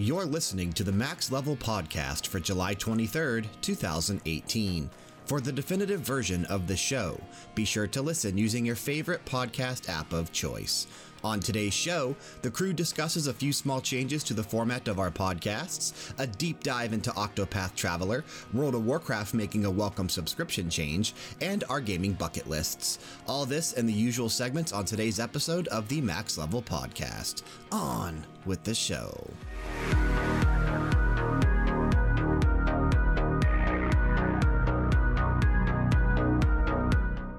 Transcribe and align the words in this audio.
You're 0.00 0.26
listening 0.26 0.72
to 0.74 0.84
the 0.84 0.92
Max 0.92 1.32
Level 1.32 1.56
Podcast 1.56 2.28
for 2.28 2.38
July 2.38 2.72
23rd, 2.76 3.46
2018. 3.62 4.88
For 5.26 5.40
the 5.40 5.50
definitive 5.50 6.02
version 6.02 6.44
of 6.44 6.68
the 6.68 6.76
show, 6.76 7.20
be 7.56 7.64
sure 7.64 7.88
to 7.88 8.00
listen 8.00 8.38
using 8.38 8.64
your 8.64 8.76
favorite 8.76 9.24
podcast 9.24 9.88
app 9.88 10.12
of 10.12 10.30
choice. 10.30 10.86
On 11.24 11.40
today's 11.40 11.74
show, 11.74 12.14
the 12.42 12.50
crew 12.50 12.72
discusses 12.72 13.26
a 13.26 13.32
few 13.32 13.52
small 13.52 13.80
changes 13.80 14.22
to 14.24 14.34
the 14.34 14.42
format 14.42 14.86
of 14.86 15.00
our 15.00 15.10
podcasts, 15.10 16.12
a 16.18 16.26
deep 16.26 16.62
dive 16.62 16.92
into 16.92 17.10
Octopath 17.10 17.74
Traveler, 17.74 18.24
World 18.52 18.76
of 18.76 18.86
Warcraft 18.86 19.34
making 19.34 19.64
a 19.64 19.70
welcome 19.70 20.08
subscription 20.08 20.70
change, 20.70 21.14
and 21.40 21.64
our 21.68 21.80
gaming 21.80 22.12
bucket 22.12 22.48
lists. 22.48 22.98
All 23.26 23.46
this 23.46 23.72
and 23.72 23.88
the 23.88 23.92
usual 23.92 24.28
segments 24.28 24.72
on 24.72 24.84
today's 24.84 25.18
episode 25.18 25.66
of 25.68 25.88
the 25.88 26.00
Max 26.00 26.38
Level 26.38 26.62
Podcast. 26.62 27.42
On 27.72 28.24
with 28.44 28.62
the 28.62 28.74
show. 28.74 29.28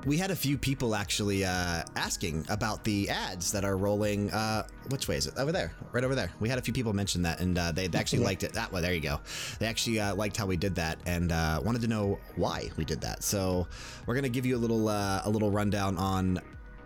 We 0.09 0.17
had 0.17 0.31
a 0.31 0.35
few 0.35 0.57
people 0.57 0.95
actually 0.95 1.45
uh, 1.45 1.83
asking 1.95 2.43
about 2.49 2.83
the 2.83 3.11
ads 3.11 3.51
that 3.51 3.63
are 3.63 3.77
rolling. 3.77 4.31
Uh, 4.31 4.63
which 4.87 5.07
way 5.07 5.17
is 5.17 5.27
it? 5.27 5.35
Over 5.37 5.51
there, 5.51 5.71
right 5.91 6.03
over 6.03 6.15
there. 6.15 6.31
We 6.39 6.49
had 6.49 6.57
a 6.57 6.63
few 6.63 6.73
people 6.73 6.93
mention 6.93 7.21
that, 7.21 7.41
and 7.41 7.55
uh, 7.55 7.71
they 7.73 7.87
actually 7.93 8.23
liked 8.23 8.41
it. 8.41 8.51
That 8.53 8.71
way, 8.71 8.81
there 8.81 8.91
you 8.91 9.01
go. 9.01 9.19
They 9.59 9.67
actually 9.67 9.99
uh, 9.99 10.15
liked 10.15 10.35
how 10.35 10.47
we 10.47 10.57
did 10.57 10.73
that, 10.73 10.97
and 11.05 11.31
uh, 11.31 11.61
wanted 11.63 11.83
to 11.83 11.87
know 11.87 12.17
why 12.37 12.71
we 12.75 12.85
did 12.85 13.01
that. 13.01 13.21
So 13.21 13.67
we're 14.07 14.15
gonna 14.15 14.29
give 14.29 14.47
you 14.47 14.55
a 14.55 14.57
little 14.57 14.89
uh, 14.89 15.21
a 15.25 15.29
little 15.29 15.51
rundown 15.51 15.95
on 15.99 16.39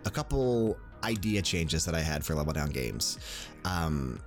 a 0.03 0.09
couple 0.09 0.77
idea 1.05 1.41
changes 1.41 1.85
that 1.85 1.95
I 1.95 2.01
had 2.01 2.25
for 2.25 2.35
Level 2.35 2.51
Down 2.51 2.71
Games. 2.71 3.19
Um, 3.63 4.19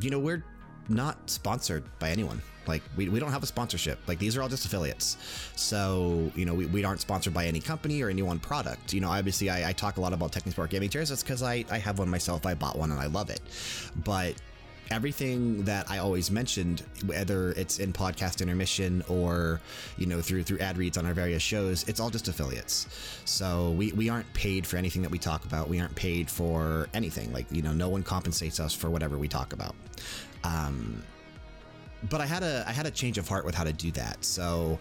you 0.00 0.10
know, 0.10 0.18
we're 0.18 0.42
not 0.88 1.30
sponsored 1.30 1.84
by 1.98 2.10
anyone. 2.10 2.40
Like, 2.66 2.82
we, 2.96 3.08
we 3.08 3.18
don't 3.18 3.32
have 3.32 3.42
a 3.42 3.46
sponsorship. 3.46 3.98
Like, 4.06 4.18
these 4.18 4.36
are 4.36 4.42
all 4.42 4.48
just 4.48 4.64
affiliates. 4.64 5.16
So, 5.56 6.30
you 6.36 6.44
know, 6.44 6.54
we, 6.54 6.66
we 6.66 6.84
aren't 6.84 7.00
sponsored 7.00 7.34
by 7.34 7.46
any 7.46 7.58
company 7.58 8.02
or 8.02 8.08
any 8.08 8.22
one 8.22 8.38
product. 8.38 8.92
You 8.92 9.00
know, 9.00 9.10
obviously, 9.10 9.50
I, 9.50 9.70
I 9.70 9.72
talk 9.72 9.96
a 9.96 10.00
lot 10.00 10.12
about 10.12 10.32
Technisport 10.32 10.70
gaming 10.70 10.88
chairs. 10.88 11.08
That's 11.08 11.22
because 11.24 11.42
I, 11.42 11.64
I 11.70 11.78
have 11.78 11.98
one 11.98 12.08
myself. 12.08 12.46
I 12.46 12.54
bought 12.54 12.78
one 12.78 12.92
and 12.92 13.00
I 13.00 13.06
love 13.06 13.30
it. 13.30 13.40
But 14.04 14.34
everything 14.92 15.64
that 15.64 15.90
I 15.90 15.98
always 15.98 16.30
mentioned, 16.30 16.84
whether 17.06 17.50
it's 17.52 17.78
in 17.78 17.92
podcast 17.92 18.40
intermission 18.40 19.02
or, 19.08 19.60
you 19.96 20.06
know, 20.06 20.20
through 20.20 20.44
through 20.44 20.58
ad 20.58 20.76
reads 20.76 20.96
on 20.96 21.06
our 21.06 21.14
various 21.14 21.42
shows, 21.42 21.82
it's 21.88 21.98
all 21.98 22.10
just 22.10 22.28
affiliates. 22.28 22.86
So 23.24 23.72
we, 23.72 23.90
we 23.92 24.08
aren't 24.08 24.32
paid 24.34 24.66
for 24.66 24.76
anything 24.76 25.02
that 25.02 25.10
we 25.10 25.18
talk 25.18 25.44
about. 25.44 25.68
We 25.68 25.80
aren't 25.80 25.96
paid 25.96 26.30
for 26.30 26.88
anything. 26.94 27.32
Like, 27.32 27.46
you 27.50 27.62
know, 27.62 27.72
no 27.72 27.88
one 27.88 28.02
compensates 28.04 28.60
us 28.60 28.72
for 28.72 28.88
whatever 28.88 29.18
we 29.18 29.26
talk 29.26 29.52
about. 29.52 29.74
Um, 30.44 31.02
but 32.10 32.20
I 32.20 32.26
had 32.26 32.42
a 32.42 32.64
I 32.66 32.72
had 32.72 32.86
a 32.86 32.90
change 32.90 33.18
of 33.18 33.28
heart 33.28 33.44
with 33.44 33.54
how 33.54 33.64
to 33.64 33.72
do 33.72 33.92
that. 33.92 34.24
So 34.24 34.78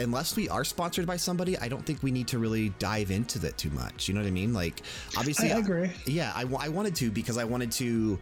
unless 0.00 0.36
we 0.36 0.48
are 0.48 0.64
sponsored 0.64 1.06
by 1.06 1.16
somebody, 1.16 1.56
I 1.58 1.68
don't 1.68 1.84
think 1.84 2.02
we 2.02 2.10
need 2.10 2.28
to 2.28 2.38
really 2.38 2.70
dive 2.78 3.10
into 3.10 3.38
that 3.40 3.56
too 3.58 3.70
much. 3.70 4.08
You 4.08 4.14
know 4.14 4.20
what 4.20 4.26
I 4.26 4.30
mean? 4.30 4.52
Like, 4.52 4.82
obviously, 5.16 5.52
I 5.52 5.58
agree. 5.58 5.90
yeah, 6.06 6.32
I, 6.34 6.42
I 6.58 6.68
wanted 6.68 6.94
to 6.96 7.10
because 7.10 7.38
I 7.38 7.44
wanted 7.44 7.72
to, 7.72 8.18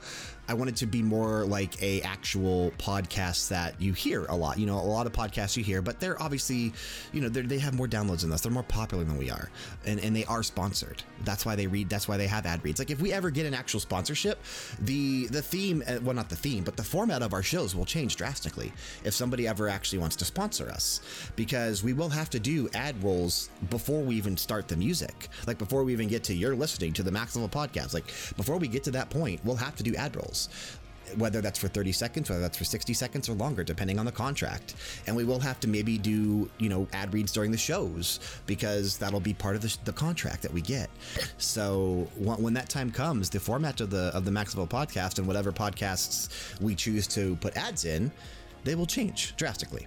I 0.50 0.54
wanted 0.54 0.74
to 0.78 0.86
be 0.86 1.00
more 1.00 1.44
like 1.44 1.80
a 1.80 2.00
actual 2.00 2.72
podcast 2.72 3.50
that 3.50 3.80
you 3.80 3.92
hear 3.92 4.24
a 4.24 4.34
lot. 4.34 4.58
You 4.58 4.66
know, 4.66 4.74
a 4.74 4.82
lot 4.82 5.06
of 5.06 5.12
podcasts 5.12 5.56
you 5.56 5.62
hear, 5.62 5.80
but 5.80 6.00
they're 6.00 6.20
obviously, 6.20 6.72
you 7.12 7.20
know, 7.20 7.28
they 7.28 7.60
have 7.60 7.72
more 7.72 7.86
downloads 7.86 8.22
than 8.22 8.32
us. 8.32 8.40
They're 8.40 8.50
more 8.50 8.64
popular 8.64 9.04
than 9.04 9.16
we 9.16 9.30
are, 9.30 9.48
and 9.86 10.00
and 10.00 10.14
they 10.14 10.24
are 10.24 10.42
sponsored. 10.42 11.04
That's 11.22 11.46
why 11.46 11.54
they 11.54 11.68
read. 11.68 11.88
That's 11.88 12.08
why 12.08 12.16
they 12.16 12.26
have 12.26 12.46
ad 12.46 12.64
reads. 12.64 12.80
Like 12.80 12.90
if 12.90 13.00
we 13.00 13.12
ever 13.12 13.30
get 13.30 13.46
an 13.46 13.54
actual 13.54 13.78
sponsorship, 13.78 14.42
the 14.80 15.28
the 15.28 15.40
theme, 15.40 15.84
uh, 15.86 15.98
well, 16.02 16.16
not 16.16 16.28
the 16.28 16.34
theme, 16.34 16.64
but 16.64 16.76
the 16.76 16.82
format 16.82 17.22
of 17.22 17.32
our 17.32 17.44
shows 17.44 17.76
will 17.76 17.84
change 17.84 18.16
drastically 18.16 18.72
if 19.04 19.14
somebody 19.14 19.46
ever 19.46 19.68
actually 19.68 20.00
wants 20.00 20.16
to 20.16 20.24
sponsor 20.24 20.68
us, 20.68 21.00
because 21.36 21.84
we 21.84 21.92
will 21.92 22.08
have 22.08 22.28
to 22.30 22.40
do 22.40 22.68
ad 22.74 23.00
rolls 23.04 23.50
before 23.70 24.02
we 24.02 24.16
even 24.16 24.36
start 24.36 24.66
the 24.66 24.76
music. 24.76 25.28
Like 25.46 25.58
before 25.58 25.84
we 25.84 25.92
even 25.92 26.08
get 26.08 26.24
to 26.24 26.34
you're 26.34 26.56
listening 26.56 26.92
to 26.94 27.04
the 27.04 27.12
Max 27.12 27.36
Level 27.36 27.48
podcast. 27.48 27.94
Like 27.94 28.06
before 28.36 28.56
we 28.56 28.66
get 28.66 28.82
to 28.82 28.90
that 28.90 29.10
point, 29.10 29.40
we'll 29.44 29.54
have 29.54 29.76
to 29.76 29.84
do 29.84 29.94
ad 29.94 30.16
rolls 30.16 30.39
whether 31.16 31.40
that's 31.40 31.58
for 31.58 31.68
30 31.68 31.92
seconds, 31.92 32.30
whether 32.30 32.42
that's 32.42 32.56
for 32.56 32.64
60 32.64 32.94
seconds 32.94 33.28
or 33.28 33.34
longer, 33.34 33.64
depending 33.64 33.98
on 33.98 34.06
the 34.06 34.12
contract. 34.12 34.74
And 35.06 35.16
we 35.16 35.24
will 35.24 35.40
have 35.40 35.60
to 35.60 35.68
maybe 35.68 35.98
do, 35.98 36.50
you 36.58 36.68
know, 36.68 36.86
ad 36.92 37.12
reads 37.12 37.32
during 37.32 37.50
the 37.50 37.58
shows 37.58 38.20
because 38.46 38.96
that'll 38.98 39.20
be 39.20 39.34
part 39.34 39.56
of 39.56 39.62
the, 39.62 39.76
the 39.84 39.92
contract 39.92 40.42
that 40.42 40.52
we 40.52 40.60
get. 40.60 40.90
So 41.38 42.08
when, 42.16 42.54
that 42.54 42.68
time 42.68 42.90
comes, 42.90 43.30
the 43.30 43.40
format 43.40 43.80
of 43.80 43.90
the, 43.90 44.10
of 44.14 44.24
the 44.24 44.30
Max 44.30 44.54
Level 44.56 44.66
podcast 44.66 45.18
and 45.18 45.26
whatever 45.26 45.52
podcasts 45.52 46.60
we 46.60 46.74
choose 46.74 47.06
to 47.08 47.36
put 47.36 47.56
ads 47.56 47.84
in, 47.84 48.10
they 48.64 48.74
will 48.74 48.86
change 48.86 49.36
drastically. 49.36 49.86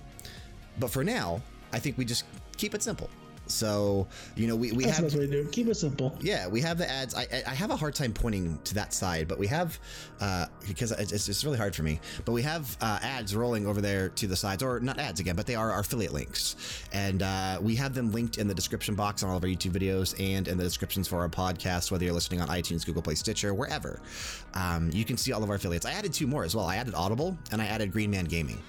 But 0.79 0.89
for 0.89 1.03
now, 1.03 1.41
I 1.71 1.79
think 1.79 1.97
we 1.97 2.05
just 2.05 2.25
keep 2.57 2.73
it 2.73 2.81
simple. 2.81 3.09
So, 3.53 4.07
you 4.35 4.47
know, 4.47 4.55
we, 4.55 4.71
we 4.71 4.85
That's 4.85 4.97
have. 4.97 5.13
what 5.13 5.19
we 5.19 5.27
do. 5.27 5.47
Keep 5.51 5.67
it 5.67 5.75
simple. 5.75 6.17
Yeah, 6.21 6.47
we 6.47 6.61
have 6.61 6.77
the 6.77 6.89
ads. 6.89 7.15
I, 7.15 7.27
I 7.47 7.53
have 7.53 7.69
a 7.69 7.75
hard 7.75 7.95
time 7.95 8.13
pointing 8.13 8.59
to 8.65 8.73
that 8.75 8.93
side, 8.93 9.27
but 9.27 9.37
we 9.37 9.47
have, 9.47 9.79
uh, 10.19 10.47
because 10.67 10.91
it's, 10.91 11.29
it's 11.29 11.43
really 11.43 11.57
hard 11.57 11.75
for 11.75 11.83
me, 11.83 11.99
but 12.25 12.31
we 12.31 12.41
have 12.41 12.75
uh, 12.81 12.99
ads 13.01 13.35
rolling 13.35 13.67
over 13.67 13.81
there 13.81 14.09
to 14.09 14.27
the 14.27 14.35
sides, 14.35 14.63
or 14.63 14.79
not 14.79 14.99
ads 14.99 15.19
again, 15.19 15.35
but 15.35 15.45
they 15.45 15.55
are 15.55 15.71
our 15.71 15.79
affiliate 15.81 16.13
links. 16.13 16.55
And 16.91 17.21
uh, 17.21 17.59
we 17.61 17.75
have 17.75 17.93
them 17.93 18.11
linked 18.11 18.37
in 18.37 18.47
the 18.47 18.55
description 18.55 18.95
box 18.95 19.23
on 19.23 19.29
all 19.29 19.37
of 19.37 19.43
our 19.43 19.49
YouTube 19.49 19.71
videos 19.71 20.19
and 20.19 20.47
in 20.47 20.57
the 20.57 20.63
descriptions 20.63 21.07
for 21.07 21.19
our 21.19 21.29
podcast, 21.29 21.91
whether 21.91 22.03
you're 22.03 22.13
listening 22.13 22.41
on 22.41 22.47
iTunes, 22.47 22.85
Google 22.85 23.01
Play, 23.01 23.15
Stitcher, 23.15 23.53
wherever. 23.53 24.01
Um, 24.53 24.89
you 24.93 25.05
can 25.05 25.17
see 25.17 25.31
all 25.31 25.43
of 25.43 25.49
our 25.49 25.55
affiliates. 25.55 25.85
I 25.85 25.91
added 25.91 26.13
two 26.13 26.27
more 26.27 26.43
as 26.43 26.55
well. 26.55 26.65
I 26.65 26.77
added 26.77 26.95
Audible 26.95 27.37
and 27.51 27.61
I 27.61 27.65
added 27.65 27.91
Green 27.91 28.11
Man 28.11 28.25
Gaming 28.25 28.61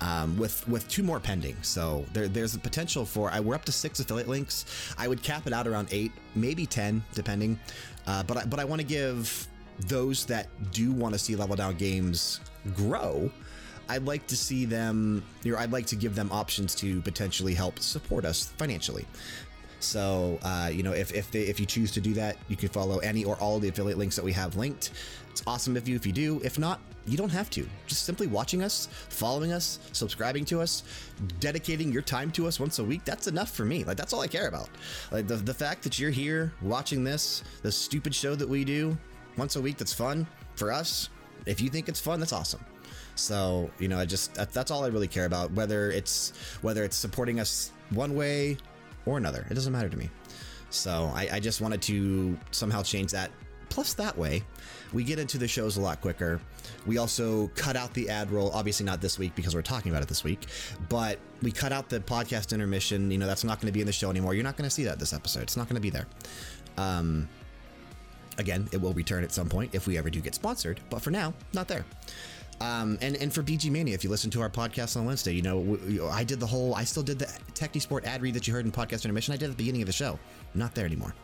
um, 0.00 0.36
with 0.36 0.66
with 0.68 0.88
two 0.88 1.02
more 1.02 1.20
pending. 1.20 1.56
So 1.62 2.04
there, 2.12 2.28
there's 2.28 2.54
a 2.54 2.58
potential 2.58 3.04
for 3.04 3.30
I, 3.30 3.40
we're 3.40 3.54
up 3.54 3.64
to 3.66 3.72
six 3.72 4.00
affiliate 4.00 4.28
links. 4.28 4.64
I 4.98 5.08
would 5.08 5.22
cap 5.22 5.46
it 5.46 5.52
out 5.52 5.66
around 5.66 5.88
eight, 5.90 6.12
maybe 6.34 6.66
ten, 6.66 7.02
depending. 7.14 7.58
Uh, 8.06 8.22
but 8.22 8.36
I, 8.36 8.44
but 8.44 8.60
I 8.60 8.64
want 8.64 8.80
to 8.80 8.86
give 8.86 9.46
those 9.88 10.24
that 10.26 10.48
do 10.72 10.92
want 10.92 11.14
to 11.14 11.18
see 11.18 11.36
level 11.36 11.56
down 11.56 11.76
games 11.76 12.40
grow. 12.74 13.30
I'd 13.88 14.06
like 14.06 14.26
to 14.28 14.36
see 14.36 14.64
them, 14.64 15.22
you 15.42 15.52
know, 15.52 15.58
I'd 15.58 15.72
like 15.72 15.86
to 15.86 15.96
give 15.96 16.14
them 16.14 16.30
options 16.32 16.74
to 16.76 17.02
potentially 17.02 17.54
help 17.54 17.78
support 17.78 18.24
us 18.24 18.46
financially. 18.56 19.04
So, 19.80 20.38
uh, 20.42 20.70
you 20.72 20.82
know, 20.82 20.92
if, 20.92 21.12
if, 21.12 21.30
they, 21.30 21.42
if 21.42 21.60
you 21.60 21.66
choose 21.66 21.92
to 21.92 22.00
do 22.00 22.14
that, 22.14 22.38
you 22.48 22.56
can 22.56 22.70
follow 22.70 22.98
any 22.98 23.24
or 23.24 23.36
all 23.36 23.58
the 23.58 23.68
affiliate 23.68 23.98
links 23.98 24.16
that 24.16 24.24
we 24.24 24.32
have 24.32 24.56
linked. 24.56 24.92
It's 25.34 25.42
awesome 25.48 25.76
if 25.76 25.88
you, 25.88 25.96
if 25.96 26.06
you 26.06 26.12
do. 26.12 26.40
If 26.44 26.60
not, 26.60 26.78
you 27.08 27.16
don't 27.16 27.28
have 27.30 27.50
to. 27.50 27.68
Just 27.88 28.04
simply 28.04 28.28
watching 28.28 28.62
us, 28.62 28.86
following 29.08 29.50
us, 29.50 29.80
subscribing 29.90 30.44
to 30.44 30.60
us, 30.60 30.84
dedicating 31.40 31.90
your 31.90 32.02
time 32.02 32.30
to 32.30 32.46
us 32.46 32.60
once 32.60 32.78
a 32.78 32.84
week, 32.84 33.04
that's 33.04 33.26
enough 33.26 33.50
for 33.50 33.64
me. 33.64 33.82
Like, 33.82 33.96
that's 33.96 34.12
all 34.12 34.20
I 34.20 34.28
care 34.28 34.46
about. 34.46 34.68
Like, 35.10 35.26
the, 35.26 35.34
the 35.34 35.52
fact 35.52 35.82
that 35.82 35.98
you're 35.98 36.12
here 36.12 36.52
watching 36.62 37.02
this, 37.02 37.42
the 37.62 37.72
stupid 37.72 38.14
show 38.14 38.36
that 38.36 38.48
we 38.48 38.64
do 38.64 38.96
once 39.36 39.56
a 39.56 39.60
week 39.60 39.76
that's 39.76 39.92
fun 39.92 40.24
for 40.54 40.70
us, 40.70 41.08
if 41.46 41.60
you 41.60 41.68
think 41.68 41.88
it's 41.88 41.98
fun, 41.98 42.20
that's 42.20 42.32
awesome. 42.32 42.64
So, 43.16 43.68
you 43.80 43.88
know, 43.88 43.98
I 43.98 44.06
just, 44.06 44.34
that, 44.34 44.52
that's 44.52 44.70
all 44.70 44.84
I 44.84 44.86
really 44.86 45.08
care 45.08 45.26
about. 45.26 45.50
Whether 45.50 45.90
it's, 45.90 46.32
whether 46.62 46.84
it's 46.84 46.94
supporting 46.94 47.40
us 47.40 47.72
one 47.90 48.14
way 48.14 48.56
or 49.04 49.18
another, 49.18 49.44
it 49.50 49.54
doesn't 49.54 49.72
matter 49.72 49.88
to 49.88 49.98
me. 49.98 50.10
So 50.70 51.10
I, 51.12 51.28
I 51.32 51.40
just 51.40 51.60
wanted 51.60 51.82
to 51.82 52.38
somehow 52.52 52.84
change 52.84 53.10
that. 53.10 53.32
Plus, 53.68 53.94
that 53.94 54.16
way, 54.16 54.42
we 54.92 55.04
get 55.04 55.18
into 55.18 55.38
the 55.38 55.48
shows 55.48 55.76
a 55.76 55.80
lot 55.80 56.00
quicker. 56.00 56.40
We 56.86 56.98
also 56.98 57.48
cut 57.54 57.76
out 57.76 57.92
the 57.94 58.08
ad 58.08 58.30
roll, 58.30 58.50
obviously 58.52 58.86
not 58.86 59.00
this 59.00 59.18
week 59.18 59.34
because 59.34 59.54
we're 59.54 59.62
talking 59.62 59.90
about 59.90 60.02
it 60.02 60.08
this 60.08 60.24
week, 60.24 60.46
but 60.88 61.18
we 61.42 61.50
cut 61.50 61.72
out 61.72 61.88
the 61.88 62.00
podcast 62.00 62.52
intermission. 62.52 63.10
You 63.10 63.18
know, 63.18 63.26
that's 63.26 63.44
not 63.44 63.60
going 63.60 63.68
to 63.68 63.72
be 63.72 63.80
in 63.80 63.86
the 63.86 63.92
show 63.92 64.10
anymore. 64.10 64.34
You're 64.34 64.44
not 64.44 64.56
going 64.56 64.68
to 64.68 64.74
see 64.74 64.84
that 64.84 64.98
this 64.98 65.12
episode. 65.12 65.42
It's 65.42 65.56
not 65.56 65.68
going 65.68 65.76
to 65.76 65.80
be 65.80 65.90
there. 65.90 66.06
Um, 66.76 67.28
again, 68.38 68.68
it 68.72 68.80
will 68.80 68.92
return 68.92 69.24
at 69.24 69.32
some 69.32 69.48
point 69.48 69.74
if 69.74 69.86
we 69.86 69.98
ever 69.98 70.10
do 70.10 70.20
get 70.20 70.34
sponsored, 70.34 70.80
but 70.90 71.02
for 71.02 71.10
now, 71.10 71.34
not 71.52 71.68
there. 71.68 71.84
Um, 72.60 72.98
and, 73.00 73.16
and 73.16 73.32
for 73.32 73.42
BG 73.42 73.70
Mania, 73.70 73.94
if 73.94 74.04
you 74.04 74.10
listen 74.10 74.30
to 74.30 74.40
our 74.40 74.48
podcast 74.48 74.96
on 74.96 75.04
Wednesday, 75.04 75.32
you 75.32 75.42
know, 75.42 76.08
I 76.10 76.24
did 76.24 76.40
the 76.40 76.46
whole, 76.46 76.74
I 76.74 76.84
still 76.84 77.02
did 77.02 77.18
the 77.18 77.26
Technisport 77.52 78.04
ad 78.04 78.22
read 78.22 78.34
that 78.34 78.46
you 78.46 78.54
heard 78.54 78.64
in 78.64 78.72
podcast 78.72 79.04
intermission. 79.04 79.34
I 79.34 79.36
did 79.36 79.46
at 79.46 79.50
the 79.50 79.56
beginning 79.56 79.82
of 79.82 79.86
the 79.86 79.92
show. 79.92 80.18
Not 80.54 80.74
there 80.74 80.86
anymore. 80.86 81.14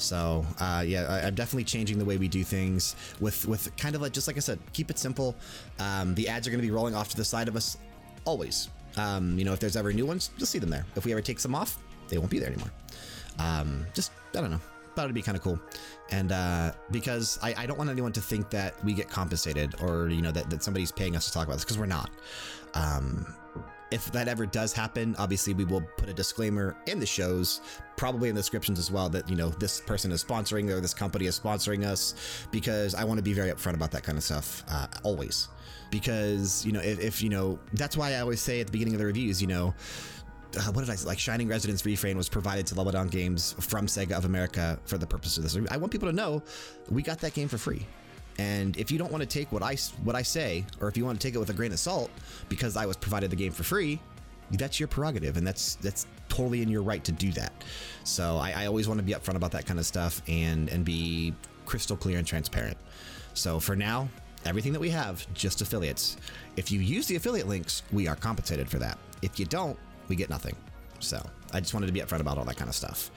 So, 0.00 0.44
uh, 0.58 0.82
yeah, 0.86 1.06
I, 1.08 1.28
am 1.28 1.34
definitely 1.34 1.64
changing 1.64 1.98
the 1.98 2.04
way 2.04 2.16
we 2.16 2.28
do 2.28 2.42
things 2.42 2.96
with, 3.20 3.46
with 3.46 3.74
kind 3.76 3.94
of 3.94 4.02
like, 4.02 4.12
just 4.12 4.26
like 4.26 4.36
I 4.36 4.40
said, 4.40 4.58
keep 4.72 4.90
it 4.90 4.98
simple. 4.98 5.36
Um, 5.78 6.14
the 6.14 6.28
ads 6.28 6.46
are 6.46 6.50
going 6.50 6.60
to 6.60 6.66
be 6.66 6.70
rolling 6.70 6.94
off 6.94 7.08
to 7.10 7.16
the 7.16 7.24
side 7.24 7.48
of 7.48 7.56
us 7.56 7.76
always. 8.24 8.68
Um, 8.96 9.38
you 9.38 9.44
know, 9.44 9.52
if 9.52 9.60
there's 9.60 9.76
ever 9.76 9.92
new 9.92 10.06
ones, 10.06 10.30
you'll 10.36 10.46
see 10.46 10.58
them 10.58 10.70
there. 10.70 10.84
If 10.96 11.04
we 11.04 11.12
ever 11.12 11.22
take 11.22 11.38
some 11.38 11.54
off, 11.54 11.78
they 12.08 12.18
won't 12.18 12.30
be 12.30 12.38
there 12.38 12.48
anymore. 12.48 12.70
Um, 13.38 13.86
just, 13.94 14.12
I 14.36 14.40
don't 14.40 14.50
know. 14.50 14.60
Thought 14.94 15.04
it'd 15.04 15.14
be 15.14 15.22
kind 15.22 15.36
of 15.36 15.42
cool. 15.42 15.60
And 16.10 16.32
uh, 16.32 16.72
because 16.90 17.38
I, 17.42 17.54
I, 17.56 17.66
don't 17.66 17.78
want 17.78 17.90
anyone 17.90 18.12
to 18.12 18.20
think 18.20 18.50
that 18.50 18.82
we 18.84 18.92
get 18.92 19.08
compensated 19.08 19.76
or, 19.80 20.08
you 20.08 20.20
know, 20.20 20.32
that, 20.32 20.50
that 20.50 20.64
somebody's 20.64 20.90
paying 20.90 21.14
us 21.14 21.26
to 21.26 21.32
talk 21.32 21.46
about 21.46 21.54
this 21.54 21.64
because 21.64 21.78
we're 21.78 21.86
not. 21.86 22.10
Um, 22.74 23.32
if 23.90 24.10
that 24.12 24.28
ever 24.28 24.46
does 24.46 24.72
happen, 24.72 25.16
obviously 25.18 25.54
we 25.54 25.64
will 25.64 25.82
put 25.96 26.08
a 26.08 26.12
disclaimer 26.12 26.76
in 26.86 27.00
the 27.00 27.06
shows, 27.06 27.60
probably 27.96 28.28
in 28.28 28.34
the 28.34 28.40
descriptions 28.40 28.78
as 28.78 28.90
well, 28.90 29.08
that, 29.08 29.28
you 29.28 29.36
know, 29.36 29.48
this 29.48 29.80
person 29.80 30.12
is 30.12 30.22
sponsoring 30.22 30.70
or 30.70 30.80
this 30.80 30.94
company 30.94 31.26
is 31.26 31.38
sponsoring 31.38 31.84
us 31.84 32.14
because 32.50 32.94
I 32.94 33.04
want 33.04 33.18
to 33.18 33.22
be 33.22 33.32
very 33.32 33.50
upfront 33.50 33.74
about 33.74 33.90
that 33.92 34.02
kind 34.02 34.16
of 34.16 34.24
stuff 34.24 34.62
uh, 34.68 34.86
always. 35.02 35.48
Because, 35.90 36.64
you 36.64 36.72
know, 36.72 36.80
if, 36.80 37.00
if, 37.00 37.22
you 37.22 37.30
know, 37.30 37.58
that's 37.72 37.96
why 37.96 38.14
I 38.14 38.20
always 38.20 38.40
say 38.40 38.60
at 38.60 38.66
the 38.66 38.72
beginning 38.72 38.94
of 38.94 39.00
the 39.00 39.06
reviews, 39.06 39.40
you 39.40 39.48
know, 39.48 39.74
uh, 40.56 40.72
what 40.72 40.82
did 40.82 40.90
I 40.90 40.94
say? 40.94 41.06
Like 41.06 41.18
Shining 41.18 41.48
Resonance 41.48 41.84
Refrain 41.84 42.16
was 42.16 42.28
provided 42.28 42.66
to 42.68 42.74
Level 42.74 42.92
Down 42.92 43.08
Games 43.08 43.54
from 43.58 43.86
Sega 43.86 44.12
of 44.12 44.24
America 44.24 44.78
for 44.84 44.98
the 44.98 45.06
purpose 45.06 45.36
of 45.36 45.42
this. 45.42 45.56
I 45.70 45.76
want 45.76 45.92
people 45.92 46.08
to 46.08 46.14
know 46.14 46.42
we 46.88 47.02
got 47.02 47.18
that 47.20 47.34
game 47.34 47.48
for 47.48 47.58
free. 47.58 47.86
And 48.40 48.74
if 48.78 48.90
you 48.90 48.96
don't 48.96 49.12
want 49.12 49.20
to 49.20 49.28
take 49.28 49.52
what 49.52 49.62
I, 49.62 49.76
what 50.02 50.16
I 50.16 50.22
say, 50.22 50.64
or 50.80 50.88
if 50.88 50.96
you 50.96 51.04
want 51.04 51.20
to 51.20 51.26
take 51.26 51.34
it 51.34 51.38
with 51.38 51.50
a 51.50 51.52
grain 51.52 51.72
of 51.72 51.78
salt 51.78 52.10
because 52.48 52.74
I 52.74 52.86
was 52.86 52.96
provided 52.96 53.30
the 53.30 53.36
game 53.36 53.52
for 53.52 53.64
free, 53.64 54.00
that's 54.52 54.80
your 54.80 54.88
prerogative. 54.88 55.36
And 55.36 55.46
that's, 55.46 55.74
that's 55.76 56.06
totally 56.30 56.62
in 56.62 56.68
your 56.68 56.82
right 56.82 57.04
to 57.04 57.12
do 57.12 57.32
that. 57.32 57.52
So 58.04 58.38
I, 58.38 58.52
I 58.62 58.66
always 58.66 58.88
want 58.88 58.98
to 58.98 59.04
be 59.04 59.12
upfront 59.12 59.36
about 59.36 59.50
that 59.52 59.66
kind 59.66 59.78
of 59.78 59.84
stuff 59.84 60.22
and, 60.26 60.70
and 60.70 60.86
be 60.86 61.34
crystal 61.66 61.98
clear 61.98 62.16
and 62.16 62.26
transparent. 62.26 62.78
So 63.34 63.60
for 63.60 63.76
now, 63.76 64.08
everything 64.46 64.72
that 64.72 64.80
we 64.80 64.88
have, 64.88 65.26
just 65.34 65.60
affiliates. 65.60 66.16
If 66.56 66.72
you 66.72 66.80
use 66.80 67.06
the 67.06 67.16
affiliate 67.16 67.46
links, 67.46 67.82
we 67.92 68.08
are 68.08 68.16
compensated 68.16 68.70
for 68.70 68.78
that. 68.78 68.96
If 69.20 69.38
you 69.38 69.44
don't, 69.44 69.78
we 70.08 70.16
get 70.16 70.30
nothing. 70.30 70.56
So 70.98 71.22
I 71.52 71.60
just 71.60 71.74
wanted 71.74 71.88
to 71.88 71.92
be 71.92 72.00
upfront 72.00 72.20
about 72.20 72.38
all 72.38 72.44
that 72.46 72.56
kind 72.56 72.70
of 72.70 72.74
stuff. 72.74 73.10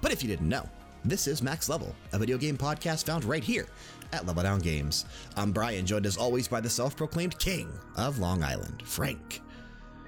But 0.00 0.12
if 0.12 0.22
you 0.22 0.28
didn't 0.28 0.48
know, 0.48 0.68
this 1.04 1.26
is 1.26 1.42
Max 1.42 1.68
Level, 1.68 1.94
a 2.12 2.18
video 2.18 2.38
game 2.38 2.56
podcast 2.56 3.06
found 3.06 3.24
right 3.24 3.42
here 3.42 3.66
at 4.12 4.26
Level 4.26 4.42
Down 4.42 4.60
Games. 4.60 5.04
I'm 5.36 5.52
Bryan, 5.52 5.86
joined 5.86 6.06
as 6.06 6.16
always 6.16 6.48
by 6.48 6.60
the 6.60 6.70
self 6.70 6.96
proclaimed 6.96 7.38
king 7.38 7.72
of 7.96 8.18
Long 8.18 8.42
Island, 8.42 8.82
Frank. 8.84 9.40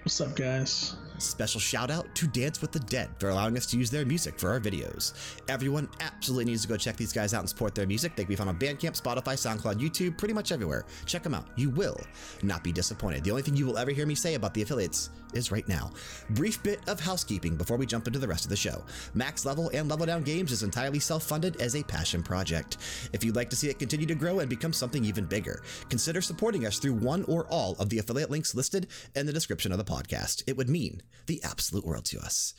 What's 0.02 0.20
up, 0.20 0.34
guys? 0.34 0.96
Special 1.18 1.60
shout 1.60 1.90
out 1.90 2.14
to 2.14 2.26
Dance 2.26 2.62
with 2.62 2.72
the 2.72 2.80
Dead 2.80 3.10
for 3.18 3.28
allowing 3.28 3.54
us 3.58 3.66
to 3.66 3.76
use 3.76 3.90
their 3.90 4.06
music 4.06 4.38
for 4.38 4.50
our 4.50 4.58
videos. 4.58 5.12
Everyone 5.48 5.88
absolutely 6.00 6.46
needs 6.46 6.62
to 6.62 6.68
go 6.68 6.78
check 6.78 6.96
these 6.96 7.12
guys 7.12 7.34
out 7.34 7.40
and 7.40 7.48
support 7.48 7.74
their 7.74 7.86
music. 7.86 8.16
They 8.16 8.24
can 8.24 8.30
be 8.30 8.36
found 8.36 8.48
on 8.48 8.58
Bandcamp, 8.58 8.98
Spotify, 8.98 9.34
SoundCloud, 9.34 9.78
YouTube, 9.78 10.16
pretty 10.16 10.32
much 10.32 10.52
everywhere. 10.52 10.86
Check 11.04 11.22
them 11.22 11.34
out. 11.34 11.48
You 11.56 11.68
will 11.68 12.00
not 12.42 12.64
be 12.64 12.72
disappointed. 12.72 13.24
The 13.24 13.30
only 13.30 13.42
thing 13.42 13.56
you 13.56 13.66
will 13.66 13.76
ever 13.76 13.90
hear 13.90 14.06
me 14.06 14.14
say 14.14 14.34
about 14.34 14.54
the 14.54 14.62
affiliates 14.62 15.10
is 15.34 15.52
right 15.52 15.66
now. 15.68 15.90
Brief 16.30 16.62
bit 16.62 16.80
of 16.88 17.00
housekeeping 17.00 17.56
before 17.56 17.76
we 17.76 17.86
jump 17.86 18.06
into 18.06 18.18
the 18.18 18.28
rest 18.28 18.44
of 18.44 18.50
the 18.50 18.56
show. 18.56 18.82
Max 19.14 19.44
Level 19.44 19.70
and 19.74 19.88
Level 19.88 20.06
Down 20.06 20.22
Games 20.22 20.52
is 20.52 20.62
entirely 20.62 20.98
self 20.98 21.22
funded 21.22 21.60
as 21.60 21.74
a 21.74 21.82
passion 21.82 22.22
project. 22.22 22.78
If 23.12 23.24
you'd 23.24 23.36
like 23.36 23.50
to 23.50 23.56
see 23.56 23.68
it 23.68 23.78
continue 23.78 24.06
to 24.06 24.14
grow 24.14 24.40
and 24.40 24.48
become 24.48 24.72
something 24.72 25.04
even 25.04 25.24
bigger, 25.24 25.62
consider 25.88 26.20
supporting 26.20 26.66
us 26.66 26.78
through 26.78 26.94
one 26.94 27.24
or 27.24 27.46
all 27.46 27.76
of 27.78 27.88
the 27.88 27.98
affiliate 27.98 28.30
links 28.30 28.54
listed 28.54 28.86
in 29.14 29.26
the 29.26 29.32
description 29.32 29.72
of 29.72 29.78
the 29.78 29.84
podcast. 29.84 30.42
It 30.46 30.56
would 30.56 30.68
mean 30.68 31.02
the 31.26 31.40
absolute 31.42 31.84
world 31.84 32.04
to 32.06 32.18
us. 32.18 32.54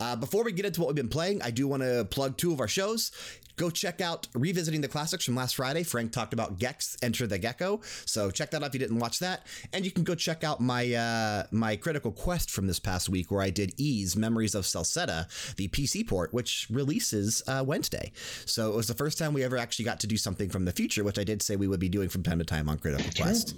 Uh, 0.00 0.16
before 0.16 0.42
we 0.42 0.52
get 0.52 0.66
into 0.66 0.80
what 0.80 0.88
we've 0.88 0.96
been 0.96 1.08
playing, 1.08 1.40
I 1.42 1.50
do 1.50 1.68
want 1.68 1.82
to 1.82 2.04
plug 2.10 2.36
two 2.36 2.52
of 2.52 2.60
our 2.60 2.68
shows. 2.68 3.12
Go 3.56 3.70
check 3.70 4.00
out 4.00 4.28
Revisiting 4.34 4.80
the 4.80 4.88
Classics 4.88 5.24
from 5.24 5.34
last 5.34 5.56
Friday. 5.56 5.82
Frank 5.82 6.12
talked 6.12 6.32
about 6.32 6.58
Gex 6.58 6.96
Enter 7.02 7.26
the 7.26 7.38
Gecko. 7.38 7.80
So 8.06 8.30
check 8.30 8.50
that 8.50 8.62
out 8.62 8.68
if 8.68 8.74
you 8.74 8.80
didn't 8.80 8.98
watch 8.98 9.18
that. 9.18 9.46
And 9.72 9.84
you 9.84 9.90
can 9.90 10.04
go 10.04 10.14
check 10.14 10.44
out 10.44 10.60
my 10.60 10.92
uh, 10.92 11.44
my 11.50 11.76
Critical 11.76 12.12
Quest 12.12 12.50
from 12.50 12.66
this 12.66 12.78
past 12.78 13.08
week 13.08 13.30
where 13.30 13.42
I 13.42 13.50
did 13.50 13.74
Ys 13.78 14.16
Memories 14.16 14.54
of 14.54 14.64
Celceta, 14.64 15.26
the 15.56 15.68
PC 15.68 16.06
port, 16.06 16.32
which 16.32 16.66
releases 16.70 17.42
uh, 17.46 17.62
Wednesday. 17.66 18.12
So 18.46 18.72
it 18.72 18.76
was 18.76 18.88
the 18.88 18.94
first 18.94 19.18
time 19.18 19.32
we 19.32 19.44
ever 19.44 19.56
actually 19.56 19.84
got 19.84 20.00
to 20.00 20.06
do 20.06 20.16
something 20.16 20.48
from 20.48 20.64
the 20.64 20.72
future, 20.72 21.04
which 21.04 21.18
I 21.18 21.24
did 21.24 21.42
say 21.42 21.56
we 21.56 21.68
would 21.68 21.80
be 21.80 21.88
doing 21.88 22.08
from 22.08 22.22
time 22.22 22.38
to 22.38 22.44
time 22.44 22.68
on 22.68 22.78
Critical 22.78 23.10
Quest. 23.16 23.54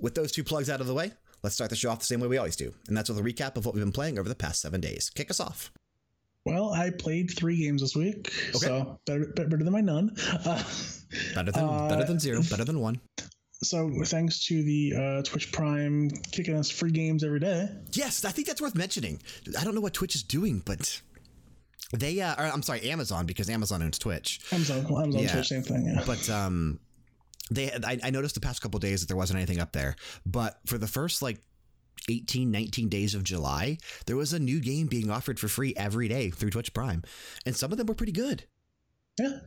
With 0.00 0.14
those 0.14 0.32
two 0.32 0.44
plugs 0.44 0.70
out 0.70 0.80
of 0.80 0.86
the 0.86 0.94
way, 0.94 1.12
let's 1.42 1.54
start 1.54 1.70
the 1.70 1.76
show 1.76 1.90
off 1.90 2.00
the 2.00 2.06
same 2.06 2.20
way 2.20 2.28
we 2.28 2.38
always 2.38 2.56
do. 2.56 2.72
And 2.88 2.96
that's 2.96 3.08
with 3.08 3.18
a 3.18 3.22
recap 3.22 3.56
of 3.56 3.66
what 3.66 3.74
we've 3.74 3.84
been 3.84 3.92
playing 3.92 4.18
over 4.18 4.28
the 4.28 4.34
past 4.34 4.60
seven 4.60 4.80
days. 4.80 5.10
Kick 5.10 5.30
us 5.30 5.40
off. 5.40 5.72
Well, 6.48 6.72
I 6.72 6.90
played 6.90 7.30
three 7.36 7.56
games 7.56 7.82
this 7.82 7.94
week, 7.94 8.32
okay. 8.50 8.58
so 8.58 9.00
better, 9.06 9.26
better 9.26 9.56
than 9.56 9.72
my 9.72 9.80
none. 9.80 10.16
Uh, 10.44 10.62
better 11.34 11.52
than 11.52 11.64
uh, 11.64 11.88
better 11.88 12.04
than 12.04 12.18
zero, 12.18 12.42
better 12.50 12.64
than 12.64 12.80
one. 12.80 13.00
So 13.62 13.90
thanks 14.04 14.44
to 14.46 14.62
the 14.62 14.94
uh, 14.96 15.22
Twitch 15.22 15.50
Prime 15.50 16.10
kicking 16.30 16.54
us 16.56 16.70
free 16.70 16.92
games 16.92 17.24
every 17.24 17.40
day. 17.40 17.68
Yes, 17.92 18.24
I 18.24 18.30
think 18.30 18.46
that's 18.46 18.60
worth 18.60 18.76
mentioning. 18.76 19.20
I 19.58 19.64
don't 19.64 19.74
know 19.74 19.80
what 19.80 19.94
Twitch 19.94 20.14
is 20.14 20.22
doing, 20.22 20.62
but 20.64 21.00
they 21.92 22.20
uh, 22.20 22.34
or, 22.38 22.46
I'm 22.46 22.62
sorry, 22.62 22.88
Amazon 22.90 23.26
because 23.26 23.50
Amazon 23.50 23.82
owns 23.82 23.98
Twitch. 23.98 24.40
Amazon, 24.52 24.86
Amazon 24.86 25.22
yeah. 25.22 25.32
Twitch, 25.32 25.48
same 25.48 25.62
thing. 25.62 25.86
Yeah. 25.86 26.04
But 26.06 26.30
um, 26.30 26.78
they 27.50 27.72
I, 27.72 27.98
I 28.04 28.10
noticed 28.10 28.34
the 28.34 28.40
past 28.40 28.62
couple 28.62 28.78
days 28.78 29.00
that 29.00 29.08
there 29.08 29.16
wasn't 29.16 29.38
anything 29.38 29.60
up 29.60 29.72
there, 29.72 29.96
but 30.24 30.60
for 30.66 30.78
the 30.78 30.86
first 30.88 31.20
like 31.20 31.40
18, 32.08 32.50
19 32.50 32.88
days 32.88 33.14
of 33.14 33.24
July, 33.24 33.78
there 34.06 34.16
was 34.16 34.32
a 34.32 34.38
new 34.38 34.60
game 34.60 34.86
being 34.86 35.10
offered 35.10 35.38
for 35.38 35.48
free 35.48 35.74
every 35.76 36.08
day 36.08 36.30
through 36.30 36.50
Twitch 36.50 36.72
Prime. 36.72 37.02
And 37.46 37.56
some 37.56 37.72
of 37.72 37.78
them 37.78 37.86
were 37.86 37.94
pretty 37.94 38.12
good. 38.12 38.44
Yeah, 39.18 39.40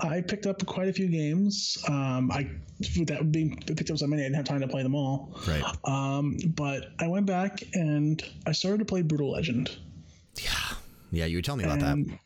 I 0.00 0.20
picked 0.20 0.46
up 0.46 0.64
quite 0.66 0.88
a 0.88 0.92
few 0.92 1.06
games. 1.06 1.78
Um, 1.88 2.30
I 2.32 2.50
that 3.06 3.30
being 3.30 3.56
picked 3.56 3.90
up 3.90 3.98
so 3.98 4.06
many, 4.06 4.22
I 4.22 4.24
didn't 4.24 4.36
have 4.36 4.46
time 4.46 4.60
to 4.60 4.68
play 4.68 4.82
them 4.82 4.96
all. 4.96 5.38
Right. 5.46 5.62
Um, 5.84 6.36
but 6.56 6.88
I 6.98 7.06
went 7.06 7.26
back 7.26 7.62
and 7.74 8.20
I 8.46 8.52
started 8.52 8.78
to 8.78 8.84
play 8.84 9.02
Brutal 9.02 9.30
Legend. 9.30 9.70
Yeah, 10.42 10.50
yeah, 11.12 11.26
you 11.26 11.38
were 11.38 11.42
telling 11.42 11.58
me 11.58 11.64
about 11.64 11.82
and 11.82 12.10
that. 12.10 12.18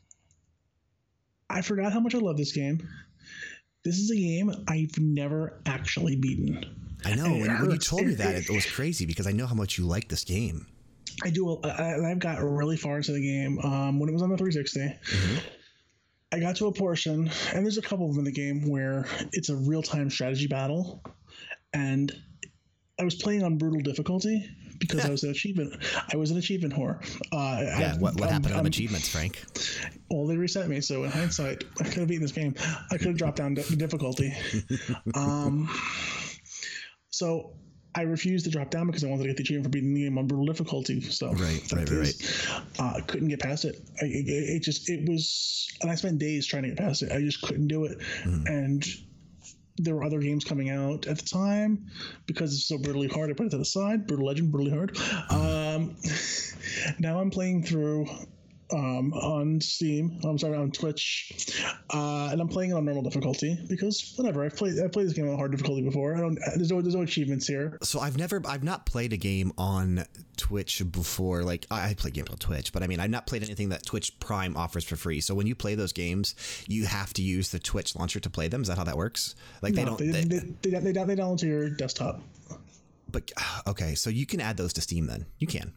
I 1.50 1.60
forgot 1.60 1.92
how 1.92 2.00
much 2.00 2.14
I 2.14 2.18
love 2.18 2.36
this 2.36 2.52
game. 2.52 2.88
This 3.84 3.98
is 3.98 4.10
a 4.10 4.16
game 4.16 4.52
I've 4.66 4.98
never 4.98 5.60
actually 5.66 6.16
beaten. 6.16 6.85
I 7.06 7.14
know. 7.14 7.26
And 7.26 7.60
when 7.60 7.70
you 7.70 7.78
told 7.78 8.04
me 8.04 8.14
that, 8.14 8.34
it, 8.34 8.50
was 8.50 8.66
crazy 8.70 9.06
because 9.06 9.26
I 9.26 9.32
know 9.32 9.46
how 9.46 9.54
much 9.54 9.78
you 9.78 9.86
like 9.86 10.08
this 10.08 10.24
game. 10.24 10.66
I 11.22 11.30
do. 11.30 11.60
I, 11.62 12.08
have 12.08 12.18
got 12.18 12.42
really 12.42 12.76
far 12.76 12.96
into 12.96 13.12
the 13.12 13.22
game. 13.22 13.58
Um, 13.60 13.98
when 13.98 14.08
it 14.08 14.12
was 14.12 14.22
on 14.22 14.30
the 14.30 14.36
360, 14.36 14.80
mm-hmm. 14.80 15.38
I 16.32 16.40
got 16.40 16.56
to 16.56 16.66
a 16.66 16.72
portion, 16.72 17.30
and 17.54 17.64
there's 17.64 17.78
a 17.78 17.82
couple 17.82 18.06
of 18.06 18.12
them 18.12 18.18
in 18.20 18.24
the 18.24 18.32
game 18.32 18.68
where 18.68 19.06
it's 19.32 19.48
a 19.48 19.56
real 19.56 19.82
time 19.82 20.10
strategy 20.10 20.48
battle, 20.48 21.02
and 21.72 22.12
I 22.98 23.04
was 23.04 23.14
playing 23.14 23.44
on 23.44 23.56
brutal 23.56 23.80
difficulty 23.80 24.50
because 24.78 25.04
I 25.04 25.10
was 25.10 25.22
an 25.22 25.30
achievement. 25.30 25.76
I 26.12 26.16
was 26.16 26.30
an 26.30 26.38
achievement 26.38 26.74
whore. 26.74 27.00
Uh, 27.32 27.62
yeah. 27.62 27.94
I, 27.94 27.98
what, 27.98 28.18
what 28.18 28.30
happened 28.30 28.54
to 28.54 28.60
achievements, 28.60 29.08
Frank? 29.08 29.42
Well, 30.10 30.26
they 30.26 30.36
reset 30.36 30.68
me. 30.68 30.80
So 30.80 31.04
in 31.04 31.10
hindsight, 31.10 31.64
I 31.80 31.84
could 31.84 31.94
have 31.94 32.08
beaten 32.08 32.22
this 32.22 32.32
game. 32.32 32.54
I 32.90 32.98
could 32.98 33.08
have 33.08 33.16
dropped 33.16 33.36
down 33.36 33.54
difficulty. 33.54 34.34
um, 35.14 35.68
so 37.16 37.52
I 37.94 38.02
refused 38.02 38.44
to 38.44 38.50
drop 38.50 38.68
down 38.68 38.86
because 38.86 39.02
I 39.02 39.08
wanted 39.08 39.22
to 39.22 39.28
get 39.28 39.38
the 39.38 39.42
achievement 39.42 39.64
for 39.64 39.70
beating 39.70 39.94
the 39.94 40.02
game 40.02 40.18
on 40.18 40.26
brutal 40.26 40.44
difficulty. 40.44 41.00
So 41.00 41.32
right, 41.32 41.72
right, 41.72 41.90
right. 41.90 42.68
Uh, 42.78 43.00
couldn't 43.06 43.28
get 43.28 43.40
past 43.40 43.64
it. 43.64 43.80
I, 44.02 44.04
it. 44.04 44.28
it. 44.28 44.62
just 44.62 44.90
it 44.90 45.08
was, 45.08 45.66
and 45.80 45.90
I 45.90 45.94
spent 45.94 46.18
days 46.18 46.46
trying 46.46 46.64
to 46.64 46.68
get 46.68 46.78
past 46.78 47.02
it. 47.02 47.12
I 47.12 47.20
just 47.20 47.40
couldn't 47.40 47.68
do 47.68 47.86
it, 47.86 47.98
mm. 48.24 48.46
and 48.46 48.84
there 49.78 49.94
were 49.94 50.04
other 50.04 50.20
games 50.20 50.44
coming 50.44 50.68
out 50.68 51.06
at 51.06 51.16
the 51.16 51.24
time 51.24 51.86
because 52.26 52.52
it's 52.52 52.68
so 52.68 52.76
brutally 52.76 53.08
hard. 53.08 53.30
I 53.30 53.32
put 53.32 53.46
it 53.46 53.50
to 53.50 53.58
the 53.58 53.64
side. 53.64 54.06
Brutal 54.06 54.26
Legend, 54.26 54.52
brutally 54.52 54.76
hard. 54.76 54.94
Mm. 54.94 55.76
Um, 55.76 55.96
now 56.98 57.18
I'm 57.18 57.30
playing 57.30 57.62
through 57.62 58.06
um, 58.72 59.12
on 59.14 59.60
Steam. 59.60 60.18
I'm 60.24 60.38
sorry, 60.38 60.56
on 60.56 60.70
Twitch, 60.70 61.64
uh, 61.92 62.28
and 62.32 62.40
I'm 62.40 62.48
playing 62.48 62.70
it 62.70 62.74
on 62.74 62.84
normal 62.84 63.02
difficulty 63.02 63.58
because 63.68 64.14
whatever. 64.16 64.44
I've 64.44 64.56
played 64.56 64.74
I've 64.82 64.92
played 64.92 65.06
this 65.06 65.12
game 65.12 65.28
on 65.28 65.36
hard 65.36 65.52
difficulty 65.52 65.82
before. 65.82 66.16
I 66.16 66.20
don't. 66.20 66.38
There's 66.56 66.70
no 66.70 66.82
there's 66.82 66.94
no 66.94 67.02
achievements 67.02 67.46
here. 67.46 67.78
So 67.82 68.00
I've 68.00 68.16
never 68.16 68.42
I've 68.46 68.64
not 68.64 68.86
played 68.86 69.12
a 69.12 69.16
game 69.16 69.52
on 69.56 70.04
Twitch 70.36 70.82
before. 70.90 71.42
Like 71.42 71.66
I 71.70 71.94
play 71.94 72.10
games 72.10 72.30
on 72.30 72.38
Twitch, 72.38 72.72
but 72.72 72.82
I 72.82 72.86
mean 72.86 73.00
I've 73.00 73.10
not 73.10 73.26
played 73.26 73.42
anything 73.42 73.68
that 73.70 73.84
Twitch 73.84 74.18
Prime 74.20 74.56
offers 74.56 74.84
for 74.84 74.96
free. 74.96 75.20
So 75.20 75.34
when 75.34 75.46
you 75.46 75.54
play 75.54 75.74
those 75.74 75.92
games, 75.92 76.34
you 76.66 76.86
have 76.86 77.12
to 77.14 77.22
use 77.22 77.50
the 77.50 77.58
Twitch 77.58 77.96
launcher 77.96 78.20
to 78.20 78.30
play 78.30 78.48
them. 78.48 78.62
Is 78.62 78.68
that 78.68 78.78
how 78.78 78.84
that 78.84 78.96
works? 78.96 79.34
Like 79.62 79.74
no, 79.74 79.82
they 79.82 79.84
don't. 79.84 79.98
They 79.98 80.06
they, 80.06 80.22
they, 80.22 80.38
they, 80.70 80.70
they, 80.70 81.04
they 81.04 81.16
download 81.16 81.38
to 81.38 81.46
your 81.46 81.70
desktop. 81.70 82.20
But 83.10 83.30
okay, 83.66 83.94
so 83.94 84.10
you 84.10 84.26
can 84.26 84.40
add 84.40 84.56
those 84.56 84.72
to 84.74 84.80
Steam 84.80 85.06
then. 85.06 85.26
You 85.38 85.46
can. 85.46 85.72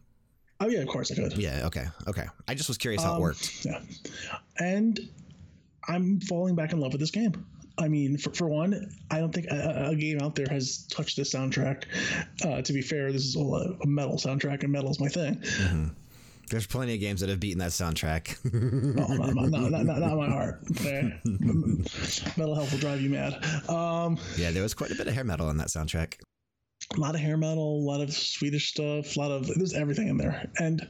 Oh 0.61 0.67
yeah, 0.67 0.79
of 0.79 0.87
course 0.87 1.11
I 1.11 1.15
could. 1.15 1.37
Yeah. 1.37 1.65
Okay. 1.65 1.85
Okay. 2.07 2.25
I 2.47 2.53
just 2.53 2.67
was 2.67 2.77
curious 2.77 3.01
how 3.01 3.13
um, 3.13 3.17
it 3.17 3.21
worked. 3.21 3.65
Yeah. 3.65 3.81
And 4.57 4.99
I'm 5.87 6.19
falling 6.19 6.55
back 6.55 6.73
in 6.73 6.79
love 6.79 6.91
with 6.91 6.99
this 6.99 7.11
game. 7.11 7.45
I 7.77 7.87
mean, 7.87 8.17
for, 8.17 8.33
for 8.33 8.47
one, 8.49 8.91
I 9.09 9.19
don't 9.19 9.33
think 9.33 9.47
a, 9.49 9.89
a 9.91 9.95
game 9.95 10.19
out 10.21 10.35
there 10.35 10.47
has 10.49 10.85
touched 10.87 11.15
this 11.15 11.33
soundtrack. 11.33 11.85
Uh, 12.43 12.61
to 12.61 12.73
be 12.73 12.81
fair, 12.81 13.11
this 13.13 13.23
is 13.23 13.37
all 13.37 13.55
a, 13.55 13.77
a, 13.81 13.87
metal 13.87 14.15
soundtrack, 14.15 14.63
and 14.63 14.71
metal 14.73 14.91
is 14.91 14.99
my 14.99 15.07
thing. 15.07 15.35
Mm-hmm. 15.35 15.85
There's 16.49 16.67
plenty 16.67 16.95
of 16.95 16.99
games 16.99 17.21
that 17.21 17.29
have 17.29 17.39
beaten 17.39 17.59
that 17.59 17.71
soundtrack. 17.71 18.37
oh, 18.45 19.15
not, 19.15 19.49
not, 19.49 19.71
not, 19.71 19.99
not, 19.99 20.17
my 20.17 20.27
heart. 20.27 20.61
Okay. 20.71 21.13
metal 22.35 22.55
health 22.55 22.71
will 22.73 22.79
drive 22.79 22.99
you 22.99 23.11
mad. 23.11 23.41
Um, 23.69 24.17
yeah, 24.35 24.51
there 24.51 24.63
was 24.63 24.73
quite 24.73 24.91
a 24.91 24.95
bit 24.95 25.07
of 25.07 25.13
hair 25.13 25.23
metal 25.23 25.49
in 25.49 25.57
that 25.57 25.67
soundtrack 25.67 26.15
a 26.95 26.99
lot 26.99 27.15
of 27.15 27.21
hair 27.21 27.37
metal, 27.37 27.77
a 27.77 27.85
lot 27.85 28.01
of 28.01 28.11
Swedish 28.11 28.69
stuff, 28.69 29.15
a 29.15 29.19
lot 29.19 29.31
of 29.31 29.47
there's 29.47 29.73
everything 29.73 30.07
in 30.07 30.17
there, 30.17 30.49
and 30.57 30.87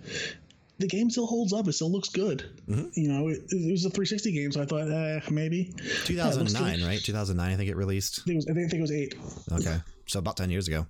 the 0.80 0.88
game 0.88 1.10
still 1.10 1.28
holds 1.28 1.52
up. 1.52 1.68
It 1.68 1.74
still 1.74 1.92
looks 1.92 2.10
good. 2.10 2.50
Mm-hmm. 2.68 2.88
You 2.96 3.10
know, 3.10 3.28
it, 3.28 3.42
it, 3.50 3.72
was 3.72 3.84
a 3.86 3.90
360 3.90 4.32
game, 4.32 4.52
so 4.52 4.62
I 4.62 4.66
thought, 4.66 4.90
eh, 4.90 5.20
maybe. 5.30 5.74
2009, 6.06 6.80
yeah, 6.80 6.88
right? 6.88 7.00
2009, 7.00 7.54
I 7.54 7.58
think 7.58 7.70
it 7.70 7.76
released. 7.76 8.22
I 8.22 8.24
think 8.24 8.34
it 8.34 8.38
was, 8.38 8.48
I 8.48 8.54
think 8.54 8.74
it 8.74 8.82
was 8.82 8.92
eight. 8.92 9.16
Okay, 9.52 9.78
so 10.08 10.20
about 10.20 10.38
10 10.38 10.50
years 10.50 10.68
ago. 10.68 10.88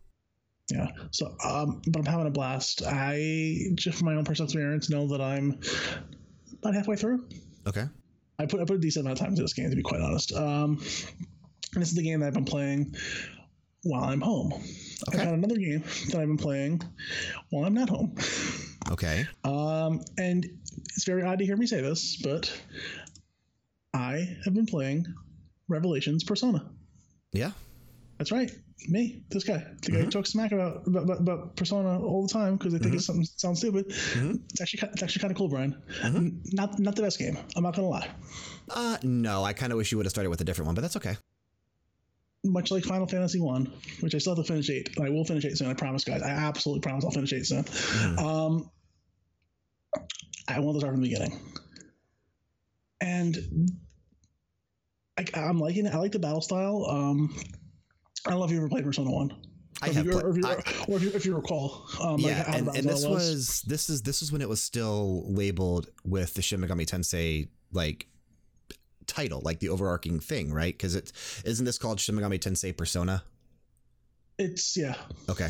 Yeah. 0.72 0.88
So, 1.12 1.36
um, 1.44 1.82
but 1.88 2.00
I'm 2.00 2.06
having 2.06 2.28
a 2.28 2.32
blast. 2.32 2.84
I 2.86 3.72
just 3.74 3.98
from 3.98 4.06
my 4.06 4.16
own 4.16 4.24
personal 4.24 4.46
experience 4.46 4.90
know 4.90 5.08
that 5.08 5.22
I'm 5.22 5.60
about 6.60 6.76
halfway 6.76 6.96
through. 6.96 7.26
Okay. 7.68 7.86
I 8.38 8.46
put 8.46 8.62
I 8.62 8.66
put 8.66 8.76
a 8.76 8.80
decent 8.80 9.06
amount 9.06 9.20
of 9.20 9.26
time 9.26 9.32
into 9.32 9.42
this 9.42 9.54
game 9.54 9.70
to 9.70 9.76
be 9.76 9.82
quite 9.82 10.02
honest. 10.02 10.32
Um, 10.34 10.80
and 11.74 11.82
this 11.82 11.90
is 11.90 11.96
the 11.96 12.04
game 12.04 12.20
that 12.20 12.28
I've 12.28 12.34
been 12.34 12.46
playing 12.46 12.96
while 13.84 14.04
I'm 14.06 14.22
home. 14.22 14.54
I've 14.54 15.14
Okay. 15.16 15.26
got 15.26 15.34
another 15.34 15.56
game 15.58 15.84
that 16.08 16.16
I've 16.16 16.28
been 16.28 16.38
playing 16.38 16.82
while 17.50 17.66
I'm 17.66 17.74
not 17.74 17.90
home. 17.90 18.16
Okay. 18.92 19.26
Um, 19.44 20.02
and 20.18 20.46
it's 20.96 21.06
very 21.06 21.24
odd 21.24 21.40
to 21.40 21.46
hear 21.46 21.56
me 21.58 21.66
say 21.68 21.82
this, 21.82 22.18
but 22.18 22.52
I 23.94 24.38
have 24.46 24.54
been 24.54 24.66
playing 24.66 25.06
Revelations 25.68 26.24
Persona. 26.24 26.70
Yeah. 27.34 27.52
That's 28.18 28.34
right, 28.34 28.52
me, 28.90 29.24
this 29.30 29.46
guy, 29.46 29.66
the 29.82 29.92
guy 29.94 30.00
who 30.00 30.10
talks 30.10 30.32
smack 30.32 30.52
about 30.52 30.86
about, 30.86 31.20
about, 31.22 31.56
Persona 31.56 32.02
all 32.02 32.28
the 32.28 32.34
time 32.34 32.58
because 32.58 32.76
I 32.76 32.80
think 32.80 32.96
it's 32.96 33.06
something 33.06 33.24
sounds 33.24 33.60
stupid. 33.60 33.86
It's 33.88 34.60
actually 34.62 34.90
it's 34.92 35.02
actually 35.04 35.22
kind 35.22 35.32
of 35.32 35.38
cool, 35.38 35.48
Bryan. 35.48 35.82
N- 36.04 36.42
Not 36.52 36.80
not 36.80 36.98
the 36.98 37.02
best 37.02 37.18
game. 37.18 37.38
I'm 37.56 37.64
not 37.64 37.78
gonna 37.78 37.88
lie. 37.88 38.10
Uh, 38.70 38.98
no, 39.04 39.46
I 39.46 39.54
kind 39.54 39.72
of 39.72 39.78
wish 39.78 39.94
you 39.94 39.98
would 40.00 40.06
have 40.06 40.12
started 40.12 40.30
with 40.32 40.42
a 40.42 40.44
different 40.44 40.66
one, 40.66 40.76
but 40.76 40.82
that's 40.82 40.98
okay. 40.98 41.16
Much 42.46 42.72
like 42.72 42.84
Final 42.86 43.06
Fantasy 43.06 43.40
One, 43.42 43.72
which 44.00 44.16
I 44.16 44.18
still 44.18 44.36
have 44.36 44.46
to 44.46 44.50
finish 44.52 44.70
eight. 44.70 44.90
and 44.96 45.06
I 45.06 45.10
will 45.10 45.26
finish 45.26 45.44
eight 45.46 45.58
soon. 45.58 45.70
I 45.70 45.74
promise, 45.74 46.04
guys. 46.06 46.22
I 46.22 46.30
absolutely 46.30 46.82
promise 46.82 47.04
I'll 47.04 47.12
finish 47.12 47.34
eight 47.34 47.46
soon. 47.46 47.66
Um, 48.18 48.70
I 50.48 50.60
want 50.60 50.76
to 50.76 50.80
start 50.80 50.94
from 50.94 51.02
the 51.02 51.10
beginning, 51.10 51.38
and 53.02 53.38
I, 55.18 55.26
I'm 55.36 55.60
liking 55.60 55.86
it. 55.86 55.94
I 55.94 55.98
like 55.98 56.14
the 56.14 56.20
battle 56.20 56.42
style. 56.42 56.86
Um, 56.90 57.36
I 58.26 58.30
don't 58.32 58.40
know 58.40 58.46
if 58.46 58.52
you 58.52 58.58
ever 58.58 58.70
played 58.70 58.86
Persona 58.86 59.12
One. 59.12 59.36
I 59.82 59.88
Or 59.88 59.90
if 59.90 59.96
have 59.96 60.06
you, 60.06 60.20
or, 60.20 60.30
if 60.30 60.38
you, 60.38 60.44
or 60.88 60.98
if 60.98 61.04
you, 61.04 61.12
if 61.14 61.26
you 61.26 61.36
recall, 61.36 61.86
um, 62.02 62.20
yeah, 62.20 62.44
the 62.44 62.58
and, 62.58 62.68
and 62.70 62.90
this 62.90 63.02
style 63.02 63.12
was 63.12 63.62
this 63.62 63.90
is 63.90 64.02
this 64.02 64.22
is 64.22 64.32
when 64.32 64.42
it 64.42 64.50
was 64.50 64.62
still 64.62 65.24
labeled 65.32 65.88
with 66.04 66.34
the 66.34 66.42
Shin 66.42 66.60
Megami 66.62 66.86
Tensei 66.86 67.48
like 67.72 68.08
title, 69.10 69.42
like 69.44 69.60
the 69.60 69.68
overarching 69.70 70.20
thing, 70.22 70.54
right? 70.54 70.74
Because 70.74 70.96
it 70.96 71.12
isn't 71.44 71.66
this 71.66 71.78
called 71.78 72.00
Shin 72.00 72.16
Megami 72.16 72.40
Tensei 72.40 72.76
Persona? 72.76 73.24
It's 74.38 74.78
yeah. 74.78 74.96
Okay, 75.28 75.50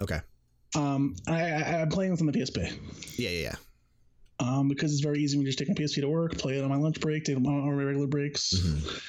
okay, 0.00 0.20
Um, 0.74 1.16
I, 1.26 1.40
I 1.52 1.80
I'm 1.80 1.88
playing 1.88 2.10
this 2.10 2.20
on 2.20 2.26
the 2.26 2.32
PSP. 2.32 3.18
yeah, 3.18 3.30
yeah, 3.30 3.40
yeah. 3.42 3.54
Um, 4.40 4.68
because 4.68 4.92
it's 4.92 5.00
very 5.02 5.20
easy 5.20 5.36
when 5.36 5.42
you're 5.44 5.52
just 5.52 5.58
take 5.58 5.68
my 5.68 5.74
PSP 5.74 6.00
to 6.02 6.08
work, 6.08 6.36
play 6.36 6.58
it 6.58 6.62
on 6.62 6.68
my 6.70 6.76
lunch 6.76 7.00
break, 7.00 7.24
take 7.24 7.36
it 7.36 7.46
on 7.46 7.66
my 7.66 7.70
regular 7.72 8.06
breaks. 8.06 8.54
Mhm. 8.54 9.00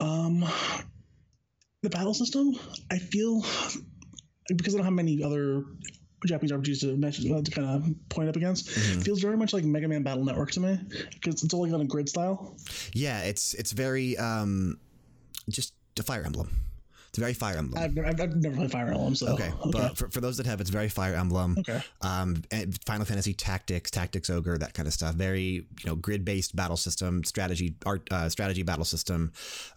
Um, 0.00 0.44
the 1.82 1.90
battle 1.90 2.14
system, 2.14 2.54
I 2.90 2.98
feel 2.98 3.42
because 4.56 4.74
I 4.74 4.78
don't 4.78 4.84
have 4.84 4.92
many 4.94 5.22
other 5.22 5.64
Japanese 6.26 6.52
RPGs 6.52 6.80
to 6.80 6.96
mention 6.96 7.32
uh, 7.34 7.42
to 7.42 7.50
kind 7.50 7.66
of 7.68 8.08
point 8.08 8.28
up 8.28 8.36
against, 8.36 8.68
Mhm. 8.68 9.04
feels 9.04 9.20
very 9.20 9.36
much 9.36 9.52
like 9.52 9.64
Mega 9.64 9.88
Man 9.88 10.02
Battle 10.02 10.24
Network 10.24 10.50
to 10.52 10.60
me 10.60 10.78
because 11.14 11.42
it's 11.42 11.52
all 11.54 11.62
like 11.64 11.72
on 11.72 11.80
a 11.80 11.84
grid 11.84 12.08
style. 12.08 12.56
Yeah, 12.92 13.20
it's 13.20 13.54
it's 13.54 13.72
very 13.72 14.16
um, 14.18 14.78
just 15.48 15.74
a 15.98 16.02
Fire 16.02 16.22
Emblem. 16.24 16.50
It's 17.12 17.18
very 17.18 17.34
Fire 17.34 17.58
Emblem. 17.58 17.82
I've, 17.82 17.98
I've, 17.98 18.18
I've 18.22 18.36
never 18.36 18.56
played 18.56 18.72
Fire 18.72 18.86
Emblem, 18.88 19.14
so 19.14 19.34
okay, 19.34 19.52
but 19.70 19.98
for, 19.98 20.08
for 20.08 20.22
those 20.22 20.38
that 20.38 20.46
have, 20.46 20.62
it's 20.62 20.70
very 20.70 20.88
Fire 20.88 21.14
Emblem. 21.14 21.56
okay, 21.58 21.82
um, 22.00 22.42
and 22.50 22.82
Final 22.86 23.04
Fantasy 23.04 23.34
Tactics, 23.34 23.90
Tactics 23.90 24.30
Ogre, 24.30 24.56
that 24.56 24.72
kind 24.72 24.86
of 24.86 24.94
stuff. 24.94 25.14
Very 25.14 25.40
you 25.40 25.64
know 25.84 25.94
grid 25.94 26.24
based 26.24 26.56
battle 26.56 26.78
system, 26.78 27.22
strategy 27.22 27.74
art, 27.84 28.08
uh, 28.10 28.30
strategy 28.30 28.62
battle 28.62 28.86
system. 28.86 29.30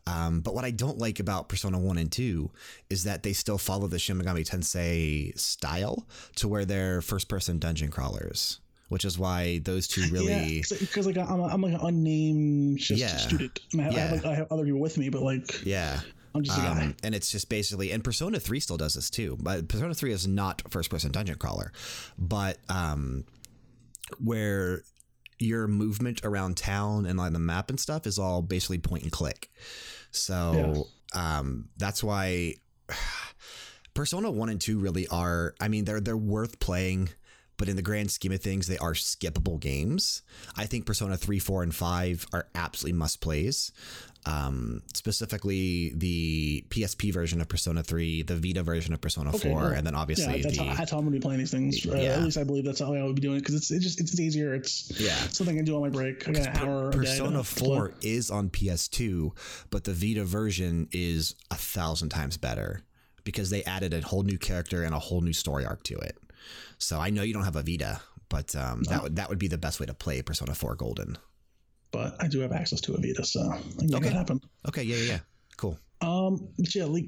Um, 0.07 0.39
but 0.39 0.55
what 0.55 0.63
I 0.63 0.71
don't 0.71 0.97
like 0.97 1.19
about 1.19 1.49
Persona 1.49 1.77
One 1.77 1.97
and 1.97 2.09
Two 2.09 2.51
is 2.89 3.03
that 3.03 3.23
they 3.23 3.33
still 3.33 3.57
follow 3.57 3.87
the 3.87 3.99
Shin 3.99 4.17
Megami 4.17 4.49
Tensei 4.49 5.37
style 5.37 6.07
to 6.37 6.47
where 6.47 6.63
they're 6.63 7.01
first 7.01 7.27
person 7.27 7.59
dungeon 7.59 7.91
crawlers. 7.91 8.61
Which 8.87 9.03
is 9.03 9.17
why 9.19 9.59
those 9.65 9.87
two 9.87 10.03
really, 10.11 10.27
yeah, 10.71 10.77
because 10.79 11.05
like 11.07 11.17
I'm, 11.17 11.39
a, 11.39 11.47
I'm 11.47 11.59
like 11.59 11.73
an 11.73 11.79
unnamed 11.81 12.87
Yeah. 12.89 13.07
student, 13.17 13.59
and 13.73 13.81
I 13.81 13.83
have, 13.85 13.93
I, 13.95 13.99
have, 13.99 14.11
like, 14.11 14.25
I 14.25 14.35
have 14.35 14.47
other 14.51 14.63
people 14.63 14.79
with 14.79 14.97
me, 14.97 15.09
but 15.09 15.21
like 15.23 15.65
yeah. 15.65 15.99
I'm 16.35 16.43
just. 16.43 16.59
Um, 16.59 16.95
and 17.03 17.15
it's 17.15 17.31
just 17.31 17.49
basically, 17.49 17.91
and 17.91 18.03
Persona 18.03 18.39
3 18.39 18.59
still 18.59 18.77
does 18.77 18.95
this 18.95 19.09
too. 19.09 19.37
But 19.39 19.67
Persona 19.67 19.93
3 19.93 20.11
is 20.11 20.27
not 20.27 20.61
first 20.69 20.89
person 20.89 21.11
dungeon 21.11 21.37
crawler, 21.37 21.71
but 22.17 22.57
um, 22.69 23.25
where 24.19 24.83
your 25.39 25.67
movement 25.67 26.21
around 26.23 26.57
town 26.57 27.05
and 27.05 27.17
like 27.17 27.33
the 27.33 27.39
map 27.39 27.69
and 27.69 27.79
stuff 27.79 28.07
is 28.07 28.19
all 28.19 28.41
basically 28.41 28.77
point 28.77 29.03
and 29.03 29.11
click. 29.11 29.49
So 30.11 30.87
um, 31.13 31.69
that's 31.77 32.03
why 32.03 32.55
Persona 33.93 34.31
1 34.31 34.49
and 34.49 34.61
2 34.61 34.79
really 34.79 35.07
are, 35.07 35.55
I 35.59 35.67
mean, 35.67 35.85
they're, 35.85 36.01
they're 36.01 36.17
worth 36.17 36.59
playing. 36.59 37.09
But 37.57 37.69
in 37.69 37.77
the 37.77 37.81
grand 37.81 38.11
scheme 38.11 38.33
of 38.33 38.41
things, 38.41 38.67
they 38.67 38.77
are 38.79 38.91
skippable 38.91 39.61
games. 39.61 40.23
I 40.57 40.65
think 40.65 40.85
Persona 40.85 41.15
3, 41.15 41.39
4, 41.39 41.63
and 41.63 41.73
5 41.73 42.27
are 42.33 42.49
absolutely 42.53 42.97
must 42.97 43.21
plays 43.21 43.71
um, 44.25 44.81
specifically 44.93 45.93
the 45.95 46.65
PSP 46.69 47.13
version 47.13 47.41
of 47.41 47.47
Persona 47.47 47.83
3, 47.83 48.23
the 48.23 48.35
Vita 48.35 48.63
version 48.63 48.93
of 48.93 49.01
Persona 49.01 49.31
4, 49.31 49.51
well, 49.53 49.65
and 49.67 49.85
then 49.85 49.93
yeah, 49.93 49.99
obviously 49.99 50.41
that's 50.41 50.57
the 50.57 50.63
how, 50.63 50.75
that's 50.75 50.91
how 50.91 50.97
I'm 50.97 51.03
gonna 51.03 51.11
be 51.15 51.19
playing 51.19 51.39
these 51.39 51.51
things. 51.51 51.85
Uh, 51.85 51.95
Yeah. 51.95 52.09
At 52.15 52.23
least 52.23 52.37
I 52.37 52.43
believe 52.43 52.65
that's 52.65 52.79
how 52.79 52.93
I 52.93 53.03
would 53.03 53.15
be 53.15 53.21
doing 53.21 53.37
it 53.37 53.39
because 53.41 53.55
it's 53.55 53.71
it 53.71 53.79
just 53.81 53.99
it's 53.99 54.19
easier. 54.19 54.53
It's 54.55 54.91
Yeah. 54.99 55.15
something 55.27 55.55
I 55.55 55.59
can 55.59 55.65
do 55.65 55.75
on 55.75 55.81
my 55.81 55.89
break. 55.89 56.27
I 56.27 56.31
got 56.31 56.47
an 56.47 56.57
hour 56.57 56.91
Persona 56.91 57.43
4 57.43 57.93
is 58.01 58.31
on 58.31 58.49
PS2, 58.49 59.31
but 59.69 59.83
the 59.83 59.93
Vita 59.93 60.25
version 60.25 60.87
is 60.91 61.35
a 61.51 61.55
thousand 61.55 62.09
times 62.09 62.37
better 62.37 62.81
because 63.23 63.49
they 63.49 63.63
added 63.63 63.93
a 63.93 64.01
whole 64.01 64.23
new 64.23 64.37
character 64.37 64.83
and 64.83 64.93
a 64.95 64.99
whole 64.99 65.21
new 65.21 65.33
story 65.33 65.65
arc 65.65 65.83
to 65.83 65.95
it. 65.97 66.17
So 66.77 66.99
I 66.99 67.09
know 67.09 67.21
you 67.23 67.33
don't 67.33 67.43
have 67.45 67.55
a 67.55 67.63
Vita, 67.63 68.01
but 68.29 68.55
um, 68.55 68.83
that 68.83 69.03
would 69.03 69.15
that 69.17 69.29
would 69.29 69.39
be 69.39 69.47
the 69.47 69.57
best 69.57 69.79
way 69.79 69.85
to 69.85 69.93
play 69.93 70.21
Persona 70.21 70.55
4 70.55 70.75
Golden. 70.75 71.17
But 71.95 72.21
I 72.21 72.27
do 72.27 72.39
have 72.41 72.51
access 72.51 72.81
to 72.81 72.93
a 72.93 72.97
Vita, 72.99 73.23
so 73.23 73.39
I 73.41 73.59
can 73.79 73.87
make 73.87 73.95
Okay. 73.95 74.07
it 74.07 74.13
happen. 74.13 74.41
Okay, 74.67 74.83
yeah, 74.83 74.97
yeah, 74.97 75.03
yeah. 75.13 75.19
Cool. 75.55 75.79
Um, 76.01 76.49
but 76.57 76.75
yeah, 76.75 76.83
like 76.85 77.05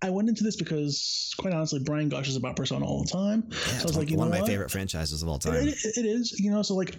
I 0.00 0.10
went 0.10 0.28
into 0.28 0.42
this 0.44 0.56
because, 0.56 1.34
quite 1.38 1.52
honestly, 1.52 1.80
Bryan 1.80 2.08
gushes 2.08 2.36
about 2.36 2.56
Persona 2.56 2.86
all 2.86 3.02
the 3.02 3.10
time. 3.10 3.44
Yeah, 3.50 3.56
so 3.56 3.70
I 3.70 3.74
it's 3.74 3.84
was 3.84 3.92
one, 3.92 4.00
like, 4.04 4.10
you 4.10 4.16
one 4.16 4.28
know 4.28 4.32
of 4.32 4.38
my 4.38 4.40
what? 4.42 4.48
favorite 4.48 4.70
franchises 4.70 5.22
of 5.22 5.28
all 5.28 5.36
It- 5.36 5.40
time. 5.42 5.68
it- 5.68 5.96
it 5.96 6.06
is, 6.06 6.38
you 6.38 6.50
know. 6.50 6.62
So 6.62 6.76
like, 6.76 6.96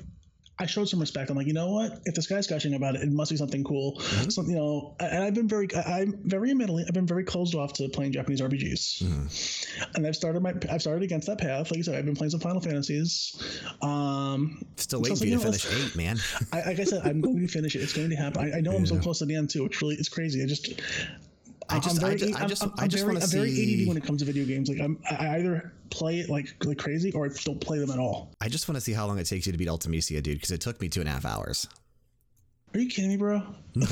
I 0.61 0.65
showed 0.65 0.89
some 0.89 0.99
respect. 0.99 1.29
I'm 1.29 1.37
like, 1.37 1.47
you 1.47 1.53
know 1.53 1.71
what? 1.71 1.99
If 2.03 2.15
this 2.15 2.27
guy's 2.27 2.45
gushing 2.45 2.73
about 2.73 2.95
it, 2.95 3.01
it 3.01 3.11
must 3.11 3.31
be 3.31 3.37
something 3.37 3.63
cool. 3.63 3.95
Mm-hmm. 3.95 4.29
Something, 4.29 4.53
you 4.53 4.59
know. 4.59 4.95
And 4.99 5.23
I've 5.23 5.33
been 5.33 5.47
very, 5.47 5.67
I'm 5.87 6.19
very 6.25 6.51
admittedly, 6.51 6.83
I've 6.85 6.93
been 6.93 7.07
very 7.07 7.23
closed 7.23 7.55
off 7.55 7.71
to 7.73 7.87
playing 7.89 8.11
Japanese 8.11 8.41
RPGs, 8.41 9.03
Mm-hmm. 9.03 9.95
and 9.95 10.05
I've 10.05 10.15
started 10.15 10.41
my, 10.41 10.53
I've 10.69 10.81
started 10.81 11.03
against 11.03 11.27
that 11.27 11.37
path. 11.39 11.71
Like 11.71 11.79
I 11.79 11.81
said, 11.83 11.95
I've 11.95 12.05
been 12.05 12.15
playing 12.15 12.31
some 12.31 12.41
Final 12.41 12.59
Fantasies. 12.59 13.41
Um, 13.81 14.61
Still 14.75 15.03
so 15.03 15.11
waiting 15.11 15.11
it's 15.13 15.21
for 15.21 15.25
you 15.27 15.37
to 15.39 15.45
you 15.45 15.59
finish 15.59 15.91
8, 15.91 15.95
man. 15.95 16.17
I, 16.53 16.61
like 16.69 16.79
I 16.79 16.83
said, 16.83 17.01
I'm 17.05 17.21
going 17.21 17.39
to 17.39 17.47
finish 17.47 17.75
it. 17.75 17.81
It's 17.81 17.93
going 17.93 18.09
to 18.09 18.15
happen. 18.17 18.41
I, 18.53 18.57
I 18.57 18.61
know 18.61 18.71
I'm 18.75 18.85
so 18.85 18.97
close 18.99 19.19
to 19.19 19.25
the 19.25 19.35
end 19.35 19.49
too. 19.49 19.65
It's 19.65 19.81
really, 19.81 19.95
it's 19.95 20.09
crazy. 20.09 20.43
I 20.43 20.45
just. 20.45 20.81
I 21.69 21.79
just- 21.79 21.97
I'm 21.99 22.05
I 22.05 22.07
very, 22.09 22.19
just- 22.19 22.35
I 22.35 22.39
I'm- 22.39 22.49
just- 22.49 22.63
I'm, 22.63 22.73
I 22.77 22.87
just 22.87 23.03
very, 23.03 23.13
wanna 23.15 23.25
I'm 23.25 23.31
very 23.31 23.51
see- 23.51 23.81
ADD 23.83 23.87
when 23.87 23.97
it 23.97 24.03
comes 24.03 24.19
to 24.19 24.25
video 24.25 24.45
games. 24.45 24.69
Like 24.69 24.79
I'm, 24.79 24.97
I 25.09 25.37
either 25.37 25.73
play 25.89 26.19
it 26.19 26.29
like 26.29 26.53
like 26.65 26.77
crazy 26.77 27.11
or 27.13 27.25
I 27.25 27.29
don't 27.43 27.59
play 27.61 27.79
them 27.79 27.91
at 27.91 27.99
all. 27.99 28.33
I 28.41 28.49
just 28.49 28.67
want 28.67 28.75
to 28.77 28.81
see 28.81 28.93
how 28.93 29.05
long 29.07 29.17
it 29.19 29.25
takes 29.25 29.45
you 29.45 29.51
to 29.51 29.57
beat 29.57 29.67
Ultimecia, 29.67 30.21
dude, 30.23 30.35
because 30.37 30.51
it 30.51 30.61
took 30.61 30.79
me 30.81 30.89
two 30.89 30.99
and 30.99 31.09
a 31.09 31.11
half 31.11 31.25
hours. 31.25 31.67
Are 32.73 32.79
you 32.79 32.87
kidding 32.89 33.09
me, 33.09 33.17
bro? 33.17 33.41
No, 33.75 33.85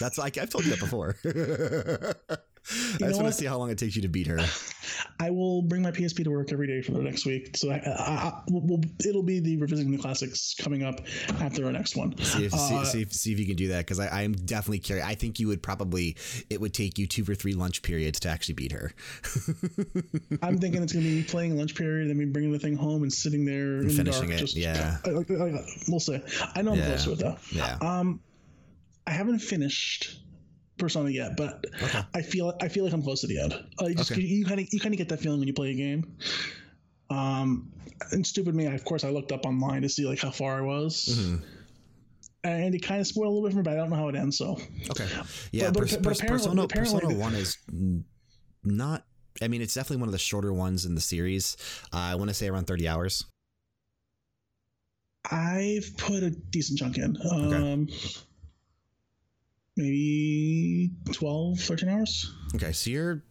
that's 0.00 0.16
like 0.18 0.38
I've 0.38 0.50
told 0.50 0.64
you 0.64 0.70
that 0.70 0.80
before. 0.80 1.16
I 2.70 3.08
just 3.08 3.20
want 3.20 3.26
to 3.26 3.32
see 3.32 3.46
how 3.46 3.58
long 3.58 3.70
it 3.70 3.78
takes 3.78 3.96
you 3.96 4.02
to 4.02 4.08
beat 4.08 4.26
her. 4.28 4.38
I 5.20 5.30
will 5.30 5.62
bring 5.62 5.82
my 5.82 5.90
PSP 5.90 6.24
to 6.24 6.30
work 6.30 6.52
every 6.52 6.66
day 6.66 6.82
for 6.82 6.92
the 6.92 7.02
next 7.02 7.26
week. 7.26 7.56
So 7.56 7.70
I, 7.70 7.76
I, 7.76 8.42
we'll, 8.48 8.80
it'll 9.06 9.22
be 9.22 9.40
the 9.40 9.56
revisiting 9.56 9.92
the 9.92 9.98
classics 9.98 10.54
coming 10.58 10.82
up 10.82 11.00
after 11.40 11.64
our 11.66 11.72
next 11.72 11.96
one. 11.96 12.16
See 12.18 12.44
if, 12.46 12.54
Uh, 12.54 12.56
see, 12.84 12.84
see, 12.84 13.02
if, 13.02 13.12
see 13.12 13.32
if 13.32 13.38
you 13.38 13.46
can 13.46 13.56
do 13.56 13.68
that 13.68 13.78
because 13.86 13.98
I 14.00 14.22
am 14.22 14.32
definitely 14.32 14.78
curious. 14.80 15.06
I 15.06 15.14
think 15.14 15.38
you 15.40 15.48
would 15.48 15.62
probably 15.62 16.16
it 16.50 16.60
would 16.60 16.74
take 16.74 16.98
you 16.98 17.06
two 17.06 17.24
or 17.30 17.34
three 17.34 17.54
lunch 17.54 17.82
periods 17.82 18.20
to 18.20 18.28
actually 18.28 18.54
beat 18.54 18.72
her. 18.72 18.92
I'm 20.42 20.58
thinking 20.58 20.82
it's 20.82 20.92
gonna 20.92 21.04
be 21.04 21.16
me 21.16 21.22
playing 21.22 21.56
lunch 21.56 21.74
period, 21.74 22.08
and 22.10 22.18
me 22.18 22.24
bringing 22.26 22.52
the 22.52 22.58
thing 22.58 22.76
home 22.76 23.02
and 23.02 23.12
sitting 23.12 23.44
there 23.44 23.78
in 23.80 23.90
finishing 23.90 24.22
the 24.28 24.28
dark. 24.28 24.30
it, 24.32 24.38
Just, 24.38 24.56
yeah. 24.56 24.98
We'll 25.88 26.00
see. 26.00 26.20
I 26.54 26.62
know 26.62 26.72
I'm 26.72 26.78
Yeah. 26.78 26.86
close 26.86 27.04
to 27.04 27.12
it 27.12 27.18
though. 27.18 27.36
Yeah. 27.52 27.76
Um, 27.80 28.20
I 29.06 29.10
haven't 29.12 29.40
finished 29.40 30.20
Persona 30.82 31.08
yet, 31.10 31.36
but 31.36 31.64
Okay. 31.82 32.02
I 32.14 32.20
feel 32.22 32.54
I 32.60 32.68
feel 32.68 32.84
like 32.84 32.92
I'm 32.92 33.02
close 33.02 33.20
to 33.22 33.26
the 33.26 33.40
end. 33.40 33.54
I 33.80 33.94
just 33.94 34.12
Okay. 34.12 34.20
you 34.20 34.44
kind 34.44 34.60
of 34.60 34.66
you 34.72 34.80
kind 34.80 34.92
of 34.94 34.98
get 34.98 35.08
that 35.08 35.20
feeling 35.20 35.38
when 35.38 35.48
you 35.48 35.54
play 35.54 35.70
a 35.70 35.74
game. 35.74 36.16
Um, 37.10 37.70
and 38.10 38.26
stupid 38.26 38.54
me, 38.54 38.66
of 38.66 38.84
course, 38.84 39.04
I 39.04 39.10
looked 39.10 39.32
up 39.32 39.46
online 39.46 39.82
to 39.82 39.88
see 39.88 40.04
like 40.06 40.18
how 40.18 40.30
far 40.30 40.58
I 40.58 40.60
was, 40.62 41.08
Mhm. 41.08 41.42
and 42.44 42.74
it 42.74 42.80
kind 42.82 43.00
of 43.00 43.06
spoiled 43.06 43.28
a 43.28 43.30
little 43.30 43.48
bit 43.48 43.52
for 43.52 43.58
me, 43.58 43.62
but 43.62 43.72
I 43.74 43.76
don't 43.76 43.90
know 43.90 43.96
how 43.96 44.08
it 44.08 44.16
ends. 44.16 44.36
So 44.38 44.58
Okay. 44.90 45.06
Yeah. 45.52 45.70
but- 45.70 45.80
Pers- 45.80 45.96
but 45.98 46.16
apparently- 46.16 46.28
Persona, 46.28 46.62
apparently 46.62 47.00
Persona 47.00 47.18
One 47.26 47.34
is 47.34 47.56
not. 48.64 49.06
I 49.40 49.48
mean, 49.48 49.62
it's 49.62 49.74
definitely 49.74 49.98
one 49.98 50.08
of 50.08 50.12
the 50.12 50.18
shorter 50.18 50.52
ones 50.52 50.84
in 50.84 50.94
the 50.94 51.00
series. 51.00 51.56
Uh, 51.92 51.96
I 51.96 52.14
want 52.16 52.28
to 52.28 52.34
say 52.34 52.48
around 52.48 52.66
thirty 52.66 52.86
hours. 52.88 53.24
I've 55.30 55.96
put 55.98 56.22
a 56.24 56.30
decent 56.30 56.78
chunk 56.80 56.98
in. 56.98 57.16
Okay. 57.16 57.92
Maybe 59.76 60.90
12, 61.12 61.58
13 61.60 61.88
hours. 61.88 62.32
Okay, 62.54 62.72
so 62.72 62.90
you're 62.90 63.22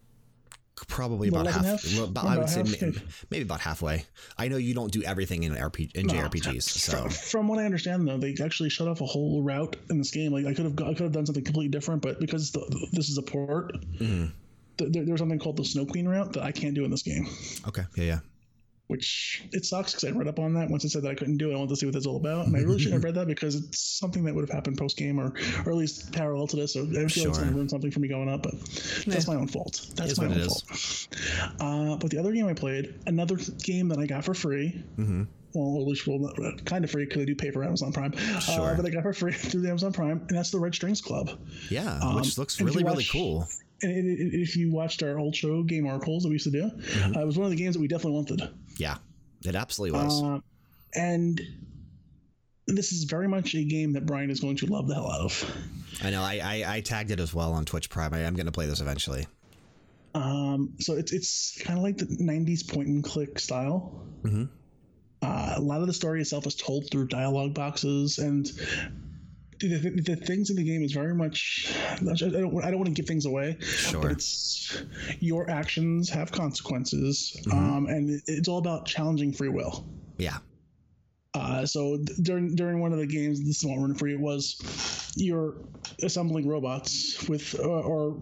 probably 0.87 1.27
about 1.27 1.45
than 1.45 1.53
half. 1.53 1.65
half? 1.65 1.93
well, 1.95 2.05
about- 2.05 2.23
About 2.23 2.35
I 2.35 2.37
would 2.39 2.49
say 2.49 2.59
half? 2.61 2.81
may- 2.95 3.01
maybe 3.29 3.43
about 3.43 3.61
halfway. 3.61 4.05
I 4.37 4.47
know 4.47 4.57
you 4.57 4.73
don't 4.73 4.91
do 4.91 5.03
everything 5.03 5.43
in 5.43 5.53
RP 5.53 5.91
in 5.95 6.07
JRPGs, 6.07 6.63
so 6.63 7.01
From, 7.03 7.09
from 7.11 7.47
what 7.47 7.59
I 7.59 7.65
understand, 7.65 8.07
though, 8.07 8.17
they 8.17 8.35
actually 8.43 8.69
shut 8.69 8.87
off 8.87 9.01
a 9.01 9.05
whole 9.05 9.43
route 9.43 9.75
in 9.91 9.99
this 9.99 10.09
game. 10.11 10.31
Like 10.31 10.45
I 10.47 10.53
could 10.55 10.65
have, 10.65 10.73
I 10.79 10.93
could 10.93 11.03
have 11.03 11.11
done 11.11 11.25
something 11.27 11.43
completely 11.43 11.69
different, 11.69 12.01
but 12.01 12.19
because 12.19 12.51
the, 12.51 12.87
this 12.93 13.09
is 13.09 13.17
a 13.19 13.21
port, 13.21 13.73
Mm-hmm. 13.99 14.25
th- 14.77 14.91
there, 14.91 15.05
there's 15.05 15.19
something 15.19 15.37
called 15.39 15.57
the 15.57 15.65
Snow 15.65 15.85
Queen 15.85 16.07
route 16.07 16.33
that 16.33 16.43
I 16.43 16.51
can't 16.51 16.73
do 16.73 16.83
in 16.85 16.89
this 16.91 17.03
game. 17.03 17.27
okay, 17.67 17.83
yeah, 17.95 18.03
yeah. 18.03 18.19
Which 18.91 19.43
it 19.53 19.63
sucks 19.65 19.93
because 19.93 20.03
I 20.13 20.17
read 20.17 20.27
up 20.27 20.37
on 20.37 20.53
that 20.55 20.69
once 20.69 20.83
it 20.83 20.89
said 20.89 21.03
that 21.03 21.09
I 21.11 21.15
couldn't 21.15 21.37
do 21.37 21.49
it. 21.49 21.53
I 21.53 21.57
wanted 21.57 21.69
to 21.69 21.75
see 21.77 21.85
what 21.85 21.93
that's 21.93 22.05
all 22.05 22.17
about, 22.17 22.47
and 22.47 22.55
I 22.55 22.59
really 22.59 22.77
shouldn't 22.77 22.95
have 22.95 23.03
read 23.05 23.15
that 23.15 23.27
because 23.27 23.55
it's 23.55 23.79
something 23.79 24.23
that 24.25 24.35
would 24.35 24.41
have 24.41 24.49
happened 24.49 24.77
post 24.77 24.97
game 24.97 25.17
or, 25.19 25.33
or 25.65 25.71
at 25.71 25.77
least 25.77 26.11
parallel 26.11 26.47
to 26.47 26.55
this. 26.57 26.73
So 26.73 26.81
I 26.81 26.85
feel 26.85 26.93
like 26.95 27.05
it's 27.15 27.23
going 27.37 27.49
to 27.49 27.55
ruin 27.55 27.69
something 27.69 27.89
for 27.91 27.99
me 28.01 28.07
going 28.09 28.27
up, 28.29 28.43
but 28.43 28.51
that's 28.59 29.07
Yeah. 29.27 29.33
my 29.33 29.39
own 29.39 29.47
fault. 29.47 29.87
That's 29.95 30.17
my 30.19 30.25
own 30.25 30.33
fault. 30.43 31.07
Uh, 31.59 31.95
but 31.97 32.09
the 32.11 32.17
other 32.19 32.31
game 32.33 32.47
I 32.47 32.53
played, 32.53 32.93
another 33.07 33.37
game 33.63 33.87
that 33.89 33.99
I 33.99 34.05
got 34.05 34.25
for 34.25 34.33
free. 34.33 34.83
Mm-hmm. 34.97 35.23
Well, 35.53 35.81
at 35.81 35.87
least 35.87 36.07
well, 36.07 36.33
kind 36.65 36.83
of 36.85 36.91
free 36.91 37.05
because 37.05 37.23
I 37.23 37.25
do 37.25 37.35
pay 37.35 37.51
for 37.51 37.63
Amazon 37.63 37.91
Prime. 37.91 38.13
Sure. 38.39 38.71
Uh, 38.71 38.75
but 38.75 38.85
I 38.85 38.89
got 38.89 39.03
for 39.03 39.13
free 39.13 39.31
through 39.33 39.61
the 39.61 39.69
Amazon 39.69 39.91
Prime, 39.91 40.23
and 40.29 40.37
that's 40.37 40.51
the 40.51 40.59
Red 40.59 40.73
Strings 40.75 41.01
Club. 41.01 41.31
Yeah, 41.69 41.99
Um, 42.01 42.15
which 42.15 42.37
looks 42.37 42.61
really 42.61 42.83
you 42.83 42.87
really 42.89 43.05
cool. 43.11 43.47
And 43.83 43.91
it, 43.91 44.19
it, 44.21 44.39
if 44.39 44.55
you 44.55 44.71
watched 44.71 45.01
our 45.03 45.17
old 45.17 45.35
show, 45.35 45.63
Game 45.63 45.87
Articles, 45.87 46.23
that 46.23 46.29
we 46.29 46.35
used 46.35 46.45
to 46.45 46.51
do, 46.51 46.69
Mm-hmm. 46.69 47.17
uh, 47.17 47.21
it 47.21 47.25
was 47.25 47.37
one 47.37 47.45
of 47.45 47.51
the 47.51 47.57
games 47.57 47.73
that 47.75 47.81
we 47.81 47.87
definitely 47.87 48.13
wanted. 48.13 48.41
Yeah, 48.81 48.97
it 49.45 49.55
absolutely 49.55 49.99
was. 49.99 50.23
Uh, 50.23 50.39
and 50.95 51.39
this 52.65 52.91
is 52.91 53.03
very 53.03 53.27
much 53.27 53.53
a 53.53 53.63
game 53.63 53.93
that 53.93 54.07
Bryan 54.07 54.31
is 54.31 54.39
going 54.39 54.57
to 54.57 54.65
love 54.65 54.87
the 54.87 54.95
hell 54.95 55.11
out 55.11 55.21
of. 55.21 55.55
I 56.03 56.09
know. 56.09 56.23
I, 56.23 56.39
I 56.43 56.75
I 56.77 56.81
tagged 56.81 57.11
it 57.11 57.19
as 57.19 57.31
well 57.31 57.53
on 57.53 57.63
Twitch 57.63 57.91
Prime. 57.91 58.11
I 58.11 58.21
am 58.21 58.33
going 58.35 58.47
to 58.47 58.51
play 58.51 58.65
this 58.65 58.81
eventually. 58.81 59.27
Um, 60.15 60.73
so 60.79 60.95
it's 60.97 61.11
it's 61.11 61.61
kind 61.61 61.77
of 61.77 61.83
like 61.83 61.97
the 61.97 62.05
'90s 62.05 62.67
point 62.67 62.87
and 62.87 63.03
click 63.03 63.37
style. 63.37 64.03
Mhm. 64.23 64.49
Uh, 65.21 65.53
a 65.57 65.61
lot 65.61 65.81
of 65.81 65.87
the 65.87 65.93
story 65.93 66.19
itself 66.19 66.47
is 66.47 66.55
told 66.55 66.89
through 66.89 67.05
dialogue 67.05 67.53
boxes, 67.53 68.17
and 68.17 68.49
the, 69.61 69.77
the, 69.77 70.01
the 70.01 70.15
things 70.15 70.49
in 70.49 70.55
the 70.55 70.63
game 70.63 70.83
is 70.83 70.91
very 70.91 71.13
much. 71.15 71.73
I 71.99 72.13
don't, 72.13 72.35
I 72.63 72.69
don't 72.71 72.79
want 72.79 72.85
to 72.85 72.91
give 72.91 73.05
things 73.05 73.25
away, 73.25 73.57
Sure. 73.61 74.01
but 74.01 74.11
it's 74.11 74.83
your 75.19 75.49
actions 75.49 76.09
have 76.09 76.31
consequences, 76.31 77.35
um, 77.51 77.87
and 77.87 78.21
it's 78.27 78.47
all 78.47 78.57
about 78.59 78.85
challenging 78.85 79.33
free 79.33 79.49
will. 79.49 79.85
Yeah. 80.17 80.37
Uh, 81.33 81.65
so 81.65 81.97
during 82.23 82.55
during 82.55 82.81
one 82.81 82.91
of 82.91 82.99
the 82.99 83.07
games, 83.07 83.39
this 83.39 83.57
is 83.63 83.65
one 83.65 83.79
running 83.81 83.97
for 83.97 84.07
you 84.07 84.19
was 84.19 84.57
you're 85.15 85.55
assembling 86.03 86.47
robots 86.47 87.27
with 87.29 87.57
uh, 87.57 87.63
or 87.63 88.21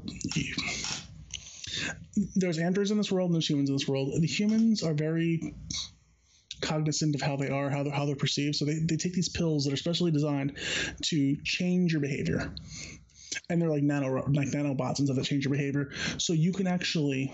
there's 2.36 2.60
androids 2.60 2.92
in 2.92 2.98
this 2.98 3.12
world 3.12 3.30
and 3.30 3.36
there's 3.36 3.50
humans 3.50 3.70
in 3.70 3.76
this 3.76 3.88
world. 3.88 4.12
The 4.20 4.28
humans 4.28 4.84
are 4.84 4.94
very 4.94 5.56
cognizant 6.62 7.16
of 7.16 7.22
how 7.22 7.36
they 7.36 7.50
are, 7.50 7.70
how 7.70 7.84
they're 7.84 7.94
how 7.94 8.06
they're 8.06 8.16
perceived. 8.16 8.56
So 8.56 8.66
they, 8.66 8.80
they 8.80 8.98
take 8.98 9.14
these 9.14 9.30
pills 9.30 9.66
that 9.66 9.74
are 9.74 9.78
specially 9.78 10.12
designed 10.12 10.58
to 11.04 11.38
change 11.44 11.92
your 11.92 12.02
behavior. 12.02 12.54
And 13.50 13.62
they're 13.62 13.70
like 13.70 13.84
nano 13.84 14.24
like 14.34 14.50
nanobots 14.50 15.00
and 15.00 15.08
stuff 15.08 15.18
that 15.18 15.26
change 15.26 15.46
your 15.46 15.54
behavior. 15.54 15.92
So 16.18 16.34
you 16.34 16.52
can 16.52 16.68
actually 16.68 17.32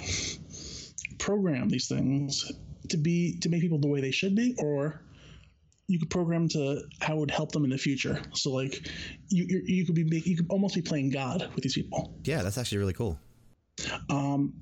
program 1.18 1.70
these 1.70 1.88
things 1.88 2.52
to 2.90 2.98
be 2.98 3.40
to 3.40 3.50
make 3.50 3.62
people 3.62 3.80
the 3.80 3.88
way 3.88 4.02
they 4.02 4.12
should 4.12 4.36
be, 4.36 4.56
or 4.60 5.02
you 5.88 6.00
could 6.00 6.10
program 6.10 6.50
to 6.50 6.82
how 7.02 7.16
it 7.16 7.20
would 7.20 7.32
help 7.32 7.52
them 7.52 7.64
in 7.64 7.70
the 7.70 7.78
future. 7.78 8.22
So 8.34 8.52
like 8.52 8.88
you 9.30 9.46
you, 9.48 9.62
you 9.66 9.86
could 9.86 9.96
be 9.96 10.04
make, 10.04 10.26
you 10.26 10.36
could 10.36 10.48
almost 10.50 10.76
be 10.76 10.82
playing 10.82 11.12
God 11.12 11.50
with 11.56 11.64
these 11.64 11.76
people. 11.76 12.14
Yeah, 12.24 12.44
that's 12.44 12.58
actually 12.58 12.80
really 12.80 12.94
cool. 12.94 13.20
Um, 14.10 14.54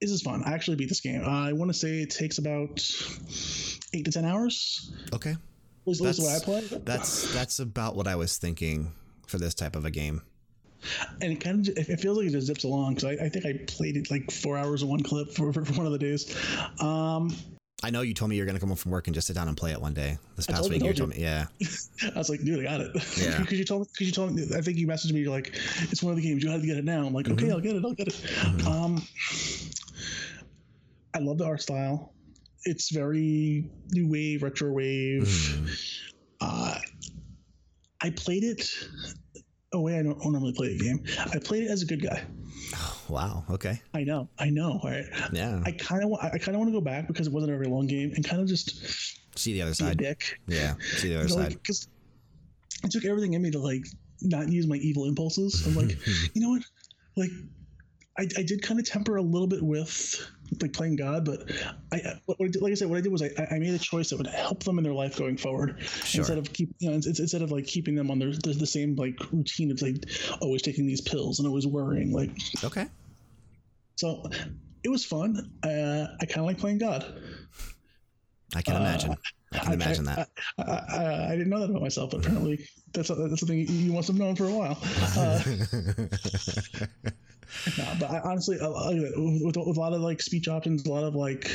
this 0.00 0.10
is 0.10 0.22
fun. 0.22 0.42
I 0.44 0.52
actually 0.52 0.76
beat 0.76 0.88
this 0.88 1.00
game. 1.00 1.22
I 1.24 1.52
want 1.52 1.70
to 1.70 1.74
say 1.78 2.02
it 2.02 2.10
takes 2.10 2.38
about 2.38 2.80
eight 3.94 4.04
to 4.04 4.10
ten 4.12 4.24
hours. 4.24 4.92
Okay. 5.12 5.30
At 5.32 5.38
least, 5.86 6.02
at 6.04 6.16
the 6.16 6.22
way 6.22 6.28
I 6.28 6.38
That's- 6.38 6.68
play. 6.68 6.78
That's 6.84 7.34
that's 7.34 7.58
about 7.60 7.94
what 7.96 8.06
I 8.08 8.16
was 8.16 8.38
thinking 8.38 8.92
for 9.26 9.38
this 9.38 9.54
type 9.54 9.76
of 9.76 9.84
a 9.84 9.90
game. 9.90 10.22
and 11.20 11.32
it 11.32 11.40
kind 11.40 11.66
of 11.68 11.76
it 11.76 11.98
feels 12.00 12.18
like 12.18 12.26
it 12.26 12.30
just 12.30 12.46
zips 12.46 12.64
along 12.64 12.94
because 12.94 13.04
I, 13.18 13.24
I 13.24 13.28
think 13.28 13.46
I 13.46 13.54
played 13.66 13.96
it 13.96 14.10
like 14.10 14.30
four 14.30 14.56
hours 14.58 14.82
in 14.82 14.88
one 14.88 15.02
clip 15.02 15.32
for, 15.32 15.52
for, 15.52 15.64
for 15.64 15.72
one 15.74 15.86
of 15.86 15.92
the 15.92 15.98
days. 15.98 16.36
Um, 16.80 17.34
I 17.86 17.90
know 17.90 18.00
you 18.00 18.14
told 18.14 18.30
me 18.30 18.36
you're 18.36 18.46
going 18.46 18.56
to 18.56 18.60
come 18.60 18.70
home 18.70 18.76
from 18.76 18.90
work 18.90 19.06
and 19.06 19.14
just 19.14 19.28
sit 19.28 19.36
down 19.36 19.46
and 19.46 19.56
play 19.56 19.70
it 19.70 19.80
one 19.80 19.94
day. 19.94 20.18
This 20.34 20.48
past 20.48 20.68
week, 20.68 20.82
you 20.82 20.92
told 20.92 21.10
me, 21.10 21.18
yeah, 21.20 21.46
I 22.16 22.18
was 22.18 22.28
like, 22.28 22.40
dude, 22.40 22.58
I 22.58 22.62
got 22.64 22.80
it. 22.80 22.90
Yeah. 23.16 23.38
Because 23.38 23.60
you 23.60 23.64
told 23.64 23.82
me, 23.82 23.88
because 23.92 24.06
you 24.08 24.12
told 24.12 24.34
me, 24.34 24.42
I 24.56 24.60
think 24.60 24.76
you 24.76 24.88
messaged 24.88 25.12
me. 25.12 25.20
You're 25.20 25.30
like, 25.30 25.54
it's 25.82 26.02
one 26.02 26.10
of 26.10 26.16
the 26.16 26.22
games. 26.22 26.42
You 26.42 26.50
have 26.50 26.62
to 26.62 26.66
get 26.66 26.78
it 26.78 26.84
now. 26.84 27.06
I'm 27.06 27.14
like, 27.14 27.28
okay, 27.30 27.52
I'll 27.52 27.60
get 27.60 27.76
it. 27.76 27.84
I'll 27.84 27.92
get 27.92 28.08
it. 28.08 28.66
Um, 28.66 29.06
I 31.14 31.20
love 31.20 31.38
the 31.38 31.46
art 31.46 31.62
style. 31.62 32.12
It's 32.64 32.90
very 32.90 33.70
new 33.92 34.10
wave, 34.10 34.42
retro 34.42 34.72
wave. 34.72 35.70
Uh, 36.40 36.78
I 38.00 38.10
played 38.10 38.42
it 38.42 38.68
a 39.72 39.80
way 39.80 39.96
I 39.96 40.02
don't 40.02 40.18
normally 40.24 40.54
play 40.54 40.74
a 40.74 40.78
game. 40.78 41.04
I 41.32 41.38
played 41.38 41.62
it 41.62 41.70
as 41.70 41.82
a 41.82 41.86
good 41.86 42.02
guy. 42.02 42.24
Wow, 43.08 43.44
okay, 43.50 43.80
I 43.94 44.04
know, 44.04 44.28
I 44.38 44.50
know, 44.50 44.80
right? 44.84 45.04
yeah. 45.32 45.62
I 45.64 45.72
kind 45.72 46.04
of, 46.04 46.12
I 46.20 46.38
kind 46.38 46.54
of 46.54 46.56
want 46.56 46.68
to 46.68 46.72
go 46.72 46.80
back 46.80 47.06
because 47.06 47.26
it 47.26 47.32
wasn't 47.32 47.52
a 47.52 47.56
very 47.56 47.68
long 47.68 47.86
game 47.86 48.12
and 48.14 48.24
kind 48.26 48.40
of 48.40 48.48
just 48.48 49.18
see 49.38 49.52
the 49.52 49.62
other 49.62 49.74
side. 49.74 49.98
dick. 49.98 50.38
Yeah, 50.46 50.74
see 50.96 51.08
the 51.10 51.20
other 51.20 51.28
side. 51.28 51.52
because 51.54 51.88
it 52.84 52.90
took 52.90 53.04
everything 53.04 53.34
in 53.34 53.42
me 53.42 53.50
to 53.50 53.58
like 53.58 53.84
not 54.22 54.48
use 54.48 54.66
my 54.66 54.76
evil 54.76 55.06
impulses. 55.06 55.66
I'm 55.66 55.74
like, 55.74 55.96
you 56.34 56.42
know 56.42 56.50
what? 56.50 56.62
Like, 57.16 57.30
I, 58.18 58.22
I 58.38 58.42
did 58.42 58.62
kind 58.62 58.80
of 58.80 58.86
temper 58.86 59.16
a 59.16 59.22
little 59.22 59.46
bit 59.46 59.62
with 59.62 60.28
like 60.60 60.72
playing 60.72 60.96
God, 60.96 61.24
but 61.24 61.50
I 61.92 61.96
I- 61.96 62.20
what, 62.26 62.38
what 62.38 62.46
I 62.46 62.52
did, 62.52 62.62
like 62.62 62.72
I 62.72 62.74
said, 62.74 62.88
what 62.88 62.98
I 62.98 63.00
did 63.00 63.12
was 63.12 63.22
I, 63.22 63.30
I 63.50 63.58
made 63.58 63.74
a 63.74 63.78
choice 63.78 64.10
that 64.10 64.16
would 64.18 64.26
help 64.26 64.64
them 64.64 64.78
in 64.78 64.84
their 64.84 64.94
life 64.94 65.16
going 65.16 65.36
forward 65.36 65.76
instead 65.80 66.38
of 66.38 66.52
keep 66.52 66.70
you 66.78 66.88
know 66.90 66.94
instead 66.96 67.42
of 67.42 67.50
like 67.52 67.66
keeping 67.66 67.94
them 67.94 68.10
on 68.10 68.18
their, 68.18 68.32
their 68.32 68.54
the 68.54 68.66
same 68.66 68.94
like 68.96 69.18
routine 69.32 69.70
of 69.70 69.80
like 69.82 70.04
always 70.40 70.62
taking 70.62 70.86
these 70.86 71.00
pills 71.00 71.38
and 71.38 71.46
always 71.48 71.66
worrying 71.66 72.12
like 72.12 72.30
okay, 72.64 72.86
so. 73.96 74.28
It 74.84 74.88
was 74.90 75.04
fun. 75.04 75.50
Uh, 75.64 76.06
I 76.20 76.26
kind 76.26 76.38
of 76.38 76.44
like 76.44 76.58
playing 76.58 76.78
God. 76.78 77.20
I 78.54 78.62
can 78.62 78.76
imagine. 78.76 79.16
I 79.52 79.58
can 79.58 79.72
imagine 79.72 80.04
that. 80.04 80.28
I, 80.58 80.62
I, 80.62 80.74
I, 81.04 81.26
I 81.26 81.30
didn't 81.32 81.48
know 81.48 81.58
that 81.58 81.70
about 81.70 81.82
myself, 81.82 82.12
but 82.12 82.24
apparently 82.24 82.64
that's 82.92 83.08
that's 83.08 83.40
something 83.40 83.66
you 83.66 83.92
must 83.92 84.06
have 84.06 84.16
known 84.16 84.36
for 84.36 84.44
a 84.44 84.52
while. 84.52 84.78
Uh, 85.16 85.42
no, 87.78 87.84
but 88.00 88.10
I, 88.10 88.20
honestly, 88.20 88.58
uh, 88.60 88.70
with, 88.70 89.56
with 89.56 89.76
a 89.76 89.80
lot 89.80 89.92
of 89.92 90.00
like 90.00 90.20
speech 90.22 90.48
options, 90.48 90.84
a 90.86 90.90
lot 90.90 91.04
of 91.04 91.14
like 91.14 91.50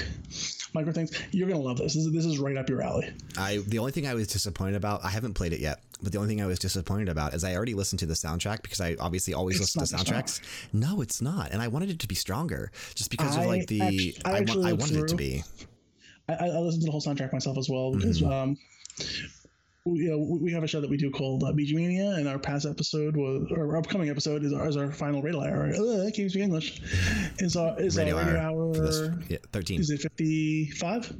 micro 0.74 0.92
things, 0.94 1.12
you're 1.32 1.48
gonna 1.48 1.60
love 1.62 1.78
this. 1.78 1.94
This 1.96 2.06
is, 2.06 2.12
this 2.14 2.26
is 2.26 2.40
right 2.40 2.58
up 2.58 2.70
your 2.70 2.82
alley. 2.82 3.12
I 3.38 3.58
the 3.68 3.80
only 3.80 3.92
thing 3.92 4.08
I 4.08 4.14
was 4.14 4.28
disappointed 4.28 4.76
about, 4.76 5.04
I 5.04 5.10
haven't 5.10 5.34
played 5.34 5.54
it 5.54 5.60
yet, 5.60 5.80
but 6.02 6.12
the 6.12 6.18
only 6.18 6.30
thing 6.30 6.42
I 6.42 6.46
was 6.48 6.60
disappointed 6.60 7.10
about 7.10 7.34
is 7.34 7.44
I 7.44 7.56
already 7.56 7.74
listened 7.74 8.00
to 8.00 8.06
the 8.06 8.14
soundtrack 8.14 8.62
because 8.62 8.80
I 8.82 8.96
obviously 9.00 9.34
always 9.34 9.60
It's 9.60 9.76
listen 9.76 9.98
to 10.00 10.04
soundtracks. 10.06 10.42
No, 10.74 11.02
it's 11.02 11.22
not, 11.22 11.52
and 11.52 11.62
I 11.62 11.68
wanted 11.68 11.90
it 11.90 12.00
to 12.00 12.08
be 12.08 12.16
stronger 12.16 12.72
just 12.96 13.12
because 13.12 13.36
of 13.38 13.46
like 13.46 13.68
the 13.68 13.82
actu- 13.82 14.12
I 14.26 14.30
I, 14.30 14.32
wa- 14.34 14.38
actually 14.40 14.70
I 14.70 14.74
wanted 14.74 14.98
it 14.98 15.08
to 15.10 15.16
be. 15.16 15.44
I, 16.30 16.34
I 16.34 16.46
I 16.48 16.58
listened 16.60 16.84
to 16.84 16.86
the 16.86 16.92
whole 16.92 17.02
soundtrack 17.02 17.34
myself 17.34 17.58
as 17.58 17.68
well 17.70 17.94
because 17.94 18.22
Mm-hmm. 18.22 18.32
um, 18.32 18.58
we, 19.00 19.06
you 19.86 20.10
know, 20.12 20.20
we- 20.20 20.40
we 20.40 20.52
have 20.52 20.64
a 20.64 20.68
show 20.68 20.80
that 20.82 20.90
we 20.90 20.98
do 20.98 21.10
called 21.10 21.44
uh, 21.44 21.52
BG 21.54 21.74
Mania, 21.74 22.12
and 22.12 22.28
our 22.28 22.38
past 22.38 22.66
episode 22.66 23.16
was, 23.18 23.48
or 23.52 23.66
our 23.68 23.78
upcoming 23.78 24.10
episode 24.10 24.44
is 24.44 24.54
our, 24.54 24.68
is 24.68 24.78
our 24.78 24.92
final 24.92 25.22
radio 25.22 25.42
hour. 25.42 25.72
Ugh, 25.74 26.14
can't 26.14 26.30
speak 26.30 26.44
English. 26.44 26.82
Is 27.40 27.56
our 27.56 27.80
is 27.82 27.98
Radio 27.98 28.18
our 28.18 28.26
radio 28.26 28.40
hour 28.42 28.66
hour? 28.68 28.74
this 28.74 29.10
yeah, 29.30 29.38
thirteen. 29.52 29.80
Is 29.82 29.90
it 29.90 30.02
fifty 30.02 30.70
five? 30.72 31.12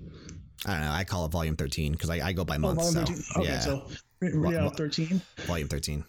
I 0.66 0.74
don't 0.74 0.82
know. 0.82 0.92
I 0.92 1.04
call 1.06 1.26
it 1.26 1.32
volume 1.32 1.56
thirteen 1.56 1.94
because 1.94 2.12
I, 2.12 2.28
I 2.28 2.34
go 2.34 2.46
by 2.46 2.58
Oh, 2.58 2.60
month. 2.60 2.78
volume 2.80 2.94
so 2.94 3.14
13. 3.14 3.24
Okay, 3.38 3.48
yeah, 3.50 3.60
so 3.60 3.88
radio 4.22 4.60
hour 4.66 4.70
thirteen. 4.72 5.22
volume 5.48 5.68
thirteen. 5.68 6.04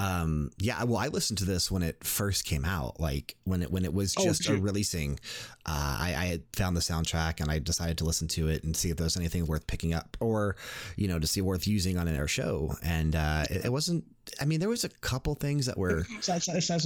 Um, 0.00 0.52
yeah, 0.58 0.84
well, 0.84 0.98
I 0.98 1.08
listened 1.08 1.38
to 1.38 1.44
this 1.44 1.72
when 1.72 1.82
it 1.82 2.04
first 2.04 2.44
came 2.44 2.64
out, 2.64 3.00
like 3.00 3.34
when 3.44 3.62
it 3.62 3.70
when 3.72 3.84
it 3.84 3.92
was 3.92 4.14
Oh, 4.16 4.22
just 4.24 4.48
a 4.48 4.56
releasing. 4.56 5.18
Uh, 5.66 5.96
I, 6.00 6.14
I 6.16 6.24
had 6.26 6.42
found 6.54 6.76
the 6.76 6.80
soundtrack 6.80 7.40
and 7.40 7.50
I 7.50 7.58
decided 7.58 7.98
to 7.98 8.04
listen 8.04 8.28
to 8.28 8.48
it 8.48 8.62
and 8.62 8.76
see 8.76 8.90
if 8.90 8.96
there 8.96 9.04
was 9.04 9.16
anything 9.16 9.44
worth 9.46 9.66
picking 9.66 9.92
up 9.94 10.16
or, 10.20 10.54
you 10.96 11.08
know, 11.08 11.18
to 11.18 11.26
see 11.26 11.40
worth 11.40 11.66
using 11.66 11.98
on 11.98 12.08
our 12.16 12.28
show. 12.28 12.74
And 12.82 13.16
uh, 13.16 13.44
it, 13.50 13.64
it 13.66 13.72
wasn't. 13.72 14.04
I 14.40 14.44
mean, 14.44 14.60
there 14.60 14.68
was 14.68 14.84
a 14.84 14.88
couple 14.88 15.34
things 15.34 15.66
that 15.66 15.76
were 15.76 16.04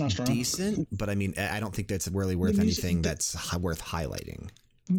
not 0.01 0.12
strong. 0.12 0.27
decent, 0.27 0.88
but 0.96 1.11
I 1.11 1.14
mean, 1.14 1.35
I 1.37 1.61
don't 1.61 1.75
think 1.75 1.88
that's 1.88 2.09
really 2.09 2.35
worth 2.37 2.57
music- 2.57 2.83
anything 2.85 3.03
that's 3.03 3.37
worth 3.59 3.83
highlighting. 3.83 4.48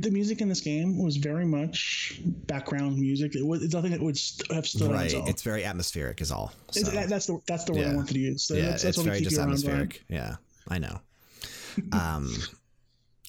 The 0.02 0.12
music 0.12 0.42
in 0.42 0.50
this 0.50 0.62
game 0.62 0.98
was 1.04 1.18
very 1.18 1.46
much 1.46 2.20
background 2.48 2.98
music. 2.98 3.36
It 3.36 3.46
was 3.46 3.64
it's 3.64 3.74
nothing 3.74 3.92
that 3.92 4.02
would 4.02 4.18
have 4.52 4.66
stood 4.68 4.88
on 4.90 4.94
Right. 4.94 5.06
its 5.06 5.14
own. 5.16 5.28
It's 5.28 5.42
very 5.42 5.64
atmospheric, 5.64 6.22
is 6.22 6.32
all. 6.32 6.54
So. 6.72 6.80
It's- 6.82 6.94
that- 6.96 7.10
that's 7.10 7.26
the 7.28 7.40
that's 7.48 7.64
the 7.66 7.74
word 7.74 7.88
I 7.88 7.96
wanted 7.96 8.14
to 8.14 8.20
use. 8.20 8.44
So 8.44 8.56
yeah, 8.56 8.70
that's, 8.72 8.84
that's 8.84 8.90
it's 8.90 8.98
what 8.98 9.04
we 9.06 9.10
very 9.10 9.20
keep 9.20 9.30
just 9.30 9.42
atmospheric. 9.42 10.04
Yeah, 10.10 10.36
I 10.68 10.80
know. 10.80 11.00
Um, 11.92 12.32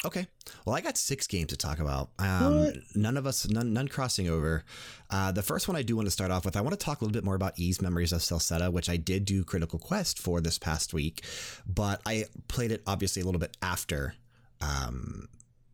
okay. 0.05 0.27
Well, 0.67 0.77
I 0.77 0.83
got 0.83 0.99
six 0.99 1.27
games 1.27 1.49
to 1.49 1.57
talk 1.57 1.79
about. 1.79 2.11
Um, 2.19 2.73
none 2.95 3.17
of 3.17 3.27
us, 3.27 3.49
none, 3.49 3.73
none 3.73 3.89
crossing 3.89 4.29
over. 4.29 4.65
Uh, 5.09 5.33
the 5.33 5.43
first 5.43 5.67
one 5.67 5.77
I 5.79 5.83
do 5.83 5.97
want 5.97 6.07
to 6.07 6.11
start 6.11 6.31
off 6.31 6.45
with, 6.45 6.55
I 6.57 6.61
want 6.61 6.79
to 6.79 6.85
talk 6.85 7.01
a 7.01 7.05
little 7.05 7.15
bit 7.15 7.25
more 7.25 7.35
about 7.37 7.59
Ys 7.59 7.81
Memories 7.81 8.13
of 8.13 8.21
Celceta, 8.21 8.71
which 8.71 8.91
I 8.91 8.99
did 8.99 9.25
do 9.25 9.45
Critical 9.45 9.79
Quest 9.79 10.19
for 10.19 10.43
this 10.43 10.59
past 10.59 10.93
week, 10.93 11.25
but 11.67 12.03
I 12.05 12.27
played 12.49 12.71
it 12.71 12.83
obviously 12.87 13.23
a 13.23 13.25
little 13.25 13.39
bit 13.41 13.57
after 13.63 14.15
um, 14.61 15.27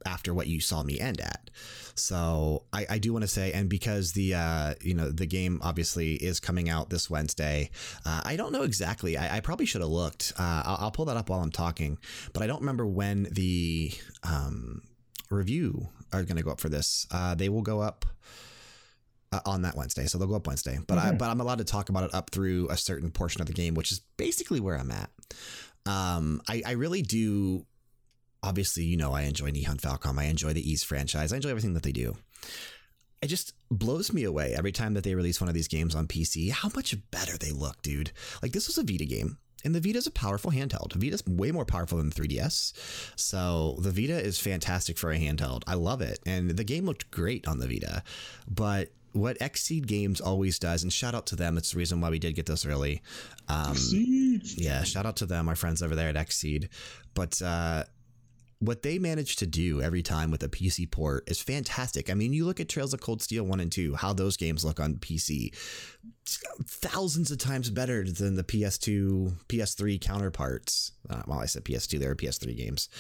after 0.07 0.35
what 0.35 0.47
you 0.47 0.61
saw 0.61 0.83
me 0.83 0.99
end 0.99 1.21
at. 1.21 1.51
So 1.95 2.65
I, 2.73 2.87
I 2.91 2.99
do 2.99 3.13
want 3.13 3.23
to 3.23 3.29
say, 3.29 3.53
and 3.53 3.69
because 3.69 4.13
the 4.13 4.35
uh, 4.35 4.75
you 4.81 4.95
know 4.95 5.11
the 5.11 5.27
game 5.27 5.61
obviously 5.63 6.15
is 6.15 6.41
coming 6.41 6.69
out 6.69 6.91
this 6.91 7.11
Wednesday, 7.11 7.71
uh, 8.05 8.23
I 8.25 8.37
don't 8.37 8.53
know 8.53 8.63
exactly. 8.63 9.17
I, 9.17 9.37
I 9.37 9.41
probably 9.41 9.67
should 9.67 9.83
have 9.83 9.91
looked. 9.91 10.33
Uh, 10.39 10.63
I'll, 10.65 10.77
I'll, 10.81 10.91
pull 10.91 11.05
that 11.07 11.17
up 11.17 11.29
while 11.29 11.41
I'm 11.41 11.53
talking, 11.53 11.99
but 12.33 12.43
I 12.43 12.47
don't 12.47 12.61
remember 12.61 12.87
when 12.87 13.29
the 13.31 13.93
um, 14.23 14.83
review 15.31 15.89
are 16.13 16.25
going 16.25 16.37
to 16.37 16.43
go 16.43 16.51
up 16.51 16.61
for 16.61 16.69
this. 16.69 17.07
Uh, 17.11 17.35
they 17.35 17.49
will 17.49 17.63
go 17.63 17.81
up. 17.81 18.05
Uh, 19.33 19.39
on 19.47 19.63
that 19.63 19.77
Wednesday, 19.77 20.07
so 20.07 20.19
they'll 20.19 20.27
go 20.27 20.35
up 20.35 20.49
Wednesday. 20.49 20.77
But 20.89 20.99
I, 20.99 21.13
but 21.13 21.31
I'm 21.31 21.41
allowed 21.41 21.59
to 21.59 21.65
talk 21.65 21.89
about 21.89 22.03
it 22.03 22.13
up 22.13 22.31
through 22.31 22.69
a 22.69 22.77
certain 22.77 23.13
portion 23.13 23.41
of 23.41 23.47
the 23.47 23.53
game, 23.53 23.75
which 23.75 23.93
is 23.93 24.01
basically 24.17 24.59
where 24.59 24.77
I'm 24.77 24.91
at. 24.91 25.09
Um, 25.87 26.43
I, 26.49 26.63
I 26.67 26.73
really 26.73 27.03
do 27.03 27.65
obviously, 28.43 28.85
you 28.85 28.97
know, 28.97 29.13
I 29.13 29.23
enjoy 29.23 29.51
Nihon 29.51 29.81
Falcom. 29.81 30.19
I 30.19 30.25
enjoy 30.25 30.53
the 30.53 30.73
Ys 30.73 30.83
franchise. 30.83 31.33
I 31.33 31.37
enjoy 31.37 31.51
everything 31.51 31.75
that 31.75 31.83
they 31.83 31.93
do. 31.93 32.17
It 33.23 33.29
just 33.29 33.53
blows 33.71 34.13
me 34.13 34.25
away 34.25 34.55
every 34.57 34.73
time 34.73 34.95
that 34.95 35.05
they 35.05 35.15
release 35.15 35.41
one 35.41 35.49
of 35.49 35.55
these 35.55 35.69
games 35.69 35.95
on 35.95 36.07
PC 36.07 36.51
how 36.51 36.71
much 36.75 36.97
better 37.11 37.37
they 37.37 37.51
look, 37.51 37.83
dude. 37.83 38.13
Like, 38.43 38.53
this 38.53 38.67
was 38.67 38.79
a 38.79 38.83
Vita 38.83 39.05
game. 39.05 39.39
And 39.65 39.75
the 39.75 39.81
Vita 39.81 39.99
is 39.99 40.07
a 40.07 40.11
powerful 40.11 40.51
handheld. 40.51 40.95
Vita's 40.95 41.27
way 41.27 41.51
more 41.53 41.67
powerful 41.67 41.99
than 41.99 42.09
the 42.09 42.15
3DS. 42.15 42.73
So 43.17 43.77
the 43.79 43.91
Vita 43.91 44.19
is 44.19 44.41
fantastic 44.41 44.97
for 44.97 45.13
a 45.13 45.19
handheld. 45.19 45.65
I 45.67 45.75
love 45.75 46.01
it. 46.01 46.19
And 46.25 46.51
the 46.51 46.65
game 46.65 46.87
looked 46.87 47.11
great 47.11 47.47
on 47.47 47.59
the 47.59 47.67
Vita. 47.69 48.03
But 48.49 48.91
what 49.13 49.39
Xseed 49.39 49.87
Games 49.87 50.21
always 50.21 50.59
does, 50.59 50.83
and 50.83 50.93
shout 50.93 51.15
out 51.15 51.27
to 51.27 51.37
them, 51.37 51.59
it's 51.59 51.73
the 51.73 51.79
reason 51.79 52.01
why 52.01 52.11
we 52.11 52.19
did 52.19 52.35
get 52.35 52.47
this 52.47 52.65
early. 52.65 53.03
Um, 53.49 53.75
yeah, 54.57 54.85
shout 54.85 55.05
out 55.05 55.17
to 55.17 55.27
them, 55.27 55.49
our 55.49 55.57
friends 55.57 55.83
over 55.83 55.95
there 55.95 56.09
at 56.09 56.15
Xseed. 56.15 56.69
But 57.15 57.43
uh, 57.43 57.85
what 58.61 58.83
they 58.83 58.99
manage 58.99 59.37
to 59.37 59.47
do 59.47 59.81
every 59.81 60.03
time 60.03 60.31
with 60.31 60.43
a 60.43 60.49
PC 60.49 60.91
port 60.91 61.29
is 61.29 61.41
fantastic. 61.41 62.11
I 62.11 62.15
mean, 62.15 62.35
you 62.35 62.45
look 62.45 62.61
at 62.61 62.69
Trails 62.69 62.93
of 62.93 63.01
Cold 63.01 63.23
Steel 63.23 63.45
1 63.45 63.59
and 63.59 63.73
2, 63.73 63.95
how 63.95 64.13
those 64.13 64.37
games 64.37 64.65
look 64.65 64.79
on 64.79 64.95
PC, 64.97 65.55
thousands 66.67 67.31
of 67.31 67.39
times 67.39 67.71
better 67.71 68.05
than 68.05 68.37
the 68.37 68.45
PS2, 68.45 69.33
PS3 69.49 69.99
counterparts. 69.99 70.93
Uh, 71.09 71.23
well, 71.27 71.41
I 71.41 71.47
said 71.47 71.65
PS2, 71.65 71.99
they 71.99 72.07
were 72.07 72.15
PS3 72.15 72.55
games, 72.55 72.91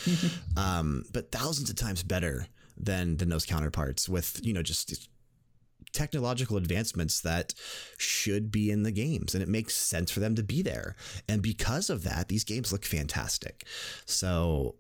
um, 0.56 1.04
but 1.12 1.30
thousands 1.30 1.68
of 1.68 1.76
times 1.76 2.02
better 2.02 2.46
than 2.78 3.18
than 3.18 3.28
those 3.28 3.44
counterparts 3.44 4.08
with, 4.08 4.40
you 4.42 4.54
know, 4.54 4.62
just 4.62 5.10
technological 5.92 6.56
advancements 6.56 7.20
that 7.20 7.52
should 7.98 8.50
be 8.50 8.70
in 8.70 8.84
the 8.84 8.92
games 8.92 9.34
and 9.34 9.42
it 9.42 9.48
makes 9.48 9.74
sense 9.74 10.10
for 10.10 10.20
them 10.20 10.34
to 10.36 10.42
be 10.42 10.62
there. 10.62 10.96
And 11.28 11.42
because 11.42 11.90
of 11.90 12.04
that, 12.04 12.28
these 12.28 12.44
games 12.44 12.72
look 12.72 12.84
fantastic. 12.84 13.64
So 14.06 14.76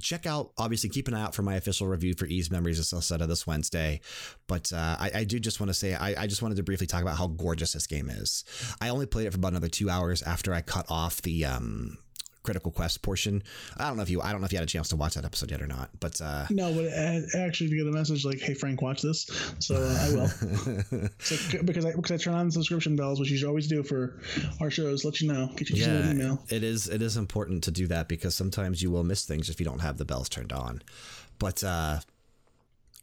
check 0.00 0.26
out, 0.26 0.52
obviously, 0.58 0.90
keep 0.90 1.08
an 1.08 1.14
eye 1.14 1.22
out 1.22 1.34
for 1.34 1.42
my 1.42 1.54
official 1.54 1.86
review 1.86 2.14
for 2.14 2.26
Ys 2.26 2.50
Memories 2.50 2.78
of 2.78 2.84
Celceta 2.84 3.26
this 3.26 3.46
Wednesday. 3.46 4.00
But 4.46 4.72
uh, 4.72 4.96
I, 4.98 5.10
I, 5.14 5.24
do 5.24 5.38
just 5.38 5.60
want 5.60 5.70
to 5.70 5.74
say, 5.74 5.94
I, 5.94 6.22
I, 6.22 6.26
just 6.26 6.42
wanted 6.42 6.56
to 6.56 6.62
briefly 6.62 6.86
talk 6.86 7.02
about 7.02 7.18
how 7.18 7.28
gorgeous 7.28 7.72
this 7.72 7.86
game 7.86 8.10
is. 8.10 8.44
I 8.80 8.88
only 8.88 9.06
played 9.06 9.26
it 9.26 9.30
for 9.30 9.38
about 9.38 9.52
another 9.52 9.68
two 9.68 9.90
hours 9.90 10.22
after 10.22 10.52
I 10.52 10.60
cut 10.60 10.86
off 10.88 11.22
the 11.22 11.44
um, 11.44 11.98
critical 12.44 12.70
quest 12.70 13.02
portion. 13.02 13.42
I 13.76 13.88
don't 13.88 13.96
know 13.96 14.02
if 14.02 14.10
you 14.10 14.22
I 14.22 14.30
don't 14.30 14.40
know 14.40 14.44
if 14.44 14.52
you 14.52 14.58
had 14.58 14.68
a 14.68 14.70
chance 14.70 14.88
to 14.90 14.96
watch 14.96 15.14
that 15.14 15.24
episode 15.24 15.50
yet 15.50 15.60
or 15.60 15.66
not, 15.66 15.90
but 15.98 16.20
uh, 16.20 16.46
no, 16.50 16.72
but 16.72 16.86
actually 17.36 17.70
to 17.70 17.76
get 17.76 17.86
a 17.86 17.90
message 17.90 18.24
like, 18.24 18.38
"Hey 18.38 18.54
Frank, 18.54 18.80
watch 18.82 19.02
this," 19.02 19.26
so 19.58 19.74
uh, 19.74 19.98
I 20.00 20.14
will. 20.14 20.28
so, 21.18 21.62
because 21.64 21.84
I 21.84 21.92
because 21.92 22.12
I 22.12 22.16
turn 22.16 22.34
on 22.34 22.46
the 22.46 22.52
subscription 22.52 22.94
bells, 22.94 23.18
which 23.18 23.30
you 23.30 23.36
should 23.36 23.48
always 23.48 23.66
do 23.66 23.82
for 23.82 24.20
our 24.60 24.70
shows, 24.70 25.04
let 25.04 25.20
you 25.20 25.32
know, 25.32 25.50
get 25.56 25.70
you 25.70 25.82
yeah, 25.82 25.88
an 25.88 26.12
email. 26.12 26.42
It 26.48 26.62
is 26.62 26.86
it 26.86 27.02
is 27.02 27.16
important 27.16 27.64
to 27.64 27.72
do 27.72 27.88
that 27.88 28.06
because 28.06 28.36
sometimes 28.36 28.82
you 28.82 28.90
will 28.90 29.04
miss 29.04 29.24
things 29.24 29.48
if 29.48 29.58
you 29.58 29.66
don't 29.66 29.80
have 29.80 29.96
the 29.96 30.04
bells 30.04 30.28
turned 30.28 30.52
on, 30.52 30.82
but. 31.38 31.64
uh 31.64 31.98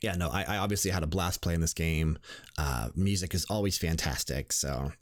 yeah, 0.01 0.15
no, 0.15 0.29
I, 0.29 0.41
I, 0.47 0.57
obviously 0.57 0.89
had 0.89 1.03
a 1.03 1.07
blast 1.07 1.41
playing 1.41 1.61
this 1.61 1.75
game. 1.75 2.17
Uh, 2.57 2.89
music 2.95 3.35
is 3.35 3.45
always 3.51 3.77
fantastic. 3.77 4.51
So 4.51 4.93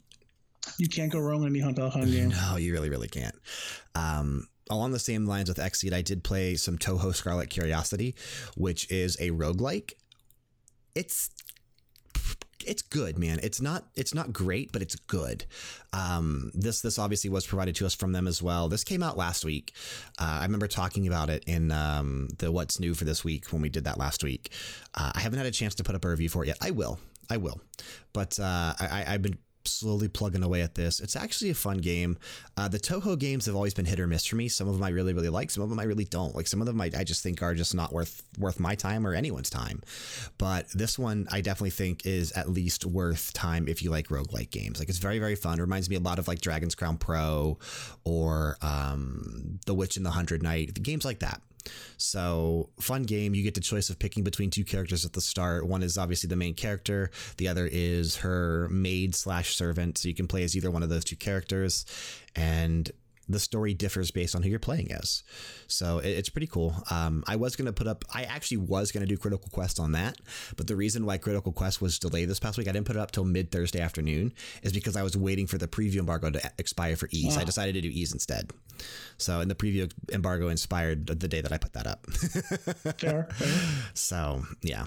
you 0.78 0.88
can't 0.88 1.10
go 1.10 1.18
wrong 1.18 1.42
in 1.42 1.48
any 1.48 1.60
Hunt 1.60 1.78
Hunt 1.78 2.10
game. 2.10 2.30
No, 2.30 2.56
you 2.56 2.72
really, 2.72 2.90
really 2.90 3.08
can't. 3.08 3.34
Um, 3.94 4.48
along 4.70 4.92
the 4.92 4.98
same 4.98 5.26
lines 5.26 5.48
with 5.48 5.58
Xseed, 5.58 5.92
I 5.92 6.02
did 6.02 6.22
play 6.24 6.54
some 6.56 6.78
Touhou 6.78 7.14
Scarlet 7.14 7.50
Curiosity, 7.50 8.14
which 8.56 8.90
is 8.90 9.16
a 9.20 9.30
roguelike. 9.30 9.92
It's 10.94 11.30
it's 12.66 12.82
good, 12.82 13.18
man. 13.18 13.40
It's 13.42 13.60
not 13.60 13.84
it's 13.96 14.14
not 14.14 14.32
great, 14.32 14.70
but 14.72 14.82
it's 14.82 14.94
good. 14.94 15.44
Um, 15.92 16.50
this 16.54 16.80
this 16.80 16.98
obviously 16.98 17.30
was 17.30 17.46
provided 17.46 17.74
to 17.76 17.86
us 17.86 17.94
from 17.94 18.12
them 18.12 18.26
as 18.26 18.42
well. 18.42 18.68
This 18.68 18.84
came 18.84 19.02
out 19.02 19.16
last 19.16 19.44
week. 19.44 19.72
Uh, 20.18 20.38
I 20.40 20.42
remember 20.42 20.66
talking 20.66 21.06
about 21.06 21.30
it 21.30 21.44
in 21.46 21.72
um, 21.72 22.28
the 22.38 22.52
What's 22.52 22.78
New 22.78 22.94
for 22.94 23.04
this 23.04 23.24
week 23.24 23.52
when 23.52 23.62
we 23.62 23.68
did 23.68 23.84
that 23.84 23.98
last 23.98 24.22
week. 24.22 24.50
Uh, 24.94 25.12
I 25.14 25.20
haven't 25.20 25.38
had 25.38 25.46
a 25.46 25.52
chance 25.52 25.74
to 25.76 25.84
put 25.84 25.94
up 25.94 26.04
a 26.04 26.08
review 26.08 26.28
for 26.28 26.44
it 26.44 26.48
yet. 26.48 26.58
I 26.60 26.70
will. 26.70 26.98
I 27.30 27.36
will. 27.36 27.60
But 28.12 28.38
uh, 28.38 28.74
I, 28.78 29.04
I've 29.06 29.22
been 29.22 29.38
slowly 29.64 30.08
plugging 30.08 30.42
away 30.42 30.62
at 30.62 30.74
this. 30.74 31.00
It's 31.00 31.16
actually 31.16 31.50
a 31.50 31.54
fun 31.54 31.78
game. 31.78 32.18
Uh, 32.56 32.68
the 32.68 32.78
Touhou 32.78 33.18
games 33.18 33.46
have 33.46 33.54
always 33.54 33.74
been 33.74 33.84
hit 33.84 34.00
or 34.00 34.06
miss 34.06 34.26
for 34.26 34.36
me. 34.36 34.48
Some 34.48 34.68
of 34.68 34.74
them 34.74 34.82
I 34.82 34.90
really, 34.90 35.12
really 35.12 35.28
like. 35.28 35.50
Some 35.50 35.62
of 35.62 35.70
them 35.70 35.78
I 35.78 35.84
really 35.84 36.04
don't. 36.04 36.34
Like 36.34 36.46
some 36.46 36.60
of 36.60 36.66
them 36.66 36.80
I, 36.80 36.90
I 36.96 37.04
just 37.04 37.22
think 37.22 37.42
are 37.42 37.54
just 37.54 37.74
not 37.74 37.92
worth 37.92 38.22
worth 38.38 38.60
my 38.60 38.74
time 38.74 39.06
or 39.06 39.14
anyone's 39.14 39.50
time. 39.50 39.82
But 40.38 40.68
this 40.74 40.98
one 40.98 41.28
I 41.30 41.40
definitely 41.40 41.70
think 41.70 42.06
is 42.06 42.32
at 42.32 42.48
least 42.48 42.84
worth 42.86 43.32
time 43.32 43.68
if 43.68 43.82
you 43.82 43.90
like 43.90 44.08
roguelike 44.08 44.50
games. 44.50 44.78
Like 44.78 44.88
it's 44.88 44.98
very, 44.98 45.18
very 45.18 45.36
fun. 45.36 45.58
It 45.58 45.62
reminds 45.62 45.88
me 45.90 45.96
a 45.96 46.00
lot 46.00 46.18
of 46.18 46.28
like 46.28 46.40
Dragon's 46.40 46.74
Crown 46.74 46.96
Pro 46.96 47.58
or 48.04 48.56
um, 48.62 49.60
The 49.66 49.74
Witch 49.74 49.96
and 49.96 50.06
the 50.06 50.10
Hundred 50.10 50.42
Knight, 50.42 50.82
games 50.82 51.04
like 51.04 51.20
that. 51.20 51.40
So, 51.96 52.70
fun 52.80 53.04
game. 53.04 53.34
You 53.34 53.42
get 53.42 53.54
the 53.54 53.60
choice 53.60 53.90
of 53.90 53.98
picking 53.98 54.24
between 54.24 54.50
two 54.50 54.64
characters 54.64 55.04
at 55.04 55.12
the 55.12 55.20
start. 55.20 55.66
One 55.66 55.82
is 55.82 55.98
obviously 55.98 56.28
the 56.28 56.36
main 56.36 56.54
character, 56.54 57.10
the 57.36 57.48
other 57.48 57.68
is 57.70 58.16
her 58.16 58.68
maid 58.70 59.14
slash 59.14 59.54
servant. 59.56 59.98
So, 59.98 60.08
you 60.08 60.14
can 60.14 60.28
play 60.28 60.44
as 60.44 60.56
either 60.56 60.70
one 60.70 60.82
of 60.82 60.88
those 60.88 61.04
two 61.04 61.16
characters. 61.16 61.84
And 62.34 62.90
the 63.32 63.40
story 63.40 63.74
differs 63.74 64.10
based 64.10 64.34
on 64.34 64.42
who 64.42 64.48
you're 64.48 64.58
playing 64.58 64.92
as. 64.92 65.22
So 65.66 65.98
it, 65.98 66.10
it's 66.10 66.28
pretty 66.28 66.46
cool. 66.46 66.74
Um, 66.90 67.24
I 67.26 67.36
was 67.36 67.56
going 67.56 67.66
to 67.66 67.72
put 67.72 67.86
up, 67.86 68.04
I 68.12 68.24
actually 68.24 68.58
was 68.58 68.92
going 68.92 69.06
to 69.06 69.08
do 69.08 69.16
Critical 69.16 69.48
Quest 69.50 69.80
on 69.80 69.92
that, 69.92 70.18
but 70.56 70.66
the 70.66 70.76
reason 70.76 71.06
why 71.06 71.18
Critical 71.18 71.52
Quest 71.52 71.80
was 71.80 71.98
delayed 71.98 72.28
this 72.28 72.40
past 72.40 72.58
week, 72.58 72.68
I 72.68 72.72
didn't 72.72 72.86
put 72.86 72.96
it 72.96 73.00
up 73.00 73.10
till 73.10 73.24
mid 73.24 73.50
Thursday 73.50 73.80
afternoon, 73.80 74.32
is 74.62 74.72
because 74.72 74.96
I 74.96 75.02
was 75.02 75.16
waiting 75.16 75.46
for 75.46 75.58
the 75.58 75.68
preview 75.68 75.98
embargo 75.98 76.30
to 76.30 76.52
expire 76.58 76.96
for 76.96 77.08
Ys. 77.12 77.36
I 77.36 77.44
decided 77.44 77.74
to 77.74 77.80
do 77.80 77.88
Ys 77.88 78.12
instead. 78.12 78.50
So, 79.18 79.40
and 79.40 79.50
the 79.50 79.54
preview 79.54 79.90
embargo 80.12 80.48
inspired 80.48 81.06
the 81.06 81.28
day 81.28 81.40
that 81.40 81.52
I 81.52 81.58
put 81.58 81.74
that 81.74 81.86
up. 81.86 82.06
fair, 82.10 82.92
fair. 82.98 83.28
So, 83.94 84.42
yeah. 84.62 84.86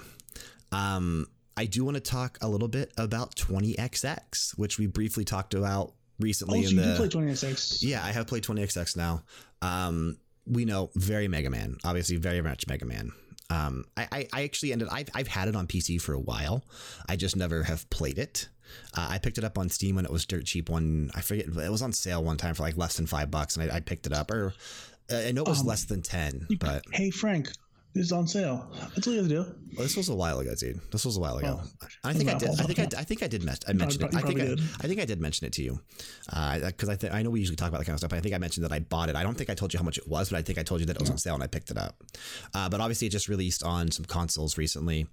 Um, 0.72 1.26
I 1.56 1.66
do 1.66 1.84
want 1.84 1.96
to 1.96 2.00
talk 2.00 2.38
a 2.40 2.48
little 2.48 2.68
bit 2.68 2.92
about 2.96 3.36
20XX, 3.36 4.58
which 4.58 4.78
we 4.78 4.86
briefly 4.86 5.24
talked 5.24 5.54
about 5.54 5.92
recently. 6.18 6.60
Oh, 6.60 6.62
so 6.62 6.68
in 6.68 6.74
you 6.74 6.80
the, 6.80 6.86
did 6.88 6.96
play 6.96 7.22
20XX. 7.22 7.82
Yeah, 7.82 8.04
I 8.04 8.12
have 8.12 8.26
played 8.26 8.44
20XX 8.44 8.96
now. 8.96 9.22
Um, 9.62 10.18
we 10.46 10.64
know 10.64 10.90
very 10.94 11.28
Mega 11.28 11.50
Man, 11.50 11.76
obviously 11.84 12.16
very 12.16 12.42
much 12.42 12.66
Mega 12.66 12.84
Man. 12.84 13.12
Um, 13.50 13.84
I, 13.96 14.08
I, 14.10 14.28
I, 14.32 14.44
actually 14.44 14.72
ended. 14.72 14.88
I've, 14.90 15.08
I've 15.14 15.28
had 15.28 15.48
it 15.48 15.56
on 15.56 15.66
PC 15.66 16.00
for 16.00 16.14
a 16.14 16.18
while. 16.18 16.64
I 17.08 17.16
just 17.16 17.36
never 17.36 17.62
have 17.62 17.88
played 17.90 18.18
it. 18.18 18.48
Uh, 18.96 19.06
I 19.10 19.18
picked 19.18 19.38
it 19.38 19.44
up 19.44 19.58
on 19.58 19.68
Steam 19.68 19.96
when 19.96 20.04
it 20.04 20.10
was 20.10 20.24
dirt 20.24 20.46
cheap. 20.46 20.70
One 20.70 21.10
I 21.14 21.20
forget 21.20 21.46
it 21.46 21.70
was 21.70 21.82
on 21.82 21.92
sale 21.92 22.24
one 22.24 22.38
time 22.38 22.54
for 22.54 22.62
like 22.62 22.76
less 22.76 22.96
than 22.96 23.06
five 23.06 23.30
bucks, 23.30 23.56
and 23.56 23.70
I, 23.70 23.76
I 23.76 23.80
picked 23.80 24.06
it 24.06 24.12
up. 24.12 24.30
Or 24.30 24.54
uh, 25.12 25.16
I 25.16 25.32
know 25.32 25.42
it 25.42 25.48
was 25.48 25.60
um, 25.60 25.66
less 25.66 25.84
than 25.84 26.02
ten. 26.02 26.46
But 26.58 26.84
hey, 26.92 27.10
Frank, 27.10 27.52
it's 27.94 28.10
on 28.10 28.26
sale. 28.26 28.68
That's 28.94 29.06
all 29.06 29.12
you 29.12 29.20
have 29.20 29.28
to 29.28 29.34
do. 29.34 29.54
Well, 29.76 29.82
this 29.82 29.96
was 29.96 30.08
a 30.08 30.14
while 30.14 30.40
ago, 30.40 30.54
dude. 30.54 30.80
This 30.90 31.04
was 31.04 31.16
a 31.16 31.20
while 31.20 31.36
ago. 31.38 31.60
Oh, 31.60 31.86
I 32.02 32.12
think 32.12 32.28
I 32.28 32.34
did. 32.34 32.48
I 32.48 32.64
think 32.64 32.78
I, 32.78 33.00
I 33.00 33.04
think 33.04 33.22
I 33.22 33.28
did. 33.28 33.48
I 33.68 33.72
mentioned 33.72 34.04
it. 34.04 34.14
I 34.14 34.20
think 34.22 34.40
I, 34.40 34.52
I, 34.80 34.88
think 34.88 35.00
I 35.00 35.04
did 35.04 35.20
mention 35.20 35.46
it 35.46 35.52
to 35.54 35.62
you, 35.62 35.80
because 36.26 36.88
uh, 36.88 36.92
I 36.92 36.96
th- 36.96 37.12
I 37.12 37.22
know 37.22 37.30
we 37.30 37.40
usually 37.40 37.56
talk 37.56 37.68
about 37.68 37.78
that 37.78 37.84
kind 37.84 37.94
of 37.94 38.00
stuff. 38.00 38.10
But 38.10 38.16
I 38.16 38.20
think 38.20 38.34
I 38.34 38.38
mentioned 38.38 38.64
that 38.64 38.72
I 38.72 38.80
bought 38.80 39.08
it. 39.08 39.16
I 39.16 39.22
don't 39.22 39.36
think 39.36 39.50
I 39.50 39.54
told 39.54 39.72
you 39.72 39.78
how 39.78 39.84
much 39.84 39.98
it 39.98 40.08
was, 40.08 40.30
but 40.30 40.38
I 40.38 40.42
think 40.42 40.58
I 40.58 40.62
told 40.62 40.80
you 40.80 40.86
that 40.86 40.96
it 40.96 41.00
was 41.00 41.10
on 41.10 41.18
sale 41.18 41.34
and 41.34 41.42
I 41.42 41.46
picked 41.46 41.70
it 41.70 41.78
up. 41.78 42.02
Uh, 42.52 42.68
but 42.68 42.80
obviously, 42.80 43.06
it 43.06 43.10
just 43.10 43.28
released 43.28 43.62
on 43.62 43.90
some 43.90 44.04
consoles 44.04 44.58
recently, 44.58 45.06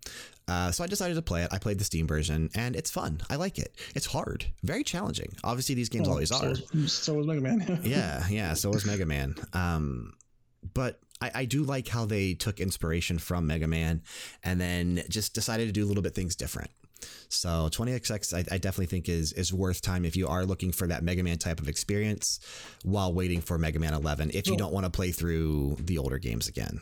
uh, 0.48 0.72
so 0.72 0.84
I 0.84 0.88
decided 0.88 1.15
to 1.15 1.22
play 1.22 1.44
it. 1.44 1.50
I 1.52 1.60
played 1.60 1.80
the 1.80 1.86
Steam 1.86 2.08
version, 2.08 2.50
and 2.56 2.76
it's 2.76 2.89
fun. 2.89 3.22
I 3.30 3.36
like 3.36 3.60
it. 3.60 3.76
It's 3.96 4.06
hard, 4.06 4.46
very 4.63 4.84
challenging. 4.84 5.34
Obviously, 5.44 5.76
these 5.76 5.89
games 5.89 6.08
oh, 6.08 6.12
always 6.12 6.30
so 6.30 6.52
are. 6.52 6.88
so 6.88 7.13
was 7.13 7.28
Mega 7.28 7.41
Man. 7.41 7.80
yeah, 7.84 8.28
yeah. 8.30 8.54
So 8.54 8.70
was 8.70 8.86
Mega 8.86 9.06
Man. 9.06 9.36
Um, 9.54 10.13
but 10.74 11.00
I, 11.21 11.31
I 11.36 11.45
do 11.45 11.63
like 11.63 11.88
how 11.88 12.05
they 12.05 12.34
took 12.34 12.60
inspiration 12.60 13.19
from 13.19 13.47
Mega 13.47 13.67
Man 13.67 14.01
and 14.43 14.60
then 14.60 15.03
just 15.10 15.34
decided 15.34 15.67
to 15.67 15.71
do 15.71 15.86
a 15.86 15.88
little 15.88 16.03
bit 16.03 16.15
things 16.15 16.36
different. 16.36 16.71
So 17.29 17.69
20XX, 17.71 18.34
I, 18.34 18.55
I, 18.55 18.57
definitely 18.57 18.86
think 18.88 19.10
is 19.10 19.34
is 19.34 19.53
worth 19.53 19.81
time 19.81 20.05
if 20.05 20.15
you 20.15 20.27
are 20.27 20.45
looking 20.45 20.71
for 20.71 20.88
that 20.88 21.03
Mega 21.03 21.23
Man 21.23 21.38
type 21.38 21.60
of 21.60 21.67
experience 21.67 22.39
while 22.84 23.13
waiting 23.13 23.41
for 23.41 23.57
Mega 23.57 23.79
Man 23.79 23.93
11. 23.93 24.31
If 24.34 24.47
you 24.47 24.57
don't 24.57 24.73
want 24.73 24.86
to 24.86 24.89
play 24.89 25.12
through 25.12 25.77
the 25.79 25.97
older 25.97 26.19
games 26.19 26.47
again, 26.47 26.79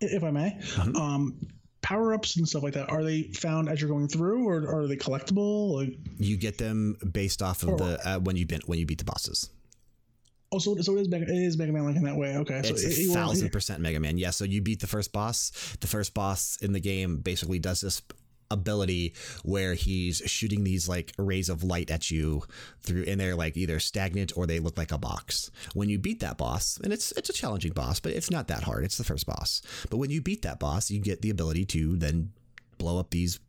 if 0.00 0.22
I 0.22 0.30
may, 0.30 0.50
mm-hmm. 0.50 0.96
um, 0.96 1.38
power 1.80 2.14
ups 2.14 2.36
and 2.36 2.48
stuff 2.48 2.62
like 2.62 2.74
that 2.74 2.90
are 2.90 3.04
they 3.04 3.24
found 3.34 3.68
as 3.68 3.80
you're 3.80 3.90
going 3.90 4.08
through, 4.08 4.48
or, 4.48 4.68
are 4.68 4.86
they 4.86 4.96
collectible? 4.96 5.74
Like, 5.74 5.98
you 6.18 6.36
get 6.36 6.58
them 6.58 6.96
based 7.12 7.42
off 7.42 7.62
of 7.62 7.78
the 7.78 8.00
uh, 8.04 8.18
when 8.18 8.36
you 8.36 8.46
been 8.46 8.60
when 8.66 8.78
you 8.78 8.86
beat 8.86 8.98
the 8.98 9.04
bosses. 9.04 9.50
Oh, 10.54 10.58
so, 10.58 10.76
so 10.76 10.96
it 10.96 11.00
is 11.00 11.08
Mega, 11.08 11.24
it 11.24 11.36
is 11.36 11.58
Mega 11.58 11.72
Man 11.72 11.84
like 11.84 11.96
in 11.96 12.04
that 12.04 12.16
way. 12.16 12.36
Okay, 12.36 12.62
so 12.62 12.70
it's 12.70 12.84
it, 12.84 13.10
a 13.10 13.12
thousand 13.12 13.50
percent 13.50 13.80
Mega 13.80 13.98
Man. 13.98 14.18
Yeah, 14.18 14.30
so 14.30 14.44
you 14.44 14.62
beat 14.62 14.80
the 14.80 14.86
first 14.86 15.12
boss. 15.12 15.76
The 15.80 15.88
first 15.88 16.14
boss 16.14 16.58
in 16.62 16.72
the 16.72 16.80
game 16.80 17.16
basically 17.16 17.58
does 17.58 17.80
this 17.80 18.02
ability 18.50 19.14
where 19.42 19.74
he's 19.74 20.18
shooting 20.26 20.62
these 20.62 20.88
like 20.88 21.12
rays 21.18 21.48
of 21.48 21.64
light 21.64 21.90
at 21.90 22.10
you 22.10 22.42
through 22.82 23.04
and 23.08 23.18
they're 23.18 23.34
like 23.34 23.56
either 23.56 23.80
stagnant 23.80 24.32
or 24.36 24.46
they 24.46 24.60
look 24.60 24.78
like 24.78 24.92
a 24.92 24.98
box. 24.98 25.50
When 25.72 25.88
you 25.88 25.98
beat 25.98 26.20
that 26.20 26.38
boss, 26.38 26.78
and 26.84 26.92
it's 26.92 27.10
it's 27.12 27.30
a 27.30 27.32
challenging 27.32 27.72
boss, 27.72 27.98
but 27.98 28.12
it's 28.12 28.30
not 28.30 28.46
that 28.48 28.62
hard. 28.62 28.84
It's 28.84 28.98
the 28.98 29.04
first 29.04 29.26
boss. 29.26 29.60
But 29.90 29.96
when 29.96 30.10
you 30.10 30.20
beat 30.20 30.42
that 30.42 30.60
boss, 30.60 30.88
you 30.88 31.00
get 31.00 31.20
the 31.22 31.30
ability 31.30 31.64
to 31.66 31.96
then 31.96 32.30
blow 32.78 33.00
up 33.00 33.10
these 33.10 33.40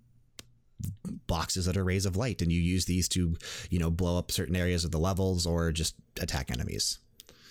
boxes 1.28 1.66
that 1.66 1.78
are 1.78 1.84
rays 1.84 2.06
of 2.06 2.16
light 2.16 2.42
and 2.42 2.52
you 2.52 2.60
use 2.60 2.86
these 2.86 3.08
to 3.10 3.36
you 3.70 3.80
know 3.80 3.90
blow 3.90 4.18
up 4.18 4.32
certain 4.32 4.56
areas 4.56 4.84
of 4.84 4.92
the 4.92 5.00
levels 5.00 5.46
or 5.46 5.72
just 5.72 5.96
attack 6.20 6.52
enemies 6.52 7.00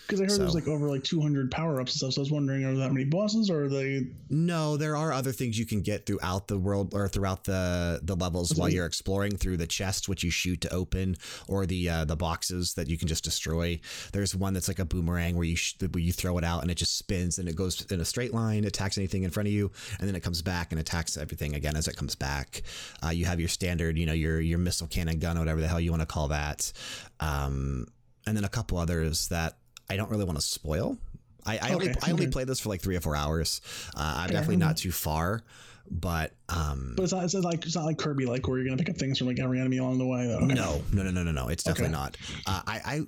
because 0.07 0.21
I 0.21 0.25
heard 0.25 0.33
so, 0.33 0.39
there's 0.39 0.55
like 0.55 0.69
over 0.69 0.89
like 0.89 1.03
200 1.03 1.51
power 1.51 1.81
ups 1.81 1.93
and 1.93 1.99
stuff. 1.99 2.13
So 2.13 2.21
I 2.21 2.23
was 2.23 2.31
wondering, 2.31 2.65
are 2.65 2.75
that 2.75 2.93
many 2.93 3.05
bosses 3.05 3.51
or 3.51 3.65
are 3.65 3.69
they? 3.69 4.07
No, 4.29 4.77
there 4.77 4.97
are 4.97 5.13
other 5.13 5.33
things 5.33 5.59
you 5.59 5.65
can 5.65 5.81
get 5.81 6.05
throughout 6.05 6.47
the 6.47 6.59
world 6.59 6.95
or 6.95 7.09
throughout 7.09 7.45
the 7.45 8.01
the 8.03 8.15
levels 8.15 8.55
while 8.55 8.69
you're 8.69 8.87
exploring 8.87 9.37
through 9.37 9.57
the 9.57 9.67
chests, 9.67 10.09
which 10.09 10.23
you 10.23 10.31
shoot 10.31 10.61
to 10.63 10.73
open, 10.73 11.17
or 11.49 11.65
the 11.65 11.89
uh, 11.89 12.05
the 12.05 12.17
boxes 12.17 12.75
that 12.75 12.89
you 12.89 12.99
can 12.99 13.09
just 13.09 13.25
destroy. 13.25 13.81
There's 14.13 14.35
one 14.35 14.53
that's 14.53 14.69
like 14.69 14.79
a 14.79 14.85
boomerang 14.85 15.37
where 15.37 15.47
you 15.47 15.57
where 15.91 16.03
you 16.03 16.13
throw 16.13 16.37
it 16.37 16.45
out 16.45 16.63
and 16.63 16.71
it 16.71 16.77
just 16.77 16.99
spins 16.99 17.39
and 17.39 17.49
it 17.49 17.57
goes 17.57 17.81
in 17.91 18.01
a 18.01 18.05
straight 18.05 18.35
line, 18.35 18.65
attacks 18.65 18.99
anything 18.99 19.23
in 19.23 19.31
front 19.31 19.47
of 19.47 19.53
you, 19.53 19.71
and 19.99 20.09
then 20.09 20.15
it 20.15 20.23
comes 20.23 20.43
back 20.43 20.73
and 20.73 20.81
attacks 20.81 21.17
everything 21.17 21.55
again 21.55 21.77
as 21.77 21.89
it 21.89 21.97
comes 21.97 22.15
back. 22.15 22.63
Uh, 23.05 23.11
you 23.11 23.25
have 23.25 23.41
your 23.41 23.49
standard, 23.49 23.97
you 23.97 24.05
know, 24.05 24.13
your 24.13 24.41
your 24.41 24.59
missile 24.59 24.87
cannon 24.87 25.19
gun, 25.19 25.37
or 25.37 25.41
whatever 25.41 25.61
the 25.61 25.69
hell 25.69 25.81
you 25.81 25.91
want 25.91 26.03
to 26.03 26.07
call 26.07 26.29
that. 26.29 26.73
Um, 27.21 27.87
and 28.27 28.37
then 28.37 28.45
a 28.45 28.49
couple 28.49 28.79
others 28.79 29.29
that 29.29 29.59
I 29.91 29.97
don't 29.97 30.11
really 30.11 30.25
want 30.25 30.39
to 30.39 30.45
spoil. 30.45 30.99
I, 31.47 31.55
I 31.55 31.57
okay. 31.57 31.75
only 31.75 31.95
I 32.03 32.11
only 32.11 32.27
played 32.29 32.47
this 32.47 32.61
for 32.61 32.71
like 32.71 32.81
three 32.81 32.97
or 32.97 33.01
four 33.01 33.17
hours. 33.17 33.61
Uh, 33.95 34.15
I'm 34.17 34.25
okay. 34.25 34.33
definitely 34.33 34.57
not 34.57 34.79
too 34.79 34.93
far, 34.93 35.43
but 35.91 36.33
um, 36.49 36.95
but 36.97 37.03
it's 37.03 37.13
not, 37.13 37.25
it's 37.25 37.35
like 37.35 37.67
it's 37.67 37.77
not 37.77 37.85
like 37.85 37.99
Kirby 37.99 38.27
like 38.27 38.49
where 38.49 38.59
you're 38.59 38.67
gonna 38.67 38.79
pick 38.79 38.91
up 38.91 38.97
things 38.97 39.19
from 39.19 39.27
like 39.27 39.39
every 39.39 39.61
enemy 39.61 39.79
along 39.79 39.99
the 39.99 40.07
way. 40.07 40.27
Though. 40.27 40.39
Okay. 40.39 40.55
No, 40.55 40.83
no, 40.93 41.03
no, 41.03 41.11
no, 41.11 41.23
no, 41.23 41.33
no. 41.33 41.49
It's 41.49 41.63
definitely 41.63 41.93
not. 41.93 42.17
Uh, 42.47 42.63
I, 42.67 43.05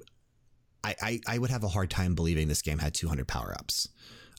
I 0.84 0.94
I 1.00 1.20
I 1.26 1.38
would 1.38 1.50
have 1.50 1.64
a 1.64 1.68
hard 1.68 1.90
time 1.90 2.14
believing 2.14 2.48
this 2.48 2.62
game 2.62 2.78
had 2.78 2.94
200 2.94 3.26
power 3.26 3.54
ups. 3.58 3.88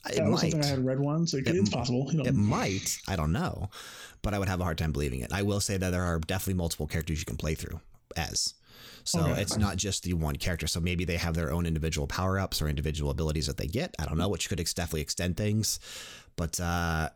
It 0.08 0.16
that 0.16 0.30
was 0.30 0.42
might. 0.42 0.52
something 0.52 0.70
I 0.70 0.74
had 0.74 0.84
read 0.84 1.00
once. 1.00 1.34
It, 1.34 1.46
it, 1.48 1.56
it's 1.56 1.70
possible. 1.70 2.08
You 2.10 2.18
know. 2.18 2.24
It 2.24 2.34
might. 2.34 2.98
I 3.08 3.16
don't 3.16 3.32
know, 3.32 3.68
but 4.22 4.32
I 4.32 4.38
would 4.38 4.48
have 4.48 4.60
a 4.60 4.64
hard 4.64 4.78
time 4.78 4.92
believing 4.92 5.20
it. 5.20 5.32
I 5.32 5.42
will 5.42 5.60
say 5.60 5.76
that 5.76 5.90
there 5.90 6.04
are 6.04 6.20
definitely 6.20 6.54
multiple 6.54 6.86
characters 6.86 7.18
you 7.18 7.26
can 7.26 7.36
play 7.36 7.54
through 7.54 7.80
as. 8.16 8.54
So 9.08 9.20
okay. 9.20 9.40
it's 9.40 9.56
not 9.56 9.76
just 9.76 10.02
the 10.02 10.12
one 10.12 10.36
character. 10.36 10.66
So 10.66 10.80
maybe 10.80 11.04
they 11.04 11.16
have 11.16 11.34
their 11.34 11.50
own 11.50 11.66
individual 11.66 12.06
power 12.06 12.38
ups 12.38 12.60
or 12.60 12.68
individual 12.68 13.10
abilities 13.10 13.46
that 13.46 13.56
they 13.56 13.66
get. 13.66 13.94
I 13.98 14.04
don't 14.04 14.18
know, 14.18 14.28
which 14.28 14.48
could 14.48 14.58
definitely 14.58 15.00
extend 15.00 15.36
things. 15.36 15.80
But 16.36 16.60
uh, 16.60 17.10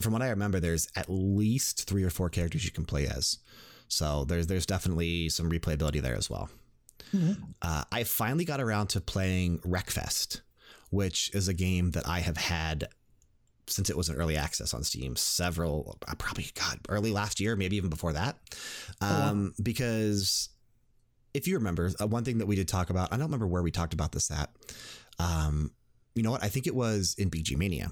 from 0.00 0.12
what 0.12 0.22
I 0.22 0.28
remember, 0.30 0.60
there's 0.60 0.88
at 0.94 1.06
least 1.08 1.88
three 1.88 2.04
or 2.04 2.10
four 2.10 2.28
characters 2.28 2.64
you 2.64 2.70
can 2.70 2.84
play 2.84 3.06
as. 3.06 3.38
So 3.88 4.24
there's 4.24 4.46
there's 4.46 4.66
definitely 4.66 5.28
some 5.28 5.50
replayability 5.50 6.02
there 6.02 6.16
as 6.16 6.28
well. 6.28 6.50
Mm 7.12 7.20
-hmm. 7.20 7.36
uh, 7.62 7.84
I 7.92 8.04
finally 8.04 8.44
got 8.44 8.60
around 8.60 8.88
to 8.90 9.00
playing 9.00 9.60
Wreckfest, 9.60 10.42
which 10.90 11.30
is 11.34 11.48
a 11.48 11.54
game 11.54 11.90
that 11.92 12.06
I 12.06 12.20
have 12.20 12.38
had 12.38 12.88
since 13.66 13.90
it 13.90 13.96
was 13.96 14.08
an 14.08 14.16
early 14.16 14.36
access 14.36 14.74
on 14.74 14.84
Steam, 14.84 15.16
several, 15.16 15.98
uh, 16.08 16.14
probably, 16.14 16.50
God, 16.54 16.78
early 16.88 17.12
last 17.12 17.40
year, 17.40 17.56
maybe 17.56 17.76
even 17.76 17.90
before 17.90 18.12
that. 18.12 18.36
Um, 19.00 19.08
oh, 19.08 19.20
wow. 19.20 19.30
Um, 19.30 19.54
because 19.62 20.48
if 21.34 21.46
you 21.46 21.56
remember, 21.56 21.90
uh, 22.00 22.06
one 22.06 22.24
thing 22.24 22.38
that 22.38 22.46
we 22.46 22.56
did 22.56 22.68
talk 22.68 22.90
about, 22.90 23.12
I 23.12 23.16
don't 23.16 23.26
remember 23.26 23.46
where 23.46 23.62
we 23.62 23.70
talked 23.70 23.94
about 23.94 24.12
this 24.12 24.30
at. 24.30 24.50
Um, 25.18 25.72
you 26.14 26.22
know 26.22 26.30
what? 26.30 26.44
I 26.44 26.48
think 26.48 26.66
it 26.66 26.74
was 26.74 27.14
in 27.18 27.30
BG 27.30 27.56
Mania 27.56 27.90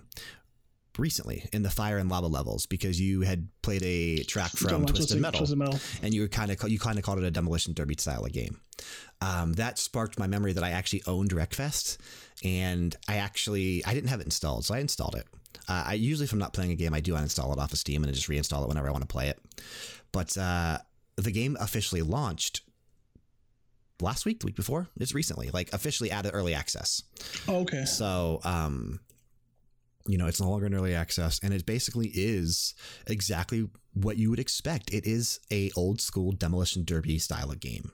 recently 0.98 1.48
in 1.52 1.62
the 1.62 1.70
fire 1.70 1.98
and 1.98 2.10
lava 2.10 2.26
levels 2.26 2.66
because 2.66 3.00
you 3.00 3.22
had 3.22 3.48
played 3.62 3.82
a 3.82 4.22
track 4.24 4.50
from 4.50 4.84
Twisted 4.84 5.20
Metal, 5.20 5.38
Twisted 5.38 5.58
Metal, 5.58 5.78
and 6.02 6.12
you 6.12 6.28
kind 6.28 6.50
of 6.50 6.68
you 6.68 6.78
kind 6.78 6.98
of 6.98 7.04
called 7.04 7.18
it 7.18 7.24
a 7.24 7.30
demolition 7.30 7.72
derby 7.72 7.94
style 7.98 8.24
of 8.24 8.32
game. 8.32 8.60
Um, 9.22 9.54
that 9.54 9.78
sparked 9.78 10.18
my 10.18 10.26
memory 10.26 10.52
that 10.52 10.64
I 10.64 10.70
actually 10.70 11.02
owned 11.06 11.30
Wreckfest, 11.30 11.98
and 12.44 12.94
I 13.08 13.16
actually 13.16 13.84
I 13.86 13.94
didn't 13.94 14.10
have 14.10 14.20
it 14.20 14.24
installed, 14.24 14.64
so 14.64 14.74
I 14.74 14.80
installed 14.80 15.14
it. 15.14 15.26
Uh, 15.68 15.84
I 15.86 15.94
usually, 15.94 16.24
if 16.24 16.32
I'm 16.32 16.38
not 16.38 16.52
playing 16.52 16.72
a 16.72 16.76
game, 16.76 16.94
I 16.94 17.00
do 17.00 17.14
uninstall 17.14 17.52
it 17.52 17.58
off 17.58 17.72
of 17.72 17.78
Steam 17.78 18.02
and 18.02 18.10
I 18.10 18.14
just 18.14 18.28
reinstall 18.28 18.62
it 18.62 18.68
whenever 18.68 18.88
I 18.88 18.92
want 18.92 19.02
to 19.02 19.08
play 19.08 19.28
it. 19.28 19.38
But 20.12 20.36
uh, 20.36 20.78
the 21.16 21.30
game 21.30 21.56
officially 21.60 22.02
launched 22.02 22.62
last 24.02 24.24
week, 24.24 24.40
the 24.40 24.46
week 24.46 24.56
before. 24.56 24.88
It's 24.96 25.14
recently, 25.14 25.50
like 25.50 25.72
officially 25.72 26.12
out 26.12 26.26
of 26.26 26.34
early 26.34 26.54
access. 26.54 27.02
Oh, 27.48 27.60
okay. 27.60 27.84
So, 27.84 28.40
um, 28.44 29.00
you 30.06 30.18
know, 30.18 30.26
it's 30.26 30.40
no 30.40 30.50
longer 30.50 30.66
in 30.66 30.74
early 30.74 30.94
access, 30.94 31.40
and 31.42 31.52
it 31.52 31.66
basically 31.66 32.08
is 32.14 32.74
exactly 33.06 33.68
what 33.92 34.16
you 34.16 34.30
would 34.30 34.38
expect. 34.38 34.92
It 34.92 35.06
is 35.06 35.40
a 35.52 35.70
old 35.76 36.00
school 36.00 36.32
demolition 36.32 36.84
derby 36.84 37.18
style 37.18 37.50
of 37.50 37.60
game. 37.60 37.92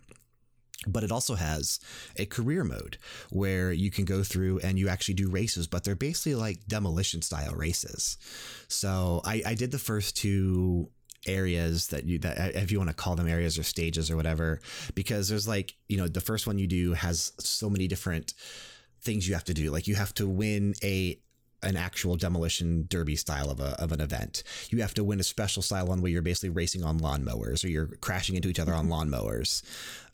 But 0.87 1.03
it 1.03 1.11
also 1.11 1.35
has 1.35 1.81
a 2.17 2.27
career 2.27 2.63
mode 2.63 2.99
where 3.31 3.73
you 3.73 3.91
can 3.91 4.05
go 4.05 4.23
through 4.23 4.61
and 4.61 4.79
you 4.79 4.89
actually 4.89 5.15
do 5.15 5.29
races, 5.29 5.67
but 5.67 5.83
they're 5.83 5.97
basically 5.97 6.35
like 6.35 6.67
demolition 6.69 7.23
style 7.23 7.55
races. 7.55 8.19
So 8.69 9.21
I, 9.25 9.43
I 9.45 9.55
did 9.55 9.73
the 9.73 9.79
first 9.79 10.17
two 10.17 10.91
areas 11.27 11.89
that 11.89 12.05
you 12.05 12.19
that 12.19 12.39
uh, 12.39 12.59
if 12.59 12.71
you 12.71 12.79
want 12.79 12.91
to 12.91 12.95
call 12.95 13.17
them 13.17 13.29
areas 13.29 13.59
or 13.59 13.63
stages 13.63 14.11
or 14.11 14.17
whatever 14.17 14.61
because 14.95 15.29
there's 15.29 15.49
like 15.49 15.75
you 15.89 15.97
know 15.97 16.09
the 16.09 16.21
first 16.21 16.47
one 16.47 16.59
you 16.59 16.67
do 16.67 16.93
has 16.93 17.33
so 17.39 17.69
many 17.69 17.87
different 17.87 18.35
things 19.01 19.29
you 19.29 19.35
have 19.35 19.45
to 19.45 19.55
do 19.55 19.71
like 19.71 19.87
you 19.87 19.95
have 19.95 20.15
to 20.15 20.27
win 20.27 20.75
a 20.83 21.19
an 21.63 21.77
actual 21.77 22.17
demolition 22.17 22.87
derby 22.89 23.17
style 23.17 23.51
of, 23.51 23.61
a, 23.61 23.81
of 23.83 23.91
an 23.93 24.01
event. 24.01 24.43
You 24.71 24.83
have 24.83 24.95
to 24.95 25.05
win 25.05 25.21
a 25.21 25.25
special 25.25 25.63
style 25.63 25.87
one 25.87 26.01
where 26.01 26.11
you're 26.11 26.23
basically 26.23 26.51
racing 26.51 26.85
on 26.85 27.01
lawnmowers 27.01 27.65
or 27.65 27.69
you're 27.69 27.87
crashing 28.01 28.37
into 28.37 28.49
each 28.49 28.61
other 28.61 28.75
on 28.75 28.87
mm-hmm. 28.87 29.15
lawnmowers. 29.15 29.63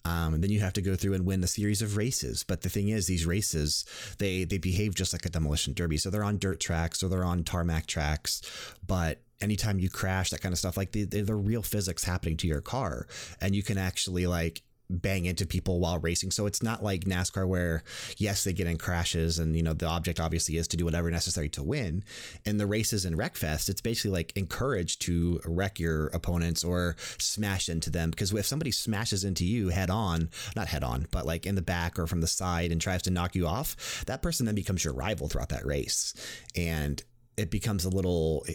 Um, 0.05 0.33
and 0.33 0.43
then 0.43 0.51
you 0.51 0.59
have 0.59 0.73
to 0.73 0.81
go 0.81 0.95
through 0.95 1.13
and 1.13 1.25
win 1.25 1.43
a 1.43 1.47
series 1.47 1.81
of 1.81 1.95
races. 1.95 2.43
But 2.43 2.61
the 2.61 2.69
thing 2.69 2.89
is, 2.89 3.07
these 3.07 3.25
races, 3.25 3.85
they, 4.17 4.43
they 4.43 4.57
behave 4.57 4.95
just 4.95 5.13
like 5.13 5.25
a 5.25 5.29
demolition 5.29 5.73
derby. 5.73 5.97
So 5.97 6.09
they're 6.09 6.23
on 6.23 6.39
dirt 6.39 6.59
tracks 6.59 7.01
or 7.01 7.07
they're 7.07 7.23
on 7.23 7.43
tarmac 7.43 7.85
tracks, 7.85 8.41
but 8.85 9.21
anytime 9.39 9.79
you 9.79 9.89
crash, 9.89 10.29
that 10.29 10.41
kind 10.41 10.53
of 10.53 10.59
stuff, 10.59 10.77
like 10.77 10.91
the, 10.91 11.03
the, 11.05 11.21
the 11.21 11.35
real 11.35 11.61
physics 11.61 12.03
happening 12.03 12.37
to 12.37 12.47
your 12.47 12.61
car. 12.61 13.07
And 13.41 13.55
you 13.55 13.63
can 13.63 13.77
actually 13.77 14.25
like 14.27 14.61
bang 14.89 15.25
into 15.25 15.45
people 15.45 15.79
while 15.79 15.99
racing. 15.99 16.31
So 16.31 16.45
it's 16.45 16.61
not 16.61 16.83
like 16.83 17.01
NASCAR 17.01 17.47
where 17.47 17.83
yes, 18.17 18.43
they 18.43 18.53
get 18.53 18.67
in 18.67 18.77
crashes 18.77 19.39
and 19.39 19.55
you 19.55 19.63
know 19.63 19.73
the 19.73 19.87
object 19.87 20.19
obviously 20.19 20.57
is 20.57 20.67
to 20.69 20.77
do 20.77 20.85
whatever 20.85 21.09
necessary 21.09 21.49
to 21.49 21.63
win. 21.63 22.03
In 22.45 22.57
the 22.57 22.67
races 22.67 23.05
in 23.05 23.15
Wreckfest, 23.15 23.69
it's 23.69 23.81
basically 23.81 24.11
like 24.11 24.33
encouraged 24.35 25.01
to 25.03 25.39
wreck 25.45 25.79
your 25.79 26.07
opponents 26.07 26.63
or 26.63 26.95
smash 27.17 27.69
into 27.69 27.89
them 27.89 28.09
because 28.09 28.33
if 28.33 28.45
somebody 28.45 28.71
smashes 28.71 29.23
into 29.23 29.45
you 29.45 29.69
head 29.69 29.89
on, 29.89 30.29
not 30.55 30.67
head 30.67 30.83
on, 30.83 31.07
but 31.11 31.25
like 31.25 31.45
in 31.45 31.55
the 31.55 31.61
back 31.61 31.97
or 31.97 32.07
from 32.07 32.21
the 32.21 32.27
side 32.27 32.71
and 32.71 32.81
tries 32.81 33.01
to 33.03 33.11
knock 33.11 33.35
you 33.35 33.47
off, 33.47 34.03
that 34.05 34.21
person 34.21 34.45
then 34.45 34.55
becomes 34.55 34.83
your 34.83 34.93
rival 34.93 35.27
throughout 35.27 35.49
that 35.49 35.65
race. 35.65 36.13
And 36.55 37.01
it 37.37 37.49
becomes 37.49 37.85
a 37.85 37.89
little 37.89 38.45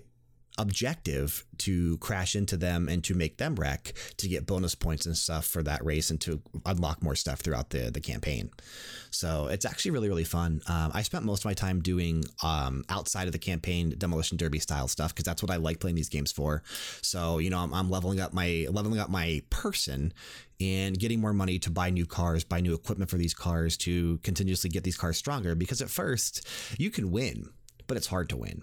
objective 0.59 1.45
to 1.59 1.97
crash 1.99 2.37
into 2.37 2.57
them 2.57 2.89
and 2.89 3.03
to 3.05 3.15
make 3.15 3.39
them 3.39 3.55
wreck 3.55 3.93
to 4.17 4.29
get 4.29 4.47
bonus 4.47 4.75
points 4.75 5.07
and 5.07 5.17
stuff 5.17 5.47
for 5.47 5.63
that 5.63 5.85
race 5.85 6.11
and 6.11 6.21
to 6.21 6.43
unlock 6.67 7.03
more 7.03 7.15
stuff 7.15 7.41
throughout 7.41 7.71
the, 7.71 7.91
the 7.91 8.01
campaign. 8.01 8.51
So 9.11 9.47
it's 9.47 9.65
actually 9.65 9.93
really, 9.93 10.09
really 10.09 10.25
fun. 10.25 10.61
Um, 10.69 10.91
I 10.93 11.03
spent 11.03 11.25
most 11.25 11.41
of 11.41 11.45
my 11.47 11.55
time 11.55 11.81
doing 11.81 12.25
um, 12.43 12.85
outside 12.89 13.27
of 13.27 13.33
the 13.33 13.39
campaign 13.39 13.95
demolition 13.97 14.37
derby 14.37 14.59
style 14.59 14.89
stuff 14.89 15.15
because 15.15 15.25
that's 15.25 15.43
what 15.43 15.51
I 15.51 15.57
like 15.57 15.81
playing 15.81 15.97
these 15.97 16.09
games 16.09 16.33
for. 16.33 16.63
So, 17.03 17.39
you 17.39 17.51
know, 17.51 17.59
I'm, 17.59 17.73
I'm 17.73 17.91
leveling 17.91 18.21
up 18.21 18.33
my 18.35 18.67
leveling 18.71 18.99
up 18.99 19.11
my 19.11 19.43
person 19.51 20.13
and 20.61 20.99
getting 20.99 21.21
more 21.21 21.33
money 21.33 21.59
to 21.61 21.71
buy 21.71 21.91
new 21.91 22.07
cars, 22.07 22.45
buy 22.45 22.61
new 22.61 22.75
equipment 22.75 23.11
for 23.11 23.17
these 23.17 23.35
cars 23.35 23.77
to 23.79 24.19
continuously 24.19 24.71
get 24.71 24.85
these 24.85 24.97
cars 24.97 25.17
stronger 25.17 25.55
because 25.55 25.81
at 25.81 25.89
first 25.89 26.47
you 26.79 26.91
can 26.91 27.11
win, 27.11 27.49
but 27.87 27.97
it's 27.97 28.09
hard 28.09 28.29
to 28.31 28.37
win. 28.37 28.63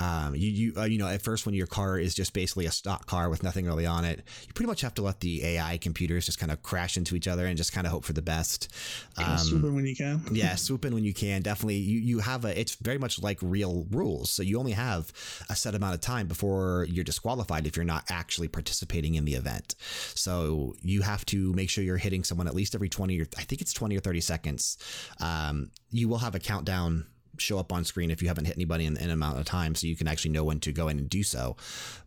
Um, 0.00 0.34
you 0.34 0.50
you 0.50 0.72
uh, 0.76 0.84
you 0.84 0.98
know 0.98 1.06
at 1.06 1.22
first 1.22 1.46
when 1.46 1.54
your 1.54 1.66
car 1.66 1.98
is 1.98 2.14
just 2.14 2.32
basically 2.32 2.66
a 2.66 2.72
stock 2.72 3.06
car 3.06 3.28
with 3.28 3.42
nothing 3.42 3.66
really 3.66 3.86
on 3.86 4.04
it, 4.04 4.22
you 4.46 4.52
pretty 4.52 4.66
much 4.66 4.80
have 4.80 4.94
to 4.94 5.02
let 5.02 5.20
the 5.20 5.44
AI 5.44 5.78
computers 5.78 6.26
just 6.26 6.38
kind 6.38 6.50
of 6.50 6.62
crash 6.62 6.96
into 6.96 7.14
each 7.14 7.28
other 7.28 7.46
and 7.46 7.56
just 7.56 7.72
kind 7.72 7.86
of 7.86 7.92
hope 7.92 8.04
for 8.04 8.12
the 8.12 8.22
best. 8.22 8.68
Um, 9.16 9.38
swoop 9.38 9.64
in 9.64 9.74
when 9.74 9.86
you 9.86 9.94
can. 9.94 10.22
yeah, 10.32 10.54
swoop 10.56 10.84
in 10.84 10.94
when 10.94 11.04
you 11.04 11.14
can. 11.14 11.42
Definitely, 11.42 11.76
you 11.76 12.00
you 12.00 12.18
have 12.18 12.44
a. 12.44 12.58
It's 12.58 12.74
very 12.76 12.98
much 12.98 13.22
like 13.22 13.38
real 13.42 13.86
rules, 13.90 14.30
so 14.30 14.42
you 14.42 14.58
only 14.58 14.72
have 14.72 15.12
a 15.48 15.54
set 15.54 15.74
amount 15.74 15.94
of 15.94 16.00
time 16.00 16.26
before 16.26 16.86
you're 16.90 17.04
disqualified 17.04 17.66
if 17.66 17.76
you're 17.76 17.84
not 17.84 18.04
actually 18.10 18.48
participating 18.48 19.14
in 19.14 19.24
the 19.24 19.34
event. 19.34 19.74
So 20.14 20.74
you 20.82 21.02
have 21.02 21.24
to 21.26 21.52
make 21.52 21.70
sure 21.70 21.84
you're 21.84 21.96
hitting 21.96 22.24
someone 22.24 22.48
at 22.48 22.54
least 22.54 22.74
every 22.74 22.88
twenty 22.88 23.20
or 23.20 23.26
I 23.38 23.42
think 23.42 23.60
it's 23.60 23.72
twenty 23.72 23.96
or 23.96 24.00
thirty 24.00 24.20
seconds. 24.20 24.78
Um, 25.20 25.70
you 25.90 26.08
will 26.08 26.18
have 26.18 26.34
a 26.34 26.40
countdown 26.40 27.06
show 27.38 27.58
up 27.58 27.72
on 27.72 27.84
screen 27.84 28.10
if 28.10 28.22
you 28.22 28.28
haven't 28.28 28.44
hit 28.44 28.56
anybody 28.56 28.86
in, 28.86 28.96
an 28.96 29.10
amount 29.10 29.38
of 29.38 29.44
time, 29.44 29.74
so 29.74 29.86
you 29.86 29.96
can 29.96 30.08
actually 30.08 30.30
know 30.32 30.44
when 30.44 30.60
to 30.60 30.72
go 30.72 30.88
in 30.88 30.98
and 30.98 31.08
do 31.08 31.22
so. 31.22 31.56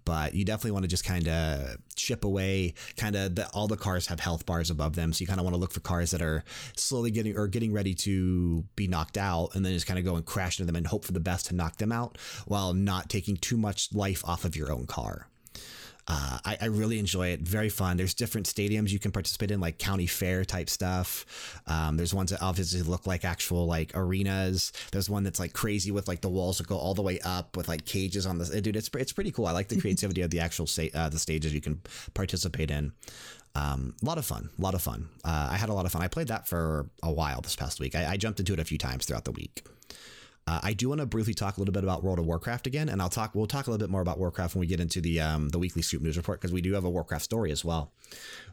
But 0.05 0.35
you 0.35 0.45
definitely 0.45 0.71
want 0.71 0.83
to 0.83 0.89
just 0.89 1.03
kind 1.03 1.27
of 1.27 1.77
chip 1.95 2.23
away. 2.23 2.73
Kind 2.95 3.15
of 3.15 3.39
all 3.53 3.67
the 3.67 3.77
cars 3.77 4.07
have 4.07 4.19
health 4.19 4.45
bars 4.45 4.69
above 4.69 4.95
them, 4.95 5.13
so 5.13 5.21
you 5.21 5.27
kind 5.27 5.39
of 5.39 5.43
want 5.43 5.55
to 5.55 5.59
look 5.59 5.71
for 5.71 5.79
cars 5.79 6.11
that 6.11 6.21
are 6.21 6.43
slowly 6.75 7.11
getting 7.11 7.37
or 7.37 7.47
getting 7.47 7.73
ready 7.73 7.93
to 7.95 8.63
be 8.75 8.87
knocked 8.87 9.17
out, 9.17 9.55
and 9.55 9.65
then 9.65 9.73
just 9.73 9.87
kind 9.87 9.99
of 9.99 10.05
go 10.05 10.15
and 10.15 10.25
crash 10.25 10.59
into 10.59 10.67
them 10.67 10.75
and 10.75 10.87
hope 10.87 11.05
for 11.05 11.11
the 11.11 11.19
best 11.19 11.47
to 11.47 11.55
knock 11.55 11.77
them 11.77 11.91
out 11.91 12.17
while 12.45 12.73
not 12.73 13.09
taking 13.09 13.35
too 13.37 13.57
much 13.57 13.93
life 13.93 14.23
off 14.25 14.45
of 14.45 14.55
your 14.55 14.71
own 14.71 14.85
car. 14.85 15.27
Uh, 16.07 16.37
I, 16.45 16.57
I, 16.61 16.65
really 16.67 16.99
enjoy 16.99 17.29
it. 17.29 17.39
Very 17.41 17.69
fun. 17.69 17.97
There's 17.97 18.13
different 18.13 18.45
stadiums 18.45 18.91
you 18.91 18.99
can 18.99 19.11
participate 19.11 19.49
in, 19.49 19.59
like 19.59 19.79
county 19.79 20.05
fair 20.05 20.45
type 20.45 20.69
stuff. 20.69 21.25
Um, 21.65 21.97
there's 21.97 22.13
ones 22.13 22.29
that 22.29 22.43
obviously 22.43 22.83
look 22.83 23.07
like 23.07 23.25
actual 23.25 23.65
like 23.65 23.91
arenas. 23.95 24.71
There's 24.91 25.09
one 25.09 25.23
that's 25.23 25.39
like 25.39 25.53
crazy 25.53 25.89
with 25.89 26.07
like 26.07 26.21
the 26.21 26.29
walls 26.29 26.59
that 26.59 26.67
go 26.67 26.77
all 26.77 26.93
the 26.93 27.01
way 27.01 27.19
up 27.21 27.57
with 27.57 27.67
like 27.67 27.85
cages 27.85 28.27
on 28.27 28.37
the 28.37 28.61
dude. 28.61 28.75
It's 28.75 28.89
it's 28.93 29.13
pretty 29.13 29.31
cool. 29.31 29.47
I 29.47 29.51
like 29.51 29.67
the 29.67 29.81
creativity 29.81 30.21
of 30.21 30.29
the 30.29 30.41
actual 30.41 30.67
uh, 30.93 31.09
the 31.09 31.19
stages 31.19 31.53
you 31.53 31.61
can 31.61 31.81
participate 32.13 32.69
in. 32.69 32.91
Um, 33.55 33.95
a 34.03 34.05
lot 34.05 34.19
of 34.19 34.25
fun, 34.25 34.49
a 34.59 34.61
lot 34.61 34.75
of 34.75 34.81
fun. 34.83 35.09
Uh, 35.23 35.47
I 35.51 35.57
had 35.57 35.69
a 35.69 35.73
lot 35.73 35.85
of 35.87 35.91
fun. 35.91 36.03
I 36.03 36.07
played 36.07 36.27
that 36.27 36.47
for 36.47 36.87
a 37.01 37.11
while 37.11 37.41
this 37.41 37.55
past 37.55 37.79
week. 37.79 37.95
I, 37.95 38.11
I 38.11 38.17
jumped 38.17 38.39
into 38.39 38.53
it 38.53 38.59
a 38.59 38.65
few 38.65 38.77
times 38.77 39.05
throughout 39.05 39.25
the 39.25 39.31
week. 39.31 39.63
Uh, 40.47 40.59
I 40.61 40.73
do 40.73 40.89
want 40.89 41.01
to 41.01 41.07
briefly 41.07 41.33
talk 41.33 41.57
a 41.57 41.59
little 41.59 41.73
bit 41.73 41.83
about 41.83 42.03
World 42.03 42.19
of 42.19 42.25
Warcraft 42.27 42.67
again, 42.67 42.87
and 42.87 43.01
I'll 43.01 43.09
talk. 43.09 43.33
We'll 43.33 43.47
talk 43.47 43.65
a 43.65 43.71
little 43.71 43.83
bit 43.83 43.89
more 43.89 44.01
about 44.01 44.19
Warcraft 44.19 44.53
when 44.53 44.59
we 44.59 44.67
get 44.67 44.79
into 44.79 45.01
the 45.01 45.19
um, 45.19 45.49
the 45.49 45.57
weekly 45.57 45.81
Scoop 45.81 46.03
News 46.03 46.17
report 46.17 46.39
because 46.39 46.53
we 46.53 46.61
do 46.61 46.73
have 46.73 46.83
a 46.83 46.89
Warcraft 46.89 47.23
story 47.23 47.51
as 47.51 47.65
well. 47.65 47.91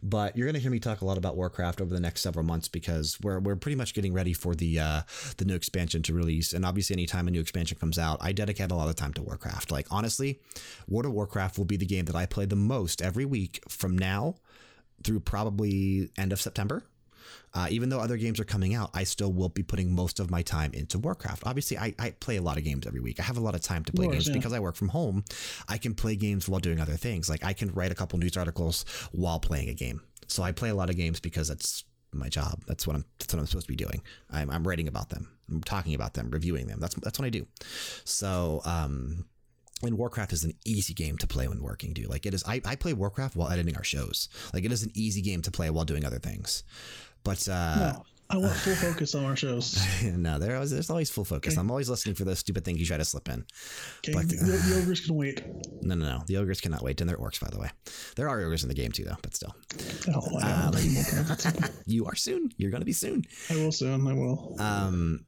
But 0.02 0.34
you're 0.34 0.46
going 0.46 0.54
to 0.54 0.60
hear 0.60 0.70
me 0.70 0.80
talk 0.80 1.02
a 1.02 1.04
lot 1.04 1.18
about 1.18 1.36
Warcraft 1.36 1.82
over 1.82 1.92
the 1.92 2.00
next 2.00 2.22
several 2.22 2.46
months 2.46 2.66
because 2.66 3.18
we're 3.20 3.40
we're 3.40 3.56
pretty 3.56 3.76
much 3.76 3.92
getting 3.92 4.14
ready 4.14 4.32
for 4.32 4.54
the 4.54 4.78
uh, 4.78 5.02
the 5.36 5.44
new 5.44 5.54
expansion 5.54 6.02
to 6.04 6.14
release, 6.14 6.54
and 6.54 6.64
obviously, 6.64 6.94
anytime 6.94 7.28
a 7.28 7.30
new 7.30 7.40
expansion 7.40 7.76
comes 7.78 7.98
out, 7.98 8.16
I 8.22 8.32
dedicate 8.32 8.70
a 8.70 8.74
lot 8.74 8.88
of 8.88 8.96
time 8.96 9.12
to 9.14 9.22
Warcraft. 9.22 9.70
Like 9.70 9.86
honestly, 9.90 10.40
World 10.88 11.04
of 11.04 11.12
Warcraft 11.12 11.58
will 11.58 11.66
be 11.66 11.76
the 11.76 11.84
game 11.84 12.06
that 12.06 12.16
I 12.16 12.24
play 12.24 12.46
the 12.46 12.56
most 12.56 13.02
every 13.02 13.26
week 13.26 13.62
from 13.68 13.98
now 13.98 14.36
through 15.04 15.20
probably 15.20 16.08
end 16.16 16.32
of 16.32 16.40
September 16.40 16.84
uh, 17.54 17.66
even 17.70 17.88
though 17.88 18.00
other 18.00 18.16
games 18.16 18.40
are 18.40 18.44
coming 18.44 18.74
out, 18.74 18.90
I 18.94 19.04
still 19.04 19.32
will 19.32 19.48
be 19.48 19.62
putting 19.62 19.94
most 19.94 20.20
of 20.20 20.30
my 20.30 20.42
time 20.42 20.72
into 20.72 20.98
Warcraft. 20.98 21.42
Obviously, 21.44 21.78
I, 21.78 21.94
I 21.98 22.10
play 22.10 22.36
a 22.36 22.42
lot 22.42 22.56
of 22.56 22.64
games 22.64 22.86
every 22.86 23.00
week. 23.00 23.20
I 23.20 23.24
have 23.24 23.36
a 23.36 23.40
lot 23.40 23.54
of 23.54 23.60
time 23.60 23.84
to 23.84 23.92
play 23.92 24.06
course, 24.06 24.14
games 24.14 24.28
yeah. 24.28 24.34
because 24.34 24.52
I 24.52 24.58
work 24.58 24.74
from 24.74 24.88
home. 24.88 25.24
I 25.68 25.78
can 25.78 25.94
play 25.94 26.16
games 26.16 26.48
while 26.48 26.60
doing 26.60 26.80
other 26.80 26.96
things. 26.96 27.28
Like 27.28 27.44
I 27.44 27.52
can 27.52 27.72
write 27.72 27.92
a 27.92 27.94
couple 27.94 28.18
news 28.18 28.36
articles 28.36 28.84
while 29.12 29.38
playing 29.38 29.68
a 29.68 29.74
game. 29.74 30.00
So 30.28 30.42
I 30.42 30.52
play 30.52 30.70
a 30.70 30.74
lot 30.74 30.88
of 30.88 30.96
games 30.96 31.20
because 31.20 31.48
that's 31.48 31.84
my 32.12 32.28
job. 32.28 32.62
That's 32.66 32.86
what 32.86 32.96
I'm. 32.96 33.04
That's 33.18 33.34
what 33.34 33.40
I'm 33.40 33.46
supposed 33.46 33.66
to 33.66 33.72
be 33.72 33.76
doing. 33.76 34.02
I'm, 34.30 34.50
I'm 34.50 34.66
writing 34.66 34.88
about 34.88 35.10
them. 35.10 35.28
I'm 35.50 35.62
talking 35.62 35.94
about 35.94 36.14
them, 36.14 36.30
reviewing 36.30 36.66
them. 36.66 36.80
That's 36.80 36.94
that's 36.96 37.18
what 37.18 37.26
I 37.26 37.30
do. 37.30 37.46
So 38.04 38.62
um, 38.64 39.26
and 39.82 39.98
Warcraft 39.98 40.32
is 40.32 40.44
an 40.44 40.54
easy 40.64 40.94
game 40.94 41.18
to 41.18 41.26
play 41.26 41.48
when 41.48 41.62
working, 41.62 41.92
dude. 41.92 42.08
Like 42.08 42.24
it 42.24 42.34
is, 42.34 42.44
I, 42.46 42.60
I 42.64 42.76
play 42.76 42.92
Warcraft 42.92 43.36
while 43.36 43.50
editing 43.50 43.76
our 43.76 43.84
shows. 43.84 44.28
Like 44.54 44.64
it 44.64 44.72
is 44.72 44.82
an 44.82 44.92
easy 44.94 45.20
game 45.22 45.42
to 45.42 45.50
play 45.50 45.70
while 45.70 45.84
doing 45.84 46.04
other 46.04 46.18
things. 46.18 46.62
But 47.24 47.48
uh, 47.48 47.76
no, 47.76 48.04
I 48.32 48.38
want 48.38 48.54
full 48.54 48.74
focus 48.74 49.14
on 49.14 49.24
our 49.24 49.36
shows. 49.36 49.84
no, 50.02 50.38
there 50.38 50.54
always, 50.54 50.70
there's 50.70 50.88
always 50.88 51.10
full 51.10 51.24
focus. 51.24 51.52
Okay. 51.52 51.60
I'm 51.60 51.70
always 51.70 51.90
listening 51.90 52.14
for 52.14 52.24
those 52.24 52.38
stupid 52.38 52.64
things 52.64 52.80
you 52.80 52.86
try 52.86 52.96
to 52.96 53.04
slip 53.04 53.28
in. 53.28 53.44
Okay, 53.98 54.12
but, 54.12 54.28
the, 54.28 54.36
uh, 54.36 54.68
the 54.68 54.80
ogres 54.82 55.00
can 55.04 55.16
wait. 55.16 55.44
No, 55.82 55.94
no, 55.94 56.06
no. 56.06 56.22
The 56.26 56.38
ogres 56.38 56.60
cannot 56.60 56.82
wait, 56.82 57.00
and 57.00 57.10
they're 57.10 57.18
orcs, 57.18 57.40
by 57.40 57.50
the 57.50 57.58
way. 57.58 57.68
There 58.16 58.28
are 58.28 58.40
ogres 58.40 58.62
in 58.62 58.68
the 58.68 58.74
game 58.74 58.90
too, 58.90 59.04
though. 59.04 59.16
But 59.20 59.34
still, 59.34 59.54
oh, 60.14 60.40
um, 60.40 60.74
you 61.86 62.06
are 62.06 62.14
soon. 62.14 62.50
You're 62.56 62.70
going 62.70 62.80
to 62.80 62.86
be 62.86 62.92
soon. 62.92 63.24
I 63.50 63.56
will 63.56 63.72
soon. 63.72 64.06
I 64.06 64.14
will. 64.14 64.56
Um, 64.58 65.26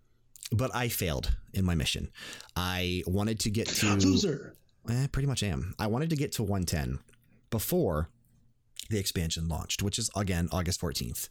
but 0.50 0.74
I 0.74 0.88
failed 0.88 1.34
in 1.52 1.64
my 1.64 1.74
mission. 1.74 2.10
I 2.56 3.02
wanted 3.06 3.40
to 3.40 3.50
get 3.50 3.68
to 3.68 3.94
loser. 3.96 4.56
Eh, 4.88 5.06
pretty 5.12 5.26
much 5.26 5.42
am. 5.42 5.74
I 5.78 5.86
wanted 5.88 6.10
to 6.10 6.16
get 6.16 6.32
to 6.32 6.42
110 6.42 7.00
before 7.50 8.08
the 8.88 8.98
expansion 8.98 9.48
launched, 9.48 9.82
which 9.82 9.98
is 9.98 10.10
again 10.16 10.48
August 10.52 10.80
14th. 10.80 11.28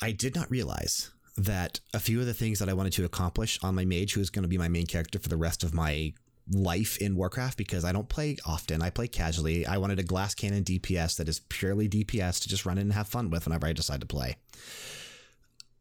I 0.00 0.12
did 0.12 0.34
not 0.34 0.50
realize 0.50 1.10
that 1.36 1.80
a 1.94 2.00
few 2.00 2.20
of 2.20 2.26
the 2.26 2.34
things 2.34 2.58
that 2.58 2.68
I 2.68 2.72
wanted 2.72 2.92
to 2.94 3.04
accomplish 3.04 3.58
on 3.62 3.74
my 3.74 3.84
mage, 3.84 4.14
who 4.14 4.20
is 4.20 4.30
going 4.30 4.42
to 4.42 4.48
be 4.48 4.58
my 4.58 4.68
main 4.68 4.86
character 4.86 5.18
for 5.18 5.28
the 5.28 5.36
rest 5.36 5.62
of 5.62 5.72
my 5.72 6.12
life 6.50 6.96
in 6.98 7.14
Warcraft, 7.14 7.56
because 7.56 7.84
I 7.84 7.92
don't 7.92 8.08
play 8.08 8.36
often, 8.44 8.82
I 8.82 8.90
play 8.90 9.06
casually. 9.06 9.66
I 9.66 9.78
wanted 9.78 9.98
a 9.98 10.04
glass 10.04 10.34
cannon 10.34 10.64
DPS 10.64 11.16
that 11.16 11.28
is 11.28 11.40
purely 11.48 11.88
DPS 11.88 12.40
to 12.42 12.48
just 12.48 12.66
run 12.66 12.78
in 12.78 12.82
and 12.82 12.92
have 12.92 13.08
fun 13.08 13.30
with 13.30 13.46
whenever 13.46 13.66
I 13.66 13.72
decide 13.72 14.00
to 14.00 14.06
play. 14.06 14.36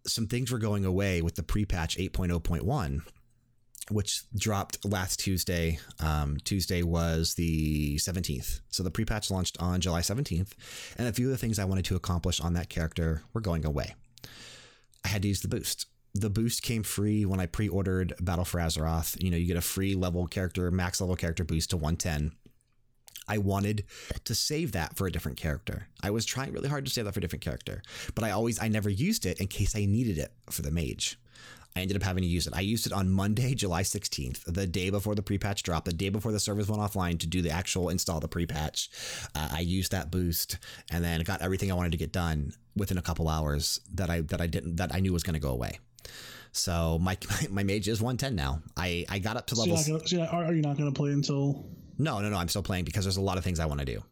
Some 0.05 0.27
things 0.27 0.51
were 0.51 0.59
going 0.59 0.85
away 0.85 1.21
with 1.21 1.35
the 1.35 1.43
pre 1.43 1.65
patch 1.65 1.97
8.0.1 1.97 3.01
which 3.89 4.23
dropped 4.35 4.83
last 4.85 5.19
Tuesday. 5.19 5.79
Um, 5.99 6.37
Tuesday 6.43 6.83
was 6.83 7.35
the 7.35 7.97
17th. 7.97 8.61
So 8.69 8.83
the 8.83 8.91
pre 8.91 9.05
patch 9.05 9.31
launched 9.31 9.57
on 9.61 9.81
July 9.81 10.01
17th. 10.01 10.51
And 10.97 11.07
a 11.07 11.13
few 11.13 11.27
of 11.27 11.31
the 11.31 11.37
things 11.37 11.59
I 11.59 11.65
wanted 11.65 11.85
to 11.85 11.95
accomplish 11.95 12.39
on 12.39 12.53
that 12.53 12.69
character 12.69 13.23
were 13.33 13.41
going 13.41 13.65
away. 13.65 13.95
I 15.03 15.09
had 15.09 15.21
to 15.21 15.27
use 15.27 15.41
the 15.41 15.47
boost. 15.47 15.87
The 16.13 16.29
boost 16.29 16.63
came 16.63 16.83
free 16.83 17.25
when 17.25 17.39
I 17.39 17.45
pre 17.45 17.67
ordered 17.67 18.13
Battle 18.19 18.45
for 18.45 18.59
Azeroth. 18.59 19.21
You 19.21 19.31
know, 19.31 19.37
you 19.37 19.47
get 19.47 19.57
a 19.57 19.61
free 19.61 19.95
level 19.95 20.27
character, 20.27 20.69
max 20.71 20.99
level 20.99 21.15
character 21.15 21.43
boost 21.43 21.69
to 21.71 21.77
110. 21.77 22.31
I 23.27 23.37
wanted 23.39 23.83
to 24.23 24.33
save 24.33 24.71
that 24.71 24.95
for 24.95 25.05
a 25.05 25.11
different 25.11 25.37
character. 25.37 25.87
I 26.01 26.11
was 26.11 26.25
trying 26.25 26.53
really 26.53 26.69
hard 26.69 26.85
to 26.85 26.91
save 26.91 27.05
that 27.05 27.13
for 27.13 27.19
a 27.19 27.21
different 27.21 27.43
character, 27.43 27.81
but 28.15 28.23
I 28.23 28.31
always, 28.31 28.61
I 28.61 28.69
never 28.69 28.89
used 28.89 29.25
it 29.25 29.41
in 29.41 29.47
case 29.47 29.75
I 29.75 29.85
needed 29.85 30.17
it 30.17 30.31
for 30.49 30.61
the 30.61 30.71
mage. 30.71 31.19
I 31.77 31.81
ended 31.81 31.95
up 31.95 32.03
having 32.03 32.23
to 32.23 32.27
use 32.27 32.47
it. 32.47 32.53
I 32.55 32.61
used 32.61 32.87
it 32.87 32.93
on 32.93 33.09
Monday, 33.09 33.53
July 33.53 33.83
16th, 33.83 34.43
the 34.51 34.65
day 34.65 34.89
before 34.89 35.13
the 35.13 35.21
pre 35.21 35.37
patch 35.37 35.61
dropped, 35.61 35.85
the 35.85 35.93
day 35.93 36.09
before 36.09 36.31
the 36.31 36.39
servers 36.39 36.67
went 36.67 36.81
offline 36.81 37.19
to 37.19 37.27
do 37.27 37.41
the 37.41 37.51
actual 37.51 37.89
install 37.89 38.19
the 38.19 38.27
pre 38.27 38.47
patch. 38.47 38.89
Uh, 39.35 39.49
I 39.53 39.59
used 39.59 39.91
that 39.91 40.09
boost 40.09 40.57
and 40.89 41.03
then 41.03 41.21
got 41.21 41.41
everything 41.41 41.71
I 41.71 41.75
wanted 41.75 41.91
to 41.91 41.97
get 41.97 42.11
done 42.11 42.53
within 42.75 42.97
a 42.97 43.01
couple 43.01 43.29
hours 43.29 43.79
that 43.93 44.09
I 44.09 44.21
that 44.21 44.41
I 44.41 44.47
didn't 44.47 44.77
that 44.77 44.93
I 44.93 44.99
knew 44.99 45.13
was 45.13 45.23
going 45.23 45.35
to 45.35 45.39
go 45.39 45.51
away. 45.51 45.79
So 46.51 46.97
my, 46.99 47.17
my, 47.29 47.47
my 47.51 47.63
mage 47.63 47.87
is 47.87 48.01
110 48.01 48.35
now. 48.35 48.61
I 48.75 49.05
I 49.07 49.19
got 49.19 49.37
up 49.37 49.45
to 49.47 49.55
level. 49.55 49.77
So, 49.77 49.97
gonna, 49.97 50.07
so 50.07 50.21
are 50.23 50.53
you 50.53 50.61
not 50.61 50.77
going 50.77 50.91
to 50.91 50.97
play 50.97 51.11
until? 51.11 51.65
No, 51.99 52.19
no, 52.19 52.29
no. 52.29 52.37
I'm 52.37 52.49
still 52.49 52.63
playing 52.63 52.85
because 52.85 53.05
there's 53.05 53.17
a 53.17 53.21
lot 53.21 53.37
of 53.37 53.43
things 53.43 53.59
I 53.59 53.65
want 53.65 53.79
to 53.79 53.85
do. 53.85 54.03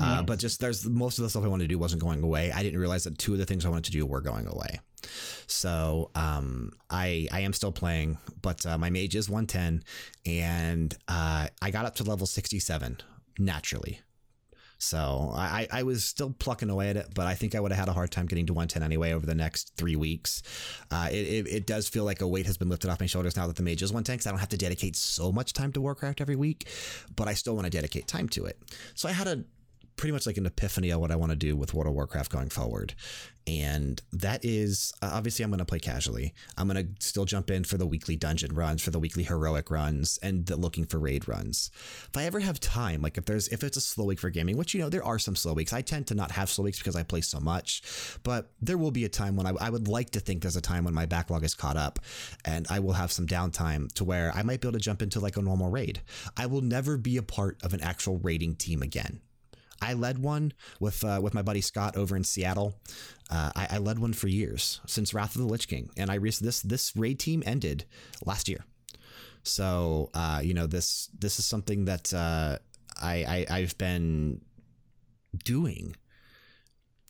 Uh, 0.00 0.22
but 0.22 0.38
just 0.38 0.60
there's 0.60 0.86
most 0.86 1.18
of 1.18 1.24
the 1.24 1.30
stuff 1.30 1.44
I 1.44 1.48
wanted 1.48 1.64
to 1.64 1.68
do 1.68 1.78
wasn't 1.78 2.02
going 2.02 2.22
away. 2.22 2.52
I 2.52 2.62
didn't 2.62 2.78
realize 2.78 3.04
that 3.04 3.18
two 3.18 3.32
of 3.32 3.38
the 3.38 3.46
things 3.46 3.64
I 3.64 3.68
wanted 3.68 3.84
to 3.86 3.90
do 3.90 4.06
were 4.06 4.20
going 4.20 4.46
away. 4.46 4.80
So 5.46 6.10
um, 6.14 6.72
I 6.90 7.28
I 7.32 7.40
am 7.40 7.52
still 7.52 7.72
playing, 7.72 8.18
but 8.42 8.64
uh, 8.66 8.78
my 8.78 8.90
mage 8.90 9.16
is 9.16 9.28
110, 9.28 9.82
and 10.26 10.96
uh, 11.08 11.48
I 11.60 11.70
got 11.70 11.86
up 11.86 11.96
to 11.96 12.04
level 12.04 12.26
67 12.26 12.98
naturally. 13.38 14.00
So 14.78 15.32
I, 15.34 15.66
I 15.72 15.82
was 15.82 16.04
still 16.04 16.30
plucking 16.38 16.70
away 16.70 16.90
at 16.90 16.96
it, 16.96 17.08
but 17.12 17.26
I 17.26 17.34
think 17.34 17.56
I 17.56 17.60
would 17.60 17.72
have 17.72 17.80
had 17.80 17.88
a 17.88 17.92
hard 17.92 18.12
time 18.12 18.26
getting 18.26 18.46
to 18.46 18.52
110 18.52 18.82
anyway 18.82 19.12
over 19.12 19.26
the 19.26 19.34
next 19.34 19.72
three 19.76 19.96
weeks. 19.96 20.42
Uh, 20.90 21.08
it, 21.10 21.16
it, 21.16 21.48
it, 21.48 21.66
does 21.66 21.88
feel 21.88 22.04
like 22.04 22.20
a 22.20 22.28
weight 22.28 22.46
has 22.46 22.56
been 22.56 22.68
lifted 22.68 22.88
off 22.88 23.00
my 23.00 23.06
shoulders 23.06 23.36
now 23.36 23.48
that 23.48 23.56
the 23.56 23.62
mage 23.62 23.82
is 23.82 23.90
110 23.90 24.14
because 24.14 24.26
I 24.28 24.30
don't 24.30 24.38
have 24.38 24.48
to 24.50 24.56
dedicate 24.56 24.94
so 24.94 25.32
much 25.32 25.52
time 25.52 25.72
to 25.72 25.80
Warcraft 25.80 26.20
every 26.20 26.36
week, 26.36 26.68
but 27.16 27.26
I 27.26 27.34
still 27.34 27.56
want 27.56 27.64
to 27.64 27.70
dedicate 27.70 28.06
time 28.06 28.28
to 28.30 28.44
it. 28.44 28.56
So 28.94 29.08
I 29.08 29.12
had 29.12 29.26
a 29.26 29.44
pretty 29.98 30.12
much 30.12 30.26
like 30.26 30.38
an 30.38 30.46
epiphany 30.46 30.90
of 30.90 31.00
what 31.00 31.10
I 31.10 31.16
want 31.16 31.30
to 31.30 31.36
do 31.36 31.56
with 31.56 31.74
World 31.74 31.88
of 31.88 31.94
Warcraft 31.94 32.30
going 32.30 32.48
forward. 32.48 32.94
And 33.48 34.00
that 34.12 34.44
is 34.44 34.92
obviously 35.00 35.42
I'm 35.42 35.50
going 35.50 35.58
to 35.58 35.64
play 35.64 35.78
casually. 35.78 36.34
I'm 36.56 36.68
going 36.68 36.86
to 36.86 37.06
still 37.06 37.24
jump 37.24 37.50
in 37.50 37.64
for 37.64 37.78
the 37.78 37.86
weekly 37.86 38.14
dungeon 38.14 38.54
runs, 38.54 38.82
for 38.82 38.90
the 38.90 39.00
weekly 39.00 39.24
heroic 39.24 39.70
runs, 39.70 40.18
and 40.22 40.44
the 40.46 40.56
looking 40.56 40.84
for 40.84 40.98
raid 40.98 41.26
runs. 41.26 41.70
If 42.08 42.16
I 42.16 42.24
ever 42.24 42.40
have 42.40 42.60
time, 42.60 43.00
like 43.00 43.16
if 43.16 43.24
there's 43.24 43.48
if 43.48 43.64
it's 43.64 43.76
a 43.76 43.80
slow 43.80 44.04
week 44.04 44.20
for 44.20 44.30
gaming, 44.30 44.56
which 44.56 44.74
you 44.74 44.80
know 44.80 44.90
there 44.90 45.04
are 45.04 45.18
some 45.18 45.34
slow 45.34 45.54
weeks. 45.54 45.72
I 45.72 45.80
tend 45.80 46.06
to 46.08 46.14
not 46.14 46.30
have 46.32 46.50
slow 46.50 46.64
weeks 46.64 46.78
because 46.78 46.94
I 46.94 47.02
play 47.02 47.22
so 47.22 47.40
much, 47.40 47.82
but 48.22 48.50
there 48.60 48.78
will 48.78 48.90
be 48.90 49.04
a 49.04 49.08
time 49.08 49.34
when 49.34 49.46
I, 49.46 49.52
I 49.60 49.70
would 49.70 49.88
like 49.88 50.10
to 50.10 50.20
think 50.20 50.42
there's 50.42 50.56
a 50.56 50.60
time 50.60 50.84
when 50.84 50.94
my 50.94 51.06
backlog 51.06 51.42
is 51.42 51.54
caught 51.54 51.76
up, 51.76 51.98
and 52.44 52.66
I 52.68 52.80
will 52.80 52.92
have 52.92 53.10
some 53.10 53.26
downtime 53.26 53.90
to 53.94 54.04
where 54.04 54.30
I 54.34 54.42
might 54.42 54.60
be 54.60 54.68
able 54.68 54.78
to 54.78 54.84
jump 54.84 55.00
into 55.00 55.20
like 55.20 55.38
a 55.38 55.42
normal 55.42 55.70
raid. 55.70 56.02
I 56.36 56.46
will 56.46 56.60
never 56.60 56.98
be 56.98 57.16
a 57.16 57.22
part 57.22 57.56
of 57.62 57.72
an 57.72 57.80
actual 57.80 58.18
raiding 58.18 58.56
team 58.56 58.82
again. 58.82 59.22
I 59.80 59.92
led 59.94 60.18
one 60.18 60.52
with 60.80 61.04
uh, 61.04 61.20
with 61.22 61.34
my 61.34 61.42
buddy 61.42 61.60
Scott 61.60 61.96
over 61.96 62.16
in 62.16 62.24
Seattle. 62.24 62.74
Uh, 63.30 63.52
I, 63.54 63.66
I, 63.72 63.78
led 63.78 63.98
one 63.98 64.12
for 64.12 64.26
years 64.26 64.80
since 64.86 65.12
Wrath 65.12 65.34
of 65.34 65.42
the 65.42 65.46
Lich 65.46 65.68
King, 65.68 65.90
and 65.96 66.10
I 66.10 66.18
this 66.18 66.60
this 66.60 66.96
raid 66.96 67.18
team 67.18 67.42
ended 67.46 67.84
last 68.24 68.48
year. 68.48 68.64
So 69.42 70.10
uh, 70.14 70.40
you 70.42 70.54
know 70.54 70.66
this 70.66 71.08
this 71.18 71.38
is 71.38 71.46
something 71.46 71.84
that 71.84 72.12
uh, 72.12 72.58
I, 73.00 73.46
I 73.50 73.58
I've 73.58 73.78
been 73.78 74.40
doing 75.44 75.94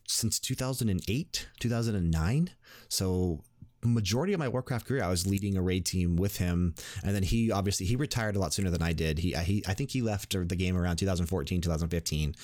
since 0.07 0.41
2008 0.41 1.49
2009 1.61 2.51
so 2.89 3.45
majority 3.83 4.33
of 4.33 4.39
my 4.39 4.49
Warcraft 4.49 4.87
career, 4.87 5.05
I 5.05 5.09
was 5.09 5.27
leading 5.27 5.57
a 5.57 5.63
raid 5.63 5.87
team 5.87 6.17
with 6.17 6.39
him, 6.39 6.75
and 7.05 7.15
then 7.15 7.23
he 7.23 7.51
obviously 7.51 7.87
he 7.87 7.97
retired 7.97 8.37
a 8.37 8.39
lot 8.39 8.53
sooner 8.53 8.71
than 8.71 8.83
I 8.83 8.93
did. 8.93 9.19
He, 9.19 9.33
he 9.33 9.63
I 9.67 9.75
think 9.75 9.91
he 9.91 10.03
left 10.03 10.31
the 10.31 10.57
game 10.57 10.77
around 10.77 10.97
2014, 10.97 11.61
2015. 11.61 12.35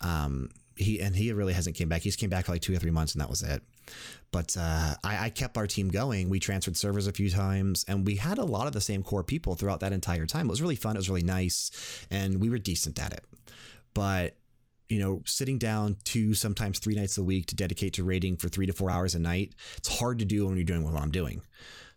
Um, 0.00 0.50
he 0.76 1.00
and 1.00 1.14
he 1.14 1.32
really 1.32 1.52
hasn't 1.52 1.76
came 1.76 1.88
back. 1.88 2.02
He's 2.02 2.16
came 2.16 2.30
back 2.30 2.46
for 2.46 2.52
like 2.52 2.62
two 2.62 2.74
or 2.74 2.78
three 2.78 2.90
months, 2.90 3.14
and 3.14 3.20
that 3.20 3.30
was 3.30 3.42
it. 3.42 3.62
But 4.30 4.56
uh, 4.58 4.94
I, 5.04 5.26
I 5.26 5.30
kept 5.30 5.56
our 5.56 5.66
team 5.66 5.88
going. 5.88 6.30
We 6.30 6.40
transferred 6.40 6.76
servers 6.76 7.06
a 7.06 7.12
few 7.12 7.30
times, 7.30 7.84
and 7.86 8.06
we 8.06 8.16
had 8.16 8.38
a 8.38 8.44
lot 8.44 8.66
of 8.66 8.72
the 8.72 8.80
same 8.80 9.02
core 9.02 9.22
people 9.22 9.54
throughout 9.54 9.80
that 9.80 9.92
entire 9.92 10.26
time. 10.26 10.46
It 10.46 10.50
was 10.50 10.62
really 10.62 10.76
fun. 10.76 10.96
It 10.96 11.00
was 11.00 11.10
really 11.10 11.22
nice, 11.22 11.70
and 12.10 12.40
we 12.40 12.48
were 12.48 12.58
decent 12.58 12.98
at 13.02 13.12
it. 13.12 13.24
But 13.94 14.36
you 14.92 15.00
know, 15.00 15.22
sitting 15.24 15.58
down 15.58 15.96
two, 16.04 16.34
sometimes 16.34 16.78
three 16.78 16.94
nights 16.94 17.16
a 17.16 17.24
week 17.24 17.46
to 17.46 17.56
dedicate 17.56 17.94
to 17.94 18.04
raiding 18.04 18.36
for 18.36 18.48
three 18.48 18.66
to 18.66 18.72
four 18.72 18.90
hours 18.90 19.14
a 19.14 19.18
night, 19.18 19.54
it's 19.78 19.98
hard 19.98 20.18
to 20.18 20.24
do 20.26 20.46
when 20.46 20.56
you're 20.56 20.64
doing 20.64 20.84
what 20.84 21.00
I'm 21.00 21.10
doing. 21.10 21.40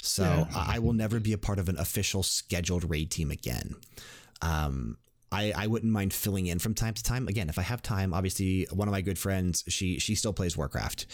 So 0.01 0.23
yeah. 0.23 0.45
I 0.55 0.79
will 0.79 0.93
never 0.93 1.19
be 1.19 1.33
a 1.33 1.37
part 1.37 1.59
of 1.59 1.67
an 1.67 1.77
official 1.77 2.23
scheduled 2.23 2.89
raid 2.89 3.11
team 3.11 3.31
again. 3.31 3.75
Um, 4.41 4.97
I, 5.31 5.51
I 5.55 5.67
wouldn't 5.67 5.91
mind 5.91 6.13
filling 6.13 6.47
in 6.47 6.59
from 6.59 6.73
time 6.73 6.93
to 6.93 7.03
time. 7.03 7.27
Again, 7.27 7.49
if 7.49 7.59
I 7.59 7.63
have 7.63 7.81
time, 7.81 8.13
obviously 8.13 8.67
one 8.71 8.87
of 8.87 8.93
my 8.93 9.01
good 9.01 9.19
friends, 9.19 9.63
she 9.67 9.99
she 9.99 10.15
still 10.15 10.31
plays 10.31 10.55
Warcraft, 10.55 11.07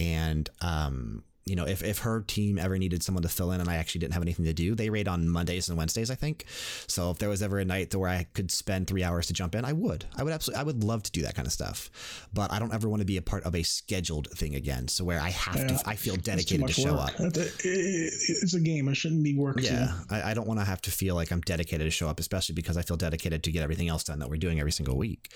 and 0.00 0.48
um, 0.62 1.24
you 1.46 1.54
know, 1.54 1.64
if, 1.64 1.82
if 1.84 1.98
her 2.00 2.22
team 2.22 2.58
ever 2.58 2.76
needed 2.76 3.04
someone 3.04 3.22
to 3.22 3.28
fill 3.28 3.52
in 3.52 3.60
and 3.60 3.70
I 3.70 3.76
actually 3.76 4.00
didn't 4.00 4.14
have 4.14 4.22
anything 4.22 4.44
to 4.46 4.52
do, 4.52 4.74
they 4.74 4.90
raid 4.90 5.06
on 5.06 5.28
Mondays 5.28 5.68
and 5.68 5.78
Wednesdays, 5.78 6.10
I 6.10 6.16
think. 6.16 6.44
So 6.88 7.12
if 7.12 7.18
there 7.18 7.28
was 7.28 7.40
ever 7.40 7.60
a 7.60 7.64
night 7.64 7.94
where 7.94 8.10
I 8.10 8.26
could 8.34 8.50
spend 8.50 8.88
three 8.88 9.04
hours 9.04 9.28
to 9.28 9.32
jump 9.32 9.54
in, 9.54 9.64
I 9.64 9.72
would. 9.72 10.06
I 10.16 10.24
would 10.24 10.32
absolutely, 10.32 10.60
I 10.60 10.64
would 10.64 10.82
love 10.82 11.04
to 11.04 11.12
do 11.12 11.22
that 11.22 11.36
kind 11.36 11.46
of 11.46 11.52
stuff. 11.52 12.28
But 12.34 12.52
I 12.52 12.58
don't 12.58 12.74
ever 12.74 12.88
want 12.88 13.00
to 13.00 13.06
be 13.06 13.16
a 13.16 13.22
part 13.22 13.44
of 13.44 13.54
a 13.54 13.62
scheduled 13.62 14.28
thing 14.32 14.56
again. 14.56 14.88
So 14.88 15.04
where 15.04 15.20
I 15.20 15.30
have 15.30 15.56
yeah, 15.56 15.66
to, 15.68 15.88
I 15.88 15.94
feel 15.94 16.16
dedicated 16.16 16.66
to 16.66 16.72
show 16.72 16.94
work. 16.94 17.20
up. 17.20 17.20
It's 17.20 18.54
a 18.54 18.60
game. 18.60 18.88
I 18.88 18.92
shouldn't 18.92 19.22
be 19.22 19.36
working. 19.36 19.64
Yeah. 19.66 19.94
I, 20.10 20.30
I 20.32 20.34
don't 20.34 20.48
want 20.48 20.58
to 20.58 20.66
have 20.66 20.82
to 20.82 20.90
feel 20.90 21.14
like 21.14 21.30
I'm 21.30 21.42
dedicated 21.42 21.86
to 21.86 21.92
show 21.92 22.08
up, 22.08 22.18
especially 22.18 22.56
because 22.56 22.76
I 22.76 22.82
feel 22.82 22.96
dedicated 22.96 23.44
to 23.44 23.52
get 23.52 23.62
everything 23.62 23.88
else 23.88 24.02
done 24.02 24.18
that 24.18 24.28
we're 24.28 24.36
doing 24.36 24.58
every 24.58 24.72
single 24.72 24.96
week. 24.96 25.32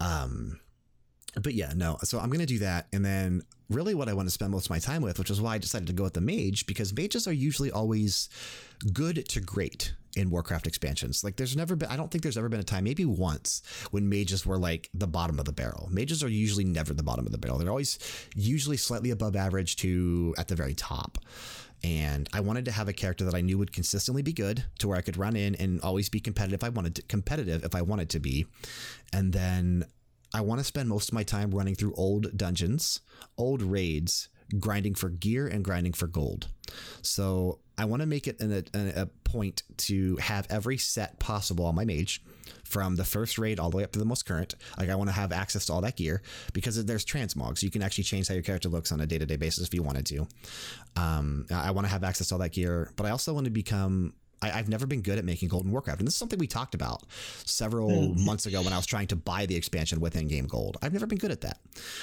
Um, 0.00 0.58
but 1.42 1.54
yeah, 1.54 1.72
no. 1.74 1.98
So 2.02 2.18
I'm 2.18 2.28
going 2.28 2.40
to 2.40 2.46
do 2.46 2.58
that. 2.60 2.86
And 2.92 3.04
then 3.04 3.42
really 3.70 3.94
what 3.94 4.08
I 4.08 4.14
want 4.14 4.26
to 4.26 4.30
spend 4.30 4.52
most 4.52 4.66
of 4.66 4.70
my 4.70 4.78
time 4.78 5.02
with, 5.02 5.18
which 5.18 5.30
is 5.30 5.40
why 5.40 5.54
I 5.54 5.58
decided 5.58 5.86
to 5.88 5.92
go 5.92 6.04
with 6.04 6.14
the 6.14 6.20
mage, 6.20 6.66
because 6.66 6.94
mages 6.94 7.26
are 7.26 7.32
usually 7.32 7.70
always 7.70 8.28
good 8.92 9.26
to 9.28 9.40
great 9.40 9.94
in 10.16 10.30
Warcraft 10.30 10.66
expansions. 10.66 11.24
Like 11.24 11.36
there's 11.36 11.56
never 11.56 11.74
been, 11.74 11.88
I 11.88 11.96
don't 11.96 12.10
think 12.10 12.22
there's 12.22 12.38
ever 12.38 12.48
been 12.48 12.60
a 12.60 12.64
time, 12.64 12.84
maybe 12.84 13.04
once, 13.04 13.62
when 13.90 14.08
mages 14.08 14.46
were 14.46 14.58
like 14.58 14.88
the 14.94 15.06
bottom 15.06 15.38
of 15.38 15.44
the 15.44 15.52
barrel. 15.52 15.88
Mages 15.90 16.22
are 16.22 16.28
usually 16.28 16.64
never 16.64 16.94
the 16.94 17.02
bottom 17.02 17.26
of 17.26 17.32
the 17.32 17.38
barrel. 17.38 17.58
They're 17.58 17.70
always 17.70 17.98
usually 18.36 18.76
slightly 18.76 19.10
above 19.10 19.34
average 19.34 19.76
to 19.76 20.34
at 20.38 20.48
the 20.48 20.54
very 20.54 20.74
top. 20.74 21.18
And 21.82 22.30
I 22.32 22.40
wanted 22.40 22.64
to 22.66 22.70
have 22.70 22.88
a 22.88 22.94
character 22.94 23.24
that 23.24 23.34
I 23.34 23.42
knew 23.42 23.58
would 23.58 23.72
consistently 23.72 24.22
be 24.22 24.32
good 24.32 24.64
to 24.78 24.88
where 24.88 24.96
I 24.96 25.02
could 25.02 25.18
run 25.18 25.36
in 25.36 25.54
and 25.56 25.80
always 25.82 26.08
be 26.08 26.20
competitive. 26.20 26.64
I 26.64 26.70
wanted 26.70 26.94
to, 26.96 27.02
competitive 27.02 27.62
if 27.62 27.74
I 27.74 27.82
wanted 27.82 28.08
to 28.10 28.20
be. 28.20 28.46
And 29.12 29.32
then 29.32 29.84
I 30.34 30.40
want 30.40 30.58
to 30.58 30.64
spend 30.64 30.88
most 30.88 31.10
of 31.10 31.14
my 31.14 31.22
time 31.22 31.52
running 31.52 31.76
through 31.76 31.94
old 31.94 32.36
dungeons, 32.36 33.00
old 33.38 33.62
raids, 33.62 34.28
grinding 34.58 34.94
for 34.94 35.08
gear 35.08 35.46
and 35.46 35.64
grinding 35.64 35.92
for 35.92 36.06
gold. 36.06 36.48
So 37.02 37.60
I 37.78 37.84
want 37.86 38.02
to 38.02 38.06
make 38.06 38.26
it 38.26 38.40
a, 38.40 38.64
a, 38.74 39.02
a, 39.02 39.06
point 39.24 39.62
to 39.76 40.16
have 40.16 40.46
every 40.48 40.78
set 40.78 41.18
possible 41.18 41.66
on 41.66 41.74
my 41.74 41.84
mage 41.84 42.22
from 42.62 42.94
the 42.94 43.04
first 43.04 43.36
raid 43.36 43.58
all 43.58 43.68
the 43.68 43.76
way 43.76 43.84
up 43.84 43.90
to 43.92 43.98
the 43.98 44.04
most 44.04 44.26
current. 44.26 44.54
Like 44.78 44.90
I 44.90 44.94
want 44.94 45.08
to 45.08 45.14
have 45.14 45.32
access 45.32 45.66
to 45.66 45.72
all 45.72 45.80
that 45.80 45.96
gear 45.96 46.22
because 46.52 46.84
there's 46.84 47.04
transmogs. 47.04 47.62
You 47.62 47.70
can 47.70 47.82
actually 47.82 48.04
change 48.04 48.28
how 48.28 48.34
your 48.34 48.42
character 48.42 48.68
looks 48.68 48.92
on 48.92 49.00
a 49.00 49.06
day 49.06 49.18
to 49.18 49.26
day 49.26 49.36
basis 49.36 49.66
if 49.66 49.74
you 49.74 49.82
wanted 49.82 50.06
to. 50.06 50.26
Um, 50.96 51.46
I 51.52 51.72
want 51.72 51.86
to 51.86 51.92
have 51.92 52.04
access 52.04 52.28
to 52.28 52.34
all 52.34 52.40
that 52.40 52.52
gear, 52.52 52.92
but 52.96 53.06
I 53.06 53.10
also 53.10 53.34
want 53.34 53.46
to 53.46 53.50
become 53.50 54.14
I, 54.42 54.48
have 54.48 54.68
never 54.68 54.86
been 54.86 55.00
good 55.00 55.18
at 55.18 55.24
making 55.24 55.48
Golden 55.48 55.70
Warcraft. 55.70 56.00
And 56.00 56.06
this 56.06 56.14
is 56.14 56.18
something 56.18 56.38
we 56.38 56.46
talked 56.46 56.74
about 56.74 57.04
several 57.44 57.90
mm. 57.90 58.24
months 58.24 58.46
ago 58.46 58.62
when 58.62 58.72
I 58.72 58.76
was 58.76 58.86
trying 58.86 59.06
to 59.08 59.16
buy 59.16 59.46
the 59.46 59.56
expansion 59.56 60.00
with 60.00 60.16
in 60.16 60.28
game 60.28 60.46
gold. 60.46 60.76
I've 60.82 60.92
never 60.92 61.06
been 61.06 61.18
good 61.18 61.30
at 61.30 61.40
that. 61.42 61.58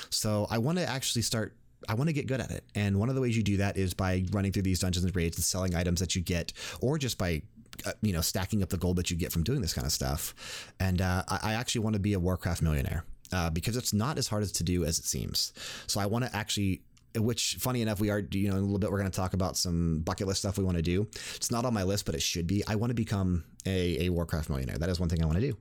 So 0.09 0.47
I 0.49 0.57
want 0.57 0.77
to 0.77 0.88
actually 0.88 1.21
start 1.21 1.55
I 1.89 1.95
want 1.95 2.09
to 2.09 2.13
get 2.13 2.27
good 2.27 2.41
at 2.41 2.51
it. 2.51 2.63
And 2.75 2.99
one 2.99 3.09
of 3.09 3.15
the 3.15 3.21
ways 3.21 3.36
you 3.36 3.43
do 3.43 3.57
that 3.57 3.77
is 3.77 3.93
by 3.93 4.23
running 4.32 4.51
through 4.51 4.61
these 4.63 4.79
dungeons 4.79 5.03
and 5.03 5.15
raids 5.15 5.38
and 5.38 5.43
selling 5.43 5.75
items 5.75 5.99
that 5.99 6.15
you 6.15 6.21
get, 6.21 6.53
or 6.79 6.97
just 6.97 7.17
by 7.17 7.41
uh, 7.86 7.93
you 8.01 8.13
know 8.13 8.21
stacking 8.21 8.61
up 8.61 8.69
the 8.69 8.77
gold 8.77 8.97
that 8.97 9.09
you 9.09 9.17
get 9.17 9.32
from 9.32 9.43
doing 9.43 9.61
this 9.61 9.73
kind 9.73 9.86
of 9.86 9.91
stuff. 9.91 10.73
And 10.79 11.01
uh, 11.01 11.23
I, 11.27 11.53
actually 11.53 11.82
want 11.82 11.95
to 11.95 11.99
be 11.99 12.13
a 12.13 12.19
Warcraft 12.19 12.61
millionaire. 12.61 13.03
Uh, 13.34 13.49
because 13.49 13.77
it's 13.77 13.93
not 13.93 14.17
as 14.17 14.27
hard 14.27 14.43
as 14.43 14.51
to 14.51 14.61
do 14.61 14.84
as 14.84 14.99
it 14.99 15.05
seems. 15.05 15.53
So 15.88 16.01
I 16.01 16.05
want 16.05 16.25
to 16.25 16.36
actually 16.36 16.82
which 17.16 17.57
funny 17.59 17.82
enough 17.82 17.99
we 17.99 18.09
are 18.09 18.20
you 18.32 18.49
know 18.49 18.55
in 18.55 18.62
a 18.62 18.66
little 18.66 18.80
bit 18.80 18.91
we're 18.91 18.99
going 18.99 19.09
to 19.09 19.16
talk 19.16 19.34
about 19.34 19.57
some 19.57 19.99
bucket 19.99 20.28
list 20.28 20.39
stuff 20.39 20.57
we 20.57 20.64
want 20.64 20.78
to 20.78 20.84
do. 20.84 21.07
It's 21.36 21.51
not 21.51 21.66
on 21.66 21.74
my 21.74 21.84
list 21.84 22.05
but 22.05 22.16
it 22.16 22.22
should 22.22 22.47
be. 22.47 22.64
I 22.68 22.76
want 22.76 22.91
to 22.91 22.95
become 22.95 23.43
a, 23.66 24.05
a 24.05 24.09
warcraft 24.09 24.49
millionaire. 24.49 24.78
That 24.78 24.89
is 24.89 24.99
one 24.99 25.09
thing 25.09 25.22
i 25.22 25.26
want 25.26 25.39
to 25.39 25.51
do. 25.51 25.57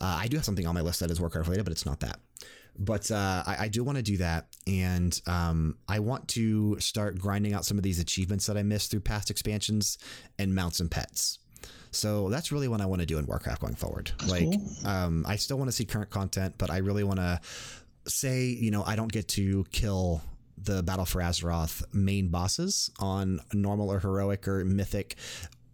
Uh, 0.00 0.18
i 0.20 0.26
do 0.28 0.36
have 0.36 0.44
something 0.44 0.66
on 0.66 0.74
my 0.74 0.80
list 0.80 1.00
that 1.00 1.10
is 1.10 1.20
warcraft 1.20 1.48
related 1.48 1.64
but 1.64 1.72
it's 1.72 1.86
not 1.86 2.00
that. 2.00 2.20
But 2.80 3.10
uh, 3.10 3.42
I, 3.44 3.56
I, 3.64 3.68
do 3.68 3.82
want 3.82 3.96
to 3.98 4.04
do 4.04 4.18
that 4.18 4.54
and 4.68 5.20
um, 5.26 5.78
i 5.88 5.98
want 5.98 6.28
to 6.28 6.78
start 6.78 7.18
grinding 7.18 7.52
out 7.52 7.64
some 7.64 7.76
of 7.76 7.82
these 7.82 7.98
achievements 7.98 8.46
that 8.46 8.56
i 8.56 8.62
missed 8.62 8.92
through 8.92 9.00
past 9.00 9.30
expansions 9.30 9.98
and 10.38 10.54
mounts 10.54 10.78
and 10.78 10.90
pets. 10.90 11.40
So 11.90 12.28
that's 12.28 12.52
really 12.52 12.68
what 12.68 12.80
I 12.80 12.86
want 12.86 13.00
to 13.00 13.06
do 13.06 13.18
in 13.18 13.26
Warcraft 13.26 13.60
going 13.60 13.74
forward. 13.74 14.12
That's 14.18 14.30
like, 14.30 14.44
cool. 14.44 14.86
um, 14.86 15.24
I 15.26 15.36
still 15.36 15.56
want 15.56 15.68
to 15.68 15.72
see 15.72 15.84
current 15.84 16.10
content, 16.10 16.54
but 16.58 16.70
I 16.70 16.78
really 16.78 17.04
want 17.04 17.18
to 17.18 17.40
say, 18.06 18.44
you 18.44 18.70
know, 18.70 18.82
I 18.84 18.96
don't 18.96 19.10
get 19.10 19.28
to 19.28 19.64
kill 19.72 20.22
the 20.64 20.82
Battle 20.82 21.04
for 21.04 21.20
Azeroth 21.20 21.82
main 21.92 22.28
bosses 22.28 22.90
on 22.98 23.40
normal 23.52 23.90
or 23.90 24.00
heroic 24.00 24.46
or 24.48 24.64
mythic 24.64 25.16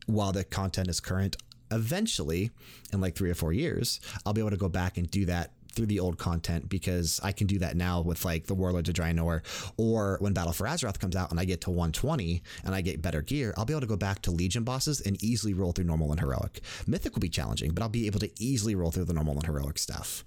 while 0.07 0.33
the 0.33 0.45
content 0.45 0.89
is 0.89 1.01
current. 1.01 1.37
Eventually, 1.71 2.51
in 2.93 3.01
like 3.01 3.17
three 3.17 3.31
or 3.31 3.35
four 3.35 3.53
years, 3.53 4.01
I'll 4.25 4.33
be 4.33 4.41
able 4.41 4.51
to 4.51 4.57
go 4.57 4.69
back 4.69 4.99
and 4.99 5.11
do 5.11 5.25
that 5.27 5.53
through 5.75 5.87
the 5.87 6.01
old 6.01 6.19
content 6.19 6.69
because 6.69 7.21
I 7.23 7.33
can 7.33 7.47
do 7.47 7.59
that 7.59 7.77
now 7.77 8.01
with 8.01 8.25
like 8.25 8.47
the 8.47 8.55
Warlords 8.55 8.89
of 8.89 8.95
Draenor 8.95 9.43
or 9.77 10.17
when 10.21 10.33
Battle 10.33 10.53
for 10.53 10.67
Azeroth 10.67 10.99
comes 10.99 11.17
out 11.17 11.31
and 11.31 11.41
I 11.41 11.45
get 11.45 11.63
to 11.63 11.71
120 11.71 12.43
and 12.65 12.75
I 12.75 12.81
get 12.81 13.03
better 13.03 13.23
gear, 13.23 13.53
I'll 13.57 13.65
be 13.65 13.73
able 13.73 13.83
to 13.83 13.87
go 13.87 13.97
back 13.97 14.23
to 14.23 14.31
Legion 14.31 14.65
bosses 14.65 15.01
and 15.01 15.23
easily 15.23 15.53
roll 15.53 15.73
through 15.73 15.87
normal 15.87 16.11
and 16.11 16.21
heroic. 16.21 16.61
Mythic 16.87 17.15
will 17.15 17.21
be 17.21 17.29
challenging, 17.29 17.73
but 17.73 17.83
I'll 17.83 17.89
be 17.89 18.07
able 18.07 18.21
to 18.21 18.31
easily 18.39 18.75
roll 18.75 18.91
through 18.91 19.07
the 19.07 19.15
normal 19.15 19.35
and 19.35 19.47
heroic 19.47 19.79
stuff. 19.79 20.25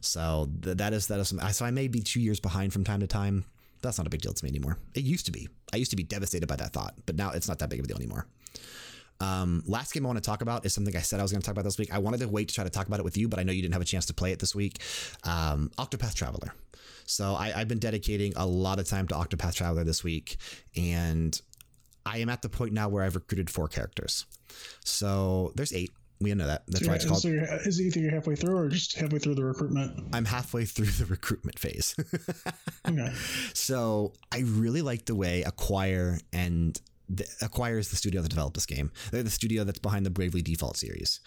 So 0.00 0.48
that 0.60 0.92
is 0.92 1.06
that 1.06 1.20
is 1.20 1.32
so 1.52 1.64
I 1.64 1.70
may 1.70 1.88
be 1.88 2.00
two 2.00 2.20
years 2.20 2.40
behind 2.40 2.72
from 2.72 2.84
time 2.84 3.00
to 3.00 3.06
time 3.06 3.44
that's 3.82 3.98
not 3.98 4.06
a 4.06 4.10
big 4.10 4.22
deal 4.22 4.32
to 4.32 4.44
me 4.44 4.50
anymore. 4.50 4.78
It 4.94 5.04
used 5.04 5.26
to 5.26 5.32
be. 5.32 5.48
I 5.72 5.76
used 5.76 5.90
to 5.90 5.96
be 5.96 6.02
devastated 6.04 6.46
by 6.46 6.56
that 6.56 6.72
thought, 6.72 6.94
but 7.06 7.16
now 7.16 7.30
it's 7.30 7.48
not 7.48 7.58
that 7.58 7.68
big 7.68 7.80
of 7.80 7.84
a 7.84 7.88
deal 7.88 7.96
anymore. 7.96 8.26
Um, 9.20 9.62
last 9.66 9.92
game 9.92 10.04
I 10.04 10.08
want 10.08 10.16
to 10.16 10.28
talk 10.28 10.42
about 10.42 10.66
is 10.66 10.74
something 10.74 10.96
I 10.96 11.00
said 11.00 11.20
I 11.20 11.22
was 11.22 11.30
going 11.30 11.42
to 11.42 11.46
talk 11.46 11.52
about 11.52 11.64
this 11.64 11.78
week. 11.78 11.94
I 11.94 11.98
wanted 11.98 12.20
to 12.20 12.28
wait 12.28 12.48
to 12.48 12.54
try 12.54 12.64
to 12.64 12.70
talk 12.70 12.88
about 12.88 12.98
it 12.98 13.04
with 13.04 13.16
you, 13.16 13.28
but 13.28 13.38
I 13.38 13.44
know 13.44 13.52
you 13.52 13.62
didn't 13.62 13.74
have 13.74 13.82
a 13.82 13.86
chance 13.86 14.06
to 14.06 14.14
play 14.14 14.32
it 14.32 14.40
this 14.40 14.54
week. 14.54 14.80
Um, 15.22 15.70
Octopath 15.78 16.14
Traveler. 16.14 16.54
So 17.04 17.34
I, 17.34 17.52
I've 17.54 17.68
been 17.68 17.78
dedicating 17.78 18.32
a 18.36 18.46
lot 18.46 18.78
of 18.78 18.88
time 18.88 19.06
to 19.08 19.14
Octopath 19.14 19.54
Traveler 19.54 19.84
this 19.84 20.02
week, 20.02 20.38
and 20.76 21.40
I 22.04 22.18
am 22.18 22.28
at 22.28 22.42
the 22.42 22.48
point 22.48 22.72
now 22.72 22.88
where 22.88 23.04
I've 23.04 23.14
recruited 23.14 23.48
four 23.48 23.68
characters. 23.68 24.26
So 24.84 25.52
there's 25.54 25.72
eight. 25.72 25.92
We 26.22 26.34
know 26.34 26.46
that. 26.46 26.64
That's 26.68 26.84
so 26.84 26.90
why 26.90 26.96
it's 26.96 27.04
called. 27.04 27.22
So 27.22 27.28
is 27.28 27.80
it 27.80 27.84
either 27.84 28.00
you're 28.00 28.12
halfway 28.12 28.36
through 28.36 28.56
or 28.56 28.68
just 28.68 28.96
halfway 28.96 29.18
through 29.18 29.34
the 29.34 29.44
recruitment? 29.44 30.08
I'm 30.12 30.24
halfway 30.24 30.64
through 30.64 30.86
the 30.86 31.06
recruitment 31.06 31.58
phase. 31.58 31.94
okay. 32.88 33.12
So 33.54 34.12
I 34.32 34.40
really 34.40 34.82
like 34.82 35.06
the 35.06 35.14
way 35.14 35.42
Acquire 35.42 36.18
and 36.32 36.80
the, 37.08 37.26
Acquire 37.42 37.78
is 37.78 37.90
the 37.90 37.96
studio 37.96 38.22
that 38.22 38.28
developed 38.28 38.54
this 38.54 38.66
game. 38.66 38.90
They're 39.10 39.22
the 39.22 39.30
studio 39.30 39.64
that's 39.64 39.78
behind 39.78 40.06
the 40.06 40.10
Bravely 40.10 40.42
Default 40.42 40.76
series. 40.76 41.20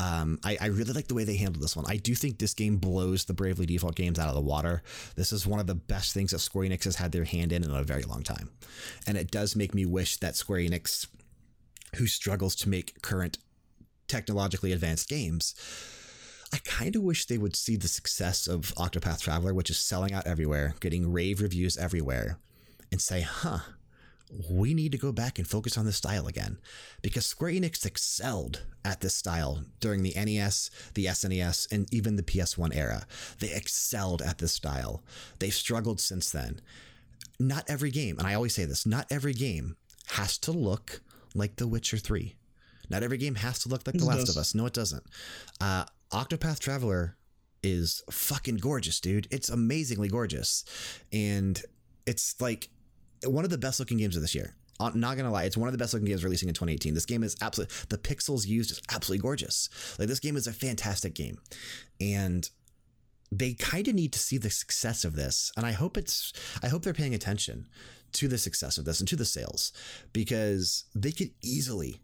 Um, 0.00 0.38
I, 0.44 0.58
I, 0.60 0.66
really 0.66 0.92
like 0.92 1.08
the 1.08 1.14
way 1.14 1.24
they 1.24 1.36
handled 1.36 1.62
this 1.62 1.76
one. 1.76 1.84
I 1.88 1.96
do 1.96 2.14
think 2.14 2.38
this 2.38 2.54
game 2.54 2.76
blows 2.76 3.24
the 3.24 3.34
Bravely 3.34 3.66
Default 3.66 3.94
games 3.94 4.18
out 4.18 4.28
of 4.28 4.34
the 4.34 4.40
water. 4.40 4.82
This 5.16 5.32
is 5.32 5.46
one 5.46 5.60
of 5.60 5.66
the 5.66 5.74
best 5.74 6.12
things 6.12 6.32
that 6.32 6.40
Square 6.40 6.68
Enix 6.68 6.84
has 6.84 6.96
had 6.96 7.12
their 7.12 7.24
hand 7.24 7.52
in 7.52 7.62
in 7.62 7.70
a 7.70 7.82
very 7.82 8.02
long 8.02 8.22
time. 8.22 8.50
And 9.06 9.16
it 9.16 9.30
does 9.30 9.54
make 9.54 9.74
me 9.74 9.86
wish 9.86 10.16
that 10.18 10.34
Square 10.34 10.60
Enix, 10.60 11.06
who 11.96 12.06
struggles 12.06 12.54
to 12.56 12.68
make 12.68 13.00
current 13.02 13.38
technologically 14.08 14.72
advanced 14.72 15.08
games. 15.08 15.54
I 16.52 16.58
kind 16.64 16.96
of 16.96 17.02
wish 17.02 17.26
they 17.26 17.38
would 17.38 17.56
see 17.56 17.76
the 17.76 17.88
success 17.88 18.46
of 18.46 18.74
Octopath 18.76 19.20
Traveler, 19.20 19.52
which 19.52 19.70
is 19.70 19.78
selling 19.78 20.14
out 20.14 20.26
everywhere, 20.26 20.74
getting 20.80 21.12
rave 21.12 21.42
reviews 21.42 21.76
everywhere, 21.76 22.38
and 22.90 23.02
say, 23.02 23.20
huh, 23.20 23.58
we 24.50 24.74
need 24.74 24.92
to 24.92 24.98
go 24.98 25.12
back 25.12 25.38
and 25.38 25.46
focus 25.46 25.76
on 25.76 25.84
this 25.84 25.96
style 25.96 26.26
again. 26.26 26.58
Because 27.02 27.26
Square 27.26 27.52
Enix 27.52 27.84
excelled 27.84 28.64
at 28.84 29.00
this 29.00 29.14
style 29.14 29.64
during 29.80 30.02
the 30.02 30.14
NES, 30.16 30.70
the 30.94 31.06
SNES, 31.06 31.70
and 31.70 31.92
even 31.92 32.16
the 32.16 32.22
PS1 32.22 32.74
era. 32.74 33.06
They 33.38 33.52
excelled 33.52 34.22
at 34.22 34.38
this 34.38 34.52
style. 34.52 35.02
They've 35.38 35.52
struggled 35.52 36.00
since 36.00 36.30
then. 36.30 36.60
Not 37.38 37.68
every 37.68 37.90
game, 37.90 38.18
and 38.18 38.26
I 38.26 38.34
always 38.34 38.54
say 38.54 38.64
this, 38.64 38.86
not 38.86 39.06
every 39.10 39.34
game 39.34 39.76
has 40.12 40.38
to 40.38 40.52
look 40.52 41.02
like 41.34 41.56
The 41.56 41.68
Witcher 41.68 41.98
3. 41.98 42.34
Not 42.90 43.02
every 43.02 43.18
game 43.18 43.36
has 43.36 43.58
to 43.60 43.68
look 43.68 43.86
like 43.86 43.96
The 43.96 44.04
Last 44.04 44.26
does. 44.26 44.36
of 44.36 44.40
Us. 44.40 44.54
No, 44.54 44.66
it 44.66 44.72
doesn't. 44.72 45.04
Uh, 45.60 45.84
Octopath 46.12 46.58
Traveler 46.58 47.16
is 47.62 48.02
fucking 48.10 48.56
gorgeous, 48.56 49.00
dude. 49.00 49.26
It's 49.30 49.48
amazingly 49.48 50.08
gorgeous. 50.08 50.64
And 51.12 51.60
it's 52.06 52.40
like 52.40 52.70
one 53.24 53.44
of 53.44 53.50
the 53.50 53.58
best 53.58 53.78
looking 53.80 53.98
games 53.98 54.16
of 54.16 54.22
this 54.22 54.34
year. 54.34 54.54
Uh, 54.80 54.92
not 54.94 55.16
gonna 55.16 55.30
lie, 55.32 55.42
it's 55.42 55.56
one 55.56 55.66
of 55.66 55.72
the 55.72 55.78
best 55.78 55.92
looking 55.92 56.06
games 56.06 56.22
releasing 56.22 56.48
in 56.48 56.54
2018. 56.54 56.94
This 56.94 57.04
game 57.04 57.24
is 57.24 57.36
absolutely 57.42 57.74
the 57.88 57.98
pixels 57.98 58.46
used 58.46 58.70
is 58.70 58.80
absolutely 58.92 59.20
gorgeous. 59.20 59.68
Like 59.98 60.06
this 60.06 60.20
game 60.20 60.36
is 60.36 60.46
a 60.46 60.52
fantastic 60.52 61.14
game, 61.14 61.38
and 62.00 62.48
they 63.32 63.54
kind 63.54 63.88
of 63.88 63.96
need 63.96 64.12
to 64.12 64.20
see 64.20 64.38
the 64.38 64.50
success 64.50 65.04
of 65.04 65.16
this, 65.16 65.50
and 65.56 65.66
I 65.66 65.72
hope 65.72 65.96
it's 65.96 66.32
I 66.62 66.68
hope 66.68 66.82
they're 66.82 66.94
paying 66.94 67.12
attention 67.14 67.66
to 68.12 68.28
the 68.28 68.38
success 68.38 68.78
of 68.78 68.84
this 68.84 69.00
and 69.00 69.08
to 69.08 69.16
the 69.16 69.24
sales 69.24 69.72
because 70.12 70.84
they 70.94 71.10
could 71.10 71.32
easily 71.42 72.00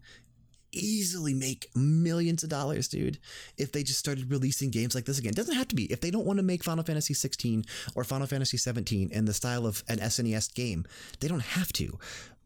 easily 0.75 1.33
make 1.33 1.69
millions 1.75 2.43
of 2.43 2.49
dollars, 2.49 2.87
dude, 2.87 3.17
if 3.57 3.71
they 3.71 3.83
just 3.83 3.99
started 3.99 4.29
releasing 4.29 4.69
games 4.71 4.95
like 4.95 5.05
this 5.05 5.19
again. 5.19 5.31
It 5.31 5.35
doesn't 5.35 5.55
have 5.55 5.67
to 5.69 5.75
be. 5.75 5.85
If 5.85 6.01
they 6.01 6.11
don't 6.11 6.25
want 6.25 6.37
to 6.37 6.43
make 6.43 6.63
Final 6.63 6.83
Fantasy 6.83 7.13
16 7.13 7.65
or 7.95 8.03
Final 8.03 8.27
Fantasy 8.27 8.57
17 8.57 9.09
in 9.09 9.25
the 9.25 9.33
style 9.33 9.65
of 9.65 9.83
an 9.87 9.99
SNES 9.99 10.53
game, 10.53 10.85
they 11.19 11.27
don't 11.27 11.39
have 11.39 11.71
to. 11.73 11.97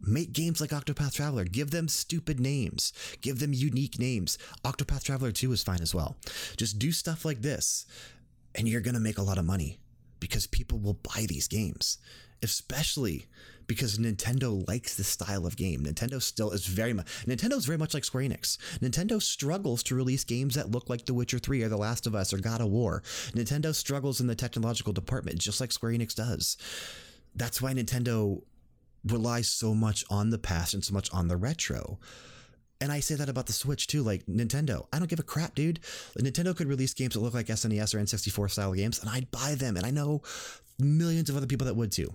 Make 0.01 0.31
games 0.31 0.61
like 0.61 0.69
Octopath 0.69 1.13
Traveler. 1.13 1.43
Give 1.43 1.71
them 1.71 1.89
stupid 1.89 2.39
names. 2.39 2.93
Give 3.21 3.39
them 3.39 3.51
unique 3.51 3.99
names. 3.99 4.37
Octopath 4.63 5.03
Traveler 5.03 5.31
2 5.31 5.51
is 5.51 5.63
fine 5.63 5.81
as 5.81 5.93
well. 5.93 6.15
Just 6.55 6.79
do 6.79 6.91
stuff 6.91 7.25
like 7.25 7.41
this, 7.41 7.85
and 8.55 8.67
you're 8.67 8.81
going 8.81 8.93
to 8.93 9.01
make 9.01 9.17
a 9.17 9.23
lot 9.23 9.37
of 9.37 9.45
money 9.45 9.77
because 10.19 10.47
people 10.47 10.79
will 10.79 10.93
buy 10.93 11.25
these 11.27 11.47
games, 11.47 11.97
especially 12.41 13.27
because 13.67 13.99
Nintendo 13.99 14.67
likes 14.67 14.95
this 14.95 15.07
style 15.07 15.45
of 15.45 15.55
game. 15.55 15.83
Nintendo 15.83 16.21
still 16.21 16.51
is 16.51 16.65
very 16.65 16.91
much 16.91 17.05
Nintendo 17.25 17.53
is 17.53 17.65
very 17.65 17.77
much 17.77 17.93
like 17.93 18.03
Square 18.03 18.23
Enix. 18.23 18.57
Nintendo 18.79 19.21
struggles 19.21 19.83
to 19.83 19.95
release 19.95 20.23
games 20.23 20.55
that 20.55 20.71
look 20.71 20.89
like 20.89 21.05
The 21.05 21.13
Witcher 21.13 21.39
3 21.39 21.63
or 21.63 21.69
The 21.69 21.77
Last 21.77 22.07
of 22.07 22.15
Us 22.15 22.33
or 22.33 22.39
God 22.39 22.61
of 22.61 22.69
War. 22.69 23.03
Nintendo 23.31 23.73
struggles 23.73 24.19
in 24.19 24.27
the 24.27 24.35
technological 24.35 24.91
department 24.91 25.37
just 25.37 25.61
like 25.61 25.71
Square 25.71 25.93
Enix 25.93 26.15
does. 26.15 26.57
That's 27.35 27.61
why 27.61 27.73
Nintendo 27.73 28.41
relies 29.05 29.49
so 29.49 29.73
much 29.73 30.03
on 30.09 30.31
the 30.31 30.39
past 30.39 30.73
and 30.73 30.83
so 30.83 30.93
much 30.93 31.09
on 31.13 31.27
the 31.27 31.37
retro. 31.37 31.99
And 32.81 32.91
I 32.91 33.01
say 33.01 33.15
that 33.15 33.29
about 33.29 33.45
the 33.45 33.53
Switch 33.53 33.87
too. 33.87 34.03
Like 34.03 34.25
Nintendo, 34.25 34.87
I 34.91 34.99
don't 34.99 35.09
give 35.09 35.19
a 35.19 35.23
crap, 35.23 35.53
dude. 35.53 35.81
Nintendo 36.17 36.55
could 36.55 36.67
release 36.67 36.93
games 36.93 37.13
that 37.13 37.19
look 37.19 37.33
like 37.33 37.47
SNES 37.47 37.93
or 37.93 37.99
N64 37.99 38.51
style 38.51 38.73
games, 38.73 38.99
and 38.99 39.09
I'd 39.09 39.29
buy 39.31 39.55
them. 39.55 39.75
And 39.75 39.85
I 39.85 39.91
know 39.91 40.21
millions 40.79 41.29
of 41.29 41.37
other 41.37 41.47
people 41.47 41.65
that 41.65 41.75
would 41.75 41.91
too. 41.91 42.13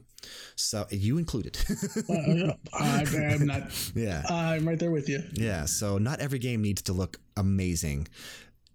So 0.57 0.87
you 0.91 1.19
included. 1.19 1.59
uh, 2.09 2.53
I, 2.73 3.05
am 3.15 3.47
not. 3.47 3.93
Yeah. 3.95 4.23
I'm 4.29 4.67
right 4.67 4.79
there 4.79 4.91
with 4.91 5.09
you. 5.09 5.23
Yeah. 5.33 5.67
So 5.67 5.99
not 5.99 6.21
every 6.21 6.39
game 6.39 6.63
needs 6.63 6.83
to 6.83 6.93
look 6.93 7.19
amazing. 7.37 8.09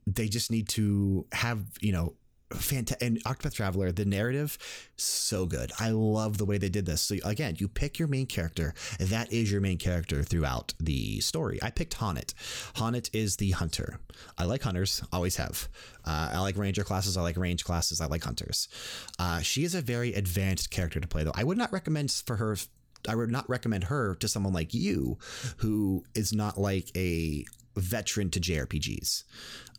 They 0.06 0.28
just 0.28 0.52
need 0.52 0.70
to 0.70 1.26
have, 1.32 1.64
you 1.82 1.92
know, 1.92 2.14
fantastic 2.54 3.06
and 3.06 3.24
Octopath 3.24 3.54
Traveler, 3.54 3.92
the 3.92 4.06
narrative, 4.06 4.58
so 4.96 5.46
good. 5.46 5.72
I 5.80 5.92
love 5.92 6.38
the 6.38 6.46
way 6.46 6.58
they 6.58 6.70
did 6.70 6.86
this. 6.86 7.02
So 7.02 7.16
again, 7.24 7.56
you 7.60 7.68
pick 7.68 8.00
your 8.00 8.08
main 8.08 8.26
character. 8.26 8.74
That 9.00 9.32
is 9.32 9.52
your 9.52 9.62
main 9.62 9.78
character 9.78 10.24
throughout 10.24 10.74
the 10.80 11.20
story. 11.22 11.60
I 11.62 11.70
picked 11.70 11.98
H'aanit. 11.98 12.34
H'aanit 12.76 13.10
is 13.14 13.38
the 13.38 13.52
hunter. 13.52 14.00
I 14.38 14.46
like 14.46 14.64
hunters, 14.64 15.04
always 15.12 15.36
have. 15.38 15.70
Uh, 16.06 16.32
I 16.34 16.40
like 16.40 16.58
ranger 16.58 16.84
classes. 16.84 17.18
I 17.18 17.22
like 17.22 17.38
range 17.38 17.64
classes. 17.64 18.02
I 18.02 18.08
like 18.08 18.24
hunters. 18.24 18.68
Uh, 19.18 19.40
she 19.40 19.64
is 19.64 19.76
a 19.76 19.82
very 19.82 20.14
advanced 20.14 20.72
character 20.72 21.00
to 21.00 21.08
play, 21.08 21.24
though. 21.24 21.34
I 21.36 21.44
would 21.44 21.58
not 21.58 21.72
recommend 21.72 22.12
for 22.12 22.38
her 22.38 22.58
I 23.08 23.16
would 23.16 23.32
not 23.32 23.50
recommend 23.50 23.86
her 23.86 24.16
to 24.16 24.28
someone 24.28 24.52
like 24.52 24.74
you 24.74 25.18
who 25.58 26.04
is 26.16 26.34
not 26.34 26.60
like 26.60 26.92
a 26.98 27.46
veteran 27.78 28.30
to 28.32 28.40
JRPGs. 28.40 29.24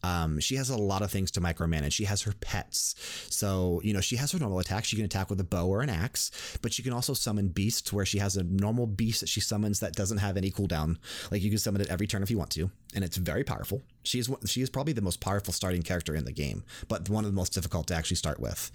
Um, 0.02 0.40
she 0.40 0.56
has 0.56 0.70
a 0.70 0.76
lot 0.76 1.02
of 1.02 1.10
things 1.10 1.30
to 1.32 1.40
micromanage. 1.40 1.92
She 1.92 2.04
has 2.04 2.22
her 2.22 2.34
pets. 2.40 2.94
So, 3.30 3.80
you 3.84 3.92
know, 3.92 4.00
she 4.00 4.16
has 4.16 4.32
her 4.32 4.38
normal 4.38 4.58
attacks. 4.58 4.88
She 4.88 4.96
can 4.96 5.04
attack 5.04 5.30
with 5.30 5.40
a 5.40 5.44
bow 5.44 5.66
or 5.66 5.82
an 5.82 5.90
axe, 5.90 6.30
but 6.62 6.72
she 6.72 6.82
can 6.82 6.92
also 6.92 7.14
summon 7.14 7.48
beasts 7.48 7.92
where 7.92 8.06
she 8.06 8.18
has 8.18 8.36
a 8.36 8.42
normal 8.42 8.86
beast 8.86 9.20
that 9.20 9.28
she 9.28 9.40
summons 9.40 9.80
that 9.80 9.94
doesn't 9.94 10.18
have 10.18 10.36
any 10.36 10.50
cooldown. 10.50 10.98
Like 11.30 11.42
you 11.42 11.50
can 11.50 11.58
summon 11.58 11.80
it 11.80 11.88
every 11.90 12.06
turn 12.06 12.22
if 12.22 12.30
you 12.30 12.38
want 12.38 12.50
to, 12.52 12.70
and 12.94 13.04
it's 13.04 13.16
very 13.16 13.44
powerful. 13.44 13.82
She 14.02 14.18
is 14.18 14.30
she 14.46 14.62
is 14.62 14.70
probably 14.70 14.92
the 14.92 15.02
most 15.02 15.20
powerful 15.20 15.52
starting 15.52 15.82
character 15.82 16.14
in 16.14 16.24
the 16.24 16.32
game, 16.32 16.64
but 16.88 17.08
one 17.10 17.24
of 17.24 17.30
the 17.30 17.36
most 17.36 17.52
difficult 17.52 17.86
to 17.88 17.94
actually 17.94 18.16
start 18.16 18.40
with. 18.40 18.70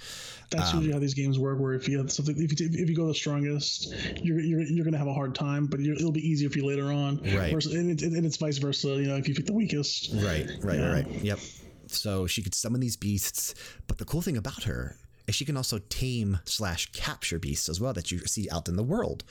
That's 0.51 0.71
um, 0.71 0.77
usually 0.77 0.93
how 0.93 0.99
these 0.99 1.15
games 1.15 1.39
work. 1.39 1.59
Where 1.59 1.73
if 1.73 1.87
you 1.87 1.97
have 1.97 2.11
something, 2.11 2.35
if 2.37 2.59
you, 2.59 2.69
if 2.71 2.89
you 2.89 2.95
go 2.95 3.07
the 3.07 3.15
strongest, 3.15 3.93
you're 4.21 4.39
you're, 4.39 4.61
you're 4.61 4.83
going 4.83 4.93
to 4.93 4.99
have 4.99 5.07
a 5.07 5.13
hard 5.13 5.33
time, 5.33 5.65
but 5.65 5.79
it'll 5.79 6.11
be 6.11 6.27
easier 6.27 6.49
for 6.49 6.59
you 6.59 6.65
later 6.65 6.91
on. 6.91 7.17
Right. 7.23 7.51
Versus, 7.51 7.73
and, 7.73 7.89
it, 7.89 8.03
and, 8.03 8.25
it's 8.25 8.37
vice 8.37 8.59
versa. 8.59 8.89
You 8.89 9.07
know, 9.07 9.15
if 9.15 9.27
you 9.27 9.33
pick 9.33 9.47
the 9.47 9.53
weakest. 9.53 10.11
Right. 10.13 10.47
Right. 10.61 10.79
Yeah. 10.79 10.91
Right. 10.91 11.07
Yep. 11.07 11.39
So 11.87 12.27
she 12.27 12.41
could 12.41 12.53
summon 12.53 12.81
these 12.81 12.97
beasts, 12.97 13.55
but 13.87 13.97
the 13.97 14.05
cool 14.05 14.21
thing 14.21 14.37
about 14.37 14.63
her 14.63 14.97
is 15.27 15.35
she 15.35 15.45
can 15.45 15.57
also 15.57 15.79
tame 15.89 16.39
slash 16.45 16.91
capture 16.91 17.39
beasts 17.39 17.69
as 17.69 17.81
well 17.81 17.93
that 17.93 18.11
you 18.11 18.19
see 18.19 18.47
out 18.51 18.67
in 18.67 18.75
the 18.75 18.83
world. 18.83 19.23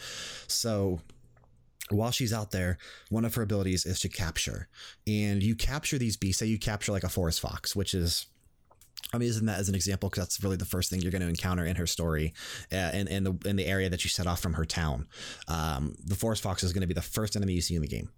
So 0.48 1.00
while 1.90 2.10
she's 2.10 2.32
out 2.32 2.50
there, 2.50 2.78
one 3.10 3.24
of 3.24 3.34
her 3.34 3.42
abilities 3.42 3.84
is 3.84 4.00
to 4.00 4.08
capture. 4.08 4.68
And 5.06 5.42
you 5.42 5.54
capture 5.54 5.98
these 5.98 6.16
beasts. 6.16 6.40
Say 6.40 6.46
you 6.46 6.58
capture 6.58 6.92
like 6.92 7.04
a 7.04 7.08
forest 7.08 7.40
fox, 7.40 7.76
which 7.76 7.94
is 7.94 8.26
I'm 9.12 9.22
using 9.22 9.46
that 9.46 9.58
as 9.58 9.68
an 9.68 9.74
example 9.74 10.08
because 10.08 10.24
that's 10.24 10.42
really 10.42 10.56
the 10.56 10.64
first 10.64 10.90
thing 10.90 11.00
you're 11.00 11.12
going 11.12 11.22
to 11.22 11.28
encounter 11.28 11.64
in 11.64 11.76
her 11.76 11.86
story, 11.86 12.32
uh, 12.72 12.90
in, 12.92 13.08
in 13.08 13.24
the 13.24 13.36
in 13.44 13.56
the 13.56 13.66
area 13.66 13.88
that 13.90 14.04
you 14.04 14.10
set 14.10 14.26
off 14.26 14.40
from 14.40 14.54
her 14.54 14.64
town. 14.64 15.06
Um, 15.46 15.94
the 16.04 16.16
forest 16.16 16.42
fox 16.42 16.62
is 16.62 16.72
going 16.72 16.82
to 16.82 16.86
be 16.86 16.94
the 16.94 17.02
first 17.02 17.36
enemy 17.36 17.52
you 17.52 17.60
see 17.60 17.76
in 17.76 17.82
the 17.82 17.88
game, 17.88 18.10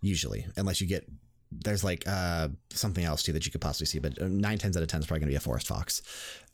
usually, 0.00 0.46
unless 0.56 0.80
you 0.80 0.86
get 0.86 1.08
there's 1.52 1.84
like 1.84 2.04
uh, 2.06 2.48
something 2.70 3.04
else 3.04 3.22
too 3.22 3.32
that 3.32 3.46
you 3.46 3.52
could 3.52 3.60
possibly 3.60 3.86
see, 3.86 3.98
but 3.98 4.20
uh, 4.20 4.28
nine 4.28 4.58
tens 4.58 4.76
out 4.76 4.82
of 4.82 4.88
ten 4.88 5.00
is 5.00 5.06
probably 5.06 5.20
going 5.20 5.28
to 5.28 5.32
be 5.32 5.36
a 5.36 5.40
forest 5.40 5.66
fox, 5.66 6.02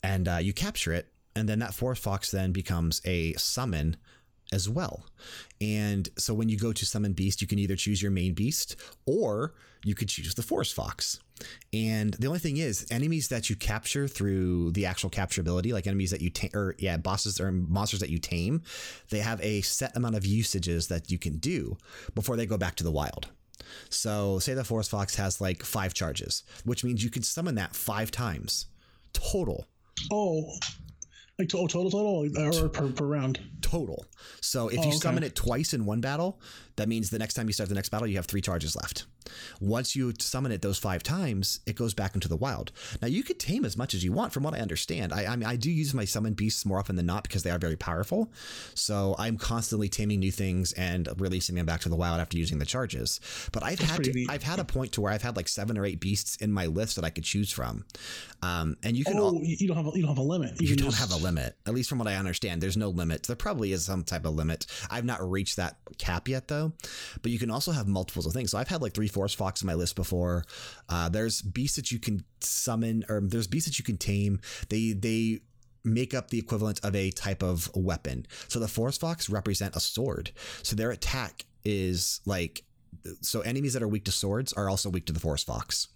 and 0.01 0.27
uh, 0.27 0.37
you 0.37 0.53
capture 0.53 0.93
it, 0.93 1.11
and 1.35 1.47
then 1.47 1.59
that 1.59 1.73
forest 1.73 2.01
fox 2.01 2.31
then 2.31 2.51
becomes 2.51 3.01
a 3.05 3.33
summon 3.33 3.97
as 4.51 4.69
well. 4.69 5.05
And 5.61 6.09
so 6.17 6.33
when 6.33 6.49
you 6.49 6.57
go 6.57 6.73
to 6.73 6.85
summon 6.85 7.13
beast, 7.13 7.41
you 7.41 7.47
can 7.47 7.59
either 7.59 7.75
choose 7.75 8.01
your 8.01 8.11
main 8.11 8.33
beast 8.33 8.75
or 9.05 9.53
you 9.83 9.95
could 9.95 10.09
choose 10.09 10.33
the 10.35 10.43
forest 10.43 10.73
fox. 10.73 11.19
And 11.73 12.13
the 12.13 12.27
only 12.27 12.39
thing 12.39 12.57
is, 12.57 12.85
enemies 12.89 13.27
that 13.29 13.49
you 13.49 13.55
capture 13.55 14.07
through 14.07 14.71
the 14.71 14.85
actual 14.85 15.09
capturability, 15.09 15.73
like 15.73 15.87
enemies 15.87 16.11
that 16.11 16.21
you 16.21 16.29
tame, 16.29 16.51
or 16.53 16.75
yeah, 16.79 16.97
bosses 16.97 17.39
or 17.39 17.51
monsters 17.51 17.99
that 17.99 18.09
you 18.09 18.19
tame, 18.19 18.61
they 19.09 19.19
have 19.19 19.41
a 19.41 19.61
set 19.61 19.95
amount 19.97 20.15
of 20.15 20.25
usages 20.25 20.87
that 20.87 21.11
you 21.11 21.17
can 21.17 21.37
do 21.37 21.77
before 22.15 22.37
they 22.37 22.45
go 22.45 22.57
back 22.57 22.75
to 22.75 22.83
the 22.83 22.91
wild. 22.91 23.27
So, 23.89 24.39
say 24.39 24.53
the 24.53 24.63
Forest 24.63 24.91
Fox 24.91 25.15
has 25.15 25.41
like 25.41 25.63
five 25.63 25.93
charges, 25.93 26.43
which 26.63 26.83
means 26.83 27.03
you 27.03 27.09
can 27.09 27.23
summon 27.23 27.55
that 27.55 27.75
five 27.75 28.11
times 28.11 28.67
total. 29.13 29.67
Oh, 30.11 30.49
like 31.39 31.49
total, 31.49 31.67
total, 31.67 31.91
total, 31.91 32.63
or 32.63 32.69
per, 32.69 32.91
per 32.91 33.05
round? 33.05 33.39
Total. 33.61 34.05
So 34.41 34.67
if 34.67 34.79
oh, 34.79 34.83
you 34.83 34.87
okay. 34.89 34.97
summon 34.97 35.23
it 35.23 35.35
twice 35.35 35.73
in 35.73 35.85
one 35.85 36.01
battle, 36.01 36.39
that 36.75 36.89
means 36.89 37.09
the 37.09 37.19
next 37.19 37.35
time 37.35 37.47
you 37.47 37.53
start 37.53 37.69
the 37.69 37.75
next 37.75 37.89
battle, 37.89 38.07
you 38.07 38.17
have 38.17 38.25
three 38.25 38.41
charges 38.41 38.75
left. 38.75 39.05
Once 39.59 39.95
you 39.95 40.13
summon 40.19 40.51
it 40.51 40.61
those 40.61 40.77
five 40.77 41.01
times, 41.01 41.61
it 41.65 41.75
goes 41.75 41.93
back 41.93 42.13
into 42.15 42.27
the 42.27 42.35
wild. 42.35 42.71
Now 43.01 43.07
you 43.07 43.23
could 43.23 43.39
tame 43.39 43.65
as 43.65 43.77
much 43.77 43.93
as 43.93 44.03
you 44.03 44.11
want, 44.11 44.33
from 44.33 44.43
what 44.43 44.53
I 44.53 44.59
understand. 44.59 45.13
I, 45.13 45.25
I 45.25 45.35
mean, 45.35 45.47
I 45.47 45.55
do 45.55 45.71
use 45.71 45.93
my 45.93 46.05
summon 46.05 46.33
beasts 46.33 46.65
more 46.65 46.79
often 46.79 46.95
than 46.95 47.05
not 47.05 47.23
because 47.23 47.43
they 47.43 47.51
are 47.51 47.59
very 47.59 47.77
powerful. 47.77 48.31
So 48.73 49.15
I'm 49.17 49.37
constantly 49.37 49.89
taming 49.89 50.19
new 50.19 50.31
things 50.31 50.73
and 50.73 51.07
releasing 51.17 51.55
them 51.55 51.65
back 51.65 51.81
to 51.81 51.89
the 51.89 51.95
wild 51.95 52.19
after 52.19 52.37
using 52.37 52.59
the 52.59 52.65
charges. 52.65 53.19
But 53.51 53.63
I've 53.63 53.79
That's 53.79 53.91
had 53.91 54.03
to, 54.03 54.25
I've 54.29 54.43
had 54.43 54.59
a 54.59 54.65
point 54.65 54.93
to 54.93 55.01
where 55.01 55.11
I've 55.11 55.21
had 55.21 55.35
like 55.35 55.47
seven 55.47 55.77
or 55.77 55.85
eight 55.85 55.99
beasts 55.99 56.35
in 56.37 56.51
my 56.51 56.65
list 56.65 56.95
that 56.95 57.05
I 57.05 57.09
could 57.09 57.23
choose 57.23 57.51
from. 57.51 57.85
Um, 58.41 58.77
and 58.83 58.97
you 58.97 59.05
can. 59.05 59.17
Oh, 59.19 59.23
all, 59.23 59.41
you 59.41 59.67
don't 59.67 59.77
have 59.77 59.87
a, 59.87 59.91
you 59.95 60.01
don't 60.01 60.09
have 60.09 60.17
a 60.17 60.21
limit. 60.21 60.61
You, 60.61 60.69
you 60.69 60.75
don't 60.75 60.91
just... 60.91 60.99
have 60.99 61.11
a 61.11 61.23
limit. 61.23 61.55
At 61.65 61.73
least 61.73 61.89
from 61.89 61.99
what 61.99 62.07
I 62.07 62.15
understand, 62.15 62.61
there's 62.61 62.77
no 62.77 62.89
limit. 62.89 63.23
There 63.23 63.35
probably 63.35 63.71
is 63.71 63.85
some 63.85 64.03
type 64.03 64.25
of 64.25 64.35
limit. 64.35 64.65
I've 64.89 65.05
not 65.05 65.27
reached 65.29 65.57
that 65.57 65.77
cap 65.97 66.27
yet 66.27 66.47
though. 66.47 66.62
But 67.21 67.31
you 67.31 67.39
can 67.39 67.51
also 67.51 67.71
have 67.71 67.87
multiples 67.87 68.25
of 68.25 68.33
things. 68.33 68.51
So 68.51 68.57
I've 68.57 68.67
had 68.67 68.81
like 68.81 68.93
three 68.93 69.07
forest 69.07 69.35
fox 69.35 69.61
in 69.61 69.67
my 69.67 69.73
list 69.73 69.95
before. 69.95 70.45
Uh, 70.89 71.09
there's 71.09 71.41
beasts 71.41 71.75
that 71.75 71.91
you 71.91 71.99
can 71.99 72.23
summon, 72.39 73.03
or 73.09 73.21
there's 73.21 73.47
beasts 73.47 73.67
that 73.69 73.79
you 73.79 73.85
can 73.85 73.97
tame. 73.97 74.39
They 74.69 74.91
they 74.91 75.41
make 75.83 76.13
up 76.13 76.29
the 76.29 76.39
equivalent 76.39 76.79
of 76.83 76.95
a 76.95 77.11
type 77.11 77.43
of 77.43 77.69
weapon. 77.75 78.25
So 78.47 78.59
the 78.59 78.67
forest 78.67 79.01
fox 79.01 79.29
represent 79.29 79.75
a 79.75 79.79
sword. 79.79 80.31
So 80.61 80.75
their 80.75 80.91
attack 80.91 81.45
is 81.65 82.21
like 82.25 82.63
so 83.21 83.41
enemies 83.41 83.73
that 83.73 83.83
are 83.83 83.87
weak 83.87 84.05
to 84.05 84.11
swords 84.11 84.53
are 84.53 84.69
also 84.69 84.89
weak 84.89 85.05
to 85.05 85.13
the 85.13 85.19
forest 85.19 85.45
fox. 85.45 85.87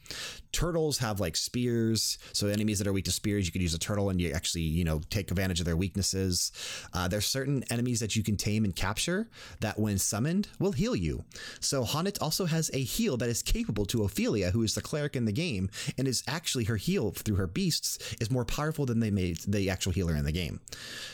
Turtles 0.51 0.97
have 0.99 1.19
like 1.19 1.35
spears, 1.35 2.17
so 2.33 2.47
enemies 2.47 2.79
that 2.79 2.87
are 2.87 2.93
weak 2.93 3.05
to 3.05 3.11
spears, 3.11 3.45
you 3.45 3.51
could 3.51 3.61
use 3.61 3.73
a 3.73 3.79
turtle 3.79 4.09
and 4.09 4.21
you 4.21 4.31
actually 4.31 4.61
you 4.61 4.83
know 4.83 5.01
take 5.09 5.31
advantage 5.31 5.59
of 5.59 5.65
their 5.65 5.77
weaknesses. 5.77 6.51
Uh, 6.93 7.07
there's 7.07 7.25
certain 7.25 7.63
enemies 7.69 7.99
that 7.99 8.15
you 8.15 8.23
can 8.23 8.37
tame 8.37 8.63
and 8.63 8.75
capture 8.75 9.29
that, 9.59 9.79
when 9.79 9.97
summoned, 9.97 10.47
will 10.59 10.71
heal 10.71 10.95
you. 10.95 11.23
So 11.59 11.83
H'aanit 11.83 12.21
also 12.21 12.45
has 12.45 12.69
a 12.73 12.83
heal 12.83 13.17
that 13.17 13.29
is 13.29 13.41
capable 13.41 13.85
to 13.87 14.03
Ophelia, 14.03 14.51
who 14.51 14.63
is 14.63 14.75
the 14.75 14.81
cleric 14.81 15.15
in 15.15 15.25
the 15.25 15.31
game, 15.31 15.69
and 15.97 16.07
is 16.07 16.23
actually 16.27 16.65
her 16.65 16.77
heal 16.77 17.11
through 17.11 17.35
her 17.35 17.47
beasts 17.47 18.15
is 18.19 18.31
more 18.31 18.45
powerful 18.45 18.85
than 18.85 18.99
they 18.99 19.11
made 19.11 19.39
the 19.47 19.69
actual 19.69 19.91
healer 19.91 20.15
in 20.15 20.25
the 20.25 20.31
game. 20.31 20.59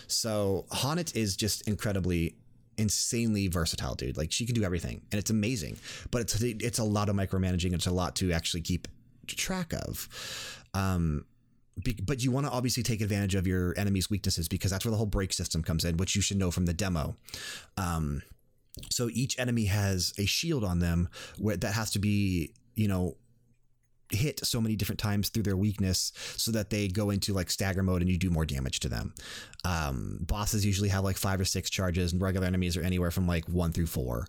So 0.07 0.65
H'aanit 0.71 1.15
is 1.15 1.35
just 1.35 1.67
incredibly 1.67 2.35
insanely 2.77 3.47
versatile, 3.47 3.95
dude. 3.95 4.17
Like 4.17 4.31
she 4.31 4.45
can 4.45 4.55
do 4.55 4.63
everything, 4.63 5.01
and 5.11 5.19
it's 5.19 5.29
amazing. 5.29 5.77
But 6.11 6.21
it's 6.21 6.41
it's 6.41 6.79
a 6.79 6.83
lot 6.83 7.09
of 7.09 7.15
micromanaging. 7.15 7.73
It's 7.73 7.87
a 7.87 7.91
lot 7.91 8.15
to 8.17 8.31
actually 8.31 8.61
keep 8.61 8.87
track 9.27 9.73
of. 9.73 10.09
Um, 10.73 11.25
but 12.05 12.23
you 12.23 12.31
want 12.31 12.45
to 12.45 12.51
obviously 12.51 12.83
take 12.83 13.01
advantage 13.01 13.35
of 13.35 13.47
your 13.47 13.73
enemy's 13.77 14.09
weaknesses 14.09 14.47
because 14.47 14.69
that's 14.71 14.85
where 14.85 14.91
the 14.91 14.97
whole 14.97 15.07
break 15.07 15.33
system 15.33 15.63
comes 15.63 15.85
in, 15.85 15.97
which 15.97 16.15
you 16.15 16.21
should 16.21 16.37
know 16.37 16.51
from 16.51 16.65
the 16.65 16.73
demo. 16.73 17.15
Um, 17.77 18.21
So 18.89 19.09
each 19.11 19.37
enemy 19.39 19.65
has 19.65 20.13
a 20.17 20.25
shield 20.25 20.63
on 20.63 20.79
them 20.79 21.09
where 21.37 21.57
that 21.57 21.73
has 21.73 21.91
to 21.91 21.99
be, 21.99 22.53
you 22.75 22.87
know, 22.87 23.17
hit 24.15 24.45
so 24.45 24.61
many 24.61 24.75
different 24.75 24.99
times 24.99 25.29
through 25.29 25.43
their 25.43 25.57
weakness 25.57 26.11
so 26.37 26.51
that 26.51 26.69
they 26.69 26.87
go 26.87 27.09
into 27.09 27.33
like 27.33 27.49
stagger 27.49 27.83
mode 27.83 28.01
and 28.01 28.09
you 28.09 28.17
do 28.17 28.29
more 28.29 28.45
damage 28.45 28.79
to 28.81 28.89
them. 28.89 29.13
Um, 29.65 30.19
bosses 30.21 30.65
usually 30.65 30.89
have 30.89 31.03
like 31.03 31.17
five 31.17 31.39
or 31.39 31.45
six 31.45 31.69
charges, 31.69 32.13
and 32.13 32.21
regular 32.21 32.47
enemies 32.47 32.77
are 32.77 32.81
anywhere 32.81 33.11
from 33.11 33.27
like 33.27 33.47
one 33.47 33.71
through 33.71 33.87
four, 33.87 34.27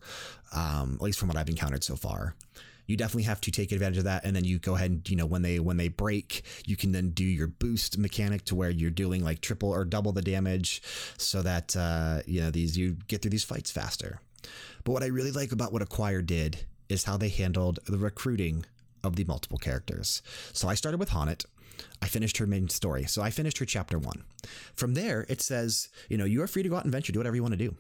um, 0.55 0.95
at 0.95 1.03
least 1.03 1.19
from 1.19 1.29
what 1.29 1.37
I've 1.37 1.49
encountered 1.49 1.85
so 1.85 1.97
far. 1.97 2.35
You 2.87 2.99
definitely 2.99 3.23
have 3.23 3.41
to 3.43 3.51
take 3.51 3.73
advantage 3.73 3.99
of 3.99 4.05
that, 4.05 4.25
and 4.25 4.37
then 4.37 4.45
you 4.45 4.59
go 4.59 4.75
ahead 4.75 4.91
and 4.91 5.11
you 5.11 5.17
know 5.17 5.25
when 5.25 5.43
they 5.43 5.59
when 5.59 5.79
they 5.79 5.89
break, 5.89 6.43
you 6.67 6.77
can 6.77 6.93
then 6.93 7.11
do 7.11 7.25
your 7.25 7.47
boost 7.47 7.97
mechanic 7.97 8.45
to 8.47 8.55
where 8.55 8.69
you're 8.69 8.91
doing 8.91 9.25
like 9.25 9.41
triple 9.41 9.71
or 9.71 9.87
double 9.87 10.13
the 10.13 10.21
damage, 10.21 10.83
so 11.17 11.41
that 11.43 11.75
uh, 11.77 12.21
you 12.27 12.43
know 12.43 12.51
these 12.51 12.77
you 12.77 12.97
get 13.09 13.23
through 13.23 13.31
these 13.31 13.45
fights 13.45 13.71
faster. 13.71 14.21
But 14.85 14.93
what 14.93 15.03
I 15.03 15.07
really 15.07 15.31
like 15.31 15.53
about 15.53 15.73
what 15.73 15.81
Acquire 15.81 16.21
did 16.21 16.67
is 16.91 17.05
how 17.05 17.17
they 17.17 17.31
handled 17.31 17.79
the 17.87 17.97
recruiting 17.97 18.67
of 19.05 19.17
the 19.17 19.25
multiple 19.25 19.59
characters. 19.59 20.23
So 20.53 20.69
I 20.69 20.75
started 20.75 20.99
with 20.99 21.11
H'aanit. 21.11 21.45
I 22.01 22.07
finished 22.07 22.39
her 22.39 22.47
main 22.47 22.69
story. 22.69 23.05
So 23.05 23.23
I 23.23 23.31
finished 23.31 23.59
her 23.59 23.65
chapter 23.65 23.99
one. 23.99 24.25
From 24.75 24.95
there, 24.95 25.27
it 25.29 25.41
says, 25.41 25.89
you 26.09 26.17
know, 26.17 26.25
you 26.25 26.43
are 26.43 26.47
free 26.47 26.63
to 26.63 26.69
go 26.69 26.77
out 26.77 26.85
and 26.85 26.93
venture, 26.93 27.13
do 27.13 27.19
whatever 27.19 27.37
you 27.37 27.43
want 27.43 27.53
to 27.59 27.59
do. 27.59 27.77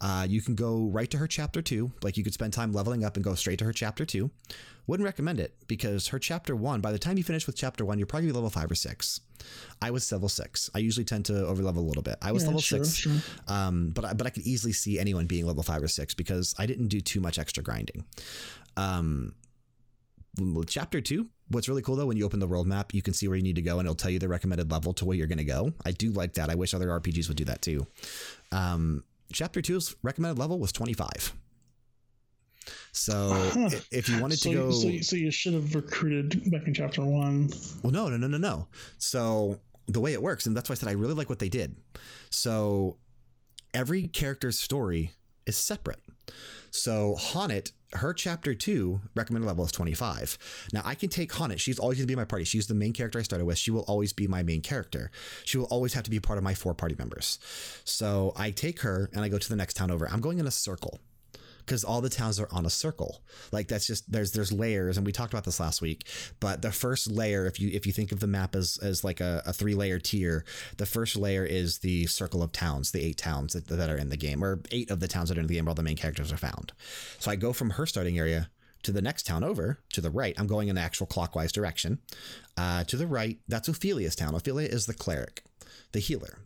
Uh, 0.00 0.24
you 0.28 0.40
can 0.40 0.54
go 0.54 0.86
right 0.92 1.10
to 1.10 1.18
her 1.18 1.26
chapter 1.26 1.60
two. 1.60 1.90
Like 2.02 2.16
you 2.16 2.24
could 2.24 2.34
spend 2.34 2.52
time 2.52 2.72
leveling 2.72 3.04
up 3.04 3.16
and 3.16 3.24
go 3.24 3.34
straight 3.34 3.58
to 3.58 3.64
her 3.64 3.72
chapter 3.72 4.04
two. 4.04 4.30
Wouldn't 4.86 5.04
recommend 5.04 5.40
it 5.40 5.56
because 5.66 6.08
her 6.08 6.20
chapter 6.20 6.54
one, 6.54 6.80
by 6.80 6.92
the 6.92 6.98
time 6.98 7.18
you 7.18 7.24
finish 7.24 7.46
with 7.46 7.56
chapter 7.56 7.84
one, 7.84 7.98
you're 7.98 8.06
probably 8.06 8.30
level 8.30 8.48
five 8.48 8.70
or 8.70 8.76
six. 8.76 9.20
I 9.82 9.90
was 9.90 10.10
level 10.12 10.28
six. 10.28 10.70
I 10.74 10.78
usually 10.78 11.04
tend 11.04 11.24
to 11.26 11.32
overlevel 11.32 11.78
a 11.78 11.80
little 11.80 12.04
bit. 12.04 12.16
I 12.22 12.30
was 12.30 12.44
Yeah, 12.44 12.48
level 12.48 12.60
sure, 12.60 12.84
six, 12.84 12.96
sure. 12.96 13.16
Um, 13.48 13.90
but 13.90 14.04
I, 14.04 14.12
but 14.12 14.26
I 14.28 14.30
could 14.30 14.44
easily 14.44 14.72
see 14.72 15.00
anyone 15.00 15.26
being 15.26 15.46
level 15.46 15.64
five 15.64 15.82
or 15.82 15.88
six 15.88 16.14
because 16.14 16.54
I 16.58 16.66
didn't 16.66 16.88
do 16.88 17.00
too 17.00 17.20
much 17.20 17.36
extra 17.36 17.64
grinding. 17.64 18.04
Um, 18.76 19.34
chapter 20.66 21.00
two, 21.00 21.28
what's 21.48 21.68
really 21.68 21.82
cool 21.82 21.96
though, 21.96 22.06
when 22.06 22.16
you 22.16 22.24
open 22.24 22.40
the 22.40 22.46
world 22.46 22.66
map, 22.66 22.92
you 22.94 23.02
can 23.02 23.14
see 23.14 23.28
where 23.28 23.36
you 23.36 23.42
need 23.42 23.56
to 23.56 23.62
go 23.62 23.78
and 23.78 23.86
it'll 23.86 23.94
tell 23.94 24.10
you 24.10 24.18
the 24.18 24.28
recommended 24.28 24.70
level 24.70 24.92
to 24.94 25.04
where 25.04 25.16
you're 25.16 25.26
going 25.26 25.38
to 25.38 25.44
go. 25.44 25.72
I 25.84 25.92
do 25.92 26.10
like 26.12 26.34
that. 26.34 26.50
I 26.50 26.54
wish 26.54 26.74
other 26.74 26.88
RPGs 26.88 27.28
would 27.28 27.36
do 27.36 27.44
that 27.46 27.62
too. 27.62 27.86
Um, 28.52 29.02
chapter 29.32 29.60
two's 29.62 29.94
recommended 30.02 30.38
level 30.38 30.58
was 30.58 30.72
25. 30.72 31.34
So 32.92 33.28
Huh. 33.52 33.70
if 33.92 34.08
you 34.08 34.20
wanted 34.20 34.38
so, 34.38 34.50
to 34.50 34.56
go, 34.56 34.70
so, 34.72 34.98
so 35.00 35.16
you 35.16 35.30
should 35.30 35.54
have 35.54 35.74
recruited 35.74 36.50
back 36.50 36.66
in 36.66 36.74
chapter 36.74 37.04
one. 37.04 37.50
well, 37.82 37.92
no, 37.92 38.08
no, 38.08 38.16
no, 38.16 38.26
no, 38.26 38.38
no. 38.38 38.66
So 38.98 39.60
the 39.86 40.00
way 40.00 40.12
it 40.14 40.22
works, 40.22 40.46
and 40.46 40.56
that's 40.56 40.68
why 40.68 40.72
I 40.72 40.76
said 40.76 40.88
I 40.88 40.92
really 40.92 41.14
like 41.14 41.28
what 41.28 41.38
they 41.38 41.48
did. 41.48 41.76
So 42.30 42.96
every 43.72 44.08
character's 44.08 44.58
story 44.58 45.12
is 45.46 45.56
separate. 45.56 46.00
So 46.70 47.16
H'aanit, 47.18 47.72
her 47.92 48.12
chapter 48.12 48.54
two 48.54 49.00
recommended 49.14 49.46
level 49.46 49.64
is 49.64 49.72
25. 49.72 50.68
Now 50.72 50.82
I 50.84 50.94
can 50.94 51.08
take 51.08 51.32
H'aanit. 51.32 51.58
She's 51.58 51.78
always 51.78 51.98
going 51.98 52.06
to 52.06 52.12
be 52.12 52.16
my 52.16 52.24
party. 52.24 52.44
She's 52.44 52.66
the 52.66 52.74
main 52.74 52.92
character 52.92 53.18
I 53.18 53.22
started 53.22 53.44
with. 53.44 53.58
She 53.58 53.70
will 53.70 53.82
always 53.82 54.12
be 54.12 54.26
my 54.26 54.42
main 54.42 54.60
character. 54.60 55.10
She 55.44 55.58
will 55.58 55.66
always 55.66 55.94
have 55.94 56.04
to 56.04 56.10
be 56.10 56.20
part 56.20 56.36
of 56.36 56.44
my 56.44 56.54
four 56.54 56.74
party 56.74 56.94
members. 56.98 57.38
So 57.84 58.32
I 58.36 58.50
take 58.50 58.80
her 58.80 59.08
and 59.12 59.22
I 59.24 59.28
go 59.28 59.38
to 59.38 59.48
the 59.48 59.56
next 59.56 59.74
town 59.74 59.90
over. 59.90 60.08
I'm 60.08 60.20
going 60.20 60.38
in 60.38 60.46
a 60.46 60.50
circle 60.50 61.00
because 61.66 61.84
all 61.84 62.00
the 62.00 62.08
towns 62.08 62.38
are 62.38 62.48
on 62.52 62.64
a 62.64 62.70
circle. 62.70 63.22
Like 63.52 63.68
that's 63.68 63.86
just 63.86 64.10
there's 64.10 64.32
there's 64.32 64.52
layers, 64.52 64.96
and 64.96 65.04
we 65.04 65.12
talked 65.12 65.32
about 65.32 65.44
this 65.44 65.60
last 65.60 65.82
week. 65.82 66.08
But 66.40 66.62
the 66.62 66.72
first 66.72 67.10
layer, 67.10 67.46
if 67.46 67.60
you 67.60 67.70
if 67.72 67.86
you 67.86 67.92
think 67.92 68.12
of 68.12 68.20
the 68.20 68.26
map 68.26 68.54
as 68.54 68.78
as 68.82 69.04
like 69.04 69.20
a, 69.20 69.42
a 69.44 69.52
three 69.52 69.74
layer 69.74 69.98
tier, 69.98 70.44
the 70.76 70.86
first 70.86 71.16
layer 71.16 71.44
is 71.44 71.78
the 71.78 72.06
circle 72.06 72.42
of 72.42 72.52
towns, 72.52 72.92
the 72.92 73.04
eight 73.04 73.18
towns 73.18 73.52
that, 73.52 73.66
that 73.68 73.90
are 73.90 73.96
in 73.96 74.08
the 74.08 74.16
game, 74.16 74.42
or 74.42 74.60
eight 74.70 74.90
of 74.90 75.00
the 75.00 75.08
towns 75.08 75.28
that 75.28 75.38
are 75.38 75.40
in 75.40 75.46
the 75.46 75.54
game 75.54 75.64
where 75.64 75.70
all 75.70 75.74
the 75.74 75.82
main 75.82 75.96
characters 75.96 76.32
are 76.32 76.36
found. 76.36 76.72
So 77.18 77.30
I 77.30 77.36
go 77.36 77.52
from 77.52 77.70
her 77.70 77.86
starting 77.86 78.18
area 78.18 78.48
to 78.84 78.92
the 78.92 79.02
next 79.02 79.26
town 79.26 79.42
over 79.42 79.80
to 79.92 80.00
the 80.00 80.10
right. 80.10 80.34
I'm 80.38 80.46
going 80.46 80.68
in 80.68 80.76
the 80.76 80.80
actual 80.80 81.06
clockwise 81.06 81.50
direction. 81.50 81.98
Uh, 82.56 82.84
to 82.84 82.96
the 82.96 83.06
right, 83.06 83.38
that's 83.48 83.68
Ophelia's 83.68 84.14
town. 84.14 84.34
Ophelia 84.34 84.68
is 84.68 84.86
the 84.86 84.94
cleric, 84.94 85.42
the 85.92 86.00
healer. 86.00 86.38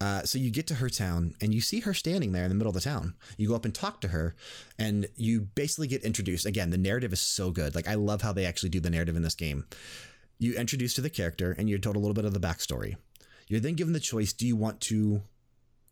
Uh, 0.00 0.22
so 0.22 0.38
you 0.38 0.50
get 0.50 0.66
to 0.66 0.74
her 0.74 0.90
town 0.90 1.34
and 1.40 1.54
you 1.54 1.60
see 1.60 1.80
her 1.80 1.94
standing 1.94 2.32
there 2.32 2.44
in 2.44 2.48
the 2.48 2.54
middle 2.54 2.70
of 2.70 2.74
the 2.74 2.80
town. 2.80 3.14
You 3.36 3.48
go 3.48 3.54
up 3.54 3.64
and 3.64 3.74
talk 3.74 4.00
to 4.02 4.08
her, 4.08 4.34
and 4.78 5.06
you 5.16 5.42
basically 5.54 5.86
get 5.86 6.02
introduced. 6.02 6.46
Again, 6.46 6.70
the 6.70 6.78
narrative 6.78 7.12
is 7.12 7.20
so 7.20 7.50
good. 7.50 7.74
Like 7.74 7.88
I 7.88 7.94
love 7.94 8.22
how 8.22 8.32
they 8.32 8.44
actually 8.44 8.70
do 8.70 8.80
the 8.80 8.90
narrative 8.90 9.16
in 9.16 9.22
this 9.22 9.34
game. 9.34 9.66
You 10.38 10.54
introduce 10.54 10.94
to 10.94 11.00
the 11.00 11.10
character, 11.10 11.54
and 11.56 11.70
you're 11.70 11.78
told 11.78 11.96
a 11.96 12.00
little 12.00 12.14
bit 12.14 12.24
of 12.24 12.34
the 12.34 12.40
backstory. 12.40 12.96
You're 13.48 13.60
then 13.60 13.74
given 13.74 13.92
the 13.92 14.00
choice: 14.00 14.32
Do 14.32 14.46
you 14.46 14.56
want 14.56 14.80
to 14.82 15.22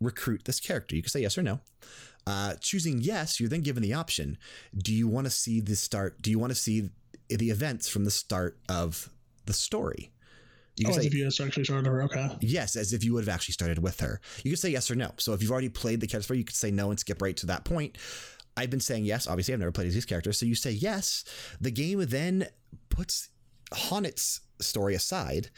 recruit 0.01 0.45
this 0.45 0.61
character? 0.61 0.97
You 0.97 1.03
can 1.03 1.11
say 1.11 1.21
yes 1.21 1.39
or 1.39 1.43
no. 1.43 1.61
Uh, 2.27 2.55
choosing 2.61 3.01
yes, 3.01 3.41
you're 3.41 3.49
then 3.49 3.63
given 3.63 3.83
the 3.83 3.95
option: 3.95 4.37
Do 4.77 4.93
you 4.93 5.09
want 5.09 5.27
to 5.27 5.31
see 5.31 5.61
the 5.61 5.77
start? 5.77 6.21
Do 6.21 6.31
you 6.31 6.39
want 6.39 6.51
to 6.51 6.59
see 6.59 6.91
the 7.29 7.51
events 7.51 7.89
from 7.89 8.05
the 8.05 8.11
start 8.11 8.59
of 8.69 9.09
the 9.47 9.55
story? 9.55 10.12
You 10.77 10.87
Oh, 10.89 10.91
can 10.91 11.01
as 11.01 11.07
if 11.07 11.15
you 11.15 11.25
had 11.25 11.33
actually 11.41 11.65
started 11.65 11.87
her. 11.87 12.03
Okay. 12.05 12.29
Yes, 12.41 12.77
as 12.77 12.93
if 12.93 13.05
you 13.05 13.13
would 13.15 13.25
have 13.27 13.35
actually 13.35 13.53
started 13.53 13.79
with 13.79 14.01
her. 14.01 14.21
You 14.43 14.53
could 14.53 14.59
say 14.59 14.71
yes 14.71 14.91
or 14.91 14.95
no. 14.95 15.13
So 15.19 15.35
if 15.35 15.43
you've 15.43 15.51
already 15.51 15.69
played 15.69 16.01
the 16.01 16.07
character, 16.07 16.35
you 16.35 16.45
could 16.45 16.57
say 16.57 16.71
no 16.71 16.91
and 16.91 16.99
skip 16.99 17.21
right 17.21 17.37
to 17.39 17.47
that 17.47 17.65
point. 17.65 17.99
I've 18.57 18.71
been 18.71 18.81
saying 18.81 19.05
yes. 19.05 19.27
Obviously, 19.27 19.55
I've 19.55 19.61
never 19.61 19.73
played 19.73 19.91
these 19.93 20.05
characters. 20.05 20.39
So 20.39 20.47
you 20.47 20.55
say 20.55 20.71
yes. 20.71 21.25
The 21.61 21.71
game 21.71 22.05
then 22.07 22.49
puts 22.89 23.29
H'aanit's 23.73 24.41
story 24.61 24.95
aside, 24.95 25.51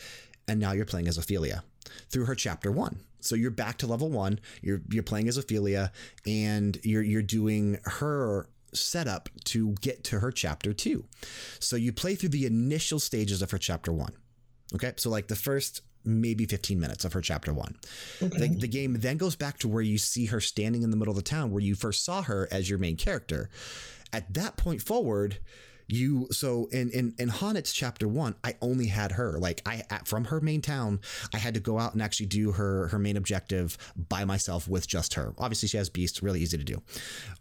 and 0.48 0.60
now 0.60 0.72
you're 0.72 0.84
playing 0.84 1.08
as 1.08 1.18
Ophelia 1.18 1.64
through 2.10 2.24
her 2.26 2.34
chapter 2.34 2.70
one. 2.70 3.00
So 3.20 3.34
you're 3.34 3.50
back 3.50 3.78
to 3.78 3.86
level 3.86 4.10
one. 4.10 4.38
You're 4.62 4.82
you're 4.90 5.02
playing 5.02 5.28
as 5.28 5.36
Ophelia, 5.36 5.92
and 6.26 6.78
you're 6.82 7.02
you're 7.02 7.22
doing 7.22 7.78
her 7.84 8.48
setup 8.72 9.28
to 9.44 9.72
get 9.80 10.04
to 10.04 10.20
her 10.20 10.30
chapter 10.30 10.72
two. 10.72 11.04
So 11.58 11.76
you 11.76 11.92
play 11.92 12.14
through 12.16 12.30
the 12.30 12.46
initial 12.46 12.98
stages 12.98 13.42
of 13.42 13.50
her 13.52 13.58
chapter 13.58 13.92
one. 13.92 14.12
Okay, 14.74 14.92
so 14.96 15.10
like 15.10 15.28
the 15.28 15.36
first 15.36 15.82
maybe 16.04 16.44
15 16.44 16.78
minutes 16.78 17.04
of 17.04 17.12
her 17.14 17.20
chapter 17.20 17.52
one. 17.52 17.76
Okay. 18.22 18.38
The, 18.38 18.48
the 18.60 18.68
game 18.68 18.96
then 18.98 19.16
goes 19.16 19.36
back 19.36 19.58
to 19.58 19.68
where 19.68 19.82
you 19.82 19.98
see 19.98 20.26
her 20.26 20.40
standing 20.40 20.82
in 20.82 20.90
the 20.90 20.96
middle 20.96 21.12
of 21.12 21.16
the 21.16 21.22
town 21.22 21.50
where 21.50 21.62
you 21.62 21.74
first 21.74 22.04
saw 22.04 22.22
her 22.22 22.48
as 22.50 22.68
your 22.68 22.78
main 22.78 22.96
character. 22.96 23.48
At 24.12 24.32
that 24.34 24.56
point 24.56 24.82
forward, 24.82 25.38
you 25.86 26.28
so 26.30 26.68
in 26.72 26.90
in 26.90 27.14
in 27.18 27.28
H'aanit's 27.28 27.72
chapter 27.72 28.08
one, 28.08 28.34
I 28.42 28.54
only 28.62 28.86
had 28.86 29.12
her. 29.12 29.38
Like 29.38 29.60
I 29.66 29.82
at, 29.90 30.08
from 30.08 30.26
her 30.26 30.40
main 30.40 30.62
town, 30.62 31.00
I 31.34 31.38
had 31.38 31.54
to 31.54 31.60
go 31.60 31.78
out 31.78 31.92
and 31.92 32.02
actually 32.02 32.26
do 32.26 32.52
her 32.52 32.88
her 32.88 32.98
main 32.98 33.16
objective 33.16 33.76
by 34.08 34.24
myself 34.24 34.66
with 34.68 34.86
just 34.86 35.14
her. 35.14 35.34
Obviously, 35.38 35.68
she 35.68 35.76
has 35.76 35.90
beasts, 35.90 36.22
really 36.22 36.40
easy 36.40 36.56
to 36.56 36.64
do, 36.64 36.82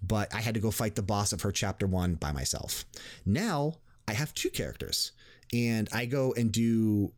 but 0.02 0.34
I 0.34 0.42
had 0.42 0.56
to 0.56 0.60
go 0.60 0.72
fight 0.72 0.96
the 0.96 1.02
boss 1.02 1.32
of 1.32 1.42
her 1.42 1.52
chapter 1.52 1.88
one 1.88 2.16
by 2.16 2.32
myself. 2.32 2.86
Now 3.26 3.76
I 4.08 4.14
have 4.14 4.34
two 4.34 4.50
characters, 4.50 5.14
and 5.54 5.88
I 5.94 6.06
go 6.06 6.34
and 6.34 6.52
do 6.52 7.14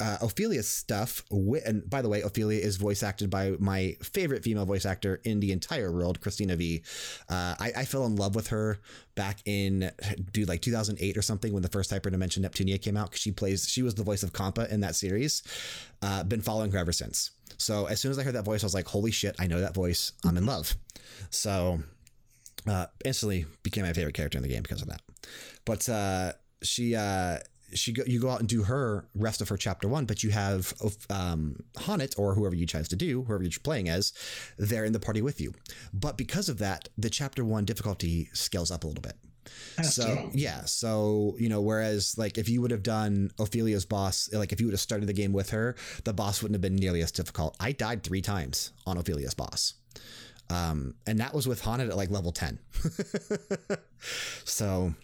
uh, 0.00 0.18
Ophelia's 0.22 0.68
stuff. 0.68 1.22
And 1.30 1.88
by 1.88 2.02
the 2.02 2.08
way, 2.08 2.22
Ophelia 2.22 2.60
is 2.60 2.76
voice 2.76 3.02
acted 3.02 3.30
by 3.30 3.52
my 3.58 3.96
favorite 4.02 4.42
female 4.42 4.64
voice 4.64 4.86
actor 4.86 5.20
in 5.24 5.40
the 5.40 5.52
entire 5.52 5.92
world, 5.92 6.20
Christina 6.20 6.56
V. 6.56 6.82
Uh, 7.28 7.54
I, 7.58 7.72
I 7.76 7.84
fell 7.84 8.06
in 8.06 8.16
love 8.16 8.34
with 8.34 8.48
her 8.48 8.78
back 9.14 9.38
in, 9.44 9.90
dude, 10.32 10.48
like 10.48 10.62
2008 10.62 11.16
or 11.16 11.22
something 11.22 11.52
when 11.52 11.62
the 11.62 11.68
first 11.68 11.90
Hyperdimension 11.90 12.38
Neptunia 12.38 12.80
came 12.80 12.96
out. 12.96 13.10
Because 13.10 13.20
she 13.20 13.32
plays, 13.32 13.68
she 13.68 13.82
was 13.82 13.94
the 13.94 14.02
voice 14.02 14.22
of 14.22 14.32
Compa 14.32 14.70
in 14.70 14.80
that 14.80 14.96
series. 14.96 15.42
Uh, 16.02 16.22
been 16.24 16.40
following 16.40 16.72
her 16.72 16.78
ever 16.78 16.92
since. 16.92 17.30
So 17.58 17.86
as 17.86 18.00
soon 18.00 18.10
as 18.10 18.18
I 18.18 18.22
heard 18.22 18.34
that 18.34 18.44
voice, 18.44 18.62
I 18.62 18.66
was 18.66 18.74
like, 18.74 18.88
holy 18.88 19.10
shit, 19.10 19.36
I 19.38 19.46
know 19.46 19.60
that 19.60 19.74
voice. 19.74 20.12
I'm 20.24 20.36
in 20.36 20.46
love. 20.46 20.76
So 21.30 21.80
uh, 22.66 22.86
instantly 23.04 23.46
became 23.62 23.84
my 23.84 23.92
favorite 23.92 24.14
character 24.14 24.38
in 24.38 24.42
the 24.42 24.48
game 24.48 24.62
because 24.62 24.82
of 24.82 24.88
that. 24.88 25.02
But 25.64 25.88
uh, 25.88 26.32
she 26.62 26.94
uh, 26.94 27.38
she 27.74 27.92
go, 27.92 28.02
you 28.06 28.20
go 28.20 28.30
out 28.30 28.40
and 28.40 28.48
do 28.48 28.62
her 28.64 29.08
rest 29.14 29.40
of 29.40 29.48
her 29.48 29.56
chapter 29.56 29.88
one, 29.88 30.04
but 30.06 30.22
you 30.22 30.30
have 30.30 30.72
um, 31.10 31.56
H'aanit 31.74 32.18
or 32.18 32.34
whoever 32.34 32.54
you 32.54 32.66
choose 32.66 32.88
to 32.88 32.96
do, 32.96 33.22
whoever 33.24 33.42
you're 33.42 33.52
playing 33.62 33.88
as, 33.88 34.12
there 34.58 34.84
in 34.84 34.92
the 34.92 35.00
party 35.00 35.20
with 35.22 35.40
you. 35.40 35.52
But 35.92 36.16
because 36.16 36.48
of 36.48 36.58
that, 36.58 36.88
the 36.96 37.10
chapter 37.10 37.44
one 37.44 37.64
difficulty 37.64 38.28
scales 38.32 38.70
up 38.70 38.84
a 38.84 38.86
little 38.86 39.02
bit. 39.02 39.16
Has 39.76 39.94
So 39.94 40.04
to. 40.04 40.30
yeah, 40.32 40.64
so 40.64 41.34
you 41.38 41.48
know, 41.50 41.60
whereas 41.60 42.16
like 42.16 42.38
if 42.38 42.48
you 42.48 42.62
would 42.62 42.70
have 42.70 42.82
done 42.82 43.30
Ophelia's 43.38 43.84
boss, 43.84 44.30
like 44.32 44.52
if 44.52 44.60
you 44.60 44.66
would 44.66 44.72
have 44.72 44.80
started 44.80 45.06
the 45.06 45.12
game 45.12 45.32
with 45.34 45.50
her, 45.50 45.76
the 46.04 46.14
boss 46.14 46.42
wouldn't 46.42 46.54
have 46.54 46.62
been 46.62 46.76
nearly 46.76 47.02
as 47.02 47.12
difficult. 47.12 47.54
I 47.60 47.72
died 47.72 48.02
three 48.02 48.22
times 48.22 48.72
on 48.86 48.96
Ophelia's 48.96 49.34
boss, 49.34 49.74
um, 50.48 50.94
and 51.06 51.18
that 51.20 51.34
was 51.34 51.46
with 51.46 51.62
H'aanit 51.62 51.90
at 51.90 51.96
like 51.96 52.10
level 52.10 52.32
ten. 52.32 52.58
so 54.44 54.94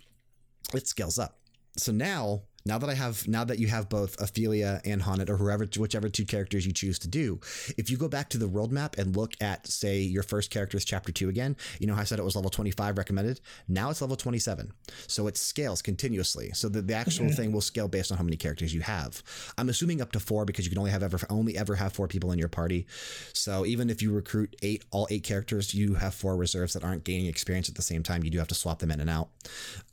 it 0.75 0.87
scales 0.87 1.19
up. 1.19 1.39
so 1.77 1.93
now 1.93 2.43
now 2.71 2.79
that 2.79 2.89
I 2.89 2.95
have, 2.95 3.27
now 3.27 3.43
that 3.43 3.59
you 3.59 3.67
have 3.67 3.89
both 3.89 4.21
Ophelia 4.21 4.81
and 4.85 5.03
H'aanit, 5.03 5.29
or 5.29 5.37
whoever, 5.37 5.67
whichever 5.77 6.09
two 6.09 6.25
characters 6.25 6.65
you 6.65 6.73
choose 6.73 7.01
to 7.01 7.09
do, 7.09 7.41
if 7.77 7.91
you 7.91 7.97
go 7.97 8.07
back 8.07 8.29
to 8.29 8.39
the 8.39 8.47
world 8.47 8.71
map 8.71 8.97
and 8.97 9.17
look 9.17 9.35
at, 9.41 9.67
say, 9.67 9.99
your 9.99 10.23
first 10.23 10.53
character's 10.53 10.85
chapter 10.85 11.11
two 11.11 11.29
again, 11.29 11.57
you 11.81 11.89
know 11.89 11.95
how 11.95 12.03
I 12.03 12.05
said 12.05 12.21
it 12.21 12.25
was 12.25 12.37
level 12.37 12.49
25 12.49 12.97
recommended? 12.97 13.41
Now 13.67 13.91
it's 13.91 14.01
level 14.01 14.17
27. 14.17 14.73
So 15.09 15.27
it 15.27 15.37
scales 15.37 15.83
continuously. 15.83 16.53
So 16.53 16.69
the, 16.69 16.81
the 16.81 16.95
actual 16.95 17.27
mm-hmm. 17.27 17.35
thing 17.35 17.51
will 17.51 17.61
scale 17.61 17.89
based 17.89 18.13
on 18.13 18.19
how 18.19 18.23
many 18.23 18.37
characters 18.37 18.73
you 18.73 18.83
have. 18.83 19.21
I'm 19.59 19.69
assuming 19.69 20.01
up 20.01 20.13
to 20.13 20.21
four 20.21 20.45
because 20.45 20.65
you 20.65 20.71
can 20.71 20.79
only 20.79 20.93
have 20.93 21.03
ever, 21.03 21.19
only 21.29 21.57
ever 21.59 21.75
have 21.75 21.93
four 21.93 22.07
people 22.07 22.31
in 22.31 22.39
your 22.39 22.49
party. 22.49 22.87
So 23.33 23.67
even 23.67 23.91
if 23.91 24.01
you 24.01 24.13
recruit 24.13 24.55
eight, 24.63 24.85
all 24.93 25.09
eight 25.11 25.25
characters, 25.25 25.75
you 25.75 25.95
have 25.95 26.15
four 26.15 26.37
reserves 26.37 26.75
that 26.75 26.85
aren't 26.85 27.03
gaining 27.03 27.27
experience 27.27 27.69
at 27.69 27.75
the 27.75 27.83
same 27.83 28.05
time. 28.05 28.23
You 28.23 28.31
do 28.31 28.39
have 28.39 28.47
to 28.49 28.55
swap 28.55 28.79
them 28.79 28.93
in 28.93 29.01
and 29.01 29.11
out. 29.11 29.31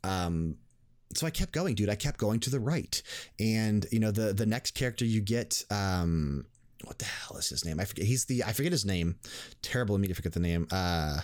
Um, 0.03 0.57
so 1.13 1.25
I 1.25 1.29
kept 1.29 1.51
going, 1.51 1.75
dude. 1.75 1.89
I 1.89 1.95
kept 1.95 2.17
going 2.17 2.39
to 2.41 2.49
the 2.49 2.59
right, 2.59 3.01
and 3.39 3.85
you 3.91 3.99
know 3.99 4.11
the 4.11 4.33
the 4.33 4.45
next 4.45 4.71
character 4.71 5.05
you 5.05 5.21
get, 5.21 5.63
um, 5.71 6.45
what 6.83 6.99
the 6.99 7.05
hell 7.05 7.37
is 7.37 7.49
his 7.49 7.65
name? 7.65 7.79
I 7.79 7.85
forget. 7.85 8.05
He's 8.05 8.25
the 8.25 8.43
I 8.43 8.53
forget 8.53 8.71
his 8.71 8.85
name. 8.85 9.15
Terrible 9.61 9.95
of 9.95 10.01
me 10.01 10.07
to 10.07 10.13
forget 10.13 10.33
the 10.33 10.39
name. 10.39 10.67
Uh, 10.71 11.21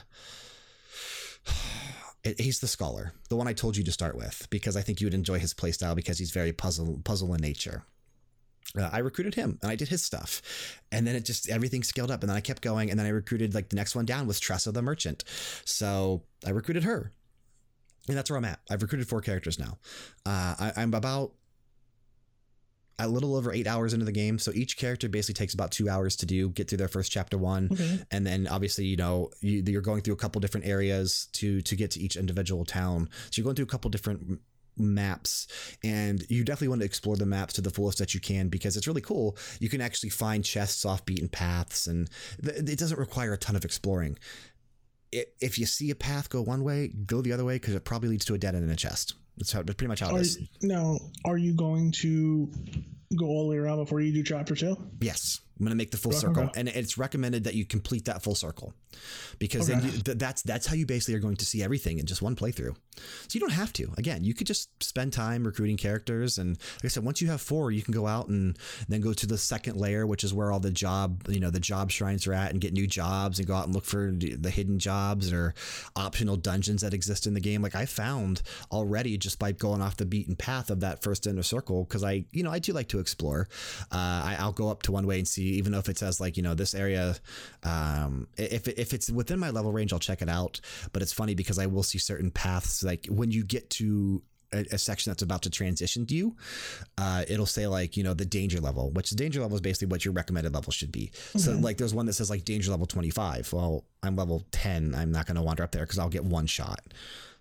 he's 2.37 2.59
the 2.59 2.67
scholar, 2.67 3.13
the 3.29 3.35
one 3.35 3.47
I 3.47 3.53
told 3.53 3.75
you 3.75 3.83
to 3.83 3.91
start 3.91 4.15
with, 4.15 4.47
because 4.49 4.77
I 4.77 4.81
think 4.81 5.01
you 5.01 5.07
would 5.07 5.13
enjoy 5.13 5.39
his 5.39 5.53
playstyle 5.53 5.95
because 5.95 6.17
he's 6.17 6.31
very 6.31 6.53
puzzle 6.53 7.01
puzzle 7.03 7.33
in 7.33 7.41
nature. 7.41 7.83
Uh, 8.77 8.89
I 8.91 8.99
recruited 8.99 9.35
him 9.35 9.59
and 9.61 9.69
I 9.69 9.75
did 9.75 9.89
his 9.89 10.03
stuff. 10.03 10.41
And 10.91 11.05
then 11.05 11.15
it 11.15 11.25
just, 11.25 11.49
everything 11.49 11.83
scaled 11.83 12.09
up. 12.09 12.21
And 12.21 12.29
then 12.29 12.37
I 12.37 12.41
kept 12.41 12.63
going. 12.63 12.89
And 12.89 12.97
then 12.97 13.05
I 13.05 13.09
recruited 13.09 13.53
like 13.53 13.69
the 13.69 13.75
next 13.75 13.95
one 13.95 14.05
down 14.05 14.25
was 14.25 14.39
Tressa 14.39 14.71
the 14.71 14.81
merchant. 14.81 15.23
So 15.63 16.23
I 16.45 16.49
recruited 16.49 16.83
her 16.83 17.11
and 18.07 18.17
that's 18.17 18.29
where 18.29 18.37
I'm 18.37 18.45
at. 18.45 18.59
I've 18.69 18.81
recruited 18.81 19.07
four 19.07 19.21
characters 19.21 19.59
now. 19.59 19.77
Uh, 20.25 20.55
I, 20.59 20.73
I'm 20.77 20.93
about 20.93 21.33
a 22.99 23.07
little 23.07 23.35
over 23.35 23.51
eight 23.51 23.67
hours 23.67 23.93
into 23.93 24.05
the 24.05 24.11
game. 24.11 24.37
So 24.37 24.51
each 24.53 24.77
character 24.77 25.09
basically 25.09 25.33
takes 25.33 25.53
about 25.53 25.71
two 25.71 25.89
hours 25.89 26.15
to 26.17 26.25
do, 26.25 26.49
get 26.49 26.69
through 26.69 26.77
their 26.77 26.87
first 26.87 27.11
chapter 27.11 27.37
one. 27.37 27.69
Okay. 27.71 27.99
And 28.11 28.25
then 28.25 28.47
obviously, 28.47 28.85
you 28.85 28.97
know, 28.97 29.31
you, 29.41 29.77
are 29.77 29.81
going 29.81 30.01
through 30.01 30.13
a 30.13 30.17
couple 30.17 30.39
different 30.41 30.67
areas 30.67 31.27
to, 31.33 31.61
to 31.61 31.75
get 31.75 31.91
to 31.91 31.99
each 31.99 32.15
individual 32.15 32.65
town. 32.65 33.09
So 33.31 33.39
you're 33.39 33.43
going 33.43 33.55
through 33.55 33.65
a 33.65 33.69
couple 33.69 33.89
different 33.89 34.39
maps 34.77 35.47
and 35.83 36.25
you 36.29 36.43
definitely 36.43 36.67
want 36.67 36.81
to 36.81 36.85
explore 36.85 37.15
the 37.15 37.25
maps 37.25 37.53
to 37.53 37.61
the 37.61 37.69
fullest 37.69 37.99
that 37.99 38.13
you 38.13 38.19
can 38.19 38.49
because 38.49 38.75
it's 38.75 38.87
really 38.87 39.01
cool 39.01 39.37
you 39.59 39.69
can 39.69 39.81
actually 39.81 40.09
find 40.09 40.43
chests 40.43 40.83
off 40.83 41.05
beaten 41.05 41.29
paths 41.29 41.85
and 41.85 42.09
it 42.41 42.79
doesn't 42.79 42.97
require 42.97 43.33
a 43.33 43.37
ton 43.37 43.55
of 43.55 43.63
exploring 43.63 44.17
if 45.39 45.57
you 45.57 45.65
see 45.65 45.89
a 45.91 45.95
path 45.95 46.29
go 46.29 46.41
one 46.41 46.63
way, 46.63 46.89
go 47.05 47.21
the 47.21 47.31
other 47.31 47.45
way 47.45 47.55
because 47.55 47.75
it 47.75 47.85
probably 47.85 48.09
leads 48.09 48.25
to 48.25 48.33
a 48.33 48.37
dead 48.37 48.55
end 48.55 48.63
in 48.63 48.69
a 48.69 48.75
chest. 48.75 49.15
That's 49.37 49.51
how, 49.51 49.63
pretty 49.63 49.87
much 49.87 49.99
how 49.99 50.11
are, 50.11 50.17
it 50.17 50.21
is. 50.21 50.39
Now, 50.61 50.99
are 51.25 51.37
you 51.37 51.53
going 51.53 51.91
to 51.93 52.51
go 53.17 53.25
all 53.25 53.43
the 53.43 53.49
way 53.49 53.57
around 53.57 53.77
before 53.77 54.01
you 54.01 54.13
do 54.13 54.23
chapter 54.23 54.55
two? 54.55 54.77
Yes. 54.99 55.41
I'm 55.59 55.65
going 55.65 55.69
to 55.69 55.75
make 55.75 55.91
the 55.91 55.97
full 55.97 56.11
circle, 56.11 56.49
and 56.55 56.67
it's 56.67 56.97
recommended 56.97 57.43
that 57.43 57.53
you 57.53 57.63
complete 57.63 58.05
that 58.05 58.23
full 58.23 58.33
circle, 58.33 58.73
because 59.37 59.69
okay. 59.69 59.79
then 59.79 59.91
you, 59.91 60.01
th 60.01 60.17
that's 60.17 60.41
that's 60.41 60.65
how 60.65 60.75
you 60.75 60.87
basically 60.87 61.13
are 61.13 61.19
going 61.19 61.35
to 61.37 61.45
see 61.45 61.61
everything 61.61 61.99
in 61.99 62.07
just 62.07 62.23
one 62.23 62.35
playthrough. 62.35 62.75
So 62.95 63.29
you 63.33 63.39
don't 63.39 63.51
have 63.51 63.71
to. 63.73 63.91
Again, 63.97 64.23
you 64.23 64.33
could 64.33 64.47
just 64.47 64.69
spend 64.83 65.13
time 65.13 65.43
recruiting 65.43 65.77
characters, 65.77 66.39
and 66.39 66.57
like 66.57 66.85
I 66.85 66.87
said, 66.87 67.03
once 67.03 67.21
you 67.21 67.27
have 67.29 67.39
four, 67.39 67.71
you 67.71 67.83
can 67.83 67.93
go 67.93 68.07
out 68.07 68.29
and 68.29 68.57
then 68.89 69.01
go 69.01 69.13
to 69.13 69.27
the 69.27 69.37
second 69.37 69.77
layer, 69.77 70.07
which 70.07 70.23
is 70.23 70.33
where 70.33 70.51
all 70.51 70.59
the 70.59 70.71
job 70.71 71.27
you 71.29 71.39
know 71.39 71.51
the 71.51 71.59
job 71.59 71.91
shrines 71.91 72.25
are 72.25 72.33
at, 72.33 72.51
and 72.51 72.59
get 72.59 72.73
new 72.73 72.87
jobs, 72.87 73.37
and 73.37 73.47
go 73.47 73.53
out 73.53 73.65
and 73.65 73.75
look 73.75 73.85
for 73.85 74.11
the 74.11 74.49
hidden 74.49 74.79
jobs 74.79 75.31
or 75.31 75.53
optional 75.95 76.35
dungeons 76.35 76.81
that 76.81 76.95
exist 76.95 77.27
in 77.27 77.35
the 77.35 77.39
game. 77.39 77.61
Like 77.61 77.75
I 77.75 77.85
found 77.85 78.41
already 78.71 79.17
just 79.19 79.37
by 79.37 79.51
going 79.51 79.81
off 79.81 79.97
the 79.97 80.05
beaten 80.05 80.35
path 80.35 80.71
of 80.71 80.79
that 80.79 81.03
first 81.03 81.27
inner 81.27 81.43
circle, 81.43 81.83
because 81.83 82.03
I 82.03 82.25
you 82.31 82.41
know 82.41 82.51
I 82.51 82.57
do 82.57 82.73
like 82.73 82.87
to 82.89 82.99
explore. 82.99 83.47
Uh, 83.91 84.33
I, 84.33 84.37
I'll 84.39 84.51
go 84.51 84.69
up 84.69 84.81
to 84.83 84.91
one 84.91 85.05
way 85.05 85.19
and 85.19 85.27
see 85.27 85.42
even 85.45 85.71
though 85.71 85.79
if 85.79 85.89
it 85.89 85.97
says 85.97 86.19
like 86.19 86.37
you 86.37 86.43
know 86.43 86.53
this 86.53 86.73
area, 86.73 87.15
um, 87.63 88.27
if 88.37 88.67
if 88.67 88.93
it's 88.93 89.09
within 89.09 89.39
my 89.39 89.49
level 89.49 89.71
range, 89.71 89.93
I'll 89.93 89.99
check 89.99 90.21
it 90.21 90.29
out. 90.29 90.59
But 90.91 91.01
it's 91.01 91.13
funny 91.13 91.35
because 91.35 91.59
I 91.59 91.65
will 91.65 91.83
see 91.83 91.99
certain 91.99 92.31
paths 92.31 92.83
like 92.83 93.07
when 93.09 93.31
you 93.31 93.43
get 93.43 93.69
to 93.71 94.21
a, 94.53 94.77
section 94.77 95.09
that's 95.09 95.23
about 95.23 95.41
to 95.43 95.49
transition 95.49 96.05
to 96.05 96.15
you, 96.15 96.35
uh, 96.97 97.23
it'll 97.27 97.45
say 97.45 97.67
like, 97.67 97.97
you 97.97 98.03
know, 98.03 98.13
the 98.13 98.25
danger 98.25 98.59
level, 98.59 98.91
which 98.91 99.09
the 99.09 99.15
danger 99.15 99.41
level 99.41 99.55
is 99.55 99.61
basically 99.61 99.87
what 99.87 100.05
your 100.05 100.13
recommended 100.13 100.53
level 100.53 100.71
should 100.71 100.91
be. 100.91 101.11
Mm-hmm. 101.13 101.39
So 101.39 101.51
like 101.53 101.77
there's 101.77 101.93
one 101.93 102.05
that 102.05 102.13
says 102.13 102.29
like 102.29 102.45
danger 102.45 102.71
level 102.71 102.85
25. 102.85 103.51
Well, 103.53 103.83
I'm 104.01 104.15
level 104.15 104.43
10. 104.51 104.95
I'm 104.95 105.11
not 105.11 105.25
going 105.25 105.35
to 105.35 105.41
wander 105.41 105.63
up 105.63 105.71
there 105.71 105.83
because 105.83 105.99
I'll 105.99 106.09
get 106.09 106.23
one 106.23 106.45
shot. 106.45 106.81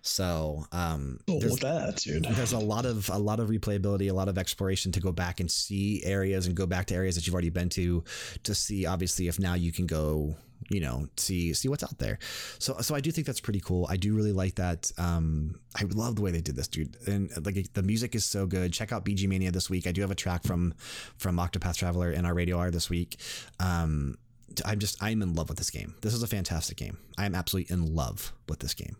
So 0.05 0.65
um, 0.73 1.21
oh, 1.29 1.39
there's, 1.39 1.55
that, 1.59 1.95
dude. 1.95 2.25
there's 2.25 2.51
a 2.51 2.59
lot 2.59 2.85
of 2.85 3.09
a 3.09 3.17
lot 3.17 3.39
of 3.39 3.49
replayability, 3.49 4.09
a 4.09 4.13
lot 4.13 4.27
of 4.27 4.37
exploration 4.37 4.91
to 4.91 4.99
go 4.99 5.13
back 5.13 5.39
and 5.39 5.49
see 5.49 6.03
areas 6.03 6.45
and 6.45 6.55
go 6.55 6.65
back 6.65 6.87
to 6.87 6.95
areas 6.95 7.15
that 7.15 7.25
you've 7.25 7.33
already 7.33 7.49
been 7.49 7.69
to 7.69 8.03
to 8.43 8.53
see 8.53 8.85
obviously 8.85 9.29
if 9.29 9.39
now 9.39 9.53
you 9.53 9.71
can 9.71 9.87
go 9.87 10.35
you 10.69 10.81
know 10.81 11.07
see 11.15 11.53
see 11.53 11.69
what's 11.69 11.83
out 11.83 11.97
there. 11.99 12.19
So 12.59 12.75
so 12.81 12.95
i 12.95 12.99
do 12.99 13.11
think 13.11 13.25
that's 13.25 13.39
pretty 13.39 13.61
cool. 13.61 13.87
I 13.89 13.95
do 13.95 14.13
really 14.13 14.33
like 14.33 14.55
that 14.55 14.91
um 14.97 15.57
i 15.77 15.85
love 15.85 16.17
the 16.17 16.21
way 16.21 16.31
they 16.31 16.41
did 16.41 16.57
this 16.57 16.67
dude. 16.67 16.97
And 17.07 17.31
like 17.45 17.71
the 17.71 17.83
music 17.83 18.13
is 18.13 18.25
so 18.25 18.45
good. 18.45 18.73
Check 18.73 18.91
out 18.91 19.05
bg 19.05 19.25
mania 19.29 19.51
this 19.51 19.69
week. 19.69 19.87
I 19.87 19.93
do 19.93 20.01
have 20.01 20.11
a 20.11 20.15
track 20.15 20.43
from 20.43 20.73
from 21.17 21.37
octopath 21.37 21.77
traveler 21.77 22.11
in 22.11 22.25
our 22.25 22.33
radio 22.33 22.57
hour 22.59 22.71
this 22.71 22.89
week. 22.89 23.15
Um 23.61 24.17
i'm 24.65 24.79
just 24.79 25.01
i'm 25.01 25.21
in 25.21 25.33
love 25.33 25.47
with 25.47 25.57
this 25.57 25.69
game. 25.69 25.95
This 26.01 26.13
is 26.13 26.23
a 26.23 26.27
fantastic 26.27 26.75
game. 26.75 26.97
I 27.17 27.25
am 27.25 27.35
absolutely 27.35 27.73
in 27.73 27.95
love 27.95 28.33
with 28.49 28.59
this 28.59 28.73
game 28.73 28.97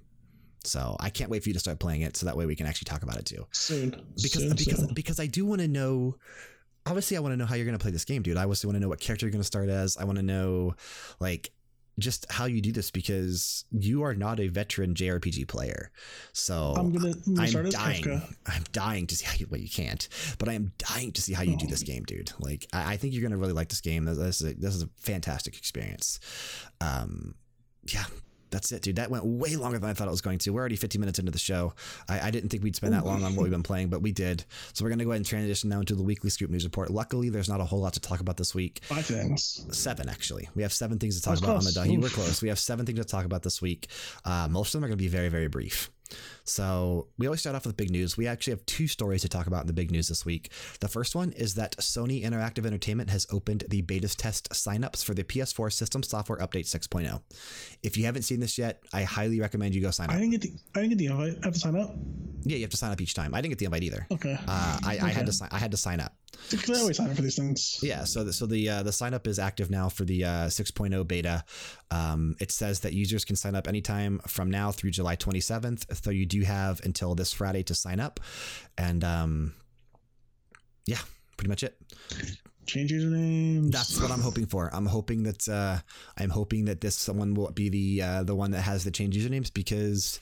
so 0.64 0.96
I 1.00 1.10
can't 1.10 1.30
wait 1.30 1.44
for 1.44 1.50
you 1.50 1.54
to 1.54 1.60
start 1.60 1.80
playing 1.80 2.02
it, 2.02 2.18
so 2.18 2.26
that 2.26 2.38
way 2.38 2.46
we 2.46 2.56
can 2.56 2.66
actually 2.66 2.86
talk 2.86 3.04
about 3.04 3.18
it 3.18 3.26
too. 3.26 3.46
Soon, 3.52 3.90
because 4.16 4.32
soon, 4.34 4.50
because 4.56 4.80
soon. 4.80 4.94
because 4.94 5.20
I 5.20 5.28
do 5.28 5.46
want 5.46 5.62
to 5.62 5.68
know. 5.68 6.16
Obviously, 6.86 7.16
I 7.16 7.22
want 7.22 7.32
to 7.32 7.38
know 7.38 7.46
how 7.46 7.56
you're 7.56 7.66
going 7.66 7.78
to 7.78 7.82
play 7.82 7.92
this 7.92 8.04
game, 8.04 8.24
dude. 8.24 8.36
I 8.36 8.42
obviously 8.42 8.68
want 8.68 8.76
to 8.76 8.82
know 8.82 8.90
what 8.90 9.00
character 9.00 9.26
you're 9.26 9.32
going 9.32 9.40
to 9.40 9.48
start 9.48 9.70
as. 9.70 9.96
I 9.96 10.04
want 10.04 10.18
to 10.18 10.24
know, 10.24 10.76
like, 11.22 11.50
just 12.00 12.30
how 12.32 12.46
you 12.46 12.62
do 12.62 12.72
this 12.72 12.92
because 12.92 13.66
you 13.72 14.04
are 14.04 14.16
not 14.16 14.40
a 14.40 14.48
veteran 14.48 14.94
JRPG 14.94 15.48
player. 15.48 15.92
So 16.34 16.74
I'm 16.76 16.92
gonna, 16.92 17.14
I'm, 17.40 17.56
I'm 17.56 17.70
dying. 17.70 18.04
Kafka. 18.04 18.36
I'm 18.48 18.64
dying 18.72 19.08
to 19.08 19.16
see 19.16 19.26
how 19.26 19.34
you. 19.38 19.48
Well, 19.50 19.60
you 19.60 19.70
can't, 19.70 20.08
but 20.40 20.50
I 20.50 20.54
am 20.54 20.72
dying 20.78 21.12
to 21.14 21.22
see 21.22 21.34
how 21.34 21.44
you 21.44 21.54
oh. 21.54 21.60
do 21.60 21.68
this 21.68 21.84
game, 21.84 22.04
dude. 22.04 22.32
Like, 22.40 22.68
I, 22.74 22.94
I, 22.94 22.98
think 22.98 23.14
you're 23.14 23.24
gonna 23.24 23.38
really 23.38 23.54
like 23.54 23.70
this 23.70 23.82
game. 23.82 24.06
This, 24.06 24.18
this 24.18 24.42
is 24.42 24.52
a, 24.52 24.54
this 24.56 24.76
is 24.76 24.84
a 24.84 24.90
fantastic 24.98 25.56
experience. 25.58 26.20
Um, 26.82 27.36
yeah, 27.92 28.06
that's 28.54 28.72
it, 28.72 28.84
dude. 28.84 28.96
That 28.96 29.10
went 29.10 29.26
way 29.26 29.56
longer 29.56 29.80
than 29.80 29.90
I 29.90 29.94
thought 29.94 30.08
it 30.08 30.12
was 30.12 30.22
going 30.22 30.38
to. 30.40 30.52
We're 30.52 30.62
already 30.62 30.76
50 30.76 31.00
minutes 31.00 31.20
into 31.20 31.32
the 31.32 31.38
show. 31.40 31.74
I, 32.08 32.28
I 32.28 32.32
didn't 32.32 32.50
think 32.50 32.64
we'd 32.64 32.76
spend 32.76 32.94
that 32.94 33.06
long 33.06 33.24
on 33.24 33.36
what 33.36 33.44
we've 33.44 33.52
been 33.52 33.64
playing, 33.64 33.90
but 33.90 34.02
we 34.02 34.12
did. 34.12 34.46
So 34.74 34.86
we're 34.86 34.90
going 34.90 35.00
to 35.00 35.06
go 35.06 35.12
ahead 35.12 35.18
and 35.18 35.26
transition 35.26 35.70
now 35.70 35.80
into 35.80 35.96
the 35.96 36.04
weekly 36.04 36.30
Scoop 36.30 36.50
News 36.50 36.64
Report. 36.64 36.90
Luckily, 36.90 37.30
there's 37.30 37.50
not 37.50 37.60
a 37.60 37.66
whole 37.66 37.80
lot 37.80 37.94
to 37.94 38.00
talk 38.00 38.20
about 38.20 38.38
this 38.38 38.56
week. 38.56 38.82
Five 38.84 39.06
things. 39.06 39.66
Seven, 39.72 40.08
actually. 40.08 40.50
We 40.56 40.62
have 40.62 40.72
seven 40.72 41.00
things 41.00 41.18
to 41.18 41.24
talk 41.24 41.40
about 41.40 41.60
close. 41.62 41.78
on 41.78 41.86
the 41.86 41.90
die. 41.90 42.02
We're 42.02 42.10
close. 42.10 42.42
We 42.42 42.50
have 42.50 42.60
seven 42.60 42.86
things 42.86 43.00
to 43.00 43.06
talk 43.06 43.26
about 43.26 43.44
this 43.44 43.62
week. 43.62 43.88
Uh, 44.24 44.48
most 44.50 44.74
of 44.76 44.80
them 44.80 44.86
are 44.86 44.88
going 44.88 44.98
to 44.98 45.04
be 45.04 45.10
very, 45.10 45.30
very 45.30 45.48
brief. 45.48 45.90
So 46.46 47.08
we 47.18 47.28
always 47.28 47.42
start 47.42 47.56
off 47.56 47.66
with 47.66 47.78
big 47.78 47.90
news. 47.90 48.18
We 48.18 48.28
actually 48.28 48.52
have 48.52 48.66
two 48.66 48.88
stories 48.88 49.22
to 49.22 49.30
talk 49.30 49.48
about 49.48 49.62
in 49.62 49.68
the 49.68 49.74
big 49.74 49.92
news 49.92 50.08
this 50.10 50.26
week. 50.26 50.52
The 50.80 50.88
first 50.88 51.16
one 51.16 51.32
is 51.34 51.56
that 51.56 51.78
Sony 51.78 52.24
Interactive 52.24 52.66
Entertainment 52.66 53.10
has 53.10 53.26
opened 53.32 53.64
the 53.70 53.82
beta 53.82 54.08
test 54.16 54.50
signups 54.52 55.04
for 55.04 55.14
the 55.14 55.24
PS4 55.24 55.72
System 55.72 56.04
Software 56.04 56.40
Update 56.40 56.66
6.0. 56.66 57.22
If 57.82 57.98
you 57.98 58.06
haven't 58.06 58.24
seen 58.24 58.40
this 58.40 58.58
yet, 58.58 58.84
I 58.94 59.04
highly 59.04 59.40
recommend 59.40 59.76
you 59.76 59.82
go 59.82 59.92
sign 59.92 60.10
up. 60.10 60.16
I 60.16 60.20
didn't 60.20 60.32
get 60.32 60.42
the 60.42 60.54
I 60.76 60.82
didn't 60.82 60.98
get 60.98 60.98
the 61.00 61.06
invite. 61.08 61.38
I 61.42 61.46
have 61.46 61.54
to 61.54 61.60
sign 61.60 61.76
up. 61.76 61.96
Yeah, 62.44 62.58
you 62.58 62.64
have 62.64 62.72
to 62.72 62.78
sign 62.78 62.92
up 62.92 63.00
each 63.00 63.14
time. 63.14 63.34
I 63.34 63.42
didn't 63.42 63.52
get 63.52 63.60
the 63.60 63.66
invite 63.66 63.84
either. 63.84 64.06
Okay. 64.12 64.38
Uh, 64.48 64.80
I, 64.84 64.96
okay. 64.96 65.06
I 65.06 65.10
had 65.10 65.26
to 65.28 65.32
sign. 65.34 65.50
I 65.52 65.58
had 65.58 65.72
to 65.72 65.78
sign 65.78 66.00
up. 66.00 66.14
Because 66.50 66.78
I 66.78 66.82
always 66.82 66.98
sign 66.98 67.10
up 67.10 67.16
for 67.16 67.22
these 67.22 67.36
things. 67.36 67.80
Yeah, 67.82 68.04
so 68.04 68.24
the, 68.24 68.34
so 68.34 68.46
the 68.46 68.68
uh, 68.68 68.84
the 68.84 68.92
sign 68.92 69.14
up 69.14 69.28
is 69.28 69.40
active 69.40 69.70
now 69.70 69.88
for 69.88 70.04
the 70.04 70.26
uh, 70.26 70.48
6.0 70.48 71.08
beta. 71.08 71.44
Um, 71.92 72.36
it 72.40 72.52
says 72.52 72.82
that 72.82 72.94
users 72.94 73.24
can 73.24 73.36
sign 73.36 73.56
up 73.56 73.68
anytime 73.68 74.20
from 74.28 74.50
now 74.50 74.72
through 74.72 74.92
July 74.92 75.16
27th. 75.16 76.04
So 76.04 76.10
you 76.10 76.26
do 76.40 76.46
have 76.46 76.82
until 76.84 77.16
this 77.16 77.34
Friday 77.34 77.64
to 77.64 77.76
sign 77.76 78.00
up, 78.00 78.20
and 78.78 79.04
um, 79.04 79.54
yeah, 80.86 81.00
pretty 81.38 81.50
much 81.50 81.64
it. 81.64 81.78
Change 82.66 82.92
usernames. 82.92 83.72
That's 83.72 84.02
what 84.02 84.12
I'm 84.12 84.22
hoping 84.22 84.46
for. 84.46 84.70
I'm 84.74 84.86
hoping 84.86 85.24
that 85.24 85.48
uh, 85.50 85.80
I'm 86.18 86.30
hoping 86.30 86.66
that 86.66 86.82
this 86.82 86.96
someone 86.96 87.34
will 87.34 87.52
be 87.52 87.70
the 87.70 88.02
uh, 88.02 88.24
the 88.24 88.36
one 88.36 88.52
that 88.52 88.62
has 88.62 88.84
the 88.84 88.92
change 88.92 89.18
usernames 89.18 89.54
because 89.54 90.20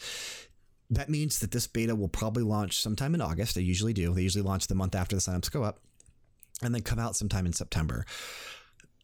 that 0.90 1.10
means 1.10 1.40
that 1.40 1.52
this 1.52 1.68
beta 1.68 1.96
will 1.96 2.10
probably 2.10 2.44
launch 2.44 2.82
sometime 2.82 3.16
in 3.16 3.22
August. 3.22 3.56
They 3.56 3.62
usually 3.62 3.94
do. 3.94 4.14
They 4.14 4.24
usually 4.24 4.44
launch 4.44 4.68
the 4.68 4.76
month 4.76 4.96
after 4.96 5.16
the 5.16 5.22
signups 5.22 5.52
go 5.52 5.64
up 5.64 5.80
and 6.62 6.74
then 6.74 6.82
come 6.82 7.00
out 7.00 7.16
sometime 7.16 7.46
in 7.46 7.54
September. 7.54 8.06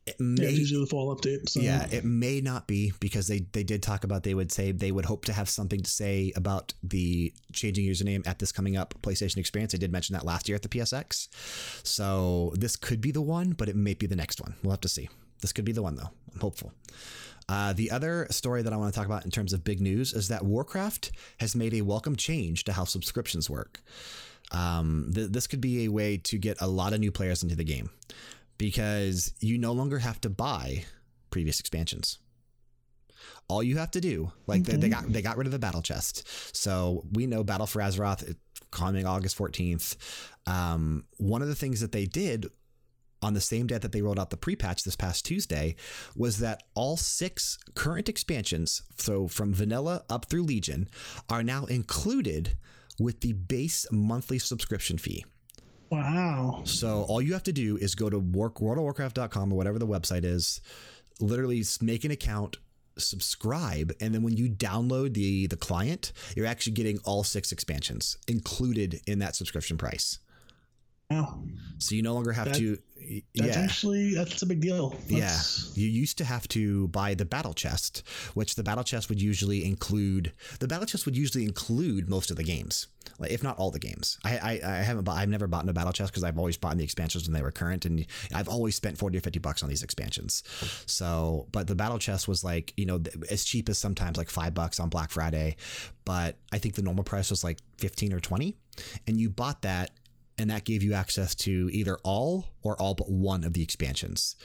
It 0.08 0.20
may, 0.22 0.44
yeah, 0.44 0.50
usually 0.50 0.82
the 0.82 0.88
fall 0.88 1.14
update. 1.14 1.50
So. 1.50 1.60
Yeah, 1.60 1.86
it 1.92 2.06
may 2.06 2.40
not 2.40 2.66
be 2.66 2.94
because 3.02 3.28
they 3.28 3.40
they 3.52 3.64
did 3.64 3.84
talk 3.84 4.06
about 4.06 4.24
they 4.24 4.34
would 4.34 4.52
say 4.52 4.72
they 4.72 4.92
would 4.92 5.06
hope 5.06 5.26
to 5.26 5.34
have 5.34 5.50
something 5.50 5.82
to 5.82 5.90
say 5.90 6.32
about 6.36 6.74
the 6.82 7.34
changing 7.52 7.86
username 7.86 8.26
at 8.26 8.40
this 8.40 8.54
coming 8.54 8.78
up 8.78 8.94
PlayStation 9.02 9.38
experience. 9.38 9.76
I 9.76 9.78
did 9.78 9.92
mention 9.92 10.14
that 10.14 10.26
last 10.26 10.48
year 10.48 10.56
at 10.56 10.62
the 10.62 10.70
PSX. 10.70 11.28
So 11.86 12.54
this 12.56 12.78
could 12.78 13.02
be 13.02 13.12
the 13.12 13.22
one, 13.22 13.52
but 13.52 13.68
it 13.68 13.76
may 13.76 13.96
be 13.96 14.08
the 14.08 14.16
next 14.16 14.40
one. 14.40 14.56
We'll 14.64 14.72
have 14.72 14.82
to 14.82 14.90
see. 14.90 15.10
This 15.42 15.52
could 15.52 15.66
be 15.66 15.74
the 15.74 15.84
one 15.84 15.96
though. 15.96 16.10
I'm 16.34 16.40
hopeful. 16.40 16.72
Uh, 17.50 17.74
the 17.74 17.92
other 17.92 18.28
story 18.30 18.62
that 18.62 18.74
I 18.74 18.78
want 18.78 18.94
to 18.94 18.98
talk 18.98 19.08
about 19.08 19.26
in 19.26 19.32
terms 19.32 19.54
of 19.54 19.64
big 19.64 19.82
news 19.82 20.14
is 20.14 20.30
that 20.30 20.44
Warcraft 20.44 21.12
has 21.40 21.56
made 21.56 21.74
a 21.74 21.82
welcome 21.82 22.16
change 22.16 22.64
to 22.66 22.74
how 22.74 22.84
subscriptions 22.86 23.50
work. 23.50 23.82
Um, 24.52 25.12
th 25.14 25.30
this 25.30 25.48
could 25.48 25.60
be 25.60 25.84
a 25.84 25.90
way 25.90 26.18
to 26.18 26.38
get 26.38 26.62
a 26.62 26.68
lot 26.68 26.94
of 26.94 27.00
new 27.02 27.12
players 27.12 27.44
into 27.44 27.56
the 27.56 27.66
game 27.66 27.90
because 28.58 29.34
you 29.40 29.58
no 29.58 29.72
longer 29.72 30.00
have 30.00 30.20
to 30.22 30.30
buy 30.30 30.86
previous 31.30 31.60
expansions. 31.60 32.20
All 33.50 33.64
you 33.64 33.78
have 33.78 33.92
to 33.92 34.02
do, 34.02 34.32
like 34.46 34.64
they, 34.64 34.76
they 34.76 34.90
got 34.90 35.12
they 35.12 35.22
got 35.22 35.38
rid 35.38 35.48
of 35.48 35.54
the 35.54 35.60
battle 35.60 35.82
chest, 35.82 36.28
so 36.56 37.06
we 37.14 37.28
know 37.28 37.44
Battle 37.44 37.68
for 37.68 37.82
Azeroth 37.82 38.36
coming 38.72 39.06
August 39.06 39.36
fourteenth. 39.36 39.96
Um, 40.46 41.06
one 41.18 41.42
of 41.42 41.48
the 41.48 41.56
things 41.56 41.80
that 41.80 41.92
they 41.94 42.06
did 42.06 42.48
on 43.22 43.34
the 43.34 43.42
same 43.42 43.66
day 43.66 43.78
that 43.78 43.92
they 43.92 44.02
rolled 44.02 44.20
out 44.20 44.30
the 44.30 44.38
pre-patch 44.38 44.84
this 44.84 44.96
past 44.96 45.26
Tuesday 45.26 45.76
was 46.16 46.38
that 46.38 46.64
all 46.76 46.98
six 46.98 47.58
current 47.74 48.08
expansions, 48.08 48.84
so 48.98 49.28
from 49.28 49.54
vanilla 49.54 50.04
up 50.10 50.26
through 50.26 50.44
Legion, 50.44 50.88
are 51.30 51.42
now 51.42 51.66
included 51.66 52.58
with 53.00 53.22
the 53.22 53.34
base 53.34 53.88
monthly 53.92 54.40
subscription 54.40 54.98
fee. 54.98 55.26
Wow. 55.90 56.62
So 56.66 57.04
all 57.08 57.22
you 57.22 57.34
have 57.34 57.44
to 57.44 57.54
do 57.54 57.78
is 57.78 57.96
go 57.96 58.10
to 58.10 58.20
work, 58.20 58.56
worldofwarcraft.com 58.56 59.54
or 59.54 59.56
whatever 59.56 59.80
the 59.80 59.88
website 59.88 60.24
is, 60.26 60.62
literally 61.20 61.64
make 61.82 62.04
an 62.04 62.12
account, 62.12 62.58
subscribe, 62.98 63.94
and 64.02 64.14
then 64.14 64.22
when 64.24 64.36
you 64.36 64.50
download 64.50 65.14
the 65.14 65.48
the 65.48 65.56
client, 65.58 66.12
you're 66.36 66.46
actually 66.46 66.74
getting 66.74 67.00
all 67.06 67.24
six 67.24 67.52
expansions 67.52 68.18
included 68.28 69.00
in 69.08 69.20
that 69.20 69.36
subscription 69.36 69.78
price. 69.78 70.20
Wow. 71.10 71.44
So 71.78 71.96
you 71.96 72.02
no 72.02 72.14
longer 72.14 72.34
have 72.34 72.46
That- 72.46 72.58
to. 72.58 72.78
That's 73.36 73.56
yeah. 73.56 73.64
actually 73.64 74.14
that's 74.16 74.42
a 74.42 74.46
big 74.46 74.62
deal. 74.62 74.90
That's- 75.10 75.72
Yeah, 75.76 75.84
you 75.84 75.90
used 75.90 76.18
to 76.20 76.26
have 76.26 76.48
to 76.50 76.88
buy 76.90 77.14
the 77.14 77.26
battle 77.26 77.54
chest, 77.54 78.04
which 78.34 78.56
the 78.56 78.64
battle 78.64 78.84
chest 78.84 79.10
would 79.10 79.22
usually 79.22 79.66
include. 79.66 80.34
The 80.60 80.68
battle 80.68 80.86
chest 80.86 81.06
would 81.06 81.16
usually 81.16 81.44
include 81.46 82.10
most 82.10 82.32
of 82.32 82.38
the 82.38 82.44
games, 82.44 82.88
like 83.20 83.32
if 83.32 83.44
not 83.44 83.58
all 83.58 83.72
the 83.72 83.80
games. 83.80 84.18
I 84.24 84.38
I, 84.38 84.52
I 84.64 84.76
haven't 84.78 85.04
bought, 85.04 85.18
I've 85.18 85.30
never 85.30 85.48
bought 85.48 85.68
a 85.70 85.74
battle 85.74 85.94
chest 85.94 86.12
because 86.12 86.24
I've 86.24 86.38
always 86.38 86.58
bought 86.58 86.78
the 86.78 86.84
expansions 86.84 87.26
when 87.28 87.34
they 87.34 87.42
were 87.42 87.52
current, 87.52 87.86
and 87.86 88.06
I've 88.34 88.50
always 88.50 88.76
spent 88.76 88.98
forty 88.98 89.18
or 89.18 89.22
fifty 89.22 89.40
bucks 89.40 89.64
on 89.64 89.70
these 89.70 89.84
expansions. 89.84 90.44
So, 90.86 91.48
but 91.52 91.68
the 91.68 91.76
battle 91.76 92.00
chest 92.00 92.28
was 92.28 92.44
like 92.44 92.74
you 92.78 92.86
know 92.86 93.02
as 93.30 93.44
cheap 93.44 93.70
as 93.70 93.78
sometimes 93.78 94.18
like 94.18 94.30
five 94.30 94.54
bucks 94.54 94.80
on 94.80 94.90
Black 94.90 95.12
Friday, 95.12 95.56
but 96.06 96.38
I 96.52 96.58
think 96.58 96.76
the 96.76 96.82
normal 96.82 97.04
price 97.04 97.30
was 97.30 97.44
like 97.44 97.60
fifteen 97.78 98.14
or 98.14 98.20
twenty, 98.20 98.58
and 99.08 99.20
you 99.20 99.30
bought 99.30 99.62
that 99.62 99.92
and 100.38 100.50
that 100.50 100.66
gave 100.66 100.84
you 100.84 100.94
access 100.94 101.34
to 101.34 101.70
either 101.72 101.98
all 102.04 102.46
or 102.62 102.80
all 102.80 102.94
but 102.94 103.10
one 103.10 103.44
of 103.44 103.54
the 103.54 103.64
expansions. 103.64 104.36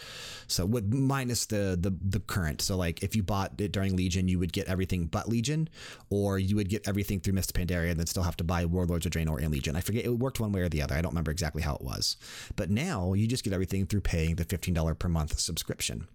So 0.46 0.64
with 0.64 0.92
minus 0.92 1.46
the 1.46 1.76
the 1.80 1.96
the 2.02 2.20
current. 2.20 2.62
So 2.62 2.76
like 2.76 3.02
if 3.02 3.14
you 3.14 3.22
bought 3.22 3.60
it 3.60 3.72
during 3.72 3.94
Legion, 3.96 4.28
you 4.28 4.38
would 4.38 4.52
get 4.52 4.68
everything 4.68 5.06
but 5.06 5.28
Legion, 5.28 5.68
or 6.08 6.38
you 6.38 6.56
would 6.56 6.68
get 6.68 6.88
everything 6.88 7.20
through 7.20 7.34
Mist 7.34 7.50
of 7.50 7.60
Pandaria 7.60 7.90
and 7.90 7.98
then 7.98 8.06
still 8.06 8.22
have 8.22 8.36
to 8.38 8.44
buy 8.44 8.64
Warlords 8.64 9.06
of 9.06 9.12
Draenor 9.12 9.42
and 9.42 9.50
Legion. 9.50 9.76
I 9.76 9.80
forget 9.80 10.04
it 10.04 10.18
worked 10.18 10.40
one 10.40 10.52
way 10.52 10.60
or 10.60 10.68
the 10.68 10.82
other. 10.82 10.94
I 10.94 11.02
don't 11.02 11.12
remember 11.12 11.30
exactly 11.30 11.62
how 11.62 11.74
it 11.76 11.82
was. 11.82 12.16
But 12.56 12.70
now 12.70 13.12
you 13.12 13.26
just 13.26 13.44
get 13.44 13.52
everything 13.52 13.86
through 13.86 14.02
paying 14.02 14.36
the 14.36 14.44
fifteen 14.44 14.74
dollar 14.74 14.94
per 14.94 15.08
month 15.08 15.38
subscription. 15.38 16.08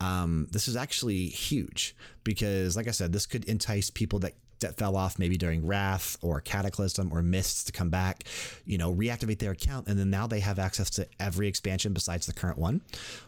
Um, 0.00 0.46
this 0.50 0.66
is 0.66 0.76
actually 0.76 1.26
huge 1.26 1.94
because, 2.24 2.74
like 2.74 2.88
I 2.88 2.92
said, 2.92 3.12
this 3.12 3.26
could 3.26 3.44
entice 3.44 3.90
people 3.90 4.18
that 4.20 4.34
that 4.60 4.76
fell 4.76 4.96
off 4.96 5.18
maybe 5.18 5.36
during 5.36 5.66
Wrath 5.66 6.16
or 6.22 6.40
Cataclysm 6.40 7.12
or 7.12 7.22
Mists 7.22 7.64
to 7.64 7.72
come 7.72 7.90
back, 7.90 8.24
you 8.64 8.78
know, 8.78 8.94
reactivate 8.94 9.38
their 9.38 9.52
account, 9.52 9.88
and 9.88 9.98
then 9.98 10.10
now 10.10 10.26
they 10.26 10.40
have 10.40 10.58
access 10.58 10.90
to 10.90 11.06
every 11.18 11.48
expansion 11.48 11.92
besides 11.92 12.26
the 12.26 12.32
current 12.32 12.58
one. 12.58 12.80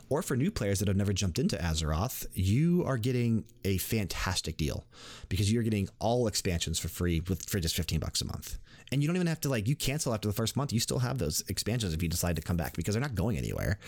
Or 0.08 0.22
for 0.22 0.36
new 0.36 0.50
players 0.50 0.78
that 0.78 0.88
have 0.88 0.96
never 0.96 1.12
jumped 1.12 1.38
into 1.38 1.56
Azeroth, 1.56 2.26
you 2.34 2.84
are 2.86 2.98
getting 2.98 3.44
a 3.64 3.78
fantastic 3.78 4.56
deal 4.56 4.84
because 5.28 5.52
you're 5.52 5.62
getting 5.62 5.88
all 5.98 6.26
expansions 6.26 6.78
for 6.78 6.88
free 6.88 7.22
with 7.28 7.48
for 7.48 7.60
just 7.60 7.76
15 7.76 8.00
bucks 8.00 8.20
a 8.20 8.26
month. 8.26 8.58
And 8.92 9.02
you 9.02 9.08
don't 9.08 9.16
even 9.16 9.26
have 9.26 9.40
to 9.40 9.48
like 9.48 9.66
you 9.66 9.74
cancel 9.74 10.12
after 10.14 10.28
the 10.28 10.34
first 10.34 10.56
month. 10.56 10.72
You 10.72 10.80
still 10.80 10.98
have 10.98 11.18
those 11.18 11.42
expansions 11.48 11.94
if 11.94 12.02
you 12.02 12.08
decide 12.08 12.36
to 12.36 12.42
come 12.42 12.56
back 12.56 12.76
because 12.76 12.94
they're 12.94 13.02
not 13.02 13.14
going 13.14 13.38
anywhere. 13.38 13.78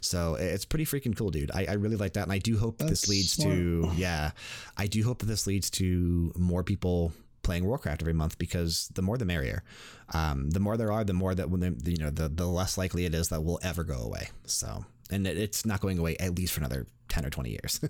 So 0.00 0.36
it's 0.36 0.64
pretty 0.64 0.84
freaking 0.84 1.16
cool, 1.16 1.30
dude. 1.30 1.50
I, 1.52 1.66
I 1.68 1.72
really 1.72 1.96
like 1.96 2.14
that, 2.14 2.22
and 2.22 2.32
I 2.32 2.38
do 2.38 2.56
hope 2.56 2.78
that 2.78 2.88
this 2.88 3.02
That's 3.02 3.10
leads 3.10 3.36
to 3.38 3.90
yeah, 3.96 4.30
I 4.76 4.86
do 4.86 5.02
hope 5.04 5.18
that 5.18 5.26
this 5.26 5.46
leads 5.46 5.68
to 5.70 6.32
more 6.36 6.62
people 6.62 7.12
playing 7.42 7.64
Warcraft 7.64 8.02
every 8.02 8.12
month 8.12 8.38
because 8.38 8.88
the 8.94 9.02
more 9.02 9.18
the 9.18 9.24
merrier. 9.24 9.62
Um, 10.14 10.50
the 10.50 10.60
more 10.60 10.76
there 10.76 10.92
are, 10.92 11.04
the 11.04 11.12
more 11.12 11.34
that 11.34 11.50
when 11.50 11.60
they, 11.60 11.90
you 11.90 11.98
know 11.98 12.10
the 12.10 12.28
the 12.28 12.46
less 12.46 12.78
likely 12.78 13.04
it 13.04 13.14
is 13.14 13.28
that 13.28 13.42
will 13.42 13.60
ever 13.62 13.84
go 13.84 13.98
away. 13.98 14.28
So 14.46 14.84
and 15.10 15.26
it, 15.26 15.36
it's 15.36 15.66
not 15.66 15.80
going 15.80 15.98
away 15.98 16.16
at 16.18 16.36
least 16.36 16.52
for 16.52 16.60
another 16.60 16.86
ten 17.08 17.26
or 17.26 17.30
twenty 17.30 17.50
years. 17.50 17.80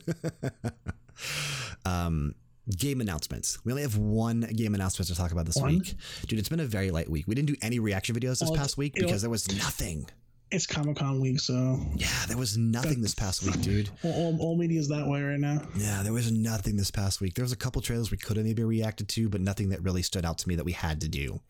um, 1.84 2.34
game 2.70 3.00
announcements. 3.00 3.58
We 3.64 3.72
only 3.72 3.82
have 3.82 3.96
one 3.96 4.40
game 4.40 4.74
announcement 4.74 5.08
to 5.08 5.14
talk 5.14 5.32
about 5.32 5.46
this 5.46 5.56
One? 5.56 5.78
week, 5.78 5.94
dude. 6.26 6.38
It's 6.38 6.48
been 6.48 6.60
a 6.60 6.64
very 6.64 6.90
light 6.90 7.08
week. 7.10 7.26
We 7.26 7.34
didn't 7.34 7.48
do 7.48 7.56
any 7.62 7.78
reaction 7.78 8.14
videos 8.14 8.38
this 8.38 8.50
Well, 8.50 8.54
past 8.56 8.76
week 8.76 8.94
because 8.94 9.22
there 9.22 9.30
was 9.30 9.50
nothing. 9.56 10.06
It's 10.52 10.66
Comic 10.66 10.98
Con 10.98 11.18
week, 11.18 11.40
so 11.40 11.80
Yeah, 11.96 12.26
there 12.28 12.36
was 12.36 12.58
nothing 12.58 13.00
this 13.00 13.14
past 13.14 13.42
week, 13.42 13.58
dude. 13.62 13.88
all, 14.04 14.12
all, 14.12 14.38
all 14.38 14.56
media 14.56 14.78
is 14.78 14.88
that 14.88 15.06
way 15.08 15.22
right 15.22 15.40
now. 15.40 15.62
Yeah, 15.74 16.02
there 16.02 16.12
was 16.12 16.30
nothing 16.30 16.76
this 16.76 16.90
past 16.90 17.22
week. 17.22 17.32
There 17.32 17.42
was 17.42 17.52
a 17.52 17.56
couple 17.56 17.80
trailers 17.80 18.10
we 18.10 18.18
could 18.18 18.36
have 18.36 18.44
maybe 18.44 18.62
reacted 18.62 19.08
to, 19.10 19.30
but 19.30 19.40
nothing 19.40 19.70
that 19.70 19.82
really 19.82 20.02
stood 20.02 20.26
out 20.26 20.36
to 20.38 20.48
me 20.48 20.54
that 20.56 20.64
we 20.64 20.72
had 20.72 21.00
to 21.00 21.08
do. 21.08 21.40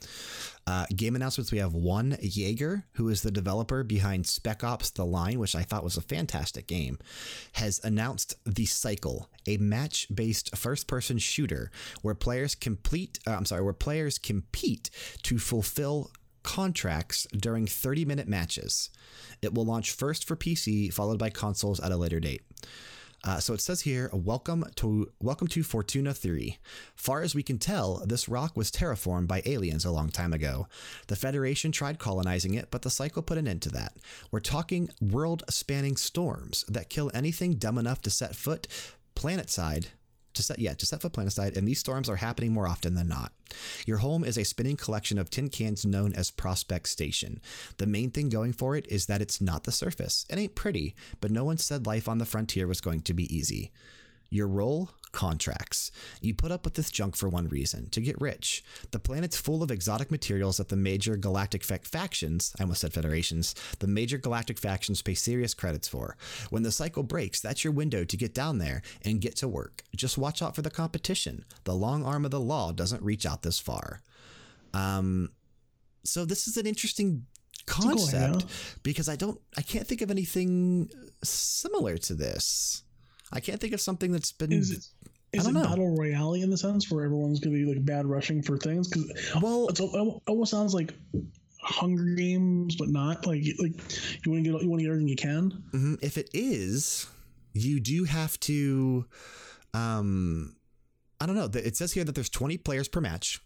Uh, 0.68 0.86
game 0.94 1.16
announcements 1.16 1.50
we 1.50 1.58
have 1.58 1.74
one 1.74 2.16
Yager, 2.20 2.84
who 2.92 3.08
is 3.08 3.22
the 3.22 3.32
developer 3.32 3.82
behind 3.82 4.24
Spec 4.28 4.62
Ops 4.62 4.90
The 4.90 5.04
Line, 5.04 5.40
which 5.40 5.56
I 5.56 5.62
thought 5.64 5.82
was 5.82 5.96
a 5.96 6.00
fantastic 6.00 6.68
game, 6.68 7.00
has 7.54 7.80
announced 7.82 8.36
The 8.44 8.66
Cycle, 8.66 9.28
a 9.48 9.56
match 9.56 10.06
based 10.14 10.56
first 10.56 10.86
person 10.86 11.18
shooter 11.18 11.72
where 12.02 12.14
players 12.14 12.54
complete, 12.54 13.18
uh, 13.26 13.32
I'm 13.32 13.46
sorry, 13.46 13.62
where 13.62 13.72
players 13.72 14.18
compete 14.18 14.90
to 15.24 15.40
fulfill 15.40 16.12
contracts 16.42 17.26
during 17.32 17.66
30 17.66 18.04
minute 18.04 18.28
matches. 18.28 18.90
It 19.40 19.54
will 19.54 19.64
launch 19.64 19.90
first 19.90 20.26
for 20.26 20.36
PC, 20.36 20.92
followed 20.92 21.18
by 21.18 21.30
consoles 21.30 21.80
at 21.80 21.92
a 21.92 21.96
later 21.96 22.20
date. 22.20 22.42
Uh, 23.24 23.38
so 23.38 23.54
it 23.54 23.60
says 23.60 23.82
here, 23.82 24.10
welcome 24.12 24.64
to 24.74 25.08
welcome 25.20 25.46
to 25.46 25.62
Fortuna 25.62 26.12
3. 26.12 26.58
Far 26.96 27.22
as 27.22 27.36
we 27.36 27.44
can 27.44 27.58
tell, 27.58 28.02
this 28.04 28.28
rock 28.28 28.56
was 28.56 28.70
terraformed 28.72 29.28
by 29.28 29.42
aliens 29.46 29.84
a 29.84 29.92
long 29.92 30.08
time 30.08 30.32
ago. 30.32 30.66
The 31.06 31.14
Federation 31.14 31.70
tried 31.70 32.00
colonizing 32.00 32.54
it, 32.54 32.68
but 32.72 32.82
the 32.82 32.90
cycle 32.90 33.22
put 33.22 33.38
an 33.38 33.46
end 33.46 33.62
to 33.62 33.70
that. 33.70 33.92
We're 34.32 34.40
talking 34.40 34.90
world-spanning 35.00 35.98
storms 35.98 36.64
that 36.68 36.90
kill 36.90 37.12
anything 37.14 37.54
dumb 37.54 37.78
enough 37.78 38.02
to 38.02 38.10
set 38.10 38.34
foot 38.34 38.66
planet 39.14 39.50
side 39.50 39.88
to 40.34 40.42
set 40.42 40.58
yeah 40.58 40.74
to 40.74 40.86
set 40.86 41.00
foot 41.02 41.12
planet 41.12 41.32
side 41.32 41.56
and 41.56 41.66
these 41.66 41.78
storms 41.78 42.08
are 42.08 42.16
happening 42.16 42.52
more 42.52 42.66
often 42.66 42.94
than 42.94 43.08
not. 43.08 43.32
Your 43.86 43.98
home 43.98 44.24
is 44.24 44.38
a 44.38 44.44
spinning 44.44 44.76
collection 44.76 45.18
of 45.18 45.30
tin 45.30 45.48
cans 45.48 45.84
known 45.84 46.12
as 46.14 46.30
prospect 46.30 46.88
station. 46.88 47.40
The 47.78 47.86
main 47.86 48.10
thing 48.10 48.28
going 48.28 48.52
for 48.52 48.76
it 48.76 48.86
is 48.88 49.06
that 49.06 49.22
it's 49.22 49.40
not 49.40 49.64
the 49.64 49.72
surface. 49.72 50.24
It 50.30 50.38
ain't 50.38 50.54
pretty 50.54 50.94
but 51.20 51.30
no 51.30 51.44
one 51.44 51.58
said 51.58 51.86
life 51.86 52.08
on 52.08 52.18
the 52.18 52.26
frontier 52.26 52.66
was 52.66 52.80
going 52.80 53.02
to 53.02 53.14
be 53.14 53.34
easy 53.34 53.70
your 54.32 54.48
role 54.48 54.90
contracts. 55.12 55.92
You 56.22 56.34
put 56.34 56.50
up 56.50 56.64
with 56.64 56.74
this 56.74 56.90
junk 56.90 57.16
for 57.16 57.28
one 57.28 57.48
reason 57.48 57.90
to 57.90 58.00
get 58.00 58.20
rich. 58.20 58.64
The 58.90 58.98
planet's 58.98 59.36
full 59.36 59.62
of 59.62 59.70
exotic 59.70 60.10
materials 60.10 60.56
that 60.56 60.70
the 60.70 60.76
major 60.76 61.16
galactic 61.16 61.62
fac- 61.62 61.84
factions, 61.84 62.54
I 62.58 62.62
almost 62.62 62.80
said 62.80 62.94
federations, 62.94 63.54
the 63.78 63.86
major 63.86 64.16
galactic 64.16 64.58
factions 64.58 65.02
pay 65.02 65.14
serious 65.14 65.52
credits 65.52 65.86
for. 65.86 66.16
When 66.50 66.62
the 66.62 66.72
cycle 66.72 67.02
breaks, 67.02 67.40
that's 67.40 67.62
your 67.62 67.74
window 67.74 68.04
to 68.04 68.16
get 68.16 68.34
down 68.34 68.58
there 68.58 68.82
and 69.04 69.20
get 69.20 69.36
to 69.36 69.48
work. 69.48 69.82
Just 69.94 70.18
watch 70.18 70.40
out 70.42 70.56
for 70.56 70.62
the 70.62 70.70
competition. 70.70 71.44
The 71.64 71.74
long 71.74 72.04
arm 72.04 72.24
of 72.24 72.30
the 72.30 72.40
law 72.40 72.72
doesn't 72.72 73.02
reach 73.02 73.26
out 73.26 73.42
this 73.42 73.58
far. 73.58 74.00
Um, 74.72 75.30
so 76.04 76.24
this 76.24 76.48
is 76.48 76.56
an 76.56 76.66
interesting 76.66 77.26
concept 77.66 78.46
because 78.82 79.08
I 79.08 79.16
don't, 79.16 79.38
I 79.58 79.62
can't 79.62 79.86
think 79.86 80.00
of 80.00 80.10
anything 80.10 80.88
similar 81.22 81.98
to 81.98 82.14
this. 82.14 82.82
I 83.32 83.40
can't 83.40 83.60
think 83.60 83.72
of 83.72 83.80
something 83.80 84.12
that's 84.12 84.32
been. 84.32 84.52
Is 84.52 84.70
it 84.70 84.86
is 85.32 85.44
don't 85.44 85.56
it 85.56 85.62
battle 85.62 85.96
royale 85.96 86.34
in 86.34 86.50
the 86.50 86.58
sense 86.58 86.90
where 86.90 87.04
everyone's 87.04 87.40
gonna 87.40 87.56
be 87.56 87.64
like 87.64 87.84
bad 87.84 88.06
rushing 88.06 88.42
for 88.42 88.58
things? 88.58 88.88
Because 88.88 89.32
well, 89.42 89.68
it 89.68 89.80
almost 90.26 90.50
sounds 90.50 90.74
like 90.74 90.94
Hunger 91.62 92.14
Games, 92.14 92.76
but 92.76 92.88
not 92.88 93.26
like 93.26 93.42
like 93.58 93.72
you 94.24 94.32
want 94.32 94.44
to 94.44 94.52
get 94.52 94.62
you 94.62 94.68
want 94.68 94.80
to 94.80 94.84
get 94.84 94.90
everything 94.90 95.08
you 95.08 95.16
can. 95.16 95.62
mhm, 95.72 95.98
if 96.02 96.18
it 96.18 96.28
is, 96.34 97.06
you 97.54 97.80
do 97.80 98.04
have 98.04 98.38
to. 98.40 99.06
Um, 99.74 100.56
I 101.20 101.26
don't 101.26 101.36
know. 101.36 101.48
It 101.54 101.76
says 101.76 101.92
here 101.92 102.04
that 102.04 102.14
there's 102.14 102.28
20 102.28 102.58
players 102.58 102.88
per 102.88 103.00
match. 103.00 103.40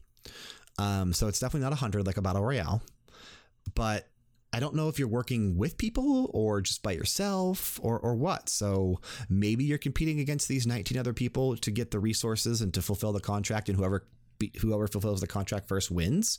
Um, 0.79 1.13
so 1.13 1.29
it's 1.29 1.39
definitely 1.39 1.65
not 1.65 1.73
100 1.73 2.07
like 2.07 2.17
a 2.17 2.23
battle 2.23 2.43
royale. 2.43 2.83
But 3.75 4.09
I 4.53 4.61
don't 4.61 4.75
know 4.75 4.89
if 4.89 4.99
you're 4.99 5.09
working 5.09 5.57
with 5.59 5.77
people 5.77 6.31
or 6.33 6.61
just 6.63 6.83
by 6.83 6.93
yourself 6.93 7.79
or, 7.83 7.99
or 7.99 8.15
what. 8.15 8.49
So 8.49 9.01
maybe 9.29 9.65
you're 9.65 9.77
competing 9.77 10.21
against 10.21 10.49
these 10.49 10.67
19 10.67 10.97
other 10.97 11.13
people 11.13 11.57
to 11.59 11.71
get 11.71 11.91
the 11.91 11.99
resources 11.99 12.63
and 12.63 12.73
to 12.75 12.81
fulfill 12.81 13.13
the 13.13 13.21
contract, 13.21 13.69
and 13.69 13.77
whoever 13.77 14.07
whoever 14.61 14.87
fulfills 14.87 15.21
the 15.21 15.27
contract 15.27 15.69
first 15.69 15.91
wins. 15.91 16.39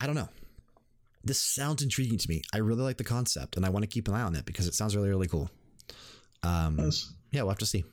I 0.00 0.06
don't 0.06 0.14
know. 0.14 0.28
This 1.24 1.40
sounds 1.40 1.82
intriguing 1.82 2.18
to 2.18 2.28
me. 2.28 2.42
I 2.54 2.58
really 2.58 2.82
like 2.82 2.96
the 2.96 3.04
concept, 3.04 3.56
and 3.56 3.66
I 3.66 3.70
want 3.70 3.82
to 3.82 3.86
keep 3.88 4.08
an 4.08 4.14
eye 4.14 4.22
on 4.22 4.34
it 4.34 4.44
because 4.44 4.66
it 4.66 4.74
sounds 4.74 4.94
really 4.96 5.08
really 5.08 5.28
cool. 5.28 5.50
Um, 6.42 6.78
Yes. 6.78 7.12
yeah, 7.32 7.42
we'll 7.42 7.50
have 7.50 7.58
to 7.58 7.66
see. 7.66 7.84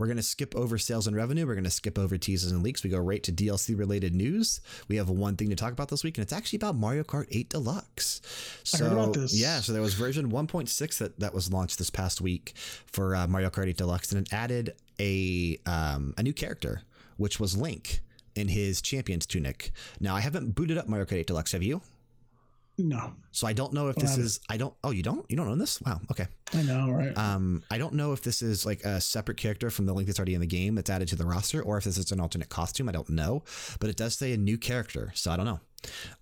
We're 0.00 0.06
going 0.06 0.16
to 0.16 0.22
skip 0.22 0.56
over 0.56 0.78
sales 0.78 1.06
and 1.06 1.14
revenue. 1.14 1.46
We're 1.46 1.52
going 1.52 1.64
to 1.64 1.70
skip 1.70 1.98
over 1.98 2.16
teasers 2.16 2.52
and 2.52 2.62
leaks. 2.62 2.82
We 2.82 2.88
go 2.88 2.96
right 2.96 3.22
to 3.22 3.32
DLC 3.32 3.78
related 3.78 4.14
news. 4.14 4.62
We 4.88 4.96
have 4.96 5.10
one 5.10 5.36
thing 5.36 5.50
to 5.50 5.56
talk 5.56 5.74
about 5.74 5.88
this 5.88 6.02
week, 6.02 6.16
and 6.16 6.22
it's 6.22 6.32
actually 6.32 6.56
about 6.56 6.74
Mario 6.74 7.02
Kart 7.02 7.26
8 7.30 7.50
Deluxe. 7.50 8.22
So, 8.64 8.86
I 8.86 8.88
heard 8.88 8.98
about 8.98 9.12
this. 9.12 9.38
yeah, 9.38 9.60
so 9.60 9.74
there 9.74 9.82
was 9.82 9.92
version 9.92 10.30
1.6 10.30 10.98
that, 10.98 11.20
that 11.20 11.34
was 11.34 11.52
launched 11.52 11.76
this 11.76 11.90
past 11.90 12.22
week 12.22 12.54
for 12.86 13.14
uh, 13.14 13.26
Mario 13.26 13.50
Kart 13.50 13.68
8 13.68 13.76
Deluxe, 13.76 14.10
and 14.10 14.26
it 14.26 14.32
added 14.32 14.74
a, 14.98 15.58
um, 15.66 16.14
a 16.16 16.22
new 16.22 16.32
character, 16.32 16.80
which 17.18 17.38
was 17.38 17.54
Link 17.54 18.00
in 18.34 18.48
his 18.48 18.80
champion's 18.80 19.26
tunic. 19.26 19.70
Now, 20.00 20.16
I 20.16 20.20
haven't 20.20 20.54
booted 20.54 20.78
up 20.78 20.88
Mario 20.88 21.04
Kart 21.04 21.18
8 21.18 21.26
Deluxe. 21.26 21.52
Have 21.52 21.62
you? 21.62 21.82
No, 22.88 23.12
So 23.32 23.46
I 23.46 23.52
don't 23.52 23.72
know 23.72 23.88
if 23.88 23.96
this 23.96 24.16
is. 24.16 24.40
I 24.48 24.56
don't. 24.56 24.74
Oh, 24.82 24.90
you 24.90 25.02
don't. 25.02 25.24
You 25.30 25.36
don't 25.36 25.48
own 25.48 25.58
this? 25.58 25.80
Wow. 25.82 26.00
Okay. 26.10 26.26
I 26.54 26.62
know, 26.62 26.90
right? 26.90 27.16
Um, 27.16 27.62
I 27.70 27.78
don't 27.78 27.94
know 27.94 28.12
if 28.12 28.22
this 28.22 28.42
is 28.42 28.66
like 28.66 28.82
a 28.84 29.00
separate 29.00 29.36
character 29.36 29.70
from 29.70 29.86
the 29.86 29.92
link 29.92 30.06
that's 30.06 30.18
already 30.18 30.34
in 30.34 30.40
the 30.40 30.46
game 30.46 30.74
that's 30.74 30.90
added 30.90 31.08
to 31.08 31.16
the 31.16 31.26
roster, 31.26 31.62
or 31.62 31.78
if 31.78 31.84
this 31.84 31.98
is 31.98 32.10
an 32.12 32.20
alternate 32.20 32.48
costume. 32.48 32.88
I 32.88 32.92
don't 32.92 33.10
know, 33.10 33.42
but 33.78 33.90
it 33.90 33.96
does 33.96 34.16
say 34.16 34.32
a 34.32 34.36
new 34.36 34.58
character, 34.58 35.12
so 35.14 35.30
I 35.30 35.36
don't 35.36 35.46
know. 35.46 35.60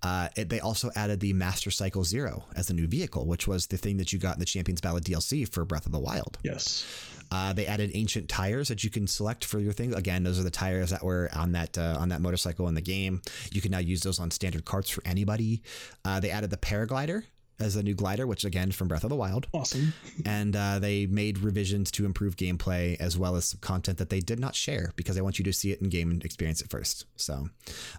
Uh, 0.03 0.29
it, 0.37 0.49
they 0.49 0.61
also 0.61 0.91
added 0.95 1.19
the 1.21 1.33
Master 1.33 1.71
Cycle 1.71 2.05
Zero 2.05 2.45
as 2.55 2.71
a 2.71 2.75
new 2.75 2.87
vehicle, 2.87 3.27
which 3.27 3.49
was 3.49 3.67
the 3.67 3.77
thing 3.77 3.97
that 3.97 4.13
you 4.13 4.19
got 4.19 4.35
in 4.35 4.41
the 4.41 4.45
Champions 4.47 4.81
Ballad 4.81 5.05
DLC 5.05 5.49
for 5.53 5.65
Breath 5.65 5.87
of 5.87 5.93
the 5.93 5.99
Wild. 5.99 6.39
yes. 6.45 6.85
Uh, 7.31 7.53
they 7.53 7.66
added 7.66 7.91
ancient 7.95 8.29
tires 8.29 8.68
that 8.68 8.83
you 8.85 8.91
can 8.91 9.07
select 9.07 9.45
for 9.45 9.59
your 9.59 9.72
thing. 9.72 9.95
Again, 9.95 10.22
those 10.22 10.39
are 10.39 10.45
the 10.45 10.51
tires 10.51 10.91
that 10.91 11.03
were 11.03 11.29
on 11.35 11.53
that 11.53 11.76
uh, 11.76 11.97
on 11.99 12.09
that 12.11 12.20
motorcycle 12.20 12.68
in 12.68 12.74
the 12.74 12.81
game. 12.81 13.20
You 13.53 13.61
can 13.61 13.70
now 13.70 13.79
use 13.79 14.03
those 14.03 14.18
on 14.18 14.31
standard 14.31 14.64
carts 14.64 14.91
for 14.91 15.03
anybody. 15.05 15.62
Uh, 16.05 16.20
they 16.20 16.31
added 16.31 16.51
the 16.51 16.57
paraglider 16.57 17.24
as 17.61 17.74
a 17.74 17.83
new 17.83 17.95
glider, 17.95 18.24
which 18.26 18.45
again 18.45 18.70
from 18.70 18.87
Breath 18.89 19.03
of 19.03 19.11
the 19.11 19.16
Wild 19.16 19.49
Awesome. 19.53 19.93
and 20.24 20.55
uh, 20.55 20.79
they 20.79 21.07
made 21.07 21.39
revisions 21.39 21.91
to 21.91 22.05
improve 22.05 22.37
gameplay 22.37 22.97
as 23.01 23.18
well 23.18 23.35
as 23.35 23.47
some 23.49 23.59
content 23.61 23.99
that 23.99 24.11
they 24.11 24.20
did 24.20 24.39
not 24.39 24.55
share 24.55 24.93
because 24.95 25.16
they 25.16 25.22
want 25.22 25.39
you 25.41 25.45
to 25.45 25.53
see 25.53 25.72
it 25.72 25.81
in 25.81 25.89
game 25.89 26.11
and 26.12 26.24
experience 26.24 26.61
it 26.61 26.70
first. 26.70 27.07
So 27.16 27.49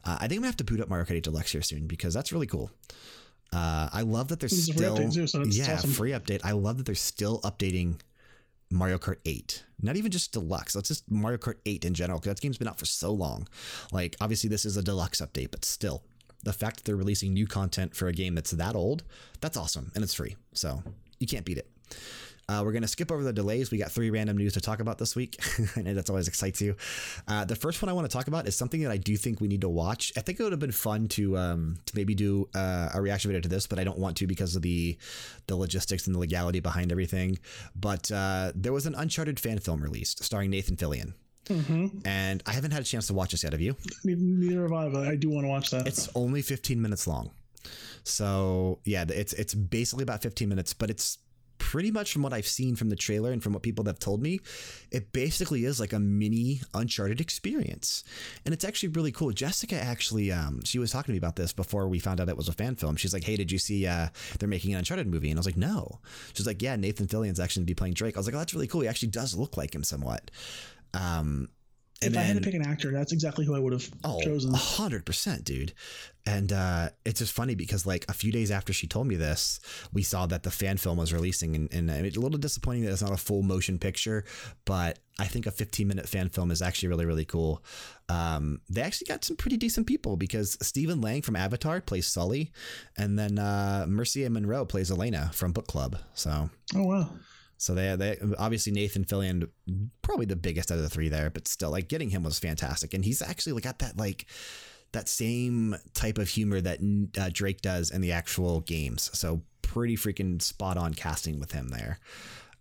uh, 0.05 0.15
I 0.15 0.27
think 0.27 0.33
I'm 0.33 0.37
gonna 0.37 0.47
have 0.47 0.57
to 0.57 0.63
boot 0.63 0.79
up 0.79 0.87
Mario 0.89 1.05
Kart 1.05 1.15
8 1.17 1.23
Deluxe 1.23 1.51
here 1.51 1.61
soon 1.61 1.87
because 1.87 2.13
that's 2.13 2.31
really 2.31 2.47
cool. 2.47 2.71
Uh, 3.51 3.89
I 3.91 4.01
love 4.03 4.27
that 4.29 4.39
there's 4.39 4.53
a 4.53 4.73
free 4.73 4.77
still 4.77 4.95
update 4.97 5.13
too, 5.13 5.27
so 5.27 5.43
yeah 5.43 5.73
awesome. 5.73 5.89
free 5.91 6.11
update. 6.11 6.41
I 6.43 6.51
love 6.51 6.77
that 6.77 6.85
they're 6.85 6.95
still 6.95 7.41
updating 7.41 7.95
Mario 8.71 8.97
Kart 8.97 9.17
8. 9.25 9.63
Not 9.81 9.95
even 9.95 10.11
just 10.11 10.31
deluxe. 10.31 10.75
It's 10.75 10.87
just 10.87 11.09
Mario 11.09 11.37
Kart 11.37 11.55
8 11.65 11.85
in 11.85 11.93
general 11.93 12.19
because 12.19 12.35
that 12.35 12.41
game's 12.41 12.57
been 12.57 12.67
out 12.67 12.79
for 12.79 12.85
so 12.85 13.11
long. 13.11 13.47
Like 13.91 14.15
obviously 14.21 14.49
this 14.49 14.65
is 14.65 14.77
a 14.77 14.83
deluxe 14.83 15.21
update, 15.21 15.51
but 15.51 15.65
still 15.65 16.03
the 16.43 16.53
fact 16.53 16.77
that 16.77 16.85
they're 16.85 16.95
releasing 16.95 17.33
new 17.33 17.47
content 17.47 17.95
for 17.95 18.07
a 18.07 18.13
game 18.13 18.35
that's 18.35 18.51
that 18.51 18.75
old, 18.75 19.03
that's 19.41 19.57
awesome 19.57 19.91
and 19.95 20.03
it's 20.03 20.13
free. 20.13 20.35
So 20.53 20.83
you 21.19 21.27
can't 21.27 21.45
beat 21.45 21.57
it. 21.57 21.69
Uh, 22.49 22.63
we're 22.63 22.71
going 22.71 22.81
to 22.81 22.87
skip 22.87 23.11
over 23.11 23.23
the 23.23 23.31
delays. 23.31 23.69
We 23.69 23.77
got 23.77 23.91
three 23.91 24.09
random 24.09 24.35
news 24.35 24.53
to 24.53 24.61
talk 24.61 24.79
about 24.79 24.97
this 24.97 25.15
week. 25.15 25.37
I 25.77 25.83
know 25.83 25.93
that's 25.93 26.09
always 26.09 26.27
excites 26.27 26.59
you. 26.59 26.75
Uh, 27.27 27.45
the 27.45 27.55
first 27.55 27.79
one 27.79 27.89
I 27.89 27.93
want 27.93 28.09
to 28.09 28.17
talk 28.17 28.27
about 28.27 28.47
is 28.47 28.55
something 28.55 28.81
that 28.81 28.91
I 28.91 28.97
do 28.97 29.15
think 29.17 29.39
we 29.39 29.47
need 29.47 29.61
to 29.61 29.69
watch. 29.69 30.11
I 30.17 30.21
think 30.21 30.39
it 30.39 30.43
would 30.43 30.51
have 30.51 30.59
been 30.59 30.71
fun 30.71 31.07
to 31.09 31.37
um, 31.37 31.77
to 31.85 31.95
maybe 31.95 32.15
do 32.15 32.49
uh, 32.55 32.89
a 32.91 33.01
reaction 33.01 33.29
video 33.29 33.41
to 33.41 33.49
this, 33.49 33.67
but 33.67 33.77
I 33.77 33.83
don't 33.83 33.99
want 33.99 34.17
to 34.17 34.25
because 34.25 34.55
of 34.55 34.63
the 34.63 34.97
the 35.45 35.55
logistics 35.55 36.07
and 36.07 36.15
the 36.15 36.19
legality 36.19 36.59
behind 36.59 36.91
everything. 36.91 37.37
But 37.75 38.11
uh, 38.11 38.51
there 38.55 38.73
was 38.73 38.87
an 38.87 38.95
Uncharted 38.95 39.39
fan 39.39 39.59
film 39.59 39.83
released 39.83 40.23
starring 40.23 40.49
Nathan 40.49 40.75
Fillion. 40.75 41.13
And 42.05 42.41
I 42.47 42.51
haven't 42.51 42.71
had 42.71 42.81
a 42.81 42.85
chance 42.85 43.07
to 43.07 43.13
watch 43.13 43.31
this 43.31 43.43
yet. 43.43 43.53
Have 43.53 43.61
you? 43.61 43.75
Neither 44.03 44.63
have 44.63 44.73
I, 44.73 44.89
but 44.89 45.07
I 45.07 45.15
do 45.15 45.29
want 45.29 45.45
to 45.45 45.49
watch 45.49 45.69
that. 45.69 45.87
It's 45.87 46.09
only 46.15 46.41
15 46.41 46.81
minutes 46.81 47.07
long. 47.07 47.31
So 48.03 48.79
yeah, 48.85 49.05
it's 49.07 49.33
it's 49.33 49.53
basically 49.53 50.03
about 50.03 50.23
15 50.23 50.49
minutes, 50.49 50.73
but 50.73 50.89
it's 50.89 51.19
pretty 51.59 51.91
much 51.91 52.11
from 52.11 52.23
what 52.23 52.33
I've 52.33 52.47
seen 52.47 52.75
from 52.75 52.89
the 52.89 52.95
trailer 52.95 53.31
and 53.31 53.43
from 53.43 53.53
what 53.53 53.61
people 53.61 53.85
have 53.85 53.99
told 53.99 54.23
me, 54.23 54.39
it 54.91 55.13
basically 55.13 55.65
is 55.65 55.79
like 55.79 55.93
a 55.93 55.99
mini 55.99 56.61
Uncharted 56.73 57.21
experience, 57.21 58.03
and 58.45 58.53
it's 58.53 58.65
actually 58.65 58.89
really 58.89 59.11
cool. 59.11 59.31
Jessica 59.31 59.75
actually, 59.75 60.31
um, 60.31 60.63
she 60.63 60.79
was 60.79 60.91
talking 60.91 61.07
to 61.07 61.11
me 61.11 61.17
about 61.17 61.35
this 61.35 61.53
before 61.53 61.87
we 61.87 61.99
found 61.99 62.19
out 62.19 62.29
it 62.29 62.37
was 62.37 62.49
a 62.49 62.53
fan 62.53 62.75
film. 62.75 62.95
She's 62.95 63.13
like, 63.13 63.23
"Hey, 63.23 63.35
did 63.35 63.51
you 63.51 63.59
see 63.59 63.85
uh, 63.85 64.07
they're 64.39 64.49
making 64.49 64.71
an 64.71 64.79
Uncharted 64.79 65.07
movie?" 65.07 65.29
And 65.29 65.37
I 65.37 65.41
was 65.41 65.45
like, 65.45 65.57
"No." 65.57 65.99
She's 66.33 66.47
like, 66.47 66.61
"Yeah, 66.61 66.75
Nathan 66.75 67.07
Fillion's 67.07 67.39
actually 67.39 67.61
gonna 67.61 67.67
be 67.67 67.75
playing 67.75 67.93
Drake." 67.93 68.15
I 68.15 68.19
was 68.19 68.25
like, 68.25 68.35
"Oh, 68.35 68.39
that's 68.39 68.53
really 68.53 68.67
cool. 68.67 68.81
He 68.81 68.87
actually 68.87 69.09
does 69.09 69.35
look 69.35 69.57
like 69.57 69.75
him 69.75 69.83
somewhat." 69.83 70.31
Um, 70.93 71.49
if 72.01 72.15
I 72.17 72.21
had 72.21 72.35
to 72.37 72.41
pick 72.41 72.53
an 72.53 72.61
actor, 72.65 72.91
that's 72.91 73.11
exactly 73.11 73.45
who 73.45 73.55
I 73.55 73.59
would 73.59 73.73
have 73.73 73.89
Oh, 74.03 74.21
chosen. 74.21 74.53
hundred 74.53 75.05
percent, 75.05 75.43
dude. 75.43 75.73
And 76.25 76.53
uh, 76.53 76.89
it's 77.05 77.19
just 77.19 77.33
funny 77.33 77.55
because 77.55 77.85
like 77.85 78.05
a 78.07 78.13
few 78.13 78.31
days 78.31 78.51
after 78.51 78.71
she 78.71 78.85
told 78.87 79.07
me 79.07 79.15
this, 79.15 79.59
we 79.91 80.03
saw 80.03 80.25
that 80.27 80.43
the 80.43 80.51
fan 80.51 80.77
film 80.77 80.97
was 80.97 81.11
releasing, 81.11 81.55
and, 81.55 81.73
and 81.73 81.89
it's 82.05 82.17
a 82.17 82.19
little 82.19 82.37
disappointing 82.37 82.83
that 82.85 82.91
it's 82.91 83.01
not 83.01 83.11
a 83.11 83.17
full 83.17 83.41
motion 83.41 83.79
picture, 83.79 84.23
but 84.65 84.99
I 85.17 85.25
think 85.25 85.45
a 85.47 85.51
15 85.51 85.87
minute 85.87 86.07
fan 86.07 86.29
film 86.29 86.51
is 86.51 86.61
actually 86.61 86.89
really 86.89 87.05
really 87.05 87.25
cool. 87.25 87.63
Um, 88.09 88.61
they 88.69 88.81
actually 88.81 89.05
got 89.05 89.23
some 89.25 89.35
pretty 89.37 89.57
decent 89.57 89.85
people 89.87 90.17
because 90.17 90.57
Stephen 90.61 91.01
Lang 91.01 91.21
from 91.21 91.35
Avatar 91.35 91.81
plays 91.81 92.07
Sully, 92.07 92.51
and 92.97 93.17
then 93.19 93.39
uh, 93.39 93.85
Mircea 93.87 94.29
Monroe 94.29 94.65
plays 94.65 94.91
Elena 94.91 95.31
from 95.33 95.51
Book 95.51 95.67
Club. 95.67 95.97
So 96.13 96.49
Oh 96.75 96.83
wow. 96.83 97.09
So 97.59 97.75
they, 97.75 97.93
they 97.97 98.17
obviously 98.37 98.71
Nathan 98.71 99.03
Fillion, 99.03 99.49
probably 100.01 100.25
the 100.25 100.37
biggest 100.37 100.71
out 100.71 100.77
of 100.77 100.83
the 100.83 100.89
three 100.89 101.09
there, 101.09 101.29
but 101.29 101.45
still, 101.45 101.69
like 101.69 101.89
getting 101.89 102.09
him 102.09 102.23
was 102.23 102.39
fantastic, 102.39 102.93
and 102.93 103.03
he's 103.03 103.21
actually 103.21 103.59
got 103.61 103.79
that 103.79 103.97
like 103.97 104.27
that 104.93 105.09
same 105.09 105.75
type 105.93 106.17
of 106.17 106.29
humor 106.29 106.61
that 106.61 106.79
uh, 107.19 107.29
Drake 107.31 107.61
does 107.61 107.91
in 107.91 107.99
the 107.99 108.13
actual 108.13 108.61
games. 108.61 109.11
So 109.13 109.43
pretty 109.61 109.97
freaking 109.97 110.41
spot 110.41 110.77
on 110.77 110.93
casting 110.93 111.37
with 111.37 111.51
him 111.51 111.67
there. 111.67 111.99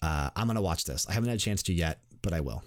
Uh, 0.03 0.31
I'm 0.35 0.49
gonna 0.49 0.61
watch 0.61 0.85
this. 0.85 1.07
I 1.09 1.13
haven't 1.13 1.29
had 1.29 1.39
a 1.39 1.41
chance 1.41 1.63
to 1.65 1.73
yet, 1.73 2.01
but 2.21 2.33
I 2.33 2.41
will. 2.41 2.65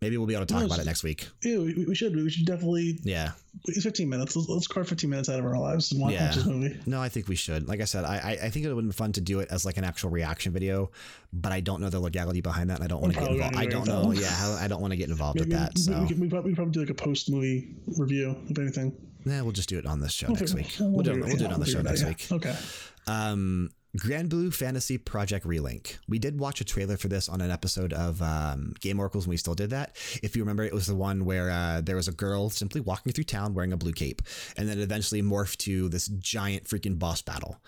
Maybe 0.00 0.16
we'll 0.16 0.26
be 0.26 0.34
able 0.34 0.46
to 0.46 0.52
talk 0.54 0.60
No, 0.60 0.66
about 0.66 0.78
it 0.78 0.86
next 0.86 1.02
week. 1.02 1.28
Yeah, 1.42 1.58
we, 1.58 1.84
we 1.86 1.94
should. 1.94 2.16
We 2.16 2.30
should 2.30 2.46
definitely. 2.46 2.98
Yeah. 3.02 3.32
It's 3.66 3.82
15 3.82 4.08
minutes. 4.08 4.34
Let's, 4.34 4.48
let's 4.48 4.66
carve 4.66 4.88
15 4.88 5.10
minutes 5.10 5.28
out 5.28 5.38
of 5.38 5.44
our 5.44 5.58
lives 5.58 5.92
and 5.92 6.00
watch, 6.00 6.14
Yeah. 6.14 6.32
this 6.32 6.46
movie. 6.46 6.80
No, 6.86 7.02
I 7.02 7.10
think 7.10 7.28
we 7.28 7.36
should. 7.36 7.68
Like 7.68 7.82
I 7.82 7.84
said, 7.84 8.04
I 8.04 8.38
I, 8.42 8.48
think 8.48 8.64
it 8.64 8.68
would 8.68 8.76
have 8.76 8.84
been 8.84 8.92
fun 8.92 9.12
to 9.12 9.20
do 9.20 9.40
it 9.40 9.48
as 9.50 9.66
like 9.66 9.76
an 9.76 9.84
actual 9.84 10.08
reaction 10.08 10.54
video, 10.54 10.90
but 11.34 11.52
I 11.52 11.60
don't 11.60 11.82
know 11.82 11.90
the 11.90 12.00
legality 12.00 12.40
behind 12.40 12.70
that. 12.70 12.76
And 12.76 12.84
I 12.84 12.86
don't 12.86 13.02
want 13.02 13.12
to 13.12 13.20
get 13.20 13.30
involved. 13.30 13.56
I 13.56 13.66
don't 13.66 13.86
know. 13.86 14.12
Yeah, 14.12 14.58
I 14.58 14.68
don't 14.68 14.80
want 14.80 14.92
to 14.92 14.96
get 14.96 15.10
involved 15.10 15.38
Maybe 15.38 15.50
with 15.50 15.58
that. 15.58 15.78
So 15.78 16.00
we, 16.00 16.08
can, 16.08 16.20
we, 16.20 16.28
probably, 16.30 16.52
we 16.52 16.54
probably 16.54 16.72
do 16.72 16.80
like 16.80 16.90
a 16.90 16.94
post 16.94 17.30
movie 17.30 17.74
review, 17.98 18.34
if 18.48 18.58
anything. 18.58 18.96
Yeah, 19.26 19.42
we'll 19.42 19.52
just 19.52 19.68
do 19.68 19.78
it 19.78 19.84
on 19.84 20.00
this 20.00 20.12
show 20.12 20.28
next 20.28 20.54
week. 20.54 20.74
We'll, 20.80 20.90
We'll 20.92 21.02
do, 21.02 21.10
it, 21.12 21.24
we'll 21.26 21.36
do 21.36 21.44
it 21.44 21.52
on 21.52 21.60
the 21.60 21.66
show 21.66 21.82
next 21.82 22.04
week. 22.04 22.24
it 22.24 22.32
out, 22.32 22.42
yeah. 22.42 22.50
Okay. 22.52 22.58
Um, 23.06 23.70
Granblue 23.96 24.54
Fantasy 24.54 24.98
Project 24.98 25.44
Relink. 25.44 25.98
We 26.08 26.20
did 26.20 26.38
watch 26.38 26.60
a 26.60 26.64
trailer 26.64 26.96
for 26.96 27.08
this 27.08 27.28
on 27.28 27.40
an 27.40 27.50
episode 27.50 27.92
of 27.92 28.22
um, 28.22 28.74
Game 28.80 29.00
Oracles 29.00 29.26
when 29.26 29.32
we 29.32 29.36
still 29.36 29.54
did 29.54 29.70
that. 29.70 29.96
If 30.22 30.36
you 30.36 30.42
remember, 30.42 30.62
it 30.62 30.72
was 30.72 30.86
the 30.86 30.94
one 30.94 31.24
where 31.24 31.50
uh, 31.50 31.80
there 31.80 31.96
was 31.96 32.06
a 32.06 32.12
girl 32.12 32.50
simply 32.50 32.80
walking 32.80 33.12
through 33.12 33.24
town 33.24 33.52
wearing 33.52 33.72
a 33.72 33.76
blue 33.76 33.92
cape, 33.92 34.22
and 34.56 34.68
then 34.68 34.78
eventually 34.78 35.22
morphed 35.22 35.56
to 35.58 35.88
this 35.88 36.06
giant 36.06 36.64
freaking 36.64 36.98
boss 36.98 37.20
battle. 37.20 37.60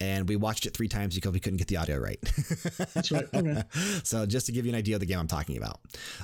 And 0.00 0.28
we 0.28 0.36
watched 0.36 0.66
it 0.66 0.74
three 0.74 0.88
times 0.88 1.14
because 1.14 1.32
we 1.32 1.40
couldn't 1.40 1.58
get 1.58 1.68
the 1.68 1.76
audio 1.76 1.98
right. 1.98 2.18
That's 2.94 3.10
right. 3.12 3.26
Okay. 3.40 3.62
so 4.02 4.26
just 4.26 4.46
to 4.46 4.52
give 4.52 4.66
you 4.66 4.72
an 4.72 4.78
idea 4.78 4.96
of 4.96 5.00
the 5.00 5.06
game 5.06 5.18
I'm 5.18 5.28
talking 5.28 5.56
about, 5.56 5.80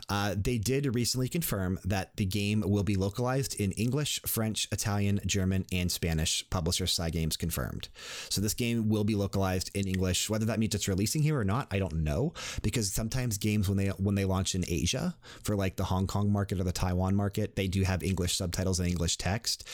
uh, 0.08 0.34
they 0.36 0.58
did 0.58 0.94
recently 0.94 1.28
confirm 1.28 1.78
that 1.84 2.16
the 2.16 2.24
game 2.24 2.62
will 2.66 2.82
be 2.82 2.96
localized 2.96 3.54
in 3.60 3.72
English, 3.72 4.20
French, 4.26 4.68
Italian, 4.72 5.20
German, 5.24 5.64
and 5.72 5.90
Spanish. 5.90 6.48
Publisher 6.50 6.84
Cygames 6.84 7.38
confirmed. 7.38 7.88
So 8.28 8.40
this 8.40 8.54
game 8.54 8.88
will 8.88 9.04
be 9.04 9.14
localized 9.14 9.70
in 9.74 9.86
English. 9.86 10.28
Whether 10.28 10.46
that 10.46 10.58
means 10.58 10.74
it's 10.74 10.88
releasing 10.88 11.22
here 11.22 11.38
or 11.38 11.44
not, 11.44 11.68
I 11.70 11.78
don't 11.78 11.96
know. 12.04 12.32
Because 12.62 12.92
sometimes 12.92 13.38
games 13.38 13.68
when 13.68 13.78
they 13.78 13.88
when 13.88 14.14
they 14.14 14.24
launch 14.24 14.54
in 14.54 14.64
Asia 14.66 15.16
for 15.42 15.56
like 15.56 15.76
the 15.76 15.84
Hong 15.84 16.06
Kong 16.06 16.30
market 16.30 16.60
or 16.60 16.64
the 16.64 16.72
Taiwan 16.72 17.14
market, 17.14 17.56
they 17.56 17.68
do 17.68 17.82
have 17.82 18.02
English 18.02 18.36
subtitles 18.36 18.80
and 18.80 18.88
English 18.88 19.16
text. 19.16 19.66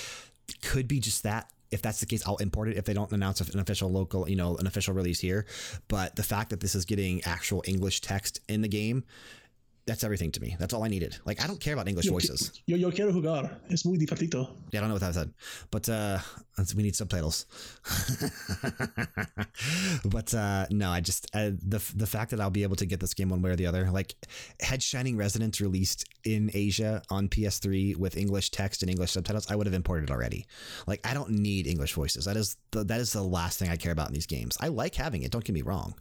Could 0.63 0.87
be 0.89 1.01
just 1.01 1.23
that 1.23 1.51
if 1.73 1.83
that's 1.83 2.01
the 2.01 2.07
case, 2.07 2.23
I'll 2.27 2.37
import 2.37 2.69
it 2.69 2.77
if 2.77 2.85
they 2.85 2.95
don't 2.95 3.11
announce 3.13 3.41
an 3.41 3.59
official 3.59 3.91
local, 3.91 4.29
you 4.29 4.37
know, 4.37 4.57
an 4.59 4.67
official 4.67 4.95
release 4.95 5.21
here. 5.21 5.47
But 5.89 6.17
the 6.17 6.23
fact 6.23 6.51
that 6.51 6.61
this 6.61 6.75
is 6.75 6.85
getting 6.85 7.23
actual 7.25 7.65
English 7.67 8.01
text 8.03 8.41
in 8.49 8.63
the 8.63 8.69
game, 8.69 9.05
that's 9.87 10.05
everything 10.05 10.31
to 10.33 10.41
me. 10.41 10.57
That's 10.59 10.73
all 10.73 10.85
I 10.85 10.89
needed. 10.89 11.17
Like, 11.25 11.43
I 11.43 11.47
don't 11.47 11.61
care 11.61 11.75
about 11.75 11.89
English 11.89 12.09
voices. 12.09 12.53
Yo, 12.67 12.77
yo 12.77 12.91
quiero 12.91 13.13
jugar. 13.13 13.59
Es 13.71 13.85
muy 13.85 13.99
divertido. 13.99 14.51
Yeah, 14.73 14.81
I 14.81 14.83
don't 14.83 14.89
know 14.89 14.95
what 14.95 15.01
that 15.03 15.15
said, 15.15 15.33
but 15.71 15.89
uh, 15.89 16.19
we 16.77 16.83
need 16.83 16.95
subtitles. 16.95 17.47
but 20.05 20.33
uh, 20.35 20.67
no, 20.71 20.91
I 20.91 21.01
just 21.01 21.29
uh, 21.35 21.51
the 21.67 21.83
the 21.97 22.07
fact 22.07 22.31
that 22.31 22.41
I'll 22.41 22.51
be 22.51 22.63
able 22.63 22.77
to 22.77 22.87
get 22.87 23.01
this 23.01 23.15
game 23.15 23.29
one 23.29 23.43
way 23.43 23.51
or 23.51 23.57
the 23.57 23.67
other. 23.67 23.91
Like, 23.91 24.15
had 24.61 24.83
Shining 24.83 25.17
Resonance 25.17 25.61
released 25.61 26.05
in 26.25 26.51
Asia 26.55 27.03
on 27.11 27.29
PS3 27.29 27.97
with 27.97 28.17
English 28.17 28.51
text 28.51 28.83
and 28.83 28.91
English 28.91 29.13
subtitles, 29.13 29.51
I 29.51 29.57
would 29.57 29.67
have 29.67 29.75
imported 29.75 30.11
it 30.11 30.13
already. 30.13 30.47
Like, 30.87 31.01
I 31.05 31.15
don't 31.15 31.31
need 31.31 31.67
English 31.67 31.95
voices. 31.95 32.25
That 32.27 32.37
is 32.37 32.57
the, 32.71 32.85
that 32.85 33.01
is 33.01 33.13
the 33.13 33.23
last 33.23 33.59
thing 33.59 33.71
I 33.71 33.77
care 33.77 33.93
about 33.93 34.09
in 34.09 34.15
these 34.15 34.27
games. 34.27 34.57
I 34.61 34.69
like 34.69 34.95
having 34.95 35.23
it. 35.23 35.33
Don't 35.33 35.45
get 35.45 35.55
me 35.55 35.63
wrong, 35.63 35.95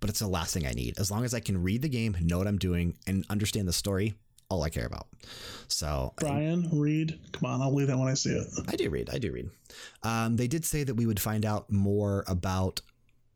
but 0.00 0.10
it's 0.10 0.18
the 0.18 0.28
last 0.28 0.52
thing 0.52 0.66
I 0.66 0.72
need. 0.72 0.98
As 0.98 1.10
long 1.10 1.24
as 1.24 1.32
I 1.32 1.40
can 1.40 1.62
read 1.62 1.82
the 1.82 1.88
game, 1.88 2.16
know 2.20 2.38
what 2.38 2.46
I'm 2.46 2.58
doing, 2.58 2.96
and 3.06 3.21
understand 3.30 3.68
the 3.68 3.72
story. 3.72 4.14
All 4.48 4.62
I 4.62 4.68
care 4.68 4.84
about. 4.84 5.06
So 5.68 6.12
Bryan, 6.16 6.68
read. 6.72 7.18
Come 7.32 7.50
on, 7.50 7.62
I'll 7.62 7.70
believe 7.70 7.86
that 7.86 7.96
when 7.96 8.08
I 8.08 8.14
see 8.14 8.30
it. 8.30 8.46
I 8.68 8.76
do 8.76 8.90
read. 8.90 9.08
I 9.10 9.18
do 9.18 9.32
read. 9.32 9.50
Um, 10.02 10.36
they 10.36 10.46
did 10.46 10.64
say 10.64 10.84
that 10.84 10.94
we 10.94 11.06
would 11.06 11.20
find 11.20 11.46
out 11.46 11.72
more 11.72 12.24
about 12.26 12.82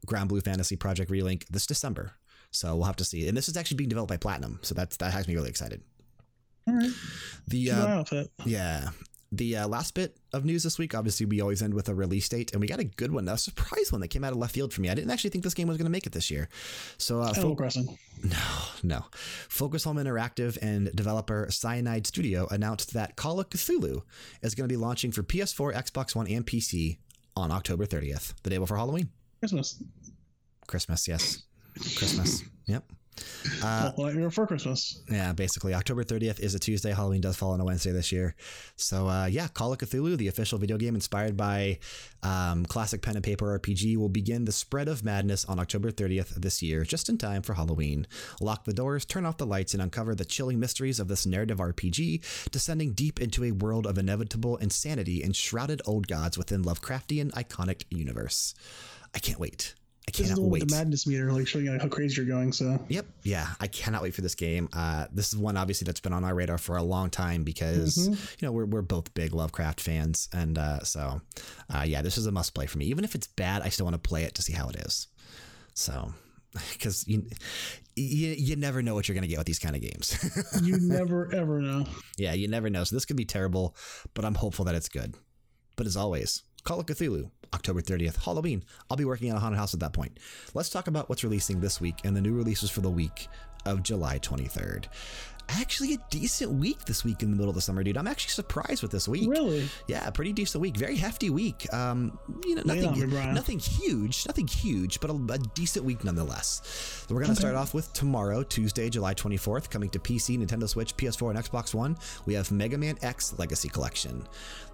Granblue 0.06 0.44
Fantasy 0.44 0.76
Project 0.76 1.10
Relink 1.10 1.46
this 1.48 1.66
December. 1.66 2.12
So 2.50 2.76
we'll 2.76 2.84
have 2.84 2.96
to 2.96 3.04
see. 3.04 3.28
And 3.28 3.36
this 3.36 3.48
is 3.48 3.56
actually 3.56 3.78
being 3.78 3.88
developed 3.88 4.10
by 4.10 4.18
Platinum, 4.18 4.58
so 4.62 4.74
that's 4.74 4.96
that 4.98 5.12
has 5.12 5.26
me 5.26 5.34
really 5.34 5.48
excited. 5.48 5.82
All 6.68 6.74
right. 6.74 6.90
The 7.48 7.64
Keep 7.64 7.74
an 7.74 7.80
eye 7.80 8.04
uh, 8.12 8.24
yeah. 8.44 8.88
The 9.32 9.56
uh, 9.56 9.68
last 9.68 9.94
bit 9.94 10.16
of 10.32 10.44
news 10.44 10.62
this 10.62 10.78
week, 10.78 10.94
obviously, 10.94 11.26
we 11.26 11.40
always 11.40 11.60
end 11.60 11.74
with 11.74 11.88
a 11.88 11.94
release 11.94 12.28
date, 12.28 12.52
and 12.52 12.60
we 12.60 12.68
got 12.68 12.78
a 12.78 12.84
good 12.84 13.12
one, 13.12 13.28
a 13.28 13.36
surprise 13.36 13.90
one 13.90 14.00
that 14.00 14.08
came 14.08 14.22
out 14.22 14.32
of 14.32 14.38
left 14.38 14.54
field 14.54 14.72
for 14.72 14.80
me. 14.80 14.88
I 14.88 14.94
didn't 14.94 15.10
actually 15.10 15.30
think 15.30 15.42
this 15.44 15.54
game 15.54 15.68
was 15.68 15.76
going 15.76 15.86
to 15.86 15.90
make 15.90 16.06
it 16.06 16.12
this 16.12 16.30
year. 16.30 16.48
So, 16.98 17.20
uh, 17.20 17.32
Animal 17.36 17.56
Crossing. 17.56 17.98
no, 18.22 18.36
no. 18.82 19.04
Focus 19.48 19.84
Home 19.84 19.96
Interactive 19.96 20.58
and 20.62 20.94
developer 20.94 21.48
Cyanide 21.50 22.06
Studio 22.06 22.46
announced 22.50 22.92
that 22.94 23.16
Call 23.16 23.40
of 23.40 23.50
Cthulhu 23.50 24.02
is 24.42 24.54
going 24.54 24.68
to 24.68 24.72
be 24.72 24.80
launching 24.80 25.10
for 25.10 25.22
PS4, 25.22 25.74
Xbox 25.74 26.14
One, 26.14 26.28
and 26.28 26.46
PC 26.46 26.98
on 27.34 27.50
October 27.50 27.84
30th, 27.84 28.34
the 28.42 28.50
day 28.50 28.58
before 28.58 28.76
Halloween. 28.76 29.10
Christmas. 29.40 29.82
Christmas, 30.66 31.06
yes. 31.08 31.42
Christmas. 31.96 32.42
Yep. 32.66 32.84
Uh, 33.62 33.92
Nightmare 33.96 34.28
Before 34.28 34.46
Christmas. 34.46 35.02
Yeah, 35.10 35.32
basically, 35.32 35.74
October 35.74 36.04
30th 36.04 36.40
is 36.40 36.54
a 36.54 36.58
Tuesday. 36.58 36.92
Halloween 36.92 37.20
does 37.20 37.36
fall 37.36 37.52
on 37.52 37.60
a 37.60 37.64
Wednesday 37.64 37.92
this 37.92 38.12
year. 38.12 38.34
So, 38.76 39.08
uh, 39.08 39.26
yeah, 39.26 39.48
Call 39.48 39.72
of 39.72 39.78
Cthulhu, 39.78 40.16
the 40.16 40.28
official 40.28 40.58
video 40.58 40.76
game 40.76 40.94
inspired 40.94 41.36
by 41.36 41.78
um, 42.22 42.66
classic 42.66 43.02
pen 43.02 43.16
and 43.16 43.24
paper 43.24 43.58
RPG, 43.58 43.96
will 43.96 44.08
begin 44.08 44.44
the 44.44 44.52
spread 44.52 44.88
of 44.88 45.04
madness 45.04 45.44
on 45.44 45.58
October 45.58 45.90
30th 45.90 46.34
this 46.34 46.62
year, 46.62 46.84
just 46.84 47.08
in 47.08 47.18
time 47.18 47.42
for 47.42 47.54
Halloween. 47.54 48.06
Lock 48.40 48.64
the 48.64 48.72
doors, 48.72 49.04
turn 49.04 49.24
off 49.24 49.38
the 49.38 49.46
lights, 49.46 49.72
and 49.74 49.82
uncover 49.82 50.14
the 50.14 50.24
chilling 50.24 50.60
mysteries 50.60 51.00
of 51.00 51.08
this 51.08 51.26
narrative 51.26 51.58
RPG, 51.58 52.50
descending 52.50 52.92
deep 52.92 53.20
into 53.20 53.44
a 53.44 53.52
world 53.52 53.86
of 53.86 53.98
inevitable 53.98 54.56
insanity 54.58 55.22
and 55.22 55.34
shrouded 55.34 55.80
old 55.86 56.08
gods 56.08 56.36
within 56.36 56.62
Lovecraftian 56.62 57.30
iconic 57.32 57.84
universe. 57.90 58.54
I 59.14 59.18
can't 59.18 59.40
wait. 59.40 59.74
I 60.08 60.12
This 60.12 60.20
is 60.20 60.26
cannot 60.28 60.36
the 60.42 60.48
wait. 60.48 60.60
with 60.62 60.70
the 60.70 60.76
madness 60.76 61.06
meter, 61.06 61.32
like 61.32 61.48
showing 61.48 61.64
you 61.66 61.78
how 61.80 61.88
crazy 61.88 62.16
you're 62.22 62.24
going. 62.30 62.52
So 62.52 62.78
Yep. 62.88 63.06
Yeah. 63.24 63.48
I 63.58 63.66
cannot 63.66 64.02
wait 64.02 64.14
for 64.14 64.20
this 64.20 64.36
game. 64.36 64.68
Uh, 64.72 65.06
this 65.12 65.28
is 65.32 65.36
one 65.36 65.56
obviously 65.56 65.84
that's 65.84 65.98
been 66.00 66.12
on 66.12 66.22
our 66.24 66.34
radar 66.34 66.58
for 66.58 66.76
a 66.76 66.82
long 66.82 67.10
time 67.10 67.42
because 67.42 67.96
Mhm. 68.08 68.12
you 68.40 68.46
know 68.46 68.52
we're 68.52 68.66
we're 68.66 68.82
both 68.82 69.12
big 69.14 69.32
Lovecraft 69.34 69.80
fans, 69.80 70.28
and 70.32 70.58
uh, 70.58 70.80
so 70.84 71.20
uh, 71.74 71.84
yeah, 71.86 72.02
this 72.02 72.16
is 72.18 72.26
a 72.26 72.32
must 72.32 72.54
play 72.54 72.66
for 72.66 72.78
me. 72.78 72.84
Even 72.86 73.02
if 73.04 73.14
it's 73.16 73.26
bad, 73.26 73.62
I 73.62 73.68
still 73.68 73.84
want 73.84 73.94
to 74.00 74.08
play 74.08 74.22
it 74.22 74.34
to 74.36 74.42
see 74.42 74.52
how 74.52 74.68
it 74.68 74.76
is. 74.76 75.08
So 75.74 76.14
because 76.72 77.06
you, 77.08 77.26
you 77.96 78.28
you 78.38 78.56
never 78.56 78.82
know 78.82 78.94
what 78.94 79.08
you're 79.08 79.14
gonna 79.16 79.26
get 79.26 79.38
with 79.38 79.46
these 79.48 79.58
kind 79.58 79.74
of 79.74 79.82
games. 79.82 80.16
you 80.62 80.78
never 80.80 81.34
ever 81.34 81.60
know. 81.60 81.84
yeah, 82.16 82.32
you 82.32 82.46
never 82.46 82.70
know. 82.70 82.84
So 82.84 82.94
this 82.94 83.04
could 83.04 83.16
be 83.16 83.24
terrible, 83.24 83.74
but 84.14 84.24
I'm 84.24 84.36
hopeful 84.36 84.64
that 84.66 84.74
it's 84.76 84.88
good. 84.88 85.16
But 85.74 85.86
as 85.86 85.96
always, 85.96 86.42
Call 86.66 86.80
of 86.80 86.86
Cthulhu, 86.86 87.30
October 87.54 87.80
30th, 87.80 88.24
Halloween. 88.24 88.64
I'll 88.90 88.96
be 88.96 89.04
working 89.04 89.30
on 89.30 89.36
a 89.36 89.40
haunted 89.40 89.56
house 89.56 89.72
at 89.72 89.78
that 89.78 89.92
point. 89.92 90.18
Let's 90.52 90.68
talk 90.68 90.88
about 90.88 91.08
what's 91.08 91.22
releasing 91.22 91.60
this 91.60 91.80
week 91.80 92.00
and 92.02 92.16
the 92.16 92.20
new 92.20 92.34
releases 92.34 92.70
for 92.70 92.80
the 92.80 92.90
week 92.90 93.28
of 93.64 93.84
July 93.84 94.18
23rd. 94.18 94.86
Actually, 95.48 95.94
a 95.94 95.98
decent 96.10 96.50
week 96.52 96.84
this 96.86 97.04
week 97.04 97.22
in 97.22 97.30
the 97.30 97.36
middle 97.36 97.48
of 97.48 97.54
the 97.54 97.60
summer, 97.60 97.82
dude. 97.84 97.96
I'm 97.96 98.06
actually 98.08 98.32
surprised 98.32 98.82
with 98.82 98.90
this 98.90 99.06
week. 99.08 99.30
Really? 99.30 99.68
Yeah, 99.86 100.08
pretty 100.10 100.32
decent 100.32 100.60
week. 100.60 100.76
Very 100.76 100.96
hefty 100.96 101.30
week. 101.30 101.72
Um, 101.72 102.18
you 102.44 102.56
know, 102.56 102.62
nothing, 102.64 103.10
nothing 103.34 103.58
huge, 103.58 104.26
nothing 104.26 104.48
huge, 104.48 105.00
but 105.00 105.10
a, 105.10 105.14
a 105.32 105.38
decent 105.38 105.84
week 105.84 106.02
nonetheless. 106.04 106.62
So 107.08 107.14
we're 107.14 107.22
going 107.22 107.34
to 107.34 107.40
start 107.40 107.54
off 107.54 107.74
with 107.74 107.92
tomorrow, 107.92 108.42
Tuesday, 108.42 108.90
July 108.90 109.14
24th, 109.14 109.70
coming 109.70 109.88
to 109.90 109.98
PC, 109.98 110.38
Nintendo 110.38 110.68
Switch, 110.68 110.96
PS4, 110.96 111.30
and 111.30 111.38
Xbox 111.38 111.74
One. 111.74 111.96
We 112.26 112.34
have 112.34 112.50
Mega 112.50 112.76
Man 112.76 112.98
X 113.02 113.38
Legacy 113.38 113.68
Collection. 113.68 114.26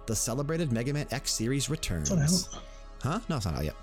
The 0.07 0.15
celebrated 0.15 0.71
Mega 0.71 0.91
Man 0.93 1.07
X 1.11 1.31
series 1.33 1.69
returns. 1.69 2.09
What 2.09 2.19
the 2.19 2.25
hell? 2.25 2.63
Huh? 3.03 3.19
No, 3.27 3.35
it's 3.35 3.45
not 3.45 3.55
out 3.55 3.65
yet. 3.65 3.75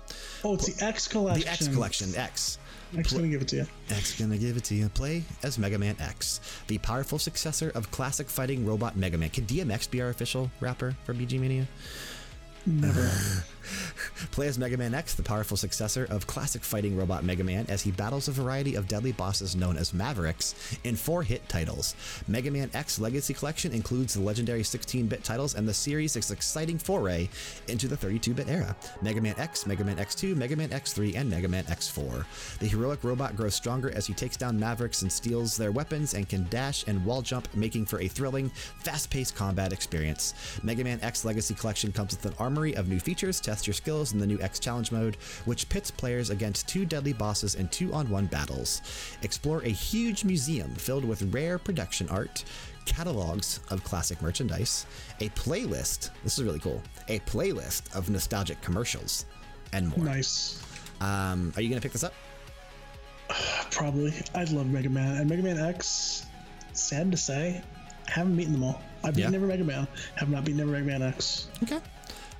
Oh, 0.43 0.55
it's 0.55 0.73
the 0.73 0.83
X 0.83 1.07
collection. 1.07 1.43
The 1.43 1.51
X 1.51 1.67
Collection, 1.67 2.15
X. 2.15 2.57
X 2.97 3.13
gonna 3.13 3.27
give 3.27 3.41
it 3.41 3.47
to 3.49 3.55
you. 3.57 3.67
X 3.89 4.19
gonna 4.19 4.37
give 4.37 4.57
it 4.57 4.63
to 4.65 4.75
you. 4.75 4.89
Play 4.89 5.23
as 5.43 5.57
Mega 5.57 5.77
Man 5.77 5.95
X, 5.99 6.41
the 6.67 6.77
powerful 6.79 7.19
successor 7.19 7.71
of 7.75 7.91
classic 7.91 8.29
fighting 8.29 8.65
robot 8.65 8.97
Mega 8.97 9.17
Man. 9.17 9.29
Can 9.29 9.45
DMX 9.45 9.89
be 9.89 10.01
our 10.01 10.09
official 10.09 10.51
rapper 10.59 10.95
for 11.03 11.13
BG 11.13 11.39
Mania? 11.39 11.67
Never. 12.65 13.09
Play 14.31 14.47
as 14.47 14.57
Mega 14.57 14.77
Man 14.77 14.93
X, 14.93 15.15
the 15.15 15.23
powerful 15.23 15.57
successor 15.57 16.05
of 16.09 16.27
classic 16.27 16.63
fighting 16.63 16.95
robot 16.95 17.23
Mega 17.23 17.43
Man, 17.43 17.65
as 17.69 17.81
he 17.81 17.91
battles 17.91 18.27
a 18.27 18.31
variety 18.31 18.75
of 18.75 18.87
deadly 18.87 19.11
bosses 19.11 19.55
known 19.55 19.77
as 19.77 19.93
Mavericks 19.93 20.55
in 20.83 20.95
four 20.95 21.23
hit 21.23 21.47
titles. 21.49 21.95
Mega 22.27 22.51
Man 22.51 22.69
X 22.73 22.99
Legacy 22.99 23.33
Collection 23.33 23.71
includes 23.71 24.13
the 24.13 24.21
legendary 24.21 24.63
16 24.63 25.07
bit 25.07 25.23
titles 25.23 25.55
and 25.55 25.67
the 25.67 25.73
series' 25.73 26.15
exciting 26.15 26.77
foray 26.77 27.29
into 27.67 27.87
the 27.87 27.97
32 27.97 28.33
bit 28.33 28.49
era 28.49 28.75
Mega 29.01 29.21
Man 29.21 29.35
X, 29.37 29.65
Mega 29.65 29.83
Man 29.83 29.97
X2, 29.97 30.35
Mega 30.35 30.55
Man 30.55 30.69
X3, 30.69 31.15
and 31.15 31.29
Mega 31.29 31.47
Man 31.47 31.63
X4. 31.65 32.59
The 32.59 32.67
heroic 32.67 33.03
robot 33.03 33.35
grows 33.35 33.55
stronger 33.55 33.91
as 33.95 34.05
he 34.07 34.13
takes 34.13 34.37
down 34.37 34.59
Mavericks 34.59 35.01
and 35.01 35.11
steals 35.11 35.57
their 35.57 35.71
weapons 35.71 36.13
and 36.13 36.27
can 36.27 36.47
dash 36.49 36.85
and 36.87 37.03
wall 37.05 37.21
jump, 37.21 37.47
making 37.55 37.85
for 37.85 37.99
a 37.99 38.07
thrilling, 38.07 38.49
fast 38.83 39.09
paced 39.09 39.35
combat 39.35 39.73
experience. 39.73 40.33
Mega 40.63 40.83
Man 40.83 40.99
X 41.01 41.25
Legacy 41.25 41.53
Collection 41.53 41.91
comes 41.91 42.11
with 42.15 42.25
an 42.25 42.33
armory 42.39 42.75
of 42.75 42.87
new 42.87 42.99
features. 42.99 43.39
Your 43.67 43.73
skills 43.73 44.13
in 44.13 44.19
the 44.19 44.27
new 44.27 44.39
X 44.41 44.59
Challenge 44.59 44.91
mode, 44.91 45.15
which 45.45 45.67
pits 45.69 45.91
players 45.91 46.29
against 46.29 46.67
two 46.67 46.85
deadly 46.85 47.13
bosses 47.13 47.55
in 47.55 47.67
two 47.69 47.93
on 47.93 48.09
one 48.09 48.25
battles. 48.25 48.81
Explore 49.21 49.61
a 49.63 49.69
huge 49.69 50.23
museum 50.23 50.73
filled 50.75 51.05
with 51.05 51.33
rare 51.33 51.57
production 51.57 52.07
art. 52.09 52.43
Catalogs 52.85 53.59
of 53.69 53.83
classic 53.83 54.21
merchandise, 54.23 54.85
a 55.19 55.29
playlist. 55.29 56.09
This 56.23 56.37
is 56.39 56.43
really 56.43 56.59
cool. 56.59 56.81
A 57.09 57.19
playlist 57.21 57.95
of 57.95 58.09
nostalgic 58.09 58.59
commercials, 58.61 59.25
and 59.71 59.87
more. 59.95 60.03
nice. 60.05 60.61
Um, 60.99 61.53
are 61.55 61.61
you 61.61 61.69
going 61.69 61.79
to 61.79 61.85
pick 61.85 61.91
this 61.93 62.03
up? 62.03 62.13
Probably. 63.71 64.13
I'd 64.35 64.49
love 64.49 64.67
Mega 64.67 64.89
Man. 64.89 65.17
And 65.17 65.29
Mega 65.29 65.41
Man 65.43 65.57
X, 65.59 66.25
sad 66.73 67.11
to 67.11 67.17
say, 67.17 67.61
I 68.07 68.11
haven't 68.11 68.35
beaten 68.35 68.53
them 68.53 68.63
all. 68.63 68.81
I've 69.03 69.15
beaten 69.15 69.31
Yeah. 69.31 69.37
every 69.37 69.47
Mega 69.47 69.63
Man. 69.63 69.87
Have 70.15 70.29
not 70.29 70.43
beaten 70.43 70.59
every 70.61 70.73
Mega 70.81 70.99
Man 70.99 71.01
X. 71.13 71.47
Okay. 71.63 71.79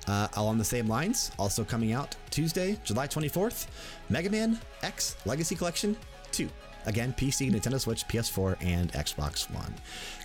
Uh, 0.08 0.26
along 0.34 0.58
the 0.58 0.64
same 0.64 0.88
lines, 0.88 1.30
also 1.38 1.62
coming 1.64 1.92
out 1.92 2.16
Tuesday, 2.30 2.76
July 2.84 3.06
24th, 3.06 3.66
Mega 4.10 4.28
Man 4.28 4.58
X 4.82 5.16
Legacy 5.24 5.54
Collection 5.54 5.94
2. 5.94 6.11
Again, 6.86 7.14
PC, 7.16 7.50
Nintendo 7.50 7.80
Switch, 7.80 8.06
PS4, 8.08 8.56
and 8.60 8.92
Xbox 8.92 9.50
One. 9.54 9.74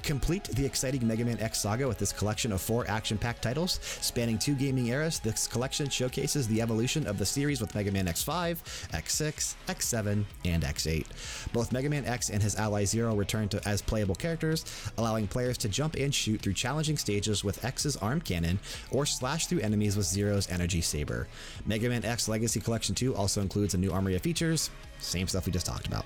Complete 0.04 0.46
the 0.46 0.66
exciting 0.66 1.06
Mega 1.06 1.26
Man 1.26 1.40
X 1.40 1.60
saga 1.60 1.88
with 1.88 1.98
this 1.98 2.14
collection 2.14 2.52
of 2.52 2.62
four 2.62 2.90
action 2.90 3.18
packed 3.18 3.42
titles 3.42 3.80
spanning 4.02 4.38
two 4.38 4.56
gaming 4.56 4.88
eras. 4.88 5.20
This 5.20 5.48
collection 5.48 5.90
showcases 5.90 6.48
the 6.48 6.62
evolution 6.62 7.06
of 7.08 7.18
the 7.18 7.26
series 7.26 7.62
with 7.62 7.76
Mega 7.76 7.92
Man 7.92 8.06
X5, 8.08 8.58
X6, 8.92 9.56
X7, 9.68 10.24
and 10.46 10.64
X8. 10.64 11.52
Both 11.54 11.72
Mega 11.72 11.90
Man 11.90 12.06
X 12.06 12.30
and 12.30 12.42
his 12.42 12.56
ally 12.56 12.86
Zero 12.86 13.16
return 13.16 13.50
to 13.50 13.68
as 13.68 13.82
playable 13.82 14.16
characters, 14.16 14.66
allowing 14.98 15.28
players 15.28 15.58
to 15.60 15.70
jump 15.70 15.96
and 15.96 16.14
shoot 16.14 16.42
through 16.42 16.54
challenging 16.54 16.98
stages 16.98 17.44
with 17.44 17.64
X's 17.66 17.98
arm 17.98 18.22
cannon 18.22 18.60
or 18.92 19.06
slash 19.06 19.48
through 19.48 19.60
enemies 19.60 19.98
with 19.98 20.06
Zero's 20.06 20.50
energy 20.50 20.82
saber. 20.82 21.28
Mega 21.66 21.90
Man 21.90 22.06
X 22.06 22.28
Legacy 22.28 22.60
Collection 22.60 22.96
2 22.96 23.16
also 23.16 23.42
includes 23.42 23.74
a 23.74 23.78
new 23.78 23.92
armory 23.92 24.16
of 24.16 24.22
features, 24.22 24.70
same 25.00 25.28
stuff 25.28 25.46
we 25.46 25.52
just 25.52 25.66
talked 25.66 25.88
about. 25.88 26.06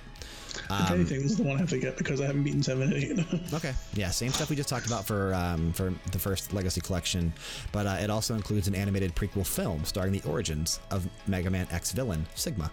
if 0.69 0.91
anything, 0.91 1.21
this 1.21 1.31
is 1.31 1.37
the 1.37 1.43
one 1.43 1.55
I 1.57 1.59
have 1.59 1.69
to 1.69 1.79
get 1.79 1.97
because 1.97 2.21
I 2.21 2.25
haven't 2.25 2.43
beaten 2.43 2.61
7 2.63 2.83
and 2.83 2.93
8. 2.93 3.53
Okay, 3.53 3.73
yeah, 3.93 4.09
same 4.09 4.31
stuff 4.31 4.49
we 4.49 4.55
just 4.55 4.69
talked 4.69 4.85
about 4.85 5.05
for 5.05 5.33
um, 5.33 5.73
for 5.73 5.93
the 6.11 6.19
first 6.19 6.53
Legacy 6.53 6.81
Collection, 6.81 7.33
but 7.71 7.85
uh, 7.87 7.97
it 8.01 8.09
also 8.09 8.35
includes 8.35 8.67
an 8.67 8.75
animated 8.75 9.15
prequel 9.15 9.45
film 9.45 9.83
starring 9.85 10.11
the 10.13 10.21
origins 10.29 10.79
of 10.91 11.07
Mega 11.27 11.49
Man 11.49 11.67
X 11.71 11.91
villain 11.91 12.25
Sigma. 12.35 12.71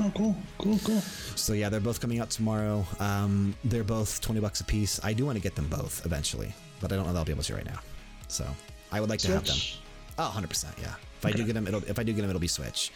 oh, 0.00 0.12
cool. 0.16 0.36
Cool, 0.58 0.78
cool. 0.84 1.00
So 1.34 1.52
yeah, 1.54 1.68
they're 1.68 1.80
both 1.80 2.00
coming 2.00 2.20
out 2.20 2.30
tomorrow. 2.30 2.84
Um, 3.00 3.54
they're 3.64 3.84
both 3.84 4.20
twenty 4.20 4.40
bucks 4.40 4.60
a 4.60 4.64
piece. 4.64 5.00
I 5.02 5.12
do 5.12 5.24
want 5.26 5.36
to 5.36 5.42
get 5.42 5.54
them 5.56 5.66
both 5.68 6.04
eventually, 6.06 6.52
but 6.80 6.92
I 6.92 6.96
don't 6.96 7.06
know 7.06 7.12
that 7.12 7.18
I'll 7.18 7.24
be 7.24 7.32
able 7.32 7.42
to 7.44 7.54
right 7.54 7.64
now. 7.66 7.80
So 8.28 8.44
I 8.92 9.00
would 9.00 9.10
like 9.10 9.20
to 9.20 9.28
have 9.32 9.44
them. 9.44 9.56
Switch. 9.56 9.78
Oh, 10.18 10.24
100 10.24 10.48
percent. 10.48 10.74
Yeah. 10.80 10.94
If 11.18 11.26
I 11.26 11.32
do 11.32 11.42
get 11.44 11.54
them, 11.54 11.66
it'll 11.66 11.82
if 11.84 11.98
I 11.98 12.04
do 12.04 12.12
get 12.12 12.20
them, 12.22 12.30
it'll 12.30 12.38
be 12.40 12.46
Switch. 12.48 12.92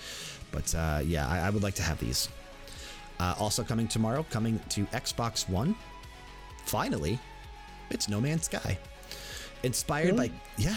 But 0.52 0.74
uh, 0.74 1.00
yeah, 1.04 1.26
I, 1.26 1.40
I 1.40 1.50
would 1.50 1.62
like 1.62 1.74
to 1.74 1.82
have 1.82 1.98
these. 1.98 2.28
Uh, 3.18 3.34
also 3.38 3.64
coming 3.64 3.88
tomorrow, 3.88 4.24
coming 4.30 4.60
to 4.70 4.84
Xbox 4.86 5.48
One. 5.48 5.74
Finally, 6.66 7.18
it's 7.90 8.08
No 8.08 8.20
Man's 8.20 8.44
Sky. 8.44 8.78
Inspired 9.62 10.12
Really? 10.12 10.28
by 10.28 10.34
yeah, 10.56 10.74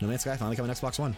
No 0.00 0.06
Man's 0.06 0.20
Sky 0.20 0.36
finally 0.36 0.54
coming 0.54 0.72
to 0.72 0.80
Xbox 0.80 0.98
One. 0.98 1.16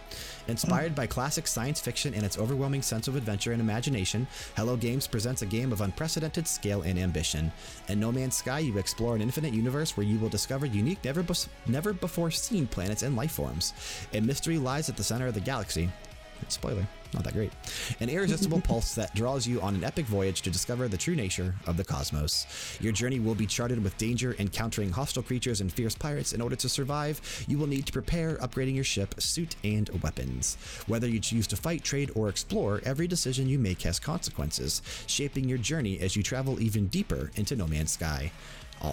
Inspired 0.48 0.94
by 0.94 1.06
classic 1.06 1.46
science 1.46 1.80
fiction 1.80 2.14
and 2.14 2.24
its 2.24 2.38
overwhelming 2.38 2.80
sense 2.82 3.08
of 3.08 3.16
adventure 3.16 3.52
and 3.52 3.60
imagination, 3.60 4.26
Hello 4.56 4.74
Games 4.76 5.06
presents 5.06 5.42
a 5.42 5.46
game 5.46 5.70
of 5.72 5.82
unprecedented 5.82 6.48
scale 6.48 6.82
and 6.82 6.98
ambition. 6.98 7.52
In 7.88 8.00
No 8.00 8.10
Man's 8.10 8.36
Sky, 8.36 8.60
you 8.60 8.78
explore 8.78 9.14
an 9.16 9.22
infinite 9.22 9.52
universe 9.52 9.96
where 9.96 10.06
you 10.06 10.18
will 10.18 10.30
discover 10.30 10.64
unique, 10.66 11.04
never, 11.04 11.24
never 11.66 11.92
before 11.92 12.30
seen 12.30 12.66
planets 12.66 13.02
and 13.02 13.16
life 13.16 13.32
forms. 13.32 13.74
A 14.14 14.20
mystery 14.20 14.56
lies 14.56 14.88
at 14.88 14.96
the 14.96 15.04
center 15.04 15.26
of 15.26 15.34
the 15.34 15.40
galaxy. 15.40 15.90
Spoiler, 16.48 16.86
not 17.12 17.24
that 17.24 17.34
great. 17.34 17.52
An 18.00 18.08
irresistible 18.08 18.60
pulse 18.64 18.94
that 18.94 19.14
draws 19.14 19.46
you 19.46 19.60
on 19.60 19.74
an 19.74 19.84
epic 19.84 20.06
voyage 20.06 20.42
to 20.42 20.50
discover 20.50 20.88
the 20.88 20.96
true 20.96 21.14
nature 21.14 21.54
of 21.66 21.76
the 21.76 21.84
cosmos. 21.84 22.46
Your 22.80 22.92
journey 22.92 23.20
will 23.20 23.34
be 23.34 23.46
charted 23.46 23.82
with 23.82 23.96
danger, 23.98 24.36
encountering 24.38 24.90
hostile 24.90 25.22
creatures 25.22 25.60
and 25.60 25.72
fierce 25.72 25.94
pirates. 25.94 26.32
In 26.32 26.40
order 26.40 26.56
to 26.56 26.68
survive, 26.68 27.20
you 27.48 27.58
will 27.58 27.66
need 27.66 27.86
to 27.86 27.92
prepare, 27.92 28.36
upgrading 28.36 28.74
your 28.74 28.84
ship, 28.84 29.20
suit, 29.20 29.56
and 29.64 29.88
weapons. 30.02 30.56
Whether 30.86 31.08
you 31.08 31.20
choose 31.20 31.46
to 31.48 31.56
fight, 31.56 31.84
trade, 31.84 32.10
or 32.14 32.28
explore, 32.28 32.80
every 32.84 33.06
decision 33.06 33.48
you 33.48 33.58
make 33.58 33.82
has 33.82 33.98
consequences, 33.98 34.82
shaping 35.06 35.48
your 35.48 35.58
journey 35.58 36.00
as 36.00 36.16
you 36.16 36.22
travel 36.22 36.60
even 36.60 36.86
deeper 36.88 37.30
into 37.36 37.56
No 37.56 37.66
Man's 37.66 37.92
Sky. 37.92 38.30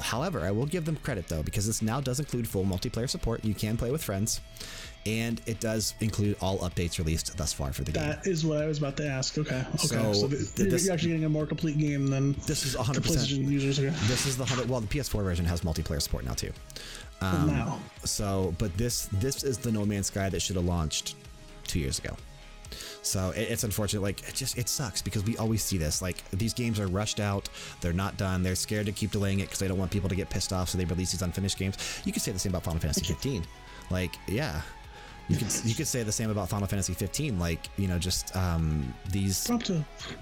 However, 0.02 0.42
I 0.42 0.52
will 0.52 0.66
give 0.66 0.86
them 0.86 0.98
credit 0.98 1.28
though, 1.28 1.44
because 1.44 1.66
this 1.66 1.82
now 1.82 2.02
does 2.02 2.20
include 2.20 2.48
full 2.48 2.66
multiplayer 2.66 3.10
support. 3.10 3.46
You 3.46 3.54
can 3.54 3.78
play 3.78 3.90
with 3.90 4.04
friends, 4.04 4.42
and 5.06 5.42
it 5.46 5.60
does 5.60 5.94
include 6.02 6.36
all 6.42 6.58
updates 6.60 6.98
released 6.98 7.38
thus 7.38 7.54
far 7.54 7.72
for 7.72 7.84
the 7.84 7.92
game. 7.92 8.04
That 8.04 8.28
is 8.28 8.46
what 8.46 8.62
I 8.62 8.68
was 8.68 8.78
about 8.78 8.98
to 8.98 9.08
ask. 9.08 9.38
Okay, 9.38 9.64
okay. 9.76 9.78
So, 9.78 10.14
so 10.14 10.28
this, 10.28 10.86
you're 10.86 10.94
actually 10.94 11.10
getting 11.10 11.26
a 11.26 11.30
more 11.30 11.46
complete 11.46 11.78
game 11.78 12.08
than 12.08 12.34
this 12.46 12.66
is 12.66 12.76
100 12.76 13.04
percent 13.04 13.30
users. 13.30 13.80
Okay. 13.80 13.90
This 14.08 14.26
is 14.26 14.38
the 14.38 14.46
hundred. 14.46 14.70
Well, 14.70 14.82
the 14.82 14.88
PS4 14.88 15.24
version 15.24 15.46
has 15.46 15.62
multiplayer 15.62 16.02
support 16.02 16.26
now 16.26 16.34
too. 16.34 16.52
Um, 17.22 17.48
now, 17.48 17.80
so 18.04 18.54
but 18.58 18.76
this 18.78 19.10
this 19.14 19.44
is 19.44 19.58
the 19.58 19.72
No 19.72 19.86
Man's 19.86 20.08
Sky 20.08 20.30
that 20.30 20.42
should 20.42 20.56
have 20.56 20.66
launched 20.66 21.16
two 21.66 21.80
years 21.80 22.00
ago. 22.00 22.16
So 23.02 23.32
it's 23.36 23.64
unfortunate. 23.64 24.02
Like 24.02 24.28
it 24.28 24.36
just 24.36 24.58
it 24.58 24.68
sucks 24.68 25.02
because 25.02 25.24
we 25.24 25.38
always 25.38 25.64
see 25.64 25.78
this. 25.78 26.02
Like 26.02 26.30
these 26.32 26.54
games 26.54 26.80
are 26.80 26.88
rushed 26.88 27.20
out. 27.20 27.50
They're 27.82 27.94
not 27.94 28.18
done. 28.18 28.44
They're 28.44 28.56
scared 28.56 28.86
to 28.88 28.92
keep 28.92 29.12
delaying 29.12 29.40
it 29.40 29.44
because 29.44 29.60
they 29.60 29.68
don't 29.68 29.78
want 29.78 29.92
people 29.92 30.10
to 30.10 30.16
get 30.16 30.30
pissed 30.30 30.52
off. 30.52 30.70
So 30.70 30.78
they 30.78 30.86
release 30.86 31.12
these 31.12 31.22
unfinished 31.22 31.58
games. 31.58 31.78
You 32.06 32.12
could 32.12 32.22
say 32.22 32.32
the 32.32 32.40
same 32.40 32.52
about 32.52 32.64
Final 32.64 32.80
Fantasy 32.80 33.06
15. 33.06 33.46
Like 33.90 34.16
yeah. 34.28 34.62
You 35.30 35.38
could 35.38 35.48
you 35.66 35.76
could 35.76 35.88
say 35.88 36.04
the 36.04 36.12
same 36.12 36.30
about 36.30 36.50
Final 36.50 36.68
Fantasy 36.68 36.94
15. 36.94 37.38
Like 37.38 37.68
you 37.78 37.88
know, 37.88 38.00
just 38.00 38.36
um, 38.36 38.94
these. 39.10 39.50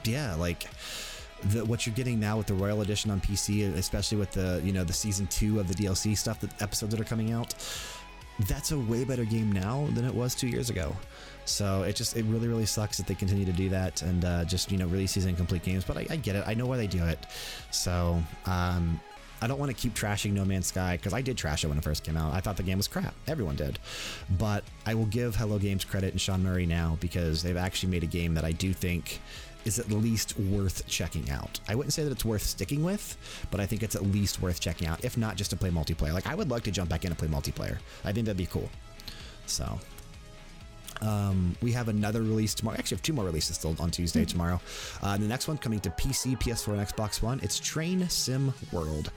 Yeah, 0.03 0.35
like 0.35 0.67
the, 1.43 1.63
what 1.65 1.85
you're 1.85 1.95
getting 1.95 2.19
now 2.19 2.37
with 2.37 2.47
the 2.47 2.53
Royal 2.53 2.81
Edition 2.81 3.11
on 3.11 3.21
PC, 3.21 3.73
especially 3.75 4.17
with 4.17 4.31
the 4.31 4.61
you 4.63 4.73
know 4.73 4.83
the 4.83 4.93
season 4.93 5.27
two 5.27 5.59
of 5.59 5.67
the 5.67 5.75
DLC 5.75 6.17
stuff, 6.17 6.39
the 6.39 6.49
episodes 6.59 6.91
that 6.91 6.99
are 6.99 7.05
coming 7.05 7.31
out. 7.31 7.53
That's 8.47 8.71
a 8.71 8.79
way 8.79 9.05
better 9.05 9.23
game 9.23 9.51
now 9.51 9.87
than 9.93 10.03
it 10.03 10.13
was 10.13 10.35
two 10.35 10.47
years 10.47 10.69
ago. 10.69 10.93
So 11.45 11.83
it 11.83 11.95
just, 11.95 12.17
it 12.17 12.25
really, 12.25 12.47
really 12.47 12.65
sucks 12.65 12.97
that 12.97 13.07
they 13.07 13.13
continue 13.13 13.45
to 13.45 13.53
do 13.53 13.69
that 13.69 14.01
and 14.01 14.25
uh, 14.25 14.45
just, 14.45 14.71
you 14.71 14.77
know, 14.77 14.87
release 14.87 15.13
these 15.13 15.25
incomplete 15.25 15.63
games. 15.63 15.85
But 15.85 15.97
I, 15.97 16.07
I, 16.09 16.15
get 16.17 16.35
it. 16.35 16.43
I 16.45 16.53
know 16.53 16.65
why 16.65 16.75
they 16.75 16.87
do 16.87 17.05
it. 17.05 17.19
So 17.71 18.21
um, 18.45 18.99
I 19.41 19.47
don't 19.47 19.59
want 19.59 19.69
to 19.69 19.77
keep 19.77 19.93
trashing 19.93 20.31
No 20.31 20.45
Man's 20.45 20.67
Sky 20.67 20.97
because 20.97 21.13
I 21.13 21.21
did 21.21 21.37
trash 21.37 21.63
it 21.63 21.67
when 21.67 21.77
it 21.77 21.83
first 21.83 22.03
came 22.03 22.17
out. 22.17 22.33
I 22.33 22.39
thought 22.39 22.57
the 22.57 22.63
game 22.63 22.77
was 22.77 22.87
crap. 22.87 23.13
Everyone 23.27 23.55
did. 23.55 23.79
But 24.37 24.63
I 24.85 24.95
will 24.95 25.05
give 25.05 25.35
Hello 25.35 25.59
Games 25.59 25.83
credit 25.83 26.11
and 26.11 26.21
Sean 26.21 26.43
Murray 26.43 26.65
now 26.65 26.97
because 26.99 27.43
they've 27.43 27.57
actually 27.57 27.89
made 27.91 28.03
a 28.03 28.07
game 28.07 28.33
that 28.35 28.45
I 28.45 28.51
do 28.51 28.73
think 28.73 29.19
is 29.65 29.79
at 29.79 29.89
least 29.89 30.37
worth 30.39 30.87
checking 30.87 31.29
out. 31.29 31.59
I 31.67 31.75
wouldn't 31.75 31.93
say 31.93 32.03
that 32.03 32.11
it's 32.11 32.23
worth 32.23 32.43
sticking 32.43 32.83
with, 32.83 33.17
but 33.51 33.59
I 33.59 33.65
think 33.65 33.83
it's 33.83 33.95
at 33.95 34.03
least 34.03 34.41
worth 34.41 34.59
checking 34.59 34.87
out, 34.87 35.03
if 35.03 35.17
not 35.17 35.35
just 35.35 35.49
to 35.49 35.57
play 35.57 35.71
multiplayer. 35.71 36.13
Like, 36.13 36.27
I 36.27 36.35
would 36.35 36.49
like 36.49 36.63
to 36.63 36.71
jump 36.71 36.89
back 36.89 37.03
in 37.03 37.11
and 37.11 37.17
play 37.17 37.27
multiplayer. 37.27 37.79
I 38.03 38.13
think 38.13 38.25
that'd 38.27 38.37
be 38.37 38.45
cool. 38.45 38.69
So, 39.47 39.79
um, 41.01 41.55
we 41.61 41.71
have 41.71 41.87
another 41.87 42.21
release 42.21 42.53
tomorrow. 42.53 42.77
Actually, 42.77 42.95
have 42.95 43.03
two 43.03 43.13
more 43.13 43.25
releases 43.25 43.57
still 43.57 43.75
on 43.79 43.91
Tuesday 43.91 44.21
hmm. 44.21 44.25
tomorrow. 44.25 44.61
Uh, 45.01 45.17
the 45.17 45.27
next 45.27 45.47
one 45.47 45.57
coming 45.57 45.79
to 45.81 45.89
PC, 45.91 46.37
PS4, 46.39 46.77
and 46.77 46.87
Xbox 46.87 47.21
One. 47.21 47.39
It's 47.43 47.59
Train 47.59 48.07
Sim 48.09 48.53
World. 48.71 49.11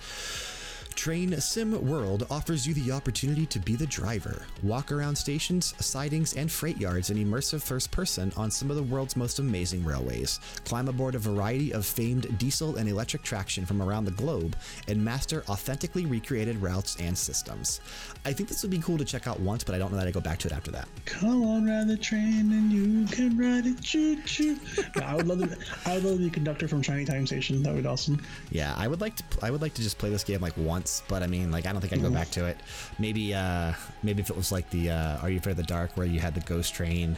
Train 1.09 1.41
Sim 1.41 1.89
World 1.89 2.27
offers 2.31 2.67
you 2.67 2.75
the 2.75 2.93
opportunity 2.93 3.47
to 3.47 3.59
be 3.59 3.77
the 3.77 3.87
driver, 3.87 4.43
walk 4.63 4.93
around 4.93 5.17
stations, 5.17 5.73
sidings, 5.83 6.35
and 6.35 6.53
freight 6.53 6.77
yards 6.77 7.09
in 7.09 7.17
immersive 7.17 7.63
first 7.63 7.91
person 7.91 8.31
on 8.37 8.51
some 8.51 8.69
of 8.69 8.77
the 8.77 8.83
world's 8.83 9.17
most 9.17 9.39
amazing 9.39 9.83
railways, 9.87 10.39
climb 10.67 10.87
aboard 10.87 11.15
a 11.15 11.19
variety 11.19 11.73
of 11.73 11.87
famed 11.87 12.37
diesel 12.37 12.77
and 12.77 12.91
electric 12.91 13.23
traction 13.23 13.65
from 13.65 13.81
around 13.81 14.05
the 14.05 14.11
globe, 14.11 14.55
and 14.87 15.03
master 15.03 15.45
authentically 15.49 16.05
recreated 16.05 16.61
routes 16.61 16.99
and 17.01 17.17
systems. 17.17 17.81
I 18.27 18.35
think 18.35 18.51
this 18.51 18.61
would 18.61 18.71
be 18.71 18.79
cool 18.79 18.99
to 18.99 19.05
check 19.07 19.27
out 19.27 19.41
once, 19.41 19.65
but 19.65 19.75
I 19.75 19.79
don't 19.79 19.91
know 19.91 19.97
that 19.97 20.09
I 20.09 20.11
go 20.11 20.21
back 20.21 20.39
to 20.41 20.49
it 20.49 20.53
after 20.53 20.71
that. 20.73 20.89
Come 21.07 21.43
on, 21.43 21.65
ride 21.65 21.89
the 21.89 21.97
train 21.97 22.53
and 22.53 22.71
you 22.71 23.07
can 23.07 23.35
ride 23.39 23.65
it, 23.65 23.81
choo 23.81 24.21
choo. 24.25 24.59
I 25.03 25.15
would 25.15 25.27
love 25.27 25.39
to. 25.39 25.57
I 25.87 25.95
would 25.95 26.05
love 26.05 26.19
to 26.19 26.29
conductor 26.29 26.69
from 26.69 26.83
Shining 26.83 27.07
Time 27.07 27.27
Station. 27.27 27.63
That 27.63 27.73
would 27.73 27.85
be 27.85 27.89
awesome. 27.89 28.23
Yeah, 28.51 28.75
I 28.77 28.89
would 28.89 29.01
like 29.01 29.17
to. 29.17 29.25
I 29.41 29.51
would 29.51 29.63
like 29.63 29.73
to 29.73 29.83
just 29.83 29.97
play 29.97 30.11
this 30.11 30.23
game 30.23 30.43
like 30.43 30.55
once 30.59 30.98
but 31.09 31.23
I 31.23 31.27
mean, 31.27 31.51
like, 31.51 31.66
I 31.66 31.73
don't 31.73 31.81
think 31.81 31.93
I'd 31.93 32.03
go 32.03 32.11
back 32.11 32.31
to 32.31 32.47
it. 32.47 32.59
Maybe, 32.99 33.35
uh, 33.35 33.73
maybe 34.03 34.20
if 34.20 34.31
it 34.31 34.37
was 34.37 34.51
like 34.51 34.69
the 34.70 34.91
uh, 34.91 35.19
Are 35.19 35.31
You 35.31 35.39
Afraid 35.39 35.53
of 35.53 35.59
the 35.59 35.62
Dark, 35.62 35.97
where 35.97 36.07
you 36.07 36.20
had 36.20 36.35
the 36.35 36.41
ghost 36.41 36.75
train, 36.75 37.16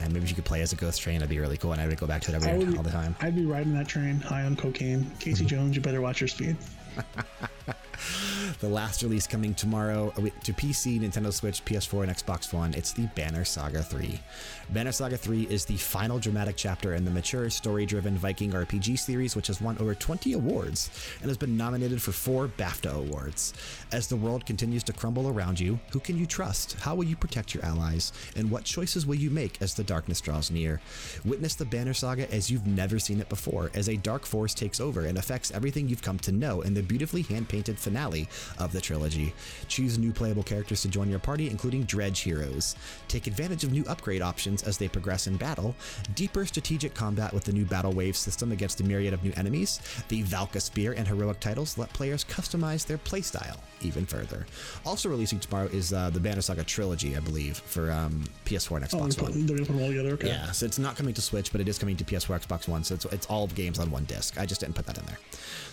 and 0.00 0.12
maybe 0.12 0.26
you 0.26 0.34
could 0.34 0.44
play 0.44 0.60
as 0.60 0.72
a 0.72 0.76
ghost 0.76 1.00
train, 1.00 1.18
that'd 1.18 1.30
be 1.30 1.38
really 1.38 1.56
cool, 1.56 1.72
and 1.72 1.80
I 1.80 1.86
would 1.86 1.98
go 1.98 2.06
back 2.06 2.22
to 2.22 2.32
it 2.32 2.34
every 2.34 2.64
would, 2.64 2.76
all 2.76 2.82
the 2.82 2.90
time. 2.90 3.16
I'd 3.20 3.36
be 3.36 3.46
riding 3.46 3.74
that 3.74 3.88
train 3.88 4.20
high 4.20 4.42
on 4.42 4.56
cocaine. 4.56 5.10
Casey 5.18 5.44
mm-hmm. 5.44 5.46
Jones, 5.46 5.76
you 5.76 5.82
better 5.82 6.00
watch 6.00 6.20
your 6.20 6.28
speed. 6.28 6.56
the 8.60 8.68
last 8.68 9.02
release 9.02 9.26
coming 9.26 9.54
tomorrow 9.54 10.12
uh, 10.16 10.22
to 10.42 10.52
PC, 10.52 11.00
Nintendo 11.00 11.32
Switch, 11.32 11.64
PS4, 11.64 12.04
and 12.04 12.12
Xbox 12.12 12.52
One. 12.52 12.74
It's 12.74 12.92
the 12.92 13.06
Banner 13.14 13.44
Saga 13.44 13.82
3. 13.82 14.20
Banner 14.70 14.92
Saga 14.92 15.16
3 15.16 15.42
is 15.50 15.64
the 15.64 15.76
final 15.76 16.18
dramatic 16.18 16.56
chapter 16.56 16.94
in 16.94 17.04
the 17.04 17.10
mature, 17.10 17.50
story 17.50 17.84
driven 17.84 18.16
Viking 18.16 18.52
RPG 18.52 18.98
series, 18.98 19.36
which 19.36 19.48
has 19.48 19.60
won 19.60 19.76
over 19.78 19.94
20 19.94 20.32
awards 20.32 20.90
and 21.20 21.28
has 21.28 21.36
been 21.36 21.56
nominated 21.56 22.00
for 22.00 22.12
four 22.12 22.48
BAFTA 22.48 22.92
awards. 22.92 23.52
As 23.92 24.08
the 24.08 24.16
world 24.16 24.46
continues 24.46 24.82
to 24.84 24.92
crumble 24.92 25.28
around 25.28 25.60
you, 25.60 25.78
who 25.92 26.00
can 26.00 26.18
you 26.18 26.24
trust? 26.24 26.74
How 26.80 26.94
will 26.94 27.04
you 27.04 27.14
protect 27.14 27.54
your 27.54 27.64
allies? 27.64 28.12
And 28.36 28.50
what 28.50 28.64
choices 28.64 29.06
will 29.06 29.14
you 29.16 29.30
make 29.30 29.60
as 29.60 29.74
the 29.74 29.84
darkness 29.84 30.20
draws 30.20 30.50
near? 30.50 30.80
Witness 31.24 31.54
the 31.54 31.66
Banner 31.66 31.94
Saga 31.94 32.32
as 32.32 32.50
you've 32.50 32.66
never 32.66 32.98
seen 32.98 33.20
it 33.20 33.28
before, 33.28 33.70
as 33.74 33.88
a 33.88 33.96
dark 33.96 34.24
force 34.24 34.54
takes 34.54 34.80
over 34.80 35.04
and 35.04 35.18
affects 35.18 35.52
everything 35.52 35.88
you've 35.88 36.02
come 36.02 36.18
to 36.20 36.32
know 36.32 36.62
in 36.62 36.72
the 36.72 36.82
beautifully 36.82 37.22
hand 37.22 37.48
painted 37.48 37.78
finale 37.78 38.28
of 38.58 38.72
the 38.72 38.80
trilogy. 38.80 39.34
Choose 39.68 39.98
new 39.98 40.12
playable 40.12 40.42
characters 40.42 40.80
to 40.82 40.88
join 40.88 41.10
your 41.10 41.18
party, 41.18 41.50
including 41.50 41.84
Dredge 41.84 42.20
Heroes. 42.20 42.76
Take 43.08 43.26
advantage 43.26 43.62
of 43.62 43.72
new 43.72 43.84
upgrade 43.86 44.22
options 44.22 44.53
as 44.62 44.78
they 44.78 44.88
progress 44.88 45.26
in 45.26 45.36
battle, 45.36 45.74
deeper 46.14 46.46
strategic 46.46 46.94
combat 46.94 47.32
with 47.32 47.44
the 47.44 47.52
new 47.52 47.64
Battle 47.64 47.92
Wave 47.92 48.16
system 48.16 48.52
against 48.52 48.80
a 48.80 48.84
myriad 48.84 49.12
of 49.12 49.22
new 49.24 49.32
enemies, 49.36 49.80
the 50.08 50.22
Valka 50.22 50.60
Spear 50.60 50.92
and 50.92 51.06
heroic 51.06 51.40
titles 51.40 51.76
let 51.76 51.92
players 51.92 52.24
customize 52.24 52.86
their 52.86 52.98
playstyle 52.98 53.58
even 53.82 54.06
further. 54.06 54.46
Also 54.86 55.08
releasing 55.08 55.38
tomorrow 55.38 55.66
is 55.66 55.92
uh, 55.92 56.10
the 56.10 56.20
Banner 56.20 56.40
Saga 56.40 56.64
Trilogy, 56.64 57.16
I 57.16 57.20
believe, 57.20 57.58
for 57.58 57.90
um, 57.90 58.24
PS4 58.44 58.76
and 58.76 58.84
Xbox 58.86 59.20
oh, 59.20 59.24
One. 59.24 59.46
They're 59.46 59.56
going 59.56 59.64
to 59.64 59.66
put 59.66 59.72
them 59.72 59.82
all 59.82 59.88
together, 59.88 60.12
okay. 60.14 60.28
Yeah, 60.28 60.50
so 60.52 60.66
it's 60.66 60.78
not 60.78 60.96
coming 60.96 61.14
to 61.14 61.22
Switch, 61.22 61.52
but 61.52 61.60
it 61.60 61.68
is 61.68 61.78
coming 61.78 61.96
to 61.96 62.04
PS4, 62.04 62.46
Xbox 62.46 62.68
One, 62.68 62.84
so 62.84 62.94
it's, 62.94 63.04
it's 63.06 63.26
all 63.26 63.46
games 63.48 63.78
on 63.78 63.90
one 63.90 64.04
disc. 64.04 64.38
I 64.38 64.46
just 64.46 64.60
didn't 64.60 64.74
put 64.74 64.86
that 64.86 64.98
in 64.98 65.04
there. 65.06 65.18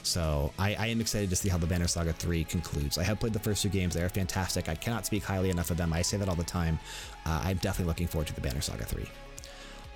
So 0.04 0.52
I, 0.58 0.76
I 0.76 0.88
am 0.88 1.02
excited 1.02 1.30
to 1.30 1.36
see 1.36 1.50
how 1.50 1.58
the 1.58 1.68
Banner 1.68 1.88
Saga 1.88 2.14
3 2.14 2.44
concludes. 2.46 2.98
I 2.98 3.04
have 3.04 3.20
played 3.20 3.34
the 3.34 3.40
first 3.40 3.62
two 3.62 3.70
games, 3.70 3.94
they 3.94 4.04
are 4.04 4.10
fantastic. 4.10 4.70
I 4.70 4.76
cannot 4.76 5.06
speak 5.06 5.24
highly 5.24 5.50
enough 5.50 5.72
of 5.72 5.78
them. 5.78 5.94
I 5.94 6.02
say 6.02 6.18
that 6.18 6.28
all 6.30 6.36
the 6.36 6.44
time. 6.44 6.80
Uh, 7.26 7.42
I'm 7.44 7.58
definitely 7.58 7.86
looking 7.86 8.08
forward 8.08 8.28
to 8.28 8.36
the 8.36 8.42
Banner 8.42 8.62
Saga 8.62 8.86
3. 8.86 9.06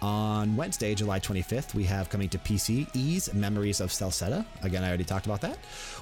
On 0.01 0.55
Wednesday, 0.55 0.93
July 0.93 1.19
25th, 1.19 1.73
we 1.73 1.84
have 1.85 2.09
coming 2.09 2.30
to 2.30 2.38
PC 2.38 2.88
Ys 2.93 3.34
Memories 3.34 3.80
of 3.80 3.91
Celceta. 3.91 4.45
Again, 4.61 4.84
I 4.84 4.88
already 4.89 5.03
talked 5.03 5.26
about 5.26 5.41
that. 5.41 5.57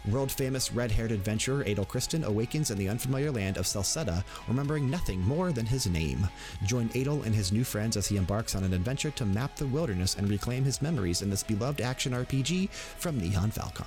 World 0.09 0.31
famous 0.31 0.73
red 0.73 0.91
haired 0.91 1.11
adventurer 1.11 1.63
Adol 1.65 1.87
Christin 1.87 2.23
awakens 2.23 2.71
in 2.71 2.77
the 2.77 2.89
unfamiliar 2.89 3.31
land 3.31 3.57
of 3.57 3.65
Celceta, 3.65 4.23
remembering 4.47 4.89
nothing 4.89 5.21
more 5.21 5.51
than 5.51 5.65
his 5.65 5.87
name. 5.87 6.27
Join 6.65 6.89
Adol 6.89 7.25
and 7.25 7.35
his 7.35 7.51
new 7.51 7.63
friends 7.63 7.95
as 7.95 8.07
he 8.07 8.17
embarks 8.17 8.55
on 8.55 8.63
an 8.63 8.73
adventure 8.73 9.11
to 9.11 9.25
map 9.25 9.55
the 9.55 9.67
wilderness 9.67 10.15
and 10.15 10.27
reclaim 10.27 10.63
his 10.63 10.81
memories 10.81 11.21
in 11.21 11.29
this 11.29 11.43
beloved 11.43 11.79
action 11.79 12.13
RPG 12.13 12.69
from 12.71 13.21
Nihon 13.21 13.53
Falcom. 13.53 13.85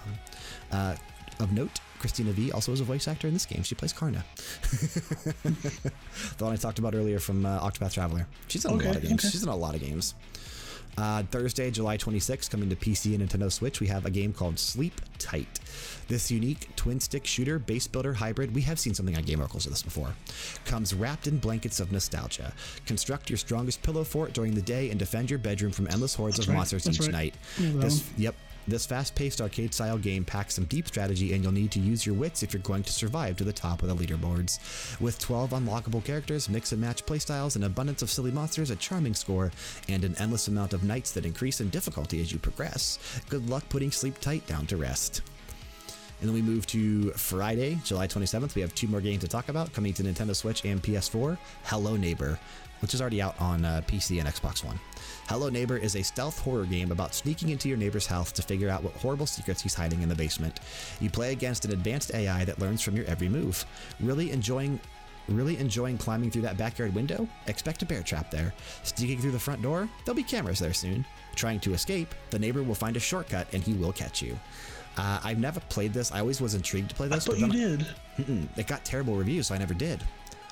Uh, 0.70 0.94
of 1.40 1.52
note, 1.52 1.80
Cristina 2.06 2.30
Vee 2.30 2.52
also 2.52 2.70
is 2.70 2.78
a 2.78 2.84
voice 2.84 3.08
actor 3.08 3.26
in 3.26 3.32
this 3.32 3.44
game. 3.44 3.64
She 3.64 3.74
plays 3.74 3.92
Karna. 3.92 4.24
the 5.42 6.44
one 6.44 6.52
I 6.52 6.56
talked 6.56 6.78
about 6.78 6.94
earlier 6.94 7.18
from 7.18 7.44
uh, 7.44 7.58
Octopath 7.68 7.94
Traveler. 7.94 8.28
She's 8.46 8.64
in 8.64 8.70
okay, 8.74 8.84
a 8.84 8.88
lot 8.90 8.96
of 8.96 9.02
games. 9.02 9.24
Okay. 9.24 9.28
She's 9.28 9.42
in 9.42 9.48
a 9.48 9.56
lot 9.56 9.74
of 9.74 9.80
games. 9.80 10.14
Uh, 10.96 11.24
Thursday, 11.32 11.68
July 11.68 11.98
26th, 11.98 12.48
coming 12.48 12.70
to 12.70 12.76
PC 12.76 13.16
and 13.16 13.28
Nintendo 13.28 13.50
Switch, 13.50 13.80
we 13.80 13.88
have 13.88 14.06
a 14.06 14.10
game 14.10 14.32
called 14.32 14.56
Sleep 14.60 15.00
Tight. 15.18 15.58
This 16.06 16.30
unique 16.30 16.68
twin 16.76 17.00
stick 17.00 17.26
shooter 17.26 17.58
base 17.58 17.88
builder 17.88 18.14
hybrid, 18.14 18.54
we 18.54 18.60
have 18.62 18.78
seen 18.78 18.94
something 18.94 19.16
on 19.16 19.24
Game 19.24 19.40
Oracles 19.40 19.66
of 19.66 19.72
this 19.72 19.82
before, 19.82 20.14
comes 20.64 20.94
wrapped 20.94 21.26
in 21.26 21.38
blankets 21.38 21.80
of 21.80 21.90
nostalgia. 21.90 22.52
Construct 22.86 23.28
your 23.28 23.36
strongest 23.36 23.82
pillow 23.82 24.04
fort 24.04 24.32
during 24.32 24.54
the 24.54 24.62
day 24.62 24.90
and 24.90 24.98
defend 25.00 25.28
your 25.28 25.40
bedroom 25.40 25.72
from 25.72 25.88
endless 25.88 26.14
hordes 26.14 26.36
That's 26.36 26.46
of 26.46 26.52
right. 26.52 26.58
monsters 26.58 26.84
That's 26.84 26.98
each 26.98 27.12
right. 27.12 27.12
night. 27.12 27.34
This, 27.58 28.08
yep, 28.16 28.36
this 28.68 28.86
fast 28.86 29.14
paced 29.14 29.40
arcade 29.40 29.72
style 29.72 29.98
game 29.98 30.24
packs 30.24 30.54
some 30.54 30.64
deep 30.64 30.88
strategy, 30.88 31.32
and 31.32 31.42
you'll 31.42 31.52
need 31.52 31.70
to 31.72 31.80
use 31.80 32.04
your 32.04 32.14
wits 32.14 32.42
if 32.42 32.52
you're 32.52 32.62
going 32.62 32.82
to 32.82 32.92
survive 32.92 33.36
to 33.36 33.44
the 33.44 33.52
top 33.52 33.82
of 33.82 33.88
the 33.88 33.94
leaderboards. 33.94 34.58
With 35.00 35.18
12 35.18 35.50
unlockable 35.50 36.04
characters, 36.04 36.48
mix 36.48 36.72
and 36.72 36.80
match 36.80 37.06
playstyles, 37.06 37.56
an 37.56 37.64
abundance 37.64 38.02
of 38.02 38.10
silly 38.10 38.30
monsters, 38.30 38.70
a 38.70 38.76
charming 38.76 39.14
score, 39.14 39.52
and 39.88 40.04
an 40.04 40.16
endless 40.18 40.48
amount 40.48 40.72
of 40.72 40.84
nights 40.84 41.12
that 41.12 41.26
increase 41.26 41.60
in 41.60 41.68
difficulty 41.70 42.20
as 42.20 42.32
you 42.32 42.38
progress, 42.38 42.98
good 43.28 43.48
luck 43.48 43.68
putting 43.68 43.90
Sleep 43.90 44.18
Tight 44.20 44.46
down 44.46 44.66
to 44.66 44.76
rest. 44.76 45.22
And 46.20 46.28
then 46.28 46.34
we 46.34 46.42
move 46.42 46.66
to 46.68 47.10
Friday, 47.10 47.78
July 47.84 48.06
27th. 48.06 48.54
We 48.54 48.62
have 48.62 48.74
two 48.74 48.88
more 48.88 49.02
games 49.02 49.20
to 49.20 49.28
talk 49.28 49.50
about 49.50 49.72
coming 49.74 49.92
to 49.94 50.02
Nintendo 50.02 50.34
Switch 50.34 50.64
and 50.64 50.82
PS4 50.82 51.36
Hello 51.64 51.94
Neighbor. 51.96 52.38
which 52.80 52.94
is 52.94 53.00
already 53.00 53.22
out 53.22 53.38
on 53.40 53.64
uh, 53.64 53.82
PC 53.86 54.18
and 54.18 54.28
Xbox 54.28 54.64
One. 54.64 54.78
Hello 55.28 55.48
Neighbor 55.48 55.76
is 55.76 55.96
a 55.96 56.04
stealth 56.04 56.38
horror 56.38 56.66
game 56.66 56.92
about 56.92 57.12
sneaking 57.12 57.48
into 57.48 57.68
your 57.68 57.76
neighbor's 57.76 58.06
house 58.06 58.30
to 58.30 58.42
figure 58.42 58.68
out 58.68 58.84
what 58.84 58.92
horrible 58.94 59.26
secrets 59.26 59.60
he's 59.60 59.74
hiding 59.74 60.02
in 60.02 60.08
the 60.08 60.14
basement. 60.14 60.60
You 61.00 61.10
play 61.10 61.32
against 61.32 61.64
an 61.64 61.72
advanced 61.72 62.14
AI 62.14 62.44
that 62.44 62.60
learns 62.60 62.80
from 62.80 62.94
your 62.94 63.06
every 63.06 63.28
move. 63.28 63.64
Really 64.00 64.30
enjoying 64.30 64.78
Really 65.28 65.58
enjoying 65.58 65.98
climbing 65.98 66.30
through 66.30 66.42
that 66.42 66.56
backyard 66.56 66.94
window? 66.94 67.26
Expect 67.48 67.82
a 67.82 67.86
bear 67.86 68.04
trap 68.04 68.30
there. 68.30 68.54
Sneaking 68.84 69.18
through 69.18 69.32
the 69.32 69.40
front 69.40 69.60
door? 69.60 69.88
There'll 70.04 70.14
be 70.14 70.22
cameras 70.22 70.60
there 70.60 70.72
soon. 70.72 71.04
Trying 71.34 71.58
to 71.60 71.74
escape? 71.74 72.14
The 72.30 72.38
neighbor 72.38 72.62
will 72.62 72.76
find 72.76 72.96
a 72.96 73.00
shortcut 73.00 73.48
and 73.52 73.60
he 73.60 73.72
will 73.72 73.92
catch 73.92 74.22
you. 74.22 74.38
Uh, 74.96 75.18
I've 75.24 75.40
never 75.40 75.58
played 75.68 75.92
this. 75.92 76.12
I 76.12 76.20
always 76.20 76.40
was 76.40 76.54
intrigued 76.54 76.90
to 76.90 76.94
play 76.94 77.08
this. 77.08 77.28
I 77.28 77.32
thought 77.32 77.40
you 77.40 77.48
did. 77.48 77.80
Mm 78.18 78.24
-mm, 78.24 78.58
it 78.58 78.68
got 78.68 78.84
terrible 78.84 79.16
reviews, 79.16 79.48
so 79.48 79.54
I 79.56 79.58
never 79.58 79.74
did. 79.74 80.00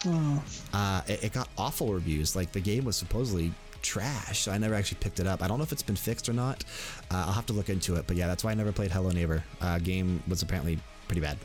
Oh. 0.07 0.43
Uh, 0.73 1.01
it, 1.07 1.25
it, 1.25 1.33
got 1.33 1.49
awful 1.57 1.95
reviews. 1.95 2.37
Like 2.37 2.53
the 2.53 2.61
game 2.61 2.85
was 2.85 2.97
supposedly 2.97 3.53
trash, 3.85 4.41
so 4.41 4.51
I 4.51 4.59
never 4.59 4.75
actually 4.75 4.99
picked 5.01 5.21
it 5.21 5.27
up. 5.27 5.43
I 5.43 5.47
don't 5.47 5.59
know 5.59 5.63
if 5.63 5.71
it's 5.71 5.83
been 5.83 5.95
fixed 5.95 6.29
or 6.29 6.33
not. 6.33 6.65
Uh, 7.11 7.25
I'll 7.27 7.33
have 7.33 7.47
to 7.47 7.53
look 7.53 7.69
into 7.69 7.95
it. 7.95 8.07
But 8.07 8.17
yeah, 8.17 8.27
that's 8.27 8.43
why 8.43 8.51
I 8.51 8.55
never 8.55 8.73
played 8.73 8.91
Hello 8.91 9.11
Neighbor. 9.11 9.45
Uh, 9.61 9.79
game 9.79 10.23
was 10.27 10.43
apparently 10.43 10.79
pretty 11.07 11.21
bad. 11.21 11.39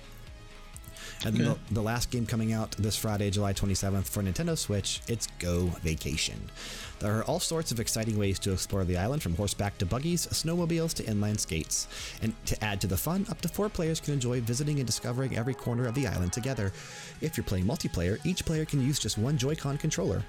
And 1.25 1.35
okay. 1.35 1.43
the, 1.43 1.73
the, 1.73 1.81
last 1.81 2.11
game 2.11 2.25
coming 2.25 2.53
out 2.53 2.71
this 2.77 2.95
Friday, 2.95 3.29
July 3.29 3.51
27th 3.51 4.07
for 4.07 4.23
Nintendo 4.23 4.57
Switch, 4.57 5.01
it's 5.09 5.27
Go 5.37 5.65
Vacation. 5.83 6.39
There 6.99 7.17
are 7.17 7.25
all 7.25 7.41
sorts 7.41 7.73
of 7.73 7.79
exciting 7.79 8.17
ways 8.17 8.39
to 8.39 8.53
explore 8.53 8.85
the 8.85 8.97
island 8.97 9.21
from 9.21 9.35
horseback 9.35 9.77
to 9.79 9.85
buggies, 9.85 10.27
snowmobiles 10.27 10.93
to 10.95 11.03
inline 11.03 11.37
skates. 11.37 11.87
And 12.21 12.33
to 12.45 12.63
add 12.63 12.79
to 12.81 12.87
the 12.87 12.95
fun, 12.95 13.25
up 13.29 13.41
to 13.41 13.49
four 13.49 13.67
players 13.67 13.99
can 13.99 14.13
enjoy 14.13 14.39
visiting 14.41 14.77
and 14.77 14.85
discovering 14.85 15.37
every 15.37 15.53
corner 15.53 15.87
of 15.87 15.95
the 15.95 16.07
island 16.07 16.31
together. 16.31 16.71
If 17.19 17.35
you're 17.35 17.43
playing 17.43 17.65
multiplayer, 17.65 18.17
each 18.25 18.45
player 18.45 18.63
can 18.63 18.81
use 18.81 18.97
just 18.97 19.17
one 19.17 19.37
Joy-Con 19.37 19.77
controller. 19.77 20.23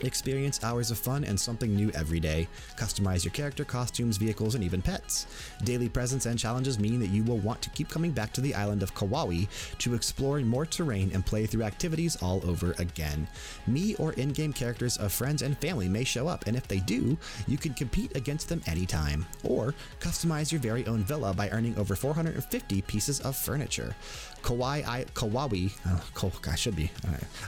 Experience 0.00 0.62
hours 0.62 0.90
of 0.90 0.98
fun 0.98 1.24
and 1.24 1.38
something 1.38 1.74
new 1.74 1.90
every 1.94 2.20
day. 2.20 2.46
Customize 2.76 3.24
your 3.24 3.32
character, 3.32 3.64
costumes, 3.64 4.18
vehicles, 4.18 4.54
and 4.54 4.62
even 4.62 4.82
pets. 4.82 5.26
Daily 5.64 5.88
presents 5.88 6.26
and 6.26 6.38
challenges 6.38 6.78
mean 6.78 7.00
that 7.00 7.08
you 7.08 7.24
will 7.24 7.38
want 7.38 7.62
to 7.62 7.70
keep 7.70 7.88
coming 7.88 8.10
back 8.10 8.32
to 8.34 8.40
the 8.40 8.54
island 8.54 8.82
of 8.82 8.94
Kauai 8.94 9.44
to 9.78 9.94
explore 9.94 10.38
more 10.40 10.66
terrain 10.66 11.10
and 11.14 11.24
play 11.24 11.46
through 11.46 11.62
activities 11.62 12.16
all 12.16 12.42
over 12.48 12.74
again. 12.78 13.26
Me 13.66 13.94
or 13.96 14.12
in 14.14 14.30
game 14.30 14.52
characters 14.52 14.98
of 14.98 15.12
friends 15.12 15.40
and 15.42 15.56
family 15.58 15.88
may 15.88 16.04
show 16.04 16.28
up, 16.28 16.46
and 16.46 16.56
if 16.56 16.68
they 16.68 16.80
do, 16.80 17.16
you 17.46 17.56
can 17.56 17.72
compete 17.72 18.14
against 18.16 18.48
them 18.48 18.62
anytime. 18.66 19.24
Or 19.44 19.74
customize 20.00 20.52
your 20.52 20.60
very 20.60 20.86
own 20.86 21.04
villa 21.04 21.32
by 21.32 21.48
earning 21.50 21.76
over 21.78 21.96
450 21.96 22.82
pieces 22.82 23.20
of 23.20 23.34
furniture. 23.34 23.94
Kauai, 24.42 24.82
I, 24.86 25.04
Kawaii, 25.14 25.72
oh, 25.86 26.32
I 26.50 26.54
should 26.54 26.76
be. 26.76 26.90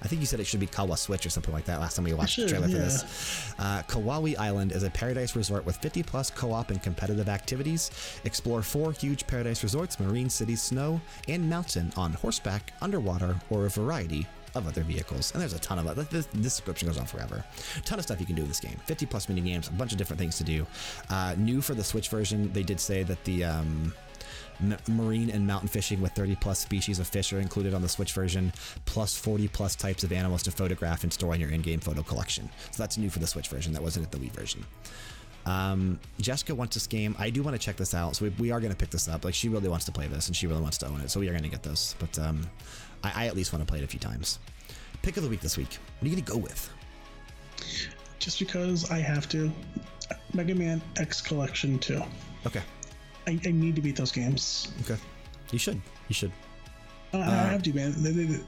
I 0.02 0.08
think 0.08 0.20
you 0.20 0.26
said 0.26 0.40
it 0.40 0.46
should 0.46 0.60
be 0.60 0.66
Kawa 0.66 0.96
Switch 0.96 1.26
or 1.26 1.30
something 1.30 1.52
like 1.52 1.64
that 1.66 1.80
last 1.80 1.96
time 1.96 2.04
we 2.04 2.12
watched 2.12 2.34
should, 2.34 2.44
the 2.44 2.48
trailer 2.48 2.68
yeah. 2.68 2.76
for 2.76 2.82
this. 2.82 3.54
Uh, 3.58 3.82
Kauai 3.82 4.34
Island 4.38 4.72
is 4.72 4.82
a 4.82 4.90
paradise 4.90 5.36
resort 5.36 5.64
with 5.64 5.76
50 5.76 6.02
plus 6.02 6.30
co 6.30 6.52
op 6.52 6.70
and 6.70 6.82
competitive 6.82 7.28
activities. 7.28 7.90
Explore 8.24 8.62
four 8.62 8.92
huge 8.92 9.26
paradise 9.26 9.62
resorts, 9.62 10.00
marine 10.00 10.30
cities, 10.30 10.62
snow, 10.62 11.00
and 11.28 11.48
mountain 11.48 11.92
on 11.96 12.12
horseback, 12.12 12.72
underwater, 12.80 13.36
or 13.50 13.66
a 13.66 13.70
variety 13.70 14.26
of 14.54 14.66
other 14.66 14.82
vehicles. 14.82 15.32
And 15.32 15.40
there's 15.40 15.52
a 15.52 15.58
ton 15.58 15.78
of 15.78 15.86
it. 15.86 16.10
This, 16.10 16.26
this, 16.26 16.56
description 16.56 16.88
goes 16.88 16.98
on 16.98 17.06
forever. 17.06 17.44
A 17.76 17.80
ton 17.82 17.98
of 17.98 18.04
stuff 18.04 18.20
you 18.20 18.26
can 18.26 18.34
do 18.34 18.42
in 18.42 18.48
this 18.48 18.60
game. 18.60 18.76
50 18.86 19.06
plus 19.06 19.28
mini 19.28 19.40
games, 19.40 19.68
a 19.68 19.72
bunch 19.72 19.92
of 19.92 19.98
different 19.98 20.18
things 20.18 20.36
to 20.38 20.44
do. 20.44 20.66
Uh, 21.10 21.34
new 21.36 21.60
for 21.60 21.74
the 21.74 21.84
Switch 21.84 22.08
version, 22.08 22.52
they 22.52 22.62
did 22.62 22.80
say 22.80 23.02
that 23.02 23.22
the. 23.24 23.44
Um, 23.44 23.94
marine 24.88 25.30
and 25.30 25.46
mountain 25.46 25.68
fishing 25.68 26.00
with 26.00 26.12
30 26.12 26.36
plus 26.36 26.58
species 26.58 26.98
of 26.98 27.06
fish 27.06 27.32
are 27.32 27.40
included 27.40 27.74
on 27.74 27.82
the 27.82 27.88
Switch 27.88 28.12
version, 28.12 28.52
plus 28.84 29.16
40 29.16 29.48
plus 29.48 29.76
types 29.76 30.04
of 30.04 30.12
animals 30.12 30.42
to 30.44 30.50
photograph 30.50 31.02
and 31.02 31.12
store 31.12 31.34
in 31.34 31.40
your 31.40 31.50
in 31.50 31.62
game 31.62 31.80
photo 31.80 32.02
collection. 32.02 32.48
So 32.70 32.82
that's 32.82 32.98
new 32.98 33.10
for 33.10 33.18
the 33.18 33.26
Switch 33.26 33.48
version. 33.48 33.72
That 33.72 33.82
wasn't 33.82 34.06
at 34.06 34.12
the 34.12 34.18
Wii 34.18 34.32
version. 34.32 34.64
Um, 35.46 35.98
Jessica 36.20 36.54
wants 36.54 36.74
this 36.74 36.86
game. 36.86 37.16
I 37.18 37.30
do 37.30 37.42
want 37.42 37.54
to 37.54 37.58
check 37.58 37.76
this 37.76 37.94
out. 37.94 38.16
So 38.16 38.26
we, 38.26 38.30
we 38.38 38.50
are 38.50 38.60
going 38.60 38.72
to 38.72 38.76
pick 38.76 38.90
this 38.90 39.08
up. 39.08 39.24
Like, 39.24 39.34
she 39.34 39.48
really 39.48 39.68
wants 39.68 39.86
to 39.86 39.92
play 39.92 40.06
this 40.06 40.26
and 40.26 40.36
she 40.36 40.46
really 40.46 40.60
wants 40.60 40.78
to 40.78 40.86
own 40.86 41.00
it. 41.00 41.10
So 41.10 41.20
we 41.20 41.28
are 41.28 41.32
going 41.32 41.44
to 41.44 41.48
get 41.48 41.62
this. 41.62 41.94
But 41.98 42.18
um, 42.18 42.46
I, 43.02 43.24
I 43.24 43.26
at 43.26 43.36
least 43.36 43.52
want 43.52 43.66
to 43.66 43.70
play 43.70 43.78
it 43.78 43.84
a 43.84 43.88
few 43.88 44.00
times. 44.00 44.38
Pick 45.02 45.16
of 45.16 45.22
the 45.22 45.28
week 45.28 45.40
this 45.40 45.56
week. 45.56 45.78
What 45.98 46.06
are 46.06 46.10
you 46.10 46.16
going 46.16 46.24
to 46.24 46.32
go 46.32 46.38
with? 46.38 46.70
Just 48.18 48.38
because 48.38 48.90
I 48.90 48.98
have 48.98 49.28
to. 49.30 49.50
Mega 50.34 50.54
Man 50.54 50.82
X 50.96 51.20
Collection 51.20 51.78
2. 51.78 52.02
Okay. 52.46 52.62
I, 53.28 53.38
I 53.46 53.50
need 53.52 53.76
to 53.76 53.82
beat 53.82 53.96
those 53.96 54.10
games. 54.10 54.72
Okay, 54.82 54.96
you 55.52 55.58
should. 55.58 55.80
You 56.08 56.14
should. 56.14 56.32
Uh, 57.12 57.18
uh, 57.18 57.20
I 57.20 57.52
have 57.52 57.62
to, 57.62 57.72
man. 57.74 57.94
They, 58.02 58.10
they, 58.12 58.40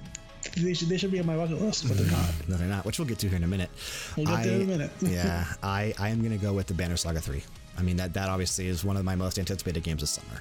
they, 0.56 0.74
should, 0.74 0.88
they 0.88 0.96
should 0.96 1.10
be 1.10 1.20
on 1.20 1.26
my 1.26 1.36
bucket 1.36 1.60
list, 1.60 1.86
but 1.86 1.98
they're 1.98 2.10
not. 2.10 2.48
No, 2.48 2.56
they're 2.56 2.68
not. 2.68 2.84
Which 2.86 2.98
we'll 2.98 3.08
get 3.08 3.18
to 3.20 3.28
here 3.28 3.36
in 3.36 3.44
a 3.44 3.48
minute. 3.48 3.70
We'll 4.16 4.26
get 4.26 4.36
I, 4.36 4.44
there 4.44 4.54
in 4.56 4.62
a 4.62 4.64
minute. 4.64 4.90
yeah, 5.02 5.44
I, 5.62 5.92
I 5.98 6.08
am 6.08 6.20
going 6.20 6.32
to 6.32 6.42
go 6.42 6.54
with 6.54 6.66
the 6.66 6.74
Banner 6.74 6.96
Saga 6.96 7.20
3. 7.20 7.42
I 7.78 7.82
mean, 7.82 7.96
that, 7.96 8.14
that 8.14 8.28
obviously 8.28 8.66
is 8.66 8.84
one 8.84 8.96
of 8.96 9.04
my 9.04 9.14
most 9.14 9.38
anticipated 9.38 9.82
games 9.82 10.00
this 10.00 10.10
summer. 10.10 10.40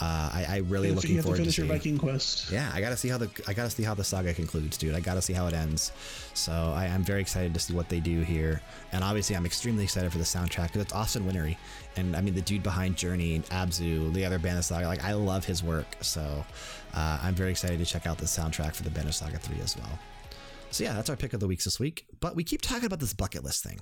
Uh, 0.00 0.30
I, 0.32 0.46
I 0.48 0.56
really 0.58 0.92
looking 0.92 1.16
you 1.16 1.22
forward 1.22 1.38
to 1.38 1.42
finish 1.42 1.56
to 1.56 1.62
your 1.62 1.74
Viking 1.74 1.98
quest. 1.98 2.52
Yeah, 2.52 2.70
I 2.72 2.80
gotta 2.80 2.96
see 2.96 3.08
how 3.08 3.18
the 3.18 3.30
I 3.48 3.52
gotta 3.52 3.70
see 3.70 3.82
how 3.82 3.94
the 3.94 4.04
saga 4.04 4.32
concludes, 4.32 4.76
dude. 4.76 4.94
I 4.94 5.00
gotta 5.00 5.20
see 5.20 5.32
how 5.32 5.46
it 5.48 5.54
ends. 5.54 5.92
So 6.34 6.52
I, 6.52 6.86
am 6.86 7.02
very 7.02 7.20
excited 7.20 7.52
to 7.54 7.60
see 7.60 7.74
what 7.74 7.88
they 7.88 7.98
do 7.98 8.20
here, 8.20 8.62
and 8.92 9.02
obviously 9.02 9.34
I'm 9.34 9.44
extremely 9.44 9.82
excited 9.82 10.12
for 10.12 10.18
the 10.18 10.24
soundtrack 10.24 10.68
because 10.68 10.82
it's 10.82 10.92
Austin 10.92 11.26
Wintory, 11.26 11.58
and 11.96 12.14
I 12.14 12.20
mean 12.20 12.34
the 12.34 12.42
dude 12.42 12.62
behind 12.62 12.96
Journey 12.96 13.34
and 13.34 13.44
Abzu, 13.46 14.12
the 14.12 14.24
other 14.24 14.36
band 14.36 14.54
Banner 14.54 14.62
Saga. 14.62 14.86
Like 14.86 15.02
I 15.02 15.14
love 15.14 15.44
his 15.44 15.64
work, 15.64 15.96
so 16.00 16.44
uh, 16.94 17.18
I'm 17.22 17.34
very 17.34 17.50
excited 17.50 17.78
to 17.78 17.84
check 17.84 18.06
out 18.06 18.18
the 18.18 18.26
soundtrack 18.26 18.74
for 18.74 18.84
the 18.84 18.90
Band 18.90 19.06
Banner 19.06 19.12
Saga 19.12 19.38
3 19.38 19.60
as 19.62 19.76
well. 19.76 19.98
So 20.70 20.84
yeah, 20.84 20.92
that's 20.92 21.08
our 21.08 21.16
pick 21.16 21.32
of 21.32 21.40
the 21.40 21.46
weeks 21.46 21.64
this 21.64 21.80
week. 21.80 22.06
But 22.20 22.36
we 22.36 22.44
keep 22.44 22.60
talking 22.60 22.84
about 22.84 23.00
this 23.00 23.12
bucket 23.12 23.42
list 23.44 23.64
thing. 23.64 23.80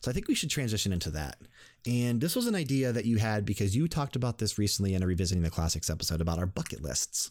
So 0.00 0.10
I 0.10 0.14
think 0.14 0.28
we 0.28 0.34
should 0.34 0.50
transition 0.50 0.92
into 0.92 1.10
that. 1.10 1.38
And 1.86 2.20
this 2.20 2.34
was 2.34 2.46
an 2.46 2.54
idea 2.54 2.92
that 2.92 3.04
you 3.04 3.18
had 3.18 3.44
because 3.44 3.76
you 3.76 3.86
talked 3.86 4.16
about 4.16 4.38
this 4.38 4.58
recently 4.58 4.94
in 4.94 5.02
a 5.02 5.06
Revisiting 5.06 5.42
the 5.42 5.50
Classics 5.50 5.88
episode 5.88 6.20
about 6.20 6.38
our 6.38 6.46
bucket 6.46 6.82
lists. 6.82 7.30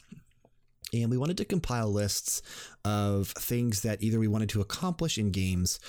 And 0.93 1.11
we 1.11 1.17
wanted 1.17 1.37
to 1.37 1.45
compile 1.45 1.91
lists 1.91 2.41
of 2.85 3.29
things 3.29 3.81
that 3.81 4.01
either 4.01 4.19
we 4.19 4.29
wanted 4.29 4.49
to 4.49 4.61
accomplish 4.61 5.17
in 5.17 5.31
games 5.31 5.79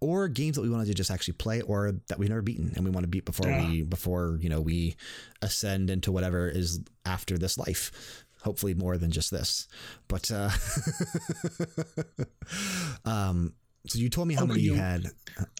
or 0.00 0.28
games 0.28 0.56
that 0.56 0.62
we 0.62 0.70
wanted 0.70 0.86
to 0.86 0.94
just 0.94 1.10
actually 1.10 1.34
play 1.34 1.60
or 1.60 1.92
that 2.08 2.18
we've 2.18 2.30
never 2.30 2.40
beaten 2.40 2.72
and 2.74 2.84
we 2.84 2.90
want 2.90 3.04
to 3.04 3.08
beat 3.08 3.26
before 3.26 3.50
yeah. 3.50 3.68
we 3.68 3.82
before 3.82 4.38
you 4.40 4.48
know 4.48 4.62
we 4.62 4.96
ascend 5.42 5.90
into 5.90 6.10
whatever 6.10 6.48
is 6.48 6.80
after 7.04 7.36
this 7.36 7.58
life 7.58 8.24
hopefully 8.42 8.74
more 8.74 8.96
than 8.96 9.10
just 9.10 9.30
this. 9.30 9.68
But 10.08 10.30
uh, 10.30 10.50
um, 13.04 13.54
so 13.86 13.98
you 13.98 14.10
told 14.10 14.28
me 14.28 14.34
how 14.34 14.42
oh, 14.42 14.46
many 14.46 14.60
you, 14.60 14.74
you 14.74 14.78
had. 14.78 15.06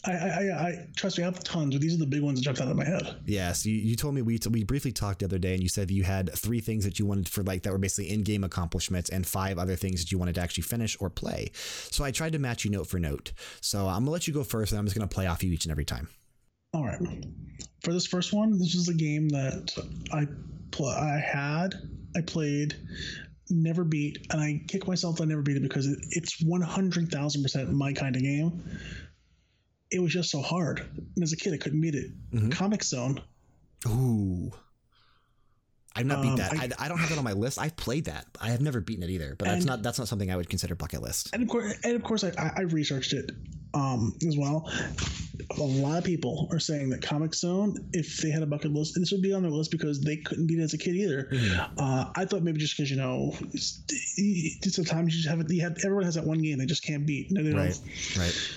I, 0.04 0.12
I, 0.12 0.68
I, 0.68 0.86
trust 0.94 1.16
me, 1.16 1.24
I 1.24 1.26
have 1.26 1.42
tons, 1.42 1.74
but 1.74 1.80
these 1.80 1.94
are 1.94 1.98
the 1.98 2.06
big 2.06 2.22
ones 2.22 2.38
that 2.38 2.44
jumped 2.44 2.60
out 2.60 2.68
of 2.68 2.76
my 2.76 2.84
head. 2.84 3.16
Yeah. 3.24 3.52
So 3.52 3.70
you, 3.70 3.76
you 3.76 3.96
told 3.96 4.14
me 4.14 4.20
we 4.22 4.38
we 4.50 4.62
briefly 4.62 4.92
talked 4.92 5.20
the 5.20 5.24
other 5.24 5.38
day, 5.38 5.54
and 5.54 5.62
you 5.62 5.68
said 5.68 5.90
you 5.90 6.02
had 6.02 6.30
three 6.34 6.60
things 6.60 6.84
that 6.84 6.98
you 6.98 7.06
wanted 7.06 7.28
for 7.28 7.42
like 7.42 7.62
that 7.62 7.72
were 7.72 7.78
basically 7.78 8.10
in-game 8.10 8.44
accomplishments, 8.44 9.08
and 9.08 9.26
five 9.26 9.58
other 9.58 9.74
things 9.74 10.02
that 10.02 10.12
you 10.12 10.18
wanted 10.18 10.34
to 10.34 10.42
actually 10.42 10.64
finish 10.64 10.96
or 11.00 11.08
play. 11.08 11.50
So 11.54 12.04
I 12.04 12.10
tried 12.10 12.32
to 12.32 12.38
match 12.38 12.64
you 12.64 12.70
note 12.70 12.88
for 12.88 12.98
note. 12.98 13.32
So 13.62 13.88
I'm 13.88 14.02
gonna 14.02 14.10
let 14.10 14.28
you 14.28 14.34
go 14.34 14.44
first, 14.44 14.72
and 14.72 14.78
I'm 14.78 14.84
just 14.84 14.96
gonna 14.96 15.08
play 15.08 15.26
off 15.26 15.42
you 15.42 15.50
each 15.52 15.64
and 15.64 15.72
every 15.72 15.86
time. 15.86 16.08
All 16.74 16.84
right. 16.84 17.00
For 17.82 17.92
this 17.92 18.06
first 18.06 18.32
one, 18.32 18.58
this 18.58 18.74
is 18.74 18.88
a 18.88 18.94
game 18.94 19.30
that 19.30 19.72
I 20.12 20.26
I 20.84 21.18
had 21.18 21.74
I 22.16 22.20
played, 22.20 22.74
never 23.50 23.84
beat, 23.84 24.26
and 24.30 24.40
I 24.40 24.62
kick 24.66 24.86
myself 24.86 25.20
I 25.20 25.24
never 25.24 25.42
beat 25.42 25.56
it 25.56 25.62
because 25.62 25.86
it, 25.86 25.98
it's 26.10 26.42
100,000% 26.42 27.70
my 27.70 27.92
kind 27.92 28.16
of 28.16 28.22
game. 28.22 28.62
It 29.90 30.00
was 30.00 30.12
just 30.12 30.30
so 30.30 30.40
hard. 30.40 30.80
And 30.80 31.22
as 31.22 31.32
a 31.32 31.36
kid, 31.36 31.52
I 31.52 31.56
couldn't 31.56 31.80
beat 31.80 31.94
it. 31.94 32.10
Mm-hmm. 32.32 32.50
Comix 32.50 32.84
Zone. 32.84 33.20
Ooh. 33.88 34.52
I've 35.96 36.06
not 36.06 36.22
beat 36.22 36.30
um, 36.30 36.36
that. 36.36 36.52
I, 36.52 36.68
I, 36.78 36.88
don't 36.88 36.98
have 36.98 37.08
that 37.08 37.18
on 37.18 37.24
my 37.24 37.32
list. 37.32 37.58
I've 37.58 37.76
played 37.76 38.04
that. 38.04 38.26
I 38.40 38.50
have 38.50 38.60
never 38.60 38.80
beaten 38.80 39.02
it 39.02 39.10
either. 39.10 39.34
But 39.36 39.48
that's 39.48 39.64
not 39.64 39.82
that's 39.82 39.98
not 39.98 40.06
something 40.06 40.30
I 40.30 40.36
would 40.36 40.48
consider 40.48 40.76
bucket 40.76 41.02
list. 41.02 41.30
And 41.32 41.42
of 41.42 41.48
course, 41.48 41.74
and 41.82 41.96
of 41.96 42.04
course, 42.04 42.22
I, 42.22 42.52
I 42.56 42.60
researched 42.62 43.12
it 43.12 43.32
um, 43.74 44.16
as 44.26 44.36
well. 44.38 44.70
A 45.58 45.62
lot 45.62 45.98
of 45.98 46.04
people 46.04 46.48
are 46.52 46.60
saying 46.60 46.90
that 46.90 47.00
Comix 47.00 47.36
Zone, 47.36 47.76
if 47.92 48.18
they 48.18 48.30
had 48.30 48.42
a 48.42 48.46
bucket 48.46 48.72
list, 48.72 48.94
this 48.96 49.10
would 49.10 49.22
be 49.22 49.32
on 49.32 49.42
their 49.42 49.50
list 49.50 49.70
because 49.70 50.00
they 50.00 50.16
couldn't 50.16 50.46
beat 50.46 50.58
it 50.60 50.62
as 50.62 50.74
a 50.74 50.78
kid 50.78 50.94
either. 50.94 51.28
Mm-hmm. 51.32 51.78
Uh, 51.78 52.12
I 52.14 52.24
thought 52.24 52.42
maybe 52.42 52.60
just 52.60 52.76
because 52.76 52.90
you 52.90 52.96
know, 52.96 53.32
sometimes 54.62 55.14
you 55.14 55.22
just 55.22 55.28
have. 55.28 55.50
You 55.50 55.62
have 55.62 55.76
everyone 55.84 56.04
has 56.04 56.14
that 56.14 56.24
one 56.24 56.38
game 56.38 56.58
they 56.58 56.66
just 56.66 56.84
can't 56.84 57.04
beat. 57.04 57.32
right. 57.36 57.78
Right. 58.16 58.50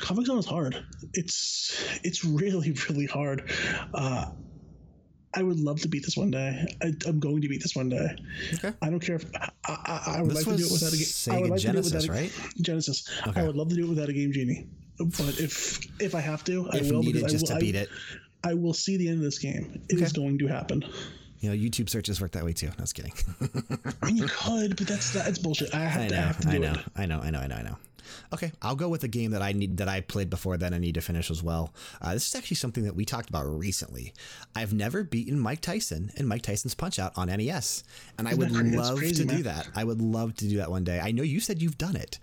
Comix 0.00 0.26
Zone 0.26 0.38
is 0.38 0.46
hard. 0.46 0.84
It's 1.14 2.00
it's 2.04 2.24
really 2.24 2.76
really 2.88 3.06
hard. 3.06 3.50
Uh, 3.94 4.26
I 5.34 5.42
would 5.42 5.58
love 5.58 5.80
to 5.80 5.88
beat 5.88 6.04
this 6.04 6.16
one 6.16 6.30
day. 6.30 6.66
I, 6.82 6.92
am 7.06 7.18
going 7.18 7.40
to 7.40 7.48
beat 7.48 7.62
this 7.62 7.74
one 7.74 7.88
day. 7.88 8.16
Okay. 8.54 8.72
I 8.82 8.90
don't 8.90 9.00
care 9.00 9.16
if 9.16 9.24
I, 9.34 9.48
I, 9.66 10.14
I 10.18 10.22
would 10.22 10.30
this 10.30 10.46
like 10.46 10.56
to 10.56 10.62
do 10.62 10.66
it 10.66 10.72
without 10.72 10.92
a 10.92 10.96
game. 10.96 11.34
I 11.34 11.40
would 11.40 11.50
like 11.50 11.60
Genesis, 11.60 11.92
to 11.92 11.98
do 11.98 12.12
it 12.12 12.16
without 12.16 12.22
right? 12.22 12.54
Genesis. 12.60 13.22
Okay. 13.28 13.40
I 13.40 13.44
would 13.44 13.56
love 13.56 13.68
to 13.70 13.74
do 13.74 13.86
it 13.86 13.88
without 13.88 14.10
a 14.10 14.12
game 14.12 14.32
genie, 14.32 14.68
but 15.04 15.40
if 15.40 15.80
if 16.00 16.14
I 16.14 16.20
have 16.20 16.44
to, 16.44 16.68
if 16.72 16.90
I 16.90 16.94
will. 16.94 17.02
Need 17.02 17.16
it 17.16 17.28
just 17.28 17.50
I 17.50 17.54
will, 17.54 17.60
to 17.60 17.64
beat 17.64 17.74
it. 17.74 17.88
I 18.44 18.54
will 18.54 18.74
see 18.74 18.96
the 18.96 19.08
end 19.08 19.18
of 19.18 19.24
this 19.24 19.38
game. 19.38 19.82
It 19.88 19.96
okay. 19.96 20.04
is 20.04 20.12
going 20.12 20.38
to 20.38 20.46
happen. 20.46 20.84
You 21.42 21.50
know, 21.50 21.56
YouTube 21.56 21.90
searches 21.90 22.20
work 22.20 22.30
that 22.32 22.44
way 22.44 22.52
too. 22.52 22.68
No, 22.68 22.72
I 22.78 22.82
was 22.82 22.92
kidding. 22.92 23.12
I 24.02 24.06
mean, 24.06 24.16
you 24.16 24.26
could, 24.28 24.76
but 24.76 24.86
that's 24.86 25.12
that's 25.12 25.38
bullshit. 25.38 25.74
I 25.74 25.80
have 25.80 26.02
I 26.02 26.08
to. 26.08 26.14
Know, 26.14 26.20
have 26.22 26.40
to 26.40 26.48
I 26.48 26.58
know. 26.58 26.72
It. 26.72 26.78
I 26.96 27.06
know. 27.06 27.20
I 27.22 27.30
know. 27.30 27.38
I 27.40 27.46
know. 27.48 27.56
I 27.56 27.62
know. 27.62 27.76
Okay, 28.32 28.52
I'll 28.60 28.76
go 28.76 28.88
with 28.88 29.04
a 29.04 29.08
game 29.08 29.30
that 29.30 29.42
I 29.42 29.52
need 29.52 29.78
that 29.78 29.88
I 29.88 30.00
played 30.02 30.28
before 30.30 30.56
that 30.56 30.72
I 30.74 30.78
need 30.78 30.94
to 30.94 31.00
finish 31.00 31.30
as 31.30 31.42
well. 31.42 31.72
Uh, 32.00 32.12
this 32.14 32.26
is 32.28 32.34
actually 32.34 32.56
something 32.56 32.84
that 32.84 32.94
we 32.94 33.04
talked 33.04 33.28
about 33.28 33.44
recently. 33.44 34.12
I've 34.54 34.72
never 34.72 35.02
beaten 35.02 35.38
Mike 35.38 35.60
Tyson 35.62 36.10
and 36.16 36.28
Mike 36.28 36.42
Tyson's 36.42 36.74
Punch 36.74 36.98
Out 36.98 37.12
on 37.16 37.28
NES, 37.28 37.84
and 38.18 38.28
I 38.28 38.32
Isn't 38.32 38.40
would 38.40 38.54
crazy? 38.54 38.76
Love 38.76 38.98
crazy, 38.98 39.24
to 39.26 39.36
do 39.36 39.42
that. 39.44 39.68
I 39.74 39.84
would 39.84 40.00
love 40.02 40.34
to 40.36 40.48
do 40.48 40.58
that 40.58 40.70
one 40.70 40.84
day. 40.84 41.00
I 41.00 41.10
know 41.12 41.22
you 41.22 41.40
said 41.40 41.62
you've 41.62 41.78
done 41.78 41.96
it, 41.96 42.18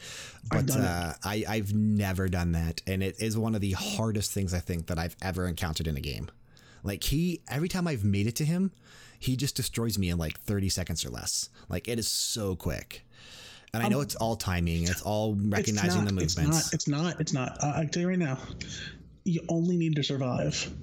I've 0.52 0.66
but 0.66 0.74
done 0.74 0.82
it. 0.82 0.86
uh, 0.86 1.14
I, 1.24 1.44
I've 1.48 1.74
never 1.74 2.28
done 2.30 2.52
that, 2.54 2.82
and 2.88 3.02
it 3.04 3.20
is 3.20 3.38
one 3.38 3.56
of 3.56 3.62
the 3.62 3.72
hardest 3.72 4.32
things 4.32 4.54
I 4.54 4.60
think 4.60 4.88
that 4.88 5.00
I've 5.00 5.16
ever 5.22 5.48
encountered 5.48 5.88
in 5.88 5.98
a 5.98 6.02
game. 6.02 6.30
Like 6.84 7.04
he, 7.04 7.42
every 7.50 7.68
time 7.68 7.88
I've 7.88 8.04
made 8.06 8.28
it 8.28 8.36
to 8.38 8.46
him, 8.46 8.72
he 9.20 9.36
just 9.36 9.56
destroys 9.56 9.98
me 9.98 10.10
in 10.10 10.18
like 10.18 10.40
30 10.40 10.70
seconds 10.70 11.06
or 11.06 11.10
less. 11.10 11.50
Like 11.68 11.88
it 11.88 12.00
is 12.00 12.08
so 12.08 12.56
quick. 12.56 13.06
And 13.74 13.84
I 13.84 13.88
know 13.90 14.02
it's 14.02 14.16
all 14.16 14.36
timing. 14.36 14.84
It's 14.84 15.02
all 15.04 15.36
recognizing 15.36 16.08
Um, 16.08 16.18
it's 16.18 16.34
the 16.36 16.42
movements. 16.42 16.74
It's 16.74 16.88
not. 16.88 17.02
It's 17.12 17.14
not. 17.14 17.22
It's 17.22 17.34
not. 17.34 17.64
Uh, 17.64 17.74
I 17.76 17.86
tell 17.86 18.02
you 18.02 18.10
right 18.10 18.18
now. 18.18 18.40
You 19.26 19.42
only 19.50 19.78
need 19.78 19.96
to 19.98 20.04
survive. 20.04 20.74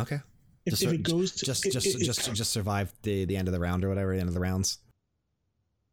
okay. 0.00 0.18
If, 0.64 0.72
Just 0.72 0.82
if 0.82 0.92
it 0.92 1.04
goes 1.04 1.30
to, 1.36 1.46
just 1.46 1.64
it- 1.66 1.72
just 1.72 1.86
it- 1.86 2.02
just 2.04 2.34
just 2.34 2.50
survive 2.50 2.92
the 3.02 3.24
the 3.26 3.36
end 3.36 3.46
of 3.46 3.52
the 3.52 3.60
round 3.60 3.84
or 3.84 3.88
whatever, 3.88 4.12
the 4.14 4.18
end 4.20 4.28
of 4.28 4.34
the 4.34 4.40
rounds. 4.40 4.78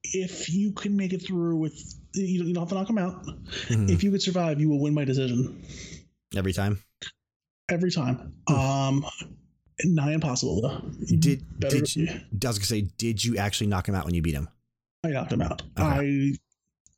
if 0.05 0.49
you 0.51 0.71
can 0.73 0.97
make 0.97 1.13
it 1.13 1.19
through 1.25 1.55
with 1.57 1.73
you 2.15 2.39
don't, 2.39 2.47
you 2.47 2.53
don't 2.55 2.63
have 2.63 2.69
to 2.69 2.75
knock 2.75 2.87
them 2.87 2.97
out. 2.97 3.23
Mhm. 3.69 3.89
If 3.89 4.03
you 4.03 4.09
could 4.11 4.21
survive, 4.23 4.59
you 4.59 4.69
will 4.69 4.79
win 4.79 4.93
my 4.95 5.05
decision 5.05 5.63
Every 6.35 6.53
time. 6.53 6.81
every 7.69 7.91
time. 7.91 8.33
Um, 8.47 9.05
nigh 9.85 10.11
impossible 10.13 10.61
though. 10.61 10.69
Hmm. 10.77 11.19
Did 11.19 11.59
did 11.59 11.95
you, 11.95 12.07
I 12.09 12.47
was 12.47 12.57
gonna 12.59 12.65
say, 12.65 12.81
did 12.97 13.23
you 13.23 13.37
actually 13.37 13.67
knock 13.67 13.87
him 13.87 13.95
out 13.95 14.05
when 14.05 14.13
you 14.13 14.21
beat 14.21 14.35
him? 14.35 14.49
I 15.03 15.09
knocked 15.09 15.31
him 15.33 15.41
out. 15.41 15.61
I 15.77 16.33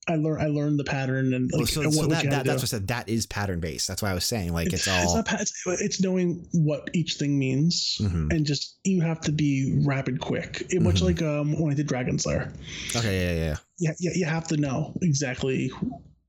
I 0.07 0.18
learned 0.18 0.41
I 0.43 0.45
learned 0.47 0.77
the 0.77 0.84
pattern 0.84 1.34
and 1.34 1.52
like 1.52 1.61
Well, 1.61 1.65
so 1.68 1.89
so 1.89 2.06
that, 2.07 2.23
that 2.30 2.45
that's 2.45 2.45
do. 2.45 2.52
what 2.52 2.61
I 2.64 2.65
said. 2.65 2.88
That 2.89 3.10
is 3.10 3.26
pattern 3.26 3.60
based. 3.60 3.88
That's 3.88 4.03
why 4.03 4.11
I 4.11 4.14
was 4.14 4.23
saying 4.26 4.53
like 4.53 4.72
it's, 4.72 4.88
all. 4.88 5.15
not 5.15 5.27
it's, 5.41 5.64
it's 5.65 5.99
knowing 6.02 6.47
what 6.52 6.89
each 6.93 7.15
thing 7.15 7.39
means 7.39 7.97
Mhm. 7.99 8.31
and 8.31 8.45
just 8.45 8.77
you 8.84 9.02
have 9.02 9.19
to 9.22 9.31
be 9.31 9.81
rapid 9.84 10.19
quick 10.19 10.64
it, 10.69 10.81
much 10.84 10.97
Mhm. 11.02 11.06
like 11.06 11.22
um 11.23 11.60
when 11.60 11.72
i 11.72 11.76
did 11.76 11.88
dragon 11.88 12.19
slayer 12.19 12.53
Okay, 12.95 13.19
yeah, 13.19 13.34
yeah, 13.34 13.45
yeah. 13.45 13.57
yeah, 13.80 13.91
yeah 13.99 14.11
you 14.14 14.26
have 14.26 14.47
to 14.49 14.57
know 14.57 14.93
exactly 15.02 15.72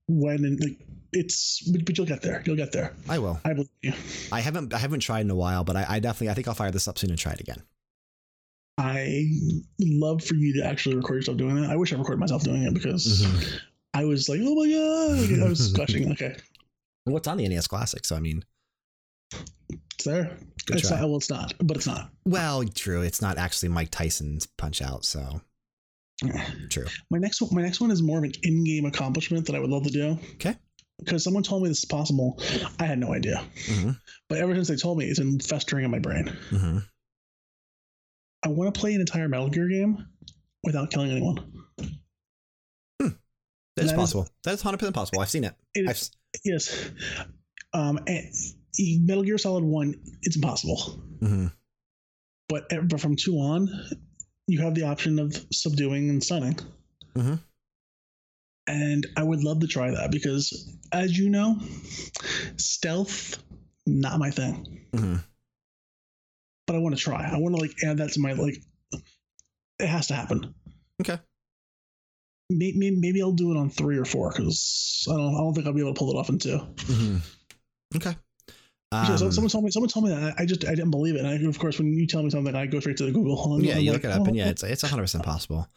when 0.09 0.45
and 0.47 0.59
like 0.61 0.79
it's 1.17 1.63
but, 1.71 1.97
you'll 1.97 2.07
get 2.07 2.23
there 2.23 2.43
you'll 2.47 2.57
get 2.57 2.73
there 2.73 2.93
I 3.09 3.19
will. 3.19 3.41
i 3.45 3.53
believe 3.53 3.69
you 3.83 3.93
I 4.33 4.41
haven't 4.41 4.73
I 4.75 4.79
haven't 4.79 5.01
tried 5.01 5.21
in 5.23 5.31
a 5.31 5.35
while, 5.35 5.65
but 5.65 5.77
I, 5.77 5.85
I 5.89 5.99
definitely 6.01 6.31
I 6.31 6.35
think 6.35 6.47
I'll 6.49 6.55
fire 6.55 6.71
this 6.71 6.87
up 6.89 6.99
soon 6.99 7.11
and 7.11 7.19
try 7.19 7.33
it 7.33 7.41
again. 7.41 7.63
i 8.79 9.25
love 9.81 10.23
for 10.23 10.35
you 10.35 10.53
to 10.61 10.67
actually 10.67 10.97
record 10.97 11.17
yourself 11.17 11.39
doing 11.39 11.55
that 11.61 11.71
i 11.71 11.77
wish 11.77 11.93
i 11.93 11.97
recorded 11.97 12.21
myself 12.21 12.43
doing 12.45 12.63
it 12.63 12.75
because 12.75 13.23
Mhm. 13.23 13.61
i 13.95 14.05
was 14.05 14.29
like 14.29 14.41
oh 14.43 14.55
my 14.55 14.69
god 14.69 15.47
i 15.47 15.49
was 15.49 15.73
gushing 15.73 16.11
okay 16.17 16.37
What's 17.09 17.29
on 17.29 17.37
the 17.37 17.47
NES 17.49 17.69
Classic? 17.69 18.05
So 18.05 18.17
I 18.17 18.21
mean, 18.21 18.43
it's 19.95 20.05
there 20.05 20.37
Good 20.67 20.79
it's 20.79 20.89
try. 20.89 20.99
not 20.99 21.09
well 21.09 21.17
it's 21.19 21.31
not 21.31 21.55
but 21.63 21.77
it's 21.77 21.87
not 21.87 22.11
well, 22.25 22.65
true. 22.65 23.03
It's 23.03 23.23
not 23.23 23.39
actually 23.39 23.69
Mike 23.69 23.91
Tyson's 23.93 24.47
Punch 24.47 24.83
Out, 24.83 25.05
so 25.05 25.41
true. 26.71 26.87
My 27.13 27.19
next 27.19 27.41
one, 27.41 27.51
my 27.55 27.63
next 27.63 27.81
one 27.81 27.93
is 27.93 28.03
more 28.03 28.19
of 28.19 28.25
an 28.25 28.33
in-game 28.43 28.87
accomplishment 28.87 29.47
that 29.47 29.55
I 29.55 29.61
would 29.61 29.71
love 29.71 29.85
to 29.85 29.91
do. 29.91 30.19
Okay. 30.35 30.57
Because 30.99 31.23
someone 31.23 31.43
told 31.43 31.63
me 31.63 31.69
this 31.69 31.79
is 31.81 31.85
possible, 31.85 32.41
I 32.81 32.85
had 32.85 32.99
no 32.99 33.13
idea. 33.13 33.45
hmm 33.67 33.91
But 34.29 34.39
ever 34.39 34.55
since 34.55 34.69
they 34.69 34.77
told 34.77 34.99
me, 34.99 35.05
it's 35.07 35.19
been 35.19 35.39
festering 35.41 35.85
in 35.85 35.91
my 35.91 35.99
brain. 35.99 36.27
hmm 36.51 36.79
I 38.45 38.49
want 38.49 38.73
to 38.73 38.79
play 38.81 38.95
an 38.95 39.01
entire 39.01 39.29
Metal 39.29 39.49
Gear 39.49 39.69
game 39.69 40.07
without 40.63 40.91
killing 40.91 41.11
anyone. 41.11 41.53
That 42.99 43.09
is 43.09 43.13
That 43.77 43.85
is- 43.87 43.93
possible. 43.93 44.29
That 44.45 44.55
is 44.55 44.63
hundred 44.63 44.79
percent 44.79 44.95
possible. 44.95 45.21
I've 45.21 45.29
seen 45.31 45.45
it. 45.45 45.55
It- 45.75 45.89
I've, 45.89 46.01
yes. 46.45 46.91
Um, 47.75 47.99
and 48.07 48.33
Metal 49.07 49.23
Gear 49.23 49.37
Solid 49.39 49.65
One, 49.65 49.95
it's 50.23 50.37
impossible. 50.37 50.79
mhm. 51.21 51.53
But 52.49 52.67
e- 52.73 52.79
but 52.79 53.01
from 53.01 53.17
two 53.17 53.35
on, 53.37 53.69
you 54.47 54.61
have 54.61 54.75
the 54.75 54.85
option 54.85 55.19
of 55.19 55.35
subduing 55.53 56.09
and 56.09 56.23
stunning. 56.25 56.59
Mhm. 57.15 57.41
And 58.69 59.07
I 59.17 59.23
would 59.23 59.45
love 59.45 59.61
to 59.61 59.67
try 59.67 59.91
that 59.93 60.11
because, 60.11 60.69
as 60.93 61.17
you 61.17 61.31
know, 61.31 61.57
stealth 62.57 63.39
not 63.87 64.19
my 64.19 64.31
thing. 64.31 64.83
Mhm. 64.93 65.23
but 66.67 66.75
I 66.75 66.79
want 66.81 66.97
to 66.97 67.01
try. 67.01 67.23
I 67.33 67.39
want 67.39 67.55
to 67.55 67.61
like 67.61 67.73
add 67.85 67.99
that 67.99 68.11
to 68.15 68.21
my 68.21 68.33
like. 68.33 68.57
It 69.79 69.87
has 69.87 70.09
to 70.09 70.15
happen. 70.15 70.53
Okay. 71.01 71.21
Maybe, 72.51 72.91
maybe 72.91 73.23
I'll 73.23 73.33
do 73.33 73.53
it 73.53 73.57
on 73.57 73.71
three 73.71 73.99
or 73.99 74.05
four 74.05 74.31
because 74.31 75.07
I 75.09 75.13
don't. 75.17 75.35
I 75.35 75.39
don't 75.39 75.55
think 75.55 75.67
I'll 75.67 75.73
be 75.73 75.81
able 75.81 75.95
to 75.95 75.99
pull 75.99 76.11
it 76.11 76.17
off 76.19 76.29
in 76.29 76.39
two. 76.39 76.59
Mhm. 76.59 77.21
Okay. 77.97 78.17
Yeah, 78.93 79.17
so 79.17 79.27
Um, 79.27 79.33
someone 79.33 79.51
told 79.51 79.65
me. 79.65 79.71
Someone 79.71 79.89
told 79.91 80.05
me 80.07 80.11
that. 80.13 80.35
I 80.39 80.47
just 80.47 80.65
I 80.65 80.71
didn't 80.75 80.91
believe 80.93 81.15
it. 81.17 81.19
And 81.21 81.29
I, 81.29 81.35
of 81.49 81.59
course, 81.59 81.79
when 81.79 81.93
you 81.93 82.07
tell 82.07 82.23
me 82.23 82.31
something, 82.31 82.55
I 82.55 82.67
go 82.67 82.81
straight 82.81 82.97
to 82.99 83.05
the 83.05 83.13
Google. 83.13 83.57
and 83.57 83.65
yeah, 83.67 83.75
I'm 83.77 83.81
you 83.83 83.93
like, 83.93 84.03
look 84.03 84.11
it 84.13 84.15
up, 84.15 84.27
and 84.27 84.37
oh, 84.37 84.39
yeah, 84.39 84.49
it's 84.49 84.63
it's 84.63 84.83
hundred 84.83 85.03
percent 85.03 85.25
possible. 85.25 85.69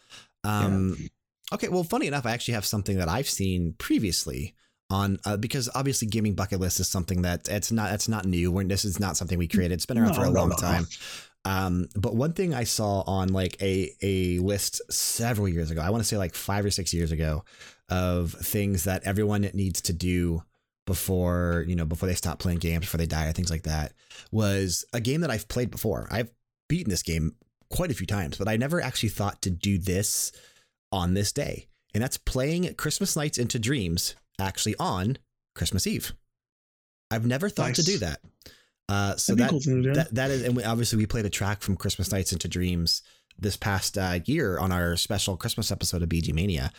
Um, 0.44 1.10
Okay, 1.53 1.67
well, 1.69 1.84
funny 1.84 2.07
enough, 2.07 2.26
I 2.26 2.31
actually 2.31 2.53
have 2.55 2.65
something 2.65 2.97
that 2.97 3.09
I've 3.09 3.30
seen 3.30 3.73
previously 3.77 4.55
on 4.89 5.19
uh, 5.26 5.38
because 5.38 5.69
obviously 5.76 6.07
gaming 6.07 6.34
bucket 6.34 6.59
list 6.59 6.80
is 6.80 6.88
something 6.88 7.21
that 7.21 7.47
it's 7.47 7.71
not 7.71 7.93
it's 7.93 8.07
not 8.07 8.26
new. 8.26 8.51
When 8.51 8.67
this 8.67 8.85
is 8.85 8.99
not 8.99 9.17
something 9.17 9.38
we 9.38 9.47
created. 9.47 9.73
It's 9.76 9.85
been 9.85 9.97
around 9.97 10.13
for 10.15 10.21
a 10.21 10.26
No, 10.26 10.31
no, 10.31 10.39
long 10.39 10.49
no. 10.49 10.55
time. 10.55 10.88
Um, 11.45 11.88
but 11.95 12.15
one 12.15 12.34
thing 12.34 12.53
I 12.53 12.63
saw 12.65 13.01
on 13.01 13.30
like 13.30 13.61
a 13.61 13.91
a 14.01 14.39
list 14.39 14.81
several 14.91 15.47
years 15.47 15.71
ago, 15.71 15.81
I 15.81 15.89
want 15.89 16.01
to 16.03 16.07
say 16.07 16.17
like 16.17 16.35
five 16.35 16.65
or 16.65 16.71
six 16.71 16.93
years 16.93 17.11
ago, 17.11 17.43
of 17.89 18.34
things 18.34 18.84
that 18.84 19.03
everyone 19.03 19.41
needs 19.53 19.81
to 19.81 19.93
do 19.93 20.43
before 20.85 21.65
you 21.67 21.76
know 21.76 21.85
before 21.85 22.09
they 22.09 22.15
stop 22.15 22.39
playing 22.39 22.59
games, 22.59 22.81
before 22.81 22.97
they 22.97 23.05
die, 23.05 23.27
or 23.27 23.31
things 23.31 23.51
like 23.51 23.63
that, 23.63 23.93
was 24.31 24.85
a 24.93 24.99
game 24.99 25.21
that 25.21 25.31
I've 25.31 25.47
played 25.47 25.71
before. 25.71 26.07
I've 26.11 26.31
beaten 26.67 26.89
this 26.89 27.03
game 27.03 27.35
quite 27.69 27.91
a 27.91 27.95
few 27.95 28.07
times, 28.07 28.38
but 28.38 28.47
I 28.47 28.57
never 28.57 28.81
actually 28.81 29.09
thought 29.09 29.41
to 29.43 29.49
do 29.49 29.77
this 29.77 30.31
on 30.91 31.14
this 31.14 31.32
day, 31.32 31.68
and 31.94 32.03
that's 32.03 32.18
playing 32.18 32.74
Christmas 32.76 33.16
Nights 33.16 33.38
into 33.38 33.60
Dreams 33.60 34.16
actually 34.40 34.76
on 34.80 35.18
Christmas 35.56 35.86
Eve. 35.86 36.14
I've 37.11 37.26
never 37.26 37.49
thought 37.49 37.76
to 37.76 37.84
do 37.84 37.98
that. 37.99 38.22
Uh, 38.88 39.16
so 39.16 39.36
that, 39.36 39.49
cool 39.49 39.60
that 39.60 40.07
that 40.11 40.32
is, 40.32 40.44
and 40.44 40.56
we, 40.56 40.64
obviously 40.64 40.98
we 40.98 41.06
played 41.06 41.26
a 41.26 41.30
track 41.30 41.61
from 41.61 41.76
Christmas 41.76 42.11
Nights 42.11 42.34
into 42.34 42.48
Dreams 42.48 43.03
this 43.38 43.56
past 43.56 43.98
uh, 43.98 44.20
year 44.26 44.57
on 44.57 44.72
our 44.72 44.95
special 44.95 45.38
Christmas 45.38 45.72
episode 45.72 46.02
of 46.02 46.10
BG 46.10 46.34
Mania. 46.34 46.72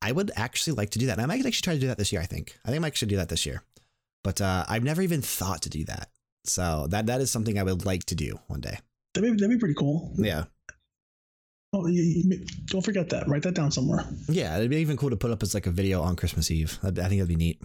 I 0.00 0.12
would 0.12 0.30
actually 0.36 0.74
like 0.74 0.90
to 0.90 0.98
do 0.98 1.06
that. 1.06 1.12
And 1.12 1.22
I 1.22 1.26
might 1.26 1.44
actually 1.44 1.52
try 1.52 1.74
to 1.74 1.80
do 1.80 1.86
that 1.88 1.98
this 1.98 2.12
year. 2.12 2.22
I 2.22 2.26
think. 2.26 2.58
I 2.64 2.68
think 2.68 2.76
I 2.76 2.80
might 2.80 2.88
actually 2.88 3.08
do 3.08 3.16
that 3.16 3.28
this 3.28 3.44
year. 3.44 3.62
But 4.24 4.40
uh, 4.40 4.64
I've 4.68 4.82
never 4.82 5.02
even 5.02 5.22
thought 5.22 5.62
to 5.62 5.70
do 5.70 5.84
that. 5.84 6.08
So 6.44 6.86
that 6.90 7.06
that 7.06 7.20
is 7.20 7.30
something 7.30 7.58
I 7.58 7.62
would 7.62 7.84
like 7.84 8.04
to 8.04 8.14
do 8.14 8.38
one 8.46 8.60
day. 8.60 8.78
That'd 9.14 9.30
be, 9.30 9.36
that'd 9.36 9.56
be 9.56 9.60
pretty 9.60 9.74
cool. 9.74 10.12
Yeah, 10.16 10.44
Oh, 11.72 11.86
you, 11.86 12.02
you- 12.02 12.46
don't 12.66 12.84
forget 12.84 13.10
that. 13.10 13.28
Write 13.28 13.42
that 13.42 13.54
down 13.54 13.70
somewhere. 13.70 14.04
yeah. 14.28 14.56
It'd 14.56 14.70
be 14.70 14.76
even 14.78 14.96
cool 14.96 15.10
to 15.10 15.16
put 15.16 15.30
up 15.30 15.42
as 15.42 15.52
like 15.54 15.66
a 15.66 15.70
video 15.70 16.00
on 16.02 16.16
Christmas 16.16 16.50
Eve. 16.50 16.78
That'd 16.82 16.98
I 16.98 17.08
think 17.08 17.20
that'd 17.20 17.28
be 17.28 17.36
neat. 17.36 17.60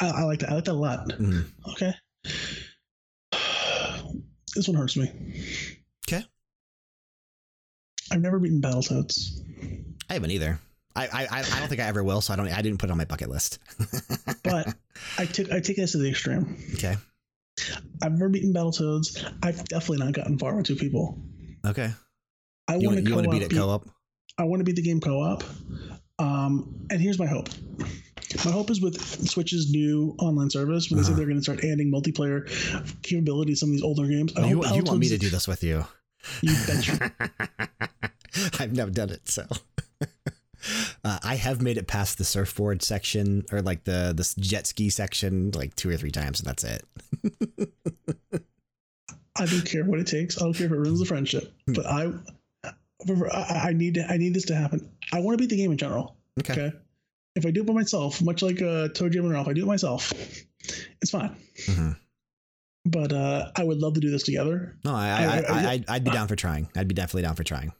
I, 0.00 0.08
I 0.08 0.22
like 0.24 0.40
that. 0.40 0.50
I 0.50 0.54
like 0.56 0.64
that 0.64 0.72
a 0.72 0.74
lot. 0.74 1.08
Mhm. 1.08 1.44
Okay. 1.72 1.92
This 4.56 4.66
one 4.66 4.76
hurts 4.76 4.96
me. 4.96 5.08
Okay. 6.08 6.24
I've 8.10 8.20
never 8.20 8.40
beaten 8.40 8.60
Battletoads. 8.60 9.40
I 10.08 10.14
haven't 10.14 10.32
either. 10.32 10.58
I, 10.96 11.06
I 11.06 11.22
I 11.30 11.38
I 11.38 11.60
don't 11.60 11.68
think 11.68 11.80
I 11.80 11.84
ever 11.86 12.02
will. 12.02 12.20
So 12.20 12.32
I 12.32 12.36
don't. 12.36 12.48
I 12.48 12.60
didn't 12.60 12.78
put 12.78 12.88
it 12.88 12.92
on 12.92 12.98
my 12.98 13.04
bucket 13.04 13.30
list. 13.30 13.60
But 14.42 14.74
I 15.18 15.26
took 15.26 15.52
I 15.52 15.60
take 15.60 15.76
this 15.76 15.92
to 15.92 15.98
the 15.98 16.08
extreme. 16.10 16.56
okay. 16.74 16.96
I've 18.02 18.10
never 18.12 18.28
beaten 18.28 18.52
Battletoads. 18.52 19.32
I've 19.42 19.62
definitely 19.68 20.04
not 20.04 20.14
gotten 20.14 20.36
far 20.38 20.56
with 20.56 20.66
two 20.66 20.74
people. 20.74 21.16
Okay. 21.64 21.90
I 22.68 22.76
want 22.76 22.98
to 22.98 23.02
you 23.02 23.14
want 23.14 23.24
to 23.24 23.30
beat 23.30 23.42
it 23.42 23.50
co-op? 23.50 23.88
I 24.38 24.44
want 24.44 24.60
to 24.60 24.64
beat 24.64 24.76
the 24.76 24.82
game 24.82 25.00
co-op. 25.00 25.42
Um, 26.18 26.86
and 26.90 27.00
here's 27.00 27.18
my 27.18 27.26
hope. 27.26 27.48
My 28.44 28.52
hope 28.52 28.70
is 28.70 28.80
with 28.80 29.00
Switch's 29.28 29.70
new 29.72 30.14
online 30.20 30.50
service 30.50 30.88
when 30.90 30.98
they 30.98 31.02
say 31.02 31.08
Uh-huh. 31.10 31.16
they're 31.18 31.26
going 31.26 31.38
to 31.38 31.42
start 31.42 31.58
adding 31.64 31.90
multiplayer 31.92 32.46
capabilities. 33.02 33.56
To 33.58 33.60
some 33.60 33.68
of 33.70 33.72
these 33.72 33.82
older 33.82 34.06
games. 34.06 34.32
I 34.36 34.46
You, 34.48 34.62
hope 34.62 34.76
you 34.76 34.82
want 34.84 35.00
me 35.00 35.08
to 35.08 35.18
do 35.18 35.28
this 35.30 35.48
with 35.48 35.64
you? 35.64 35.84
You 36.42 36.54
betcha. 36.66 37.12
I've 38.60 38.72
never 38.72 38.90
done 38.90 39.10
it, 39.10 39.28
so 39.28 39.46
uh, 41.04 41.18
I 41.24 41.34
have 41.36 41.60
made 41.62 41.76
it 41.78 41.88
past 41.88 42.18
the 42.18 42.24
surfboard 42.24 42.82
section 42.82 43.44
or 43.50 43.62
like 43.62 43.84
the 43.84 44.12
the 44.14 44.32
jet 44.40 44.66
ski 44.66 44.90
section 44.90 45.50
like 45.52 45.74
two 45.74 45.88
or 45.90 45.96
three 45.96 46.10
times, 46.12 46.40
and 46.40 46.46
that's 46.48 46.62
it. 46.62 46.84
I 49.36 49.46
don't 49.46 49.64
care 49.64 49.84
what 49.84 49.98
it 49.98 50.06
takes. 50.06 50.36
I 50.40 50.44
don't 50.44 50.52
care 50.54 50.66
if 50.66 50.72
it 50.72 50.76
ruins 50.78 51.00
the 51.00 51.06
friendship. 51.06 51.52
But 51.66 51.86
I, 51.86 52.12
I, 53.32 53.68
I 53.68 53.72
need 53.72 53.94
to, 53.94 54.06
I 54.10 54.16
need 54.16 54.34
this 54.34 54.44
to 54.46 54.54
happen. 54.54 54.90
I 55.12 55.20
want 55.20 55.38
to 55.38 55.42
beat 55.42 55.50
the 55.50 55.56
game 55.56 55.70
in 55.72 55.78
general. 55.78 56.16
Okay. 56.40 56.52
Okay. 56.52 56.72
If 57.36 57.46
I 57.46 57.50
do 57.50 57.60
it 57.60 57.66
by 57.66 57.72
myself, 57.72 58.20
much 58.22 58.42
like 58.42 58.60
uh, 58.60 58.88
Toe 58.88 59.08
Jam 59.08 59.24
and 59.24 59.32
Ralph, 59.32 59.48
I 59.48 59.52
do 59.52 59.62
it 59.62 59.66
myself. 59.66 60.12
It's 61.00 61.10
fine. 61.10 61.36
Mhm. 61.66 61.96
But 62.86 63.12
uh, 63.12 63.50
I 63.56 63.62
would 63.64 63.78
love 63.78 63.94
to 63.94 64.00
do 64.00 64.10
this 64.10 64.22
together. 64.24 64.76
No, 64.84 64.94
I, 64.94 65.08
I, 65.08 65.12
I- 65.12 65.26
I, 65.26 65.42
I- 65.48 65.72
I, 65.72 65.84
I'd 65.96 66.04
be 66.04 66.10
down 66.10 66.28
for 66.28 66.36
trying. 66.36 66.68
I'd 66.76 66.88
be 66.88 66.94
definitely 66.94 67.22
down 67.22 67.36
for 67.36 67.44
trying. 67.44 67.72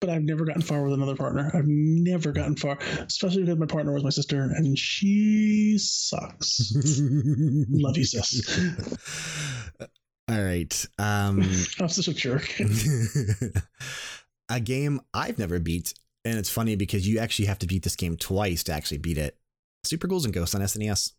but 0.00 0.10
I've 0.10 0.22
never 0.22 0.44
gotten 0.44 0.62
far 0.62 0.82
with 0.84 0.92
another 0.92 1.16
partner. 1.16 1.50
I've 1.54 1.66
never 1.66 2.32
gotten 2.32 2.56
far, 2.56 2.78
especially 3.06 3.42
because 3.42 3.58
my 3.58 3.66
partner 3.66 3.92
was 3.92 4.04
my 4.04 4.10
sister, 4.10 4.42
and 4.42 4.78
she 4.78 5.76
sucks. 5.78 6.72
Love 6.76 7.96
you, 7.96 8.04
sis. 8.04 8.42
All 10.28 10.42
right. 10.42 10.86
Um, 10.98 11.42
I'm 11.80 11.88
such 11.88 12.08
a 12.08 12.14
jerk. 12.14 12.50
a 14.48 14.60
game 14.60 15.00
I've 15.12 15.38
never 15.38 15.58
beat, 15.58 15.94
and 16.24 16.38
it's 16.38 16.50
funny 16.50 16.76
because 16.76 17.06
you 17.06 17.18
actually 17.18 17.46
have 17.46 17.58
to 17.60 17.66
beat 17.66 17.82
this 17.82 17.96
game 17.96 18.16
twice 18.16 18.62
to 18.64 18.72
actually 18.72 18.98
beat 18.98 19.18
it. 19.18 19.36
Super 19.84 20.06
Ghouls 20.06 20.24
and 20.24 20.32
Ghosts 20.32 20.54
on 20.54 20.62
SNES. 20.62 21.12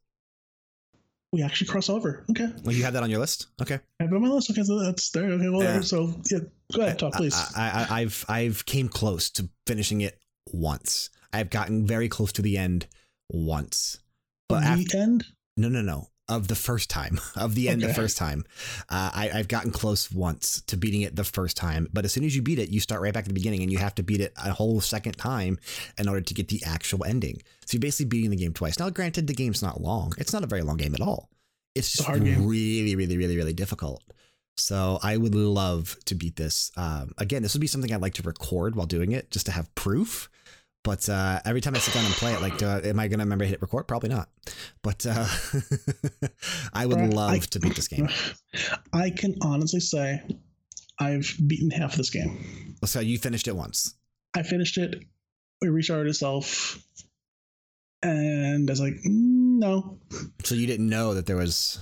we 1.31 1.43
actually 1.43 1.67
cross 1.67 1.89
over. 1.89 2.23
Okay. 2.31 2.47
Well, 2.63 2.73
you 2.75 2.83
have 2.83 2.93
that 2.93 3.03
on 3.03 3.09
your 3.11 3.19
list. 3.19 3.47
Okay. 3.61 3.75
I 3.99 4.03
have 4.03 4.11
it 4.11 4.15
on 4.15 4.21
my 4.23 4.29
list. 4.29 4.49
Okay, 4.49 4.63
so 4.63 4.79
that's 4.79 5.09
there. 5.11 5.25
Okay, 5.31 5.49
well, 5.49 5.61
Yeah. 5.63 5.81
so 5.81 6.13
yeah, 6.31 6.39
go 6.73 6.81
ahead, 6.81 6.97
talk, 6.99 7.13
please. 7.13 7.35
I, 7.55 7.87
I, 7.89 7.99
I've 8.01 8.25
I've 8.27 8.65
came 8.65 8.89
close 8.89 9.29
to 9.31 9.49
finishing 9.67 10.01
it 10.01 10.19
once. 10.51 11.09
I've 11.31 11.49
gotten 11.51 11.85
very 11.85 12.09
close 12.09 12.31
to 12.33 12.41
the 12.41 12.57
end 12.57 12.87
once, 13.29 13.99
but 14.49 14.61
the 14.61 14.65
after, 14.67 14.97
end. 14.97 15.25
no, 15.57 15.67
no, 15.67 15.81
no, 15.81 16.07
of 16.27 16.47
the 16.47 16.55
first 16.55 16.89
time, 16.89 17.19
of 17.35 17.55
the 17.55 17.69
end 17.69 17.81
the 17.81 17.93
first 17.93 18.17
time. 18.17 18.43
Uh, 18.89 19.11
I, 19.13 19.31
I've 19.33 19.47
gotten 19.47 19.71
close 19.71 20.11
once 20.11 20.61
to 20.67 20.77
beating 20.77 21.01
it 21.01 21.15
the 21.15 21.23
first 21.23 21.55
time, 21.57 21.87
but 21.93 22.05
as 22.05 22.13
soon 22.13 22.23
as 22.23 22.35
you 22.35 22.41
beat 22.41 22.59
it, 22.59 22.69
you 22.69 22.79
start 22.79 23.01
right 23.01 23.13
back 23.13 23.23
at 23.23 23.27
the 23.27 23.33
beginning, 23.33 23.61
and 23.61 23.71
you 23.71 23.77
have 23.77 23.95
to 23.95 24.03
beat 24.03 24.21
it 24.21 24.33
a 24.43 24.53
whole 24.53 24.81
second 24.81 25.17
time 25.17 25.57
in 25.97 26.07
order 26.07 26.21
to 26.21 26.33
get 26.33 26.47
the 26.47 26.61
actual 26.65 27.03
ending. 27.05 27.41
So 27.65 27.75
you're 27.75 27.81
basically 27.81 28.07
beating 28.07 28.31
the 28.31 28.37
game 28.37 28.53
twice. 28.53 28.79
Now, 28.79 28.89
granted, 28.89 29.27
the 29.27 29.33
game's 29.33 29.61
not 29.61 29.81
long. 29.81 30.13
It's 30.17 30.33
not 30.33 30.43
a 30.43 30.47
very 30.47 30.61
long 30.61 30.77
game 30.77 30.95
at 30.95 31.01
all. 31.01 31.29
It's 31.75 31.91
just 31.91 32.05
hard 32.05 32.21
really, 32.21 32.95
really, 32.95 33.17
really, 33.17 33.35
really 33.35 33.53
difficult. 33.53 34.01
So 34.57 34.99
I 35.03 35.17
would 35.17 35.35
love 35.35 35.97
to 36.05 36.15
beat 36.15 36.37
this. 36.37 36.71
Um, 36.77 37.11
again, 37.17 37.43
this 37.43 37.53
would 37.53 37.61
be 37.61 37.67
something 37.67 37.91
I'd 37.93 38.01
like 38.01 38.13
to 38.15 38.23
record 38.23 38.75
while 38.75 38.87
doing 38.87 39.11
it, 39.11 39.29
just 39.29 39.45
to 39.47 39.51
have 39.51 39.73
proof. 39.75 40.29
But 40.85 41.09
uh, 41.09 41.41
every 41.45 41.59
time 41.61 41.75
I 41.75 41.79
sit 41.79 41.93
down 41.95 42.05
and 42.05 42.13
play 42.13 42.31
it, 42.33 42.41
like, 42.41 42.57
do 42.59 42.67
I- 42.67 42.79
am 42.81 42.99
I 42.99 43.07
going 43.09 43.17
to 43.19 43.25
remember 43.25 43.43
to 43.43 43.49
hit 43.49 43.61
record? 43.61 43.87
Probably 43.87 44.07
not. 44.09 44.29
But 44.83 45.05
uh, 45.05 45.27
I 46.73 46.85
would 46.85 47.13
love 47.13 47.31
I- 47.31 47.39
to 47.39 47.59
beat 47.59 47.75
this 47.75 47.87
game. 47.87 48.07
I 48.93 49.09
can 49.09 49.35
honestly 49.41 49.79
say 49.81 50.21
I've 50.99 51.33
beaten 51.45 51.71
half 51.71 51.91
of 51.93 51.97
this 51.97 52.11
game. 52.11 52.75
So 52.85 52.99
you 53.01 53.17
finished 53.17 53.47
it 53.47 53.55
once. 53.55 53.95
I 54.35 54.43
finished 54.43 54.77
it. 54.77 55.03
It 55.61 55.67
restarted 55.67 56.07
itself, 56.07 56.77
and 58.03 58.69
I 58.69 58.71
was 58.71 58.79
like, 58.81 58.93
"Mm, 58.93 59.57
no, 59.59 59.99
So 60.43 60.53
you 60.53 60.67
didn't 60.67 60.87
know 60.89 61.13
that 61.15 61.25
there 61.25 61.37
was 61.37 61.79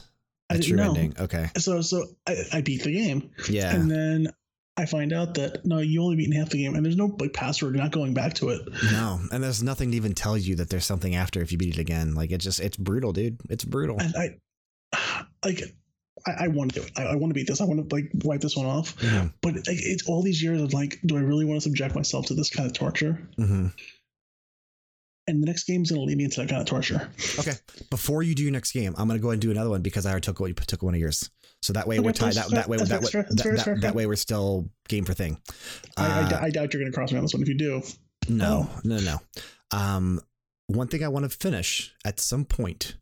I 0.50 0.56
a 0.56 0.58
didn't 0.60 0.78
true 0.78 0.86
ending. 0.86 1.14
Okay. 1.20 1.50
So 1.58 1.82
so 1.82 2.06
I, 2.28 2.36
I 2.54 2.62
beat 2.62 2.84
the 2.84 2.94
game, 2.94 3.32
Yeah. 3.50 3.76
and 3.76 3.90
then 3.92 4.28
I 4.76 4.86
find 4.88 5.14
out 5.14 5.36
that 5.36 5.66
no, 5.66 5.80
you 5.80 6.02
only 6.02 6.16
beaten 6.16 6.34
half 6.34 6.50
the 6.50 6.64
game, 6.64 6.74
and 6.74 6.84
there's 6.84 6.96
no 6.96 7.16
like 7.20 7.34
password. 7.34 7.76
You're 7.76 7.84
not 7.84 7.92
going 7.92 8.14
back 8.14 8.34
to 8.36 8.50
it. 8.50 8.62
No, 8.92 9.20
and 9.32 9.44
there's 9.44 9.62
nothing 9.62 9.92
to 9.92 9.98
even 9.98 10.14
tell 10.14 10.36
you 10.38 10.56
that 10.56 10.70
there's 10.70 10.86
something 10.86 11.16
after 11.16 11.42
if 11.42 11.52
you 11.52 11.58
beat 11.60 11.76
it 11.76 11.80
again. 11.80 12.16
Like 12.16 12.32
it's 12.32 12.44
just 12.44 12.60
it's 12.60 12.78
brutal, 12.78 13.14
dude. 13.14 13.38
It's 13.50 13.64
brutal. 13.64 13.98
And 14.00 14.16
I 14.16 15.26
like. 15.46 15.62
I, 16.26 16.46
I 16.46 16.48
want 16.48 16.74
to 16.74 16.80
do 16.80 16.86
it. 16.86 16.92
I, 16.96 17.04
I 17.06 17.16
want 17.16 17.32
to 17.32 17.34
beat 17.34 17.48
this. 17.48 17.60
I 17.60 17.66
want 17.66 17.90
to 17.90 17.96
like 17.96 18.10
wipe 18.24 18.40
this 18.40 18.56
one 18.56 18.68
off. 18.68 18.96
hmm 19.02 19.28
But 19.42 19.56
like, 19.56 19.66
it's 19.68 20.08
all 20.08 20.22
these 20.22 20.42
years 20.42 20.62
of 20.62 20.72
like, 20.72 21.00
do 21.06 21.18
I 21.18 21.20
really 21.20 21.44
want 21.44 21.58
to 21.58 21.62
subject 21.62 21.96
myself 21.96 22.28
to 22.28 22.34
this 22.34 22.50
kind 22.50 22.66
of 22.66 22.74
torture? 22.74 23.28
Mm 23.38 23.46
-hmm. 23.46 23.72
And 25.28 25.42
the 25.42 25.48
next 25.48 25.64
game's 25.66 25.90
going 25.90 26.02
to 26.02 26.06
lead 26.06 26.18
me 26.18 26.24
into 26.24 26.42
that 26.42 26.50
kind 26.50 26.62
of 26.62 26.68
torture. 26.68 27.10
Okay. 27.40 27.56
Before 27.90 28.24
you 28.24 28.36
do 28.36 28.44
your 28.44 28.52
next 28.52 28.74
game, 28.74 28.94
I'm 28.98 29.08
gonna 29.08 29.20
go 29.20 29.30
ahead 29.30 29.34
and 29.34 29.42
do 29.42 29.52
another 29.52 29.70
one 29.70 29.82
because 29.82 30.06
I 30.06 30.10
already 30.10 30.26
took 30.26 30.40
what 30.40 30.56
took 30.68 30.84
one 30.84 30.96
of 30.96 31.00
yours. 31.00 31.30
So 31.64 31.74
that 31.74 31.88
way 31.88 31.96
Okay, 31.98 32.06
we're 32.06 32.12
tied. 32.12 32.34
That, 32.34 32.50
that 32.52 32.68
way 32.70 32.78
that, 32.78 32.88
That's 32.90 33.06
way 33.06 33.12
fair. 33.12 33.24
That's 33.30 33.42
fair. 33.42 33.56
that, 33.56 33.66
fair. 33.66 33.76
that, 33.76 33.82
that 33.82 33.96
way 33.96 34.06
we're 34.06 34.16
still 34.16 34.70
game 34.90 35.06
for 35.06 35.14
thing. 35.14 35.40
I, 35.98 36.06
I 36.06 36.22
Uh, 36.24 36.40
I 36.44 36.50
doubt 36.50 36.74
you're 36.74 36.82
going 36.82 36.92
to 36.92 36.96
cross 36.96 37.12
me 37.12 37.18
on 37.18 37.24
this 37.24 37.34
one. 37.34 37.42
If 37.44 37.48
you 37.50 37.58
do, 37.58 37.82
No, 38.30 38.70
Oh. 38.70 38.80
no, 38.84 38.98
no. 39.00 39.18
Um, 39.72 40.20
one 40.68 40.88
thing 40.88 41.04
I 41.04 41.08
want 41.08 41.30
to 41.30 41.36
finish 41.38 41.94
at 42.06 42.20
some 42.20 42.46
point, 42.46 42.96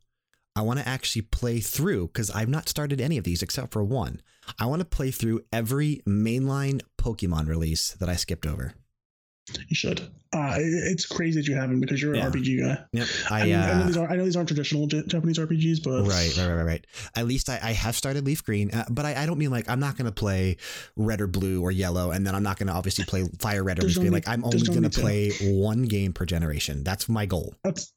I 0.56 0.62
want 0.62 0.80
to 0.80 0.88
actually 0.88 1.22
play 1.24 1.60
through 1.60 2.08
because 2.08 2.30
I've 2.32 2.50
not 2.50 2.68
started 2.70 3.00
any 3.02 3.18
of 3.18 3.24
these 3.24 3.42
except 3.42 3.72
for 3.72 3.84
one. 3.84 4.22
I 4.60 4.66
want 4.66 4.80
to 4.82 4.86
play 4.86 5.12
through 5.12 5.42
every 5.54 6.02
mainline 6.08 6.82
Pokemon 7.00 7.48
release 7.48 7.92
that 8.00 8.10
I 8.10 8.16
skipped 8.16 8.46
over. 8.46 8.74
You 9.68 9.76
should. 9.76 10.02
Uh, 10.34 10.56
it's 10.58 11.06
crazy 11.06 11.42
that 11.42 11.48
you 11.48 11.56
haven't 11.56 11.82
because 11.82 12.02
you're 12.02 12.14
an 12.14 12.20
Yeah. 12.20 12.30
RPG 12.30 12.60
guy. 12.62 12.86
Yep. 12.94 13.08
I, 13.30 13.42
I, 13.42 13.44
mean, 13.44 13.56
I 13.56 13.74
know 13.74 13.84
uh, 13.84 13.88
these 13.88 13.98
aren't. 13.98 14.12
I 14.12 14.16
know 14.16 14.24
these 14.26 14.36
aren't 14.38 14.48
traditional 14.48 14.88
Japanese 14.88 15.38
RPGs, 15.38 15.84
but 15.84 16.08
Right, 16.08 16.38
right, 16.38 16.54
right, 16.56 16.64
right. 16.64 16.88
At 17.16 17.26
least 17.26 17.50
I, 17.50 17.60
I 17.62 17.72
have 17.74 17.96
started 17.96 18.26
Leaf 18.26 18.44
Green, 18.44 18.72
uh, 18.72 18.86
but 18.90 19.06
I, 19.06 19.24
I 19.24 19.26
don't 19.26 19.38
mean 19.38 19.52
like 19.52 19.70
I'm 19.70 19.80
not 19.82 19.98
going 19.98 20.06
to 20.06 20.12
play 20.14 20.58
Red 20.96 21.20
or 21.20 21.28
Blue 21.28 21.62
or 21.62 21.72
Yellow, 21.72 22.12
and 22.12 22.26
then 22.26 22.34
I'm 22.34 22.44
not 22.44 22.58
going 22.58 22.68
to 22.68 22.74
obviously 22.74 23.04
play 23.04 23.26
Fire 23.40 23.64
Red 23.64 23.84
or 23.84 23.90
Green. 23.94 24.12
Like 24.14 24.28
I'm 24.28 24.46
only 24.46 24.62
going 24.62 24.84
to 24.84 24.90
to. 24.90 25.02
play 25.02 25.32
one 25.42 25.84
game 25.84 26.14
per 26.14 26.26
generation. 26.26 26.84
That's 26.84 27.10
my 27.10 27.26
goal. 27.26 27.54
That's 27.64 27.92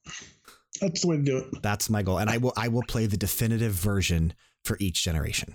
that's 0.81 1.03
the 1.03 1.07
way 1.09 1.17
to 1.19 1.23
do 1.23 1.39
it. 1.39 1.63
That's 1.63 1.89
my 1.89 2.03
goal, 2.03 2.19
and 2.19 2.29
I 2.29 2.39
will 2.39 2.53
I 2.57 2.67
will 2.67 2.83
play 2.89 3.07
the 3.07 3.17
definitive 3.17 3.73
version 3.73 4.33
for 4.65 4.77
each 4.81 5.05
generation. 5.05 5.55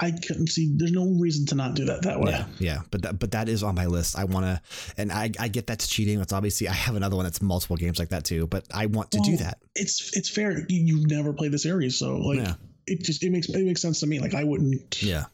I 0.00 0.10
couldn't 0.10 0.48
see. 0.48 0.72
There's 0.76 0.90
no 0.90 1.06
reason 1.20 1.46
to 1.46 1.54
not 1.54 1.74
do 1.74 1.84
that 1.84 2.02
that 2.02 2.18
way. 2.20 2.32
Yeah, 2.32 2.46
yeah, 2.58 2.80
but 2.90 3.02
that, 3.02 3.18
but 3.20 3.30
that 3.32 3.48
is 3.48 3.62
on 3.62 3.76
my 3.76 3.86
list. 3.86 4.18
I 4.18 4.24
want 4.24 4.46
to, 4.46 4.60
and 4.96 5.12
I, 5.12 5.30
I 5.38 5.46
get 5.46 5.66
that's 5.68 5.86
cheating. 5.86 6.18
That's 6.18 6.32
obviously 6.32 6.66
I 6.66 6.72
have 6.72 6.96
another 6.96 7.14
one 7.14 7.24
that's 7.24 7.40
multiple 7.40 7.76
games 7.76 8.00
like 8.00 8.08
that 8.08 8.24
too. 8.24 8.48
But 8.48 8.66
I 8.74 8.86
want 8.86 9.12
to 9.12 9.20
do 9.20 9.36
that. 9.36 9.58
It's 9.76 10.16
it's 10.16 10.28
fair. 10.28 10.58
You, 10.68 10.82
you've 10.96 11.06
never 11.08 11.32
played 11.32 11.52
the 11.52 11.58
series, 11.58 11.96
so 11.96 12.16
like 12.16 12.38
yeah, 12.40 12.54
it 12.88 13.04
just 13.04 13.22
it 13.22 13.30
makes 13.30 13.48
it 13.48 13.64
makes 13.64 13.80
sense 13.80 14.00
to 14.00 14.06
me. 14.08 14.18
Like 14.18 14.34
I 14.34 14.42
wouldn't. 14.42 15.00
yeah. 15.02 15.26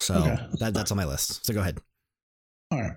So 0.00 0.14
Okay. 0.14 0.36
that 0.60 0.74
that's 0.74 0.92
on 0.92 0.96
my 0.96 1.04
list. 1.06 1.44
So 1.44 1.52
go 1.52 1.60
ahead. 1.60 1.78
All 2.70 2.80
right. 2.80 2.92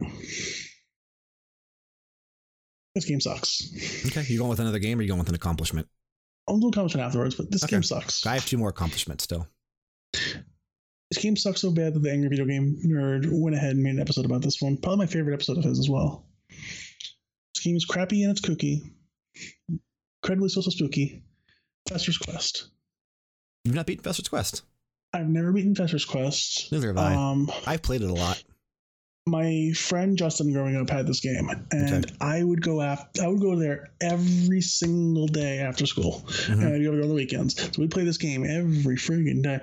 This 2.93 3.05
game 3.05 3.21
sucks. 3.21 4.05
Okay, 4.07 4.23
you 4.31 4.37
going 4.37 4.49
with 4.49 4.59
another 4.59 4.79
game, 4.79 4.99
or 4.99 5.01
you 5.01 5.07
going 5.07 5.19
with 5.19 5.29
an 5.29 5.35
accomplishment? 5.35 5.87
I'll 6.47 6.59
do 6.59 6.67
a 6.67 6.71
comment 6.71 6.95
afterwards, 6.97 7.35
but 7.35 7.49
this 7.49 7.63
Okay. 7.63 7.77
game 7.77 7.83
sucks. 7.83 8.25
I 8.27 8.33
have 8.33 8.45
two 8.45 8.57
more 8.57 8.69
accomplishments 8.69 9.23
still. 9.23 9.47
This 11.11 11.21
game 11.21 11.35
sucks 11.35 11.59
so 11.61 11.71
bad 11.71 11.93
that 11.93 11.99
the 12.01 12.11
Angry 12.11 12.29
Video 12.29 12.45
Game 12.45 12.79
Nerd 12.85 13.27
went 13.29 13.55
ahead 13.55 13.71
and 13.71 13.83
made 13.83 13.95
an 13.95 13.99
episode 13.99 14.25
about 14.25 14.41
this 14.41 14.61
one. 14.61 14.77
Probably 14.77 14.99
my 14.99 15.11
favorite 15.11 15.33
episode 15.33 15.57
of 15.57 15.63
his 15.65 15.77
as 15.77 15.89
well. 15.89 16.25
This 16.49 17.63
game 17.63 17.75
is 17.75 17.85
crappy 17.85 18.23
and 18.23 18.31
it's 18.31 18.39
kooky. 18.41 18.79
Incredibly 20.23 20.47
so, 20.49 20.61
so 20.61 20.69
spooky. 20.71 21.21
Fester's 21.89 22.17
Quest. 22.17 22.69
You've 23.65 23.75
not 23.75 23.85
beaten 23.87 24.03
Fester's 24.03 24.29
Quest. 24.29 24.61
I've 25.13 25.27
never 25.27 25.51
beaten 25.51 25.75
Fester's 25.75 26.05
Quest. 26.05 26.71
Neither 26.71 26.87
have 26.87 26.97
I. 26.97 27.13
Um, 27.13 27.51
I've 27.67 27.81
played 27.81 28.01
it 28.01 28.09
a 28.09 28.13
lot. 28.13 28.41
my 29.27 29.71
friend 29.75 30.17
Justin 30.17 30.51
growing 30.51 30.75
up 30.75 30.89
had 30.89 31.05
this 31.05 31.19
game, 31.19 31.47
and 31.71 32.05
Okay. 32.05 32.15
I 32.21 32.43
would 32.43 32.61
go 32.61 32.81
after 32.81 33.21
I 33.23 33.27
would 33.27 33.39
go 33.39 33.55
there 33.55 33.91
every 34.01 34.61
single 34.61 35.27
day 35.27 35.59
after 35.59 35.85
school, 35.85 36.23
Mhm. 36.25 36.53
and 36.53 36.63
I'd 36.73 36.83
go 36.83 36.91
there 36.93 37.03
on 37.03 37.09
the 37.09 37.13
weekends. 37.13 37.55
So 37.61 37.69
we'd 37.77 37.91
play 37.91 38.03
this 38.03 38.17
game 38.17 38.43
every 38.45 38.95
friggin' 38.95 39.43
day, 39.43 39.59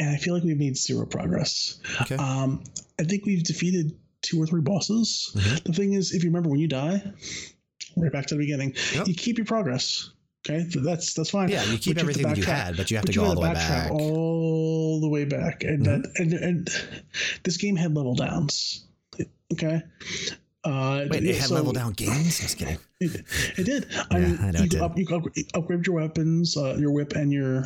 and 0.00 0.08
I 0.10 0.16
feel 0.16 0.34
like 0.34 0.42
we've 0.42 0.58
made 0.58 0.76
zero 0.76 1.06
progress. 1.06 1.78
Okay. 2.00 2.16
Um, 2.16 2.64
I 2.98 3.04
think 3.04 3.24
we've 3.26 3.44
defeated 3.44 3.92
two 4.22 4.42
or 4.42 4.46
three 4.46 4.60
bosses. 4.62 5.30
Mhm. 5.34 5.62
The 5.64 5.72
thing 5.72 5.92
is, 5.92 6.12
if 6.12 6.24
you 6.24 6.30
remember 6.30 6.48
when 6.50 6.58
you 6.58 6.66
die, 6.68 7.02
right 7.96 8.10
back 8.12 8.26
to 8.26 8.34
the 8.34 8.38
beginning, 8.40 8.74
Yep. 8.94 9.06
you 9.08 9.14
keep 9.14 9.38
your 9.38 9.44
progress. 9.46 10.10
Okay, 10.48 10.64
Th- 10.70 10.82
that's 10.84 11.12
that's 11.12 11.28
fine. 11.30 11.50
yeah, 11.50 11.62
you 11.70 11.76
keep 11.78 11.96
but 11.96 12.02
you 12.02 12.08
everything 12.10 12.26
that 12.28 12.38
you 12.38 12.44
had, 12.44 12.76
but 12.76 12.90
you 12.90 12.96
have 12.96 13.04
But 13.04 13.12
to 13.12 13.18
go 13.18 13.24
all 13.26 13.34
the 13.34 13.40
way 13.42 13.48
had 13.48 13.54
to 13.54 13.60
backtrack 13.60 13.82
back. 13.82 13.92
all 13.92 15.00
the 15.02 15.08
way 15.10 15.24
back, 15.26 15.64
and 15.64 15.84
Mhm. 15.86 16.02
that 16.02 16.12
and 16.18 16.32
and 16.32 16.68
this 17.44 17.58
game 17.58 17.76
had 17.76 17.94
level 17.94 18.14
downs. 18.14 18.86
Okay. 19.52 19.82
Uh, 20.62 21.06
Wait, 21.10 21.24
it 21.24 21.36
had 21.36 21.48
so 21.48 21.54
level 21.54 21.72
down 21.72 21.92
games? 21.92 22.38
Just 22.38 22.58
kidding. 22.58 22.76
It, 23.00 23.22
it 23.58 23.64
did. 23.64 23.86
I 24.10 24.18
Yeah, 24.18 24.26
mean, 24.26 24.38
I 24.40 24.50
know 24.50 24.58
you, 24.58 24.64
it 24.66 24.70
did. 24.70 24.80
up, 24.82 24.98
you 24.98 25.06
could 25.06 25.16
upgrade, 25.16 25.46
upgrade 25.54 25.86
your 25.86 25.96
weapons, 25.96 26.56
uh, 26.56 26.76
your 26.78 26.90
whip, 26.92 27.14
and 27.14 27.32
your 27.32 27.64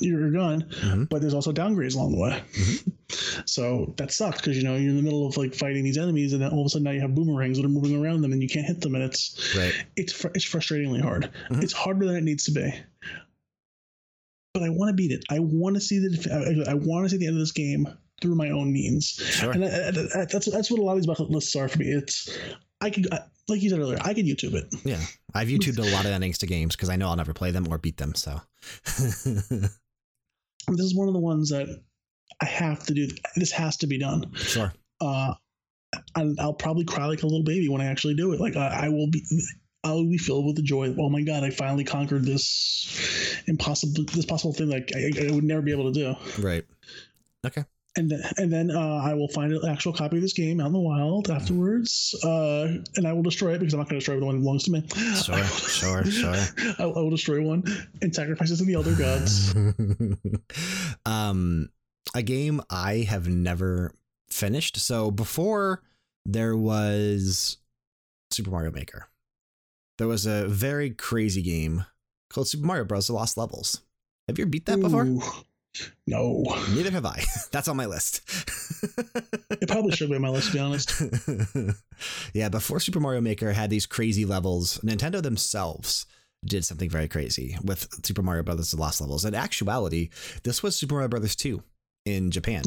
your 0.00 0.28
gun, 0.32 0.62
Mhm. 0.82 1.08
but 1.08 1.20
there's 1.20 1.34
also 1.34 1.52
downgrades 1.52 1.94
along 1.94 2.12
the 2.12 2.18
way. 2.18 2.42
Mm-hmm. 2.52 2.90
So 3.46 3.94
that 3.98 4.10
sucks 4.10 4.38
because 4.40 4.56
you 4.56 4.64
know 4.64 4.74
you're 4.74 4.90
in 4.90 4.96
the 4.96 5.02
middle 5.02 5.24
of 5.26 5.36
like 5.36 5.54
fighting 5.54 5.84
these 5.84 5.98
enemies, 5.98 6.32
and 6.32 6.42
then 6.42 6.50
all 6.50 6.62
of 6.62 6.66
a 6.66 6.68
sudden 6.70 6.82
now 6.84 6.90
you 6.90 7.00
have 7.00 7.14
boomerangs 7.14 7.56
that 7.58 7.64
are 7.64 7.68
moving 7.68 8.02
around 8.04 8.22
them, 8.22 8.32
and 8.32 8.42
you 8.42 8.48
can't 8.48 8.66
hit 8.66 8.80
them, 8.80 8.96
and 8.96 9.04
it's 9.04 9.54
Right. 9.56 9.72
it's 9.94 10.12
fr- 10.12 10.28
it's 10.34 10.44
frustratingly 10.44 11.00
hard. 11.00 11.30
Mhm. 11.50 11.62
It's 11.62 11.72
harder 11.72 12.06
than 12.06 12.16
it 12.16 12.24
needs 12.24 12.44
to 12.46 12.50
be. 12.52 12.74
But 14.52 14.64
I 14.64 14.68
want 14.70 14.88
to 14.88 14.94
beat 14.94 15.12
it. 15.12 15.24
I 15.30 15.38
want 15.38 15.74
to 15.76 15.80
see 15.80 15.98
the 16.00 16.64
I, 16.66 16.72
I 16.72 16.74
want 16.74 17.04
to 17.04 17.10
see 17.10 17.16
the 17.18 17.26
end 17.28 17.36
of 17.36 17.40
this 17.40 17.52
game 17.52 17.86
through 18.22 18.34
my 18.36 18.50
own 18.50 18.72
means, 18.72 19.06
Sure. 19.08 19.50
and 19.52 19.64
I, 19.64 19.68
I, 19.68 20.24
that's 20.24 20.46
that's 20.50 20.70
what 20.70 20.80
a 20.80 20.82
lot 20.82 20.92
of 20.92 20.98
these 20.98 21.06
bucket 21.06 21.30
lists 21.30 21.54
are 21.56 21.68
for 21.68 21.78
me. 21.78 21.86
It's 21.86 22.28
I 22.80 22.90
could 22.90 23.12
I, 23.12 23.20
like 23.48 23.62
you 23.62 23.70
said 23.70 23.78
earlier, 23.78 23.98
I 24.00 24.14
could 24.14 24.24
YouTube 24.26 24.54
it. 24.54 24.66
Yeah. 24.84 25.00
I've 25.34 25.48
YouTubed 25.48 25.78
a 25.78 25.92
lot 25.94 26.04
of 26.06 26.12
endings 26.12 26.38
to 26.38 26.46
games 26.46 26.76
because 26.76 26.88
I 26.88 26.96
know 26.96 27.08
I'll 27.08 27.16
never 27.16 27.34
play 27.34 27.50
them 27.50 27.66
or 27.70 27.76
beat 27.78 27.96
them. 27.96 28.14
So. 28.14 28.40
This 30.66 30.80
is 30.86 30.94
one 30.94 31.08
of 31.08 31.14
the 31.14 31.20
ones 31.20 31.50
that 31.50 31.68
I 32.40 32.46
have 32.46 32.84
to 32.86 32.94
do. 32.94 33.08
This 33.36 33.52
has 33.52 33.76
to 33.78 33.86
be 33.86 33.98
done. 33.98 34.32
sure. 34.34 34.72
Uh, 35.00 35.34
and 36.16 36.38
I'll 36.40 36.54
probably 36.54 36.84
cry 36.84 37.04
like 37.06 37.22
a 37.22 37.26
little 37.26 37.44
baby 37.44 37.68
when 37.68 37.80
I 37.80 37.86
actually 37.86 38.14
do 38.14 38.32
it. 38.32 38.40
Like 38.40 38.56
I, 38.56 38.86
I 38.86 38.88
will 38.88 39.08
be. 39.10 39.22
I'll 39.84 40.08
be 40.08 40.16
filled 40.16 40.46
with 40.46 40.56
the 40.56 40.62
joy. 40.62 40.88
of, 40.88 40.98
Oh 40.98 41.10
my 41.10 41.20
god! 41.22 41.44
I 41.44 41.50
finally 41.50 41.84
conquered 41.84 42.24
this 42.24 43.36
impossible, 43.46 44.04
this 44.14 44.24
possible 44.24 44.54
thing 44.54 44.70
that 44.70 44.90
I, 44.94 45.28
I 45.28 45.34
would 45.34 45.44
never 45.44 45.60
be 45.60 45.72
able 45.72 45.92
to 45.92 46.00
do. 46.00 46.42
Right. 46.42 46.64
Okay. 47.46 47.64
And 47.96 48.10
then, 48.10 48.22
and 48.38 48.52
then 48.52 48.70
uh, 48.70 48.96
I 48.96 49.14
will 49.14 49.28
find 49.28 49.52
an 49.52 49.68
actual 49.68 49.92
copy 49.92 50.16
of 50.16 50.22
this 50.22 50.32
game 50.32 50.60
out 50.60 50.66
in 50.66 50.72
the 50.72 50.80
wild 50.80 51.30
afterwards, 51.30 52.14
uh, 52.24 52.68
and 52.96 53.06
I 53.06 53.12
will 53.12 53.22
destroy 53.22 53.54
it 53.54 53.58
because 53.58 53.72
I'm 53.72 53.80
not 53.80 53.88
going 53.88 54.00
to 54.00 54.04
destroy 54.04 54.18
the 54.18 54.26
one 54.26 54.36
that 54.36 54.40
belongs 54.40 54.64
to 54.64 54.72
me. 54.72 54.84
Sure, 55.22 55.44
sure, 55.44 56.04
sure. 56.04 56.34
I, 56.78 56.84
I 56.84 56.86
will 56.86 57.10
destroy 57.10 57.40
one 57.42 57.64
and 58.02 58.14
sacrifice 58.14 58.50
it 58.50 58.56
to 58.56 58.64
the 58.64 58.74
elder 58.74 58.94
gods. 58.94 59.54
um, 61.06 61.68
a 62.14 62.22
game 62.22 62.60
I 62.68 63.06
have 63.08 63.28
never 63.28 63.92
finished. 64.28 64.76
So 64.78 65.10
before 65.10 65.82
there 66.26 66.56
was 66.56 67.58
Super 68.30 68.50
Mario 68.50 68.72
Maker, 68.72 69.08
there 69.98 70.08
was 70.08 70.26
a 70.26 70.48
very 70.48 70.90
crazy 70.90 71.42
game 71.42 71.84
called 72.28 72.48
Super 72.48 72.66
Mario 72.66 72.84
Bros. 72.84 73.06
The 73.06 73.12
Lost 73.12 73.36
Levels. 73.36 73.82
Have 74.26 74.38
you 74.38 74.44
ever 74.44 74.50
beat 74.50 74.66
that 74.66 74.80
before? 74.80 75.06
No, 76.06 76.44
Neither 76.74 76.90
have 76.90 77.06
I. 77.06 77.22
That's 77.50 77.68
on 77.68 77.76
my 77.76 77.86
list. 77.86 78.20
it 79.50 79.68
probably 79.68 79.92
should 79.92 80.08
be 80.10 80.16
on 80.16 80.22
my 80.22 80.28
list 80.28 80.48
to 80.48 80.52
be 80.54 80.58
honest. 80.60 81.02
yeah, 82.34 82.48
before 82.48 82.80
Super 82.80 83.00
Mario 83.00 83.20
Maker 83.20 83.52
had 83.52 83.70
these 83.70 83.86
crazy 83.86 84.24
levels, 84.24 84.78
Nintendo 84.78 85.22
themselves 85.22 86.06
did 86.44 86.64
something 86.64 86.90
very 86.90 87.08
crazy 87.08 87.56
with 87.64 87.88
Super 88.04 88.22
Mario 88.22 88.42
Brothers: 88.42 88.70
The 88.70 88.76
Lost 88.76 89.00
Levels. 89.00 89.24
In 89.24 89.34
actuality, 89.34 90.10
this 90.42 90.62
was 90.62 90.76
Super 90.76 90.94
Mario 90.96 91.08
Brothers 91.08 91.34
2 91.36 91.62
in 92.04 92.30
Japan, 92.30 92.64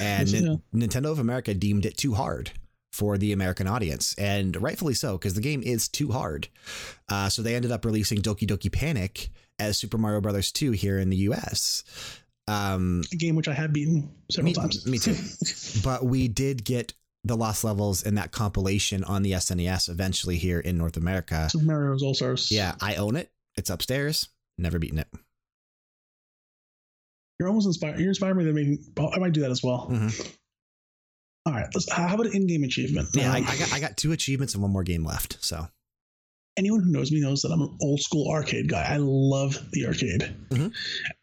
and 0.00 0.28
Yeah. 0.28 0.40
Nin- 0.72 0.88
Nintendo 0.88 1.10
of 1.10 1.18
America 1.18 1.52
deemed 1.54 1.84
it 1.86 1.96
too 1.96 2.14
hard 2.14 2.52
for 2.92 3.18
the 3.18 3.32
American 3.32 3.66
audience, 3.66 4.14
and 4.16 4.56
rightfully 4.62 4.94
so 4.94 5.18
because 5.18 5.34
the 5.34 5.40
game 5.40 5.62
is 5.62 5.88
too 5.88 6.12
hard. 6.12 6.48
Uh, 7.08 7.28
so 7.28 7.42
they 7.42 7.54
ended 7.54 7.72
up 7.72 7.84
releasing 7.84 8.18
Doki 8.22 8.48
Doki 8.48 8.70
Panic 8.72 9.28
as 9.58 9.76
Super 9.76 9.98
Mario 9.98 10.20
Brothers 10.20 10.52
2 10.52 10.70
here 10.72 10.98
in 10.98 11.10
the 11.10 11.16
U.S. 11.16 11.82
Um, 12.48 13.02
A 13.12 13.16
game 13.16 13.34
which 13.34 13.48
I 13.48 13.54
have 13.54 13.72
beaten 13.72 14.10
several 14.30 14.44
me, 14.52 14.54
times. 14.54 14.86
me 14.86 14.98
too. 14.98 15.16
but 15.84 16.04
we 16.04 16.28
did 16.28 16.64
get 16.64 16.92
the 17.24 17.36
Lost 17.36 17.64
Levels 17.64 18.04
in 18.04 18.14
that 18.14 18.30
compilation 18.30 19.02
on 19.04 19.22
the 19.22 19.32
SNES 19.32 19.88
eventually 19.88 20.36
here 20.36 20.60
in 20.60 20.78
North 20.78 20.96
America. 20.96 21.48
Super 21.50 21.64
Mario's 21.64 22.02
All 22.02 22.14
Stars. 22.14 22.50
Yeah, 22.52 22.76
I 22.80 22.94
own 22.96 23.16
it. 23.16 23.30
It's 23.56 23.68
upstairs. 23.70 24.28
Never 24.58 24.78
beaten 24.78 24.98
it. 25.00 25.08
You're 27.40 27.48
almost 27.48 27.66
inspired. 27.66 27.98
You're 27.98 28.08
inspiring 28.10 28.38
me 28.38 28.44
to 28.44 28.52
make. 28.52 28.80
I 29.14 29.18
might 29.18 29.32
do 29.32 29.40
that 29.42 29.50
as 29.50 29.62
well. 29.62 29.88
Mhm. 29.90 30.36
All 31.46 31.52
right. 31.52 31.66
Let's, 31.74 31.90
how 31.92 32.14
about 32.14 32.26
an 32.26 32.32
in-game 32.34 32.64
achievement? 32.64 33.08
Yeah, 33.14 33.32
I, 33.32 33.38
Um, 33.38 33.44
I 33.48 33.56
got 33.58 33.72
I 33.74 33.80
got 33.80 33.96
two 33.96 34.12
achievements 34.12 34.54
and 34.54 34.62
one 34.62 34.72
more 34.72 34.82
game 34.84 35.04
left. 35.04 35.36
So 35.44 35.68
anyone 36.56 36.80
who 36.82 36.90
knows 36.90 37.10
me 37.12 37.20
knows 37.20 37.42
that 37.42 37.50
I'm 37.52 37.60
an 37.62 37.76
old 37.82 38.00
school 38.00 38.30
arcade 38.30 38.68
guy. 38.68 38.84
I 38.88 38.96
love 38.98 39.58
the 39.72 39.86
arcade. 39.86 40.34
Mhm. 40.50 40.72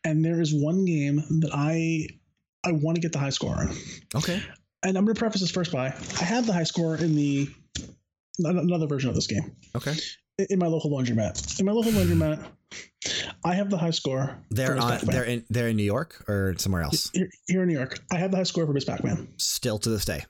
And 0.03 0.23
there 0.23 0.39
is 0.41 0.53
one 0.53 0.85
game 0.85 1.17
that 1.41 1.51
I 1.53 2.07
I 2.65 2.71
want 2.71 2.95
to 2.95 3.01
get 3.01 3.11
the 3.11 3.19
high 3.19 3.29
score 3.31 3.55
on. 3.55 3.75
okay, 4.15 4.41
And 4.83 4.97
I'm 4.97 5.03
going 5.05 5.15
to 5.15 5.19
preface 5.19 5.41
this 5.41 5.51
first 5.51 5.71
by 5.73 5.87
I 5.87 6.23
have 6.23 6.45
the 6.47 6.53
high 6.53 6.63
score 6.63 6.95
in 6.95 7.15
the 7.15 7.49
another 8.39 8.87
version 8.87 9.09
of 9.09 9.15
this 9.15 9.27
game 9.27 9.55
okay. 9.75 9.93
in- 10.49 10.59
my 10.59 10.67
local 10.67 10.89
laundromat. 10.89 11.59
In 11.59 11.65
my 11.65 11.71
local 11.71 11.91
laundromat, 11.91 12.43
I 13.43 13.53
have 13.53 13.69
the 13.69 13.77
high 13.77 13.91
score. 13.91 14.37
They're 14.49 14.77
on. 14.79 14.99
They're 15.03 15.25
in. 15.25 15.45
They're 15.49 15.67
in 15.67 15.75
New 15.75 15.83
York 15.83 16.23
or 16.27 16.55
somewhere 16.57 16.81
else. 16.83 17.09
here, 17.13 17.29
here 17.47 17.61
in 17.63 17.67
New 17.67 17.75
York. 17.75 17.99
I 18.11 18.15
have 18.17 18.31
the 18.31 18.37
high 18.37 18.43
score 18.43 18.65
for 18.65 18.73
Ms. 18.73 18.85
Pac-Man 18.85 19.27
Still 19.37 19.77
to 19.79 19.89
this 19.89 20.05
day. 20.05 20.25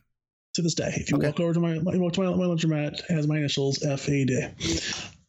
To 0.54 0.62
this 0.62 0.74
day. 0.74 0.92
If 0.96 1.10
you 1.10 1.16
Okay. 1.18 1.26
walk 1.28 1.40
over 1.40 1.52
to 1.54 1.60
my 1.60 1.74
you 1.74 2.00
walk 2.00 2.12
to 2.14 2.22
my, 2.22 2.30
my 2.36 2.44
laundromat, 2.44 2.94
it 3.00 3.10
has 3.10 3.26
my 3.26 3.36
initials 3.38 3.82
F 3.84 4.08
A 4.08 4.24
D. 4.24 4.42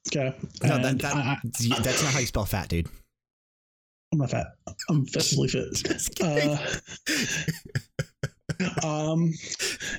Okay. 0.08 0.36
No, 0.64 0.78
that, 0.82 1.00
that, 1.00 1.16
I, 1.16 1.20
I, 1.20 1.80
that's 1.82 2.04
not 2.04 2.14
how 2.14 2.20
you 2.20 2.28
spell 2.28 2.46
fat, 2.46 2.70
dude. 2.70 2.88
I'm 4.14 4.20
not 4.20 4.30
fat. 4.32 4.48
I'm 4.90 5.06
physically 5.06 5.48
fit. 5.48 5.66
Uh, 6.22 6.58
um, 8.84 9.34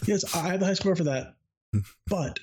yes, 0.07 0.35
I 0.35 0.49
have 0.49 0.61
the 0.61 0.67
high 0.67 0.75
score 0.75 0.97
for 0.97 1.05
that, 1.05 1.35
but 2.07 2.39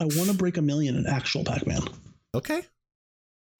I 0.00 0.04
want 0.04 0.28
to 0.30 0.34
break 0.34 0.56
a 0.56 0.62
million 0.62 0.96
in 0.96 1.06
actual 1.06 1.44
Pac-Man. 1.44 1.82
okay. 2.34 2.62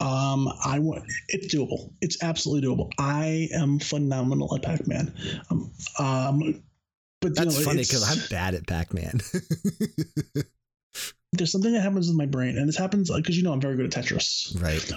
Um, 0.00 0.48
I 0.64 0.78
want 0.80 1.04
it's 1.28 1.52
doable. 1.54 1.92
It's 2.02 2.22
absolutely 2.22 2.68
doable. 2.68 2.90
I 2.98 3.48
am 3.54 3.78
phenomenal 3.78 4.54
at 4.54 4.62
Pac-Man. 4.62 5.12
Um, 5.50 5.70
um 5.98 6.62
but 7.24 7.34
That's 7.34 7.58
know, 7.58 7.64
funny 7.64 7.78
because 7.78 8.04
I'm 8.06 8.28
bad 8.28 8.54
at 8.54 8.66
Pac-Man. 8.66 9.18
there's 11.32 11.50
something 11.50 11.72
that 11.72 11.80
happens 11.80 12.10
in 12.10 12.16
my 12.18 12.26
brain, 12.26 12.58
and 12.58 12.68
this 12.68 12.76
happens 12.76 13.10
because 13.10 13.34
you 13.36 13.42
know 13.42 13.52
I'm 13.52 13.62
very 13.62 13.76
good 13.76 13.86
at 13.86 14.04
Tetris. 14.04 14.60
right. 14.62 14.92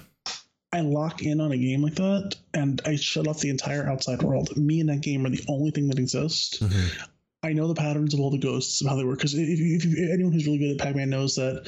I 0.73 0.81
lock 0.81 1.23
in 1.23 1.39
on 1.39 1.53
a 1.53 1.57
game 1.57 1.81
like 1.81 1.95
that, 1.95 2.35
and 2.53 2.81
I 2.85 2.97
shut 2.97 3.27
off 3.27 3.39
the 3.39 3.49
entire 3.49 3.87
outside 3.87 4.21
world. 4.21 4.55
Me 4.57 4.81
and 4.81 4.89
that 4.89 4.99
game 4.99 5.25
are 5.25 5.29
the 5.29 5.45
only 5.47 5.71
thing 5.71 5.87
that 5.87 5.99
exists. 5.99 6.57
Mhm. 6.57 7.07
I 7.43 7.53
know 7.53 7.69
the 7.69 7.75
patterns 7.75 8.13
of 8.13 8.19
all 8.19 8.31
the 8.31 8.37
ghosts 8.37 8.81
and 8.81 8.89
how 8.89 8.97
they 8.97 9.05
work. 9.05 9.19
Because 9.19 9.33
if, 9.33 9.47
if, 9.47 9.85
if 9.85 10.11
anyone 10.11 10.33
who's 10.33 10.45
really 10.45 10.57
good 10.57 10.71
at 10.71 10.79
Pac-Man 10.79 11.09
knows 11.09 11.35
that, 11.35 11.63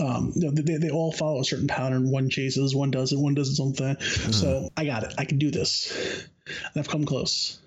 um, 0.00 0.32
you 0.34 0.46
know, 0.46 0.50
they, 0.50 0.78
they 0.78 0.90
all 0.90 1.12
follow 1.12 1.40
a 1.40 1.44
certain 1.44 1.68
pattern. 1.68 2.10
One 2.10 2.28
chases, 2.28 2.74
one 2.74 2.90
does 2.90 3.12
it, 3.12 3.18
one 3.20 3.34
does 3.34 3.50
its 3.50 3.60
own 3.60 3.74
thing. 3.74 4.00
So 4.32 4.70
I 4.76 4.84
got 4.86 5.04
it. 5.04 5.14
I 5.18 5.24
can 5.24 5.38
do 5.38 5.52
this, 5.52 6.26
and 6.46 6.74
I've 6.74 6.88
come 6.88 7.04
close. 7.04 7.60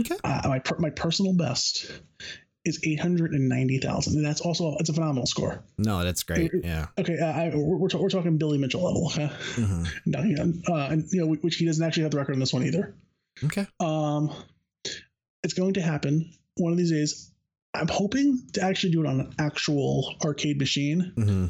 Okay. 0.00 0.16
Uh, 0.24 0.40
my 0.48 0.62
my 0.78 0.90
personal 0.90 1.34
best 1.34 1.90
is 2.64 2.80
eight 2.84 3.00
hundred 3.00 3.32
and 3.32 3.48
ninety 3.48 3.78
thousand, 3.78 4.16
and 4.16 4.24
that's 4.24 4.40
also 4.40 4.76
it's 4.78 4.90
a 4.90 4.92
phenomenal 4.92 5.26
score. 5.26 5.62
No, 5.78 6.04
that's 6.04 6.22
great. 6.22 6.50
Yeah. 6.62 6.86
Okay, 6.98 7.18
uh, 7.18 7.26
I, 7.26 7.50
we're 7.54 7.76
we're, 7.76 7.88
ta- 7.88 7.98
we're 7.98 8.08
talking 8.10 8.36
Billy 8.38 8.58
Mitchell 8.58 8.82
level. 8.84 9.06
Okay, 9.06 9.30
Mhm. 9.54 9.88
no, 10.06 10.20
yeah, 10.22 10.44
uh, 10.74 10.88
and 10.90 11.04
you 11.12 11.20
know 11.24 11.34
which 11.34 11.56
he 11.56 11.64
doesn't 11.66 11.84
actually 11.84 12.02
have 12.04 12.12
the 12.12 12.18
record 12.18 12.34
on 12.34 12.40
this 12.40 12.52
one 12.52 12.64
either. 12.64 12.94
Okay. 13.44 13.66
Um, 13.80 14.30
it's 15.44 15.54
going 15.54 15.74
to 15.74 15.80
happen 15.80 16.30
one 16.56 16.72
of 16.72 16.78
these 16.78 16.90
days. 16.90 17.30
I'm 17.74 17.88
hoping 17.88 18.42
to 18.54 18.62
actually 18.62 18.92
do 18.92 19.02
it 19.04 19.06
on 19.06 19.20
an 19.20 19.34
actual 19.38 20.16
arcade 20.24 20.58
machine. 20.58 21.12
hmm 21.16 21.46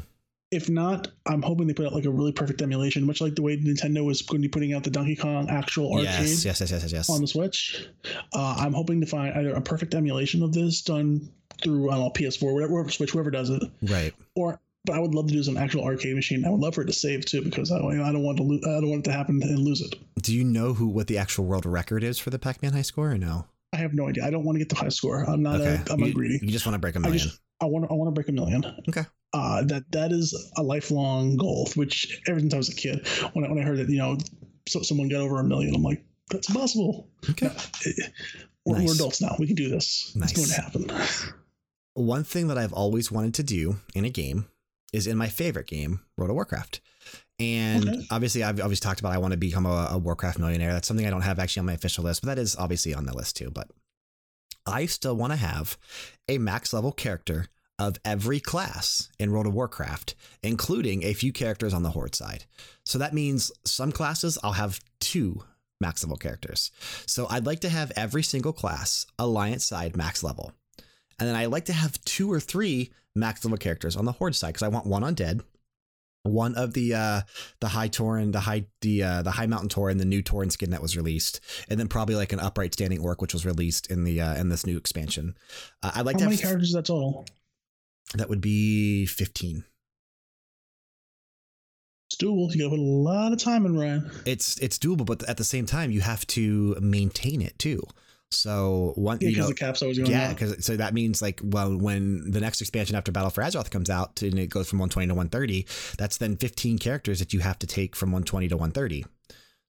If 0.51 0.67
not, 0.69 1.09
I'm 1.27 1.43
hoping 1.43 1.67
they 1.67 1.73
put 1.75 1.85
out 1.85 1.93
like 1.93 2.05
a 2.05 2.09
really 2.09 2.31
perfect 2.31 2.61
emulation, 2.63 3.05
much 3.05 3.21
like 3.21 3.35
the 3.35 3.41
way 3.43 3.55
Nintendo 3.57 4.03
was 4.03 4.23
going 4.23 4.41
to 4.41 4.47
be 4.47 4.51
putting 4.51 4.73
out 4.73 4.83
the 4.83 4.89
Donkey 4.89 5.15
Kong 5.15 5.47
actual 5.49 5.93
arcade 5.93 6.05
Yes. 6.05 6.43
Yes. 6.45 6.59
Yes. 6.61 6.71
Yes. 6.71 6.91
Yes. 6.91 7.09
on 7.09 7.21
the 7.21 7.27
Switch. 7.27 7.87
Uh, 8.33 8.55
I'm 8.57 8.73
hoping 8.73 8.99
to 9.01 9.05
find 9.07 9.33
either 9.35 9.53
a 9.53 9.61
perfect 9.61 9.93
emulation 9.93 10.41
of 10.41 10.51
this 10.51 10.81
done 10.81 11.29
through 11.63 11.89
I 11.91 11.95
don't 11.95 12.05
know 12.05 12.09
PS4, 12.11 12.53
whatever, 12.53 12.89
Switch, 12.89 13.11
whoever 13.11 13.29
does 13.29 13.49
it, 13.51 13.61
Right. 13.83 14.13
or 14.35 14.59
but 14.85 14.95
I 14.95 14.99
would 14.99 15.13
love 15.13 15.27
to 15.27 15.33
do 15.33 15.43
some 15.43 15.57
actual 15.57 15.83
arcade 15.83 16.15
machine. 16.15 16.45
I 16.45 16.49
would 16.49 16.61
love 16.61 16.73
for 16.73 16.81
it 16.81 16.85
to 16.87 16.93
save 16.93 17.25
too 17.25 17.43
because 17.43 17.69
I 17.71 17.77
don't, 17.77 17.99
I 18.01 18.11
don't 18.13 18.23
want 18.23 18.37
to 18.37 18.43
lo- 18.43 18.59
I 18.77 18.79
don't 18.79 18.89
want 18.89 19.05
it 19.05 19.11
to 19.11 19.15
happen 19.15 19.41
and 19.43 19.59
lose 19.59 19.81
it. 19.81 19.93
Do 20.21 20.33
you 20.33 20.43
know 20.45 20.73
who 20.73 20.87
what 20.87 21.07
the 21.07 21.17
actual 21.17 21.45
world 21.45 21.65
record 21.65 22.01
is 22.03 22.17
for 22.17 22.29
the 22.29 22.39
Pac-Man 22.39 22.71
high 22.73 22.81
score 22.81 23.11
or 23.11 23.17
no? 23.17 23.45
I 23.73 23.77
have 23.77 23.93
no 23.93 24.07
idea. 24.07 24.25
I 24.25 24.29
don't 24.31 24.45
want 24.45 24.55
to 24.55 24.59
get 24.59 24.69
the 24.69 24.75
high 24.75 24.89
score. 24.89 25.23
I'm 25.29 25.43
not. 25.43 25.59
okay. 25.61 25.81
A, 25.87 25.93
I'm 25.93 25.99
not 25.99 26.07
you, 26.07 26.13
greedy. 26.13 26.39
you 26.41 26.49
just 26.49 26.65
want 26.65 26.73
to 26.75 26.79
break 26.79 26.95
a 26.95 26.99
million. 27.01 27.19
I, 27.19 27.23
just 27.23 27.39
I 27.61 27.65
want 27.65 27.85
to 27.85 27.91
I 27.91 27.93
want 27.95 28.07
to 28.07 28.13
break 28.13 28.29
a 28.29 28.31
million. 28.31 28.63
Okay. 28.87 29.03
Uh, 29.31 29.63
that 29.63 29.91
that 29.91 30.11
is 30.11 30.33
a 30.57 30.63
lifelong 30.63 31.37
goal. 31.37 31.69
Which 31.75 32.21
ever 32.27 32.39
since 32.39 32.53
I 32.53 32.57
was 32.57 32.69
a 32.69 32.75
kid, 32.75 33.07
when 33.33 33.45
I, 33.45 33.49
when 33.49 33.59
I 33.59 33.63
heard 33.63 33.77
that 33.77 33.89
you 33.89 33.97
know 33.97 34.17
so, 34.67 34.81
someone 34.81 35.07
got 35.09 35.21
over 35.21 35.39
a 35.39 35.43
million, 35.43 35.75
I'm 35.75 35.83
like, 35.83 36.03
that's 36.31 36.49
impossible. 36.49 37.07
Okay. 37.29 37.51
We're, 38.65 38.83
we're 38.83 38.93
adults 38.93 39.21
now. 39.21 39.35
We 39.39 39.47
can 39.47 39.55
do 39.55 39.69
this. 39.69 40.11
Nice. 40.15 40.31
It's 40.31 40.39
going 40.39 40.49
to 40.49 40.93
happen. 40.93 41.33
One 41.95 42.23
thing 42.23 42.47
that 42.47 42.57
I've 42.57 42.73
always 42.73 43.11
wanted 43.11 43.33
to 43.35 43.43
do 43.43 43.77
in 43.95 44.05
a 44.05 44.09
game 44.09 44.47
is 44.93 45.07
in 45.07 45.17
my 45.17 45.27
favorite 45.27 45.67
game, 45.67 46.01
World 46.17 46.29
of 46.29 46.35
Warcraft. 46.35 46.81
And 47.39 47.89
Okay. 47.89 48.07
obviously, 48.11 48.43
I've 48.43 48.59
always 48.59 48.79
talked 48.79 48.99
about 48.99 49.13
I 49.13 49.17
want 49.17 49.31
to 49.31 49.37
become 49.37 49.65
a, 49.65 49.89
a 49.91 49.97
Warcraft 49.97 50.39
millionaire. 50.39 50.73
That's 50.73 50.87
something 50.87 51.05
I 51.07 51.09
don't 51.09 51.21
have 51.21 51.39
actually 51.39 51.61
on 51.61 51.65
my 51.67 51.73
official 51.73 52.03
list, 52.03 52.21
but 52.21 52.27
that 52.27 52.39
is 52.39 52.55
obviously 52.57 52.93
on 52.93 53.05
the 53.05 53.15
list 53.15 53.37
too. 53.37 53.49
But 53.49 53.69
I 54.65 54.85
still 54.85 55.15
want 55.15 55.33
to 55.33 55.37
have 55.37 55.77
a 56.27 56.37
max 56.37 56.73
level 56.73 56.91
character 56.91 57.47
of 57.79 57.97
every 58.03 58.39
class 58.39 59.09
in 59.17 59.31
World 59.31 59.47
of 59.47 59.53
Warcraft, 59.53 60.13
including 60.43 61.03
a 61.03 61.13
few 61.13 61.31
characters 61.31 61.73
on 61.73 61.81
the 61.81 61.91
Horde 61.91 62.13
side. 62.13 62.43
So 62.83 62.99
that 62.99 63.13
means 63.13 63.51
some 63.65 63.91
classes 63.91 64.37
I'll 64.43 64.51
have 64.51 64.79
two 64.99 65.43
max 65.81 66.03
level 66.03 66.17
characters. 66.17 66.71
So 67.07 67.25
I'd 67.29 67.45
like 67.45 67.61
to 67.61 67.69
have 67.69 67.91
every 67.95 68.21
single 68.21 68.53
class 68.53 69.05
Alliance 69.17 69.65
side 69.65 69.95
max 69.95 70.23
level. 70.23 70.51
And 71.17 71.27
then 71.27 71.35
I 71.35 71.45
like 71.45 71.65
to 71.65 71.73
have 71.73 71.99
two 72.03 72.31
or 72.31 72.39
three 72.39 72.91
max 73.15 73.43
level 73.43 73.57
characters 73.57 73.95
on 73.95 74.05
the 74.05 74.11
Horde 74.11 74.35
side 74.35 74.49
because 74.49 74.63
I 74.63 74.67
want 74.67 74.85
one 74.85 75.03
undead, 75.03 75.41
one 76.23 76.55
of 76.55 76.73
the 76.73 76.93
uh 76.93 77.21
the 77.61 77.69
high 77.69 77.89
Tauren, 77.89 78.33
the 78.33 78.41
high 78.41 78.65
the 78.81 79.03
uh 79.03 79.21
the 79.21 79.31
high 79.31 79.47
mountain 79.47 79.69
Tauren, 79.69 79.97
the 79.97 80.05
new 80.05 80.21
Tauren 80.21 80.51
skin 80.51 80.71
that 80.71 80.81
was 80.81 80.97
released, 80.97 81.39
and 81.69 81.79
then 81.79 81.87
probably 81.87 82.15
like 82.15 82.33
an 82.33 82.39
upright 82.39 82.73
standing 82.73 82.99
orc 82.99 83.21
which 83.21 83.33
was 83.33 83.45
released 83.45 83.89
in 83.89 84.03
the 84.03 84.19
uh 84.21 84.35
in 84.35 84.49
this 84.49 84.65
new 84.65 84.77
expansion. 84.77 85.35
Uh, 85.81 85.91
I'd 85.95 86.05
like 86.05 86.15
How 86.15 86.19
to 86.19 86.25
many 86.25 86.35
have 86.35 86.43
characters 86.43 86.69
is 86.69 86.73
that 86.75 86.85
total? 86.85 87.25
That 88.15 88.29
would 88.29 88.41
be 88.41 89.05
15. 89.05 89.63
It's 92.09 92.17
doable. 92.17 92.53
You 92.53 92.63
got 92.63 92.65
to 92.65 92.69
put 92.71 92.79
a 92.79 92.81
lot 92.81 93.33
of 93.33 93.39
time 93.39 93.65
in, 93.67 93.77
Ryan. 93.77 94.09
It's 94.25 94.57
it's 94.57 94.79
doable, 94.79 95.05
but 95.05 95.23
at 95.29 95.37
the 95.37 95.43
same 95.43 95.67
time 95.67 95.91
you 95.91 96.01
have 96.01 96.25
to 96.27 96.75
maintain 96.81 97.41
it 97.41 97.57
too. 97.59 97.83
So 98.31 98.93
one 98.95 99.17
Yeah, 99.21 99.29
because 99.29 99.47
the 99.47 99.55
cap's 99.55 99.81
always 99.81 99.97
going 99.97 100.09
Yeah, 100.09 100.29
because 100.29 100.65
so 100.65 100.75
that 100.77 100.93
means 100.93 101.21
like 101.21 101.39
well, 101.43 101.75
when 101.77 102.29
the 102.31 102.39
next 102.39 102.61
expansion 102.61 102.95
after 102.95 103.11
Battle 103.11 103.29
for 103.29 103.41
Azeroth 103.43 103.71
comes 103.71 103.89
out 103.89 104.21
and 104.21 104.37
it 104.39 104.47
goes 104.49 104.69
from 104.69 104.79
120 104.79 105.07
to 105.07 105.13
130, 105.13 105.65
that's 105.97 106.17
then 106.17 106.37
15 106.37 106.77
characters 106.79 107.19
that 107.19 107.33
you 107.33 107.39
have 107.39 107.59
to 107.59 107.67
take 107.67 107.95
from 107.95 108.09
120 108.09 108.47
to 108.47 108.57
130. 108.57 109.05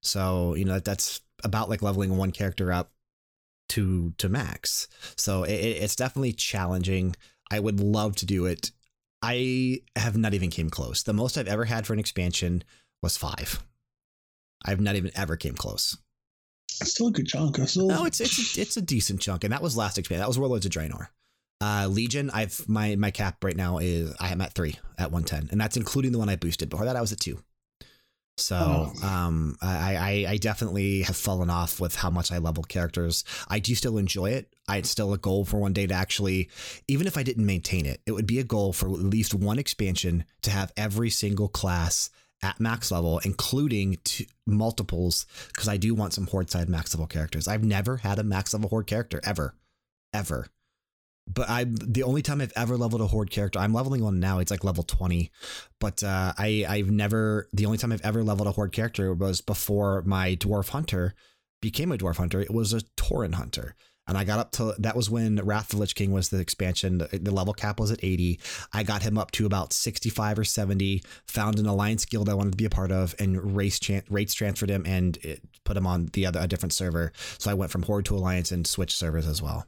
So 0.03 0.55
you 0.55 0.65
know 0.65 0.75
that, 0.75 0.85
that's 0.85 1.21
about 1.45 1.69
like 1.69 1.83
leveling 1.83 2.17
one 2.17 2.33
character 2.33 2.73
up 2.73 2.91
to 3.71 4.12
to 4.19 4.29
max. 4.29 4.89
So 5.17 5.45
it, 5.45 5.53
it's 5.53 5.97
definitely 5.97 6.33
challenging. 6.33 7.17
I 7.51 7.61
would 7.61 7.81
love 7.81 8.17
to 8.17 8.27
do 8.27 8.47
it. 8.47 8.71
I 9.23 9.81
have 9.97 10.17
not 10.17 10.35
even 10.35 10.51
came 10.51 10.71
close. 10.71 11.03
The 11.03 11.13
most 11.13 11.37
I've 11.37 11.49
ever 11.49 11.65
had 11.65 11.87
for 11.87 11.93
an 11.93 11.99
expansion 11.99 12.65
was 13.03 13.17
five. 13.17 13.63
I've 14.65 14.81
not 14.81 14.97
even 14.97 15.11
ever 15.15 15.37
came 15.37 15.55
close. 15.55 15.97
It's 16.81 16.93
still 16.93 17.09
a 17.09 17.13
good 17.13 17.27
chunk. 17.27 17.57
Still... 17.69 17.89
No, 17.89 18.05
it's 18.05 18.21
it's 18.21 18.57
a, 18.57 18.61
it's 18.61 18.77
a 18.77 18.83
decent 18.83 19.21
chunk, 19.21 19.45
and 19.45 19.53
that 19.53 19.63
was 19.63 19.77
last 19.77 19.99
expansion. 19.99 20.21
That 20.21 20.29
was 20.29 20.39
Warlords 20.39 20.67
of 20.67 20.73
Draenor. 20.73 21.09
Uh, 21.61 21.89
Legion, 21.91 22.31
I've 22.31 22.67
my 22.69 22.97
my 22.97 23.11
cap 23.11 23.45
right 23.45 23.57
now 23.57 23.79
is 23.79 24.15
I 24.19 24.31
am 24.31 24.41
at 24.41 24.55
three 24.55 24.79
at 24.97 25.13
one 25.13 25.25
ten, 25.25 25.49
and 25.51 25.61
that's 25.61 25.77
including 25.77 26.13
the 26.13 26.19
one 26.19 26.29
I 26.29 26.37
boosted. 26.37 26.71
Before 26.71 26.87
that, 26.87 26.97
I 26.97 27.01
was 27.01 27.13
at 27.13 27.21
two. 27.21 27.43
So 28.36 28.90
oh. 29.02 29.07
um, 29.07 29.57
I, 29.61 29.97
I, 29.97 30.32
I 30.32 30.36
definitely 30.39 31.02
have 31.02 31.16
fallen 31.16 31.51
off 31.51 31.78
with 31.78 31.94
how 31.94 32.11
much 32.11 32.32
I 32.32 32.39
level 32.39 32.65
characters. 32.65 33.24
I 33.48 33.59
do 33.59 33.74
still 33.74 33.98
enjoy 33.98 34.31
it. 34.31 34.55
It's 34.69 34.89
still 34.89 35.12
a 35.12 35.19
goal 35.19 35.44
for 35.44 35.59
one 35.59 35.73
day 35.73 35.86
to 35.86 35.94
actually, 35.94 36.48
even 36.89 37.07
if 37.07 37.19
I 37.19 37.23
didn't 37.23 37.44
maintain 37.44 37.86
it, 37.86 38.01
it 38.07 38.12
would 38.12 38.27
be 38.27 38.39
a 38.39 38.44
goal 38.44 38.73
for 38.73 38.86
at 38.86 38.94
least 38.94 39.35
one 39.35 39.59
expansion 39.59 40.24
to 40.43 40.51
have 40.51 40.73
every 40.77 41.11
single 41.11 41.48
class 41.48 42.09
at 42.43 42.61
max 42.61 42.90
level, 42.90 43.19
including 43.24 43.98
multiples, 44.47 45.27
because 45.48 45.69
I 45.69 45.77
do 45.77 45.94
want 45.94 46.15
some 46.15 46.27
horde 46.27 46.51
side 46.51 46.69
max 46.69 46.94
level 46.94 47.07
characters. 47.07 47.47
I've 47.47 47.65
never 47.65 47.98
had 47.98 48.19
a 48.19 48.24
max 48.24 48.55
level 48.55 48.70
horde 48.70 48.86
character 48.86 49.20
ever, 49.24 49.55
ever 50.15 50.47
but 51.32 51.48
I 51.48 51.65
the 51.65 52.02
only 52.02 52.23
time 52.23 52.40
I've 52.40 52.52
ever 52.57 52.77
leveled 52.77 53.01
a 53.01 53.07
horde 53.07 53.31
character, 53.31 53.59
I'm 53.59 53.73
leveling 53.73 54.02
one 54.02 54.20
now. 54.20 54.39
It's 54.39 54.51
like 54.51 54.65
level 54.65 54.82
20, 54.82 55.31
but 55.78 56.02
uh, 56.02 56.32
I 56.36 56.65
I've 56.69 56.90
never 56.90 57.48
the 57.52 57.66
only 57.66 57.78
time 57.78 57.93
I've 57.93 58.05
ever 58.05 58.23
leveled 58.23 58.48
a 58.48 58.52
horde 58.52 58.73
character 58.73 59.15
was 59.15 59.40
before 59.40 60.02
my 60.02 60.36
dwarf 60.36 60.70
hunter 60.70 61.15
became 61.61 61.93
a 61.93 61.98
dwarf 61.98 62.16
hunter. 62.16 62.40
It 62.40 62.52
was 62.52 62.73
a 62.73 62.81
tauren 62.97 63.35
hunter. 63.35 63.74
And 64.11 64.19
I 64.19 64.24
got 64.24 64.41
up 64.41 64.51
to 64.53 64.74
that 64.78 64.97
was 64.97 65.09
when 65.09 65.37
Wrath 65.37 65.66
of 65.66 65.70
the 65.70 65.77
Lich 65.78 65.95
King 65.95 66.11
was 66.11 66.31
the 66.31 66.41
expansion. 66.41 66.99
The 66.99 67.31
level 67.31 67.55
cap 67.55 67.78
was 67.78 67.93
at 67.93 68.03
80. 68.03 68.41
I 68.73 68.82
got 68.82 69.03
him 69.03 69.16
up 69.16 69.31
to 69.32 69.47
about 69.47 69.73
65 69.73 70.41
or 70.41 70.45
70. 70.45 71.05
Found 71.28 71.61
an 71.61 71.66
alliance 71.66 72.05
guild 72.05 72.28
I 72.28 72.35
wanted 72.35 72.51
to 72.51 72.57
be 72.57 72.65
a 72.65 72.70
part 72.70 72.91
of, 72.91 73.15
and 73.20 73.55
race 73.55 73.78
rates 74.11 74.35
transferred 74.35 74.69
him 74.69 74.85
and 74.85 75.16
put 75.65 75.77
him 75.77 75.87
on 75.87 76.07
the 76.12 76.27
other 76.27 76.41
a 76.41 76.49
different 76.49 76.73
server. 76.73 77.12
So 77.39 77.53
I 77.53 77.55
went 77.55 77.70
from 77.70 77.85
Horde 77.85 78.05
to 78.07 78.16
Alliance 78.16 78.51
and 78.51 78.66
switched 78.66 78.97
servers 78.97 79.28
as 79.28 79.41
well. 79.41 79.65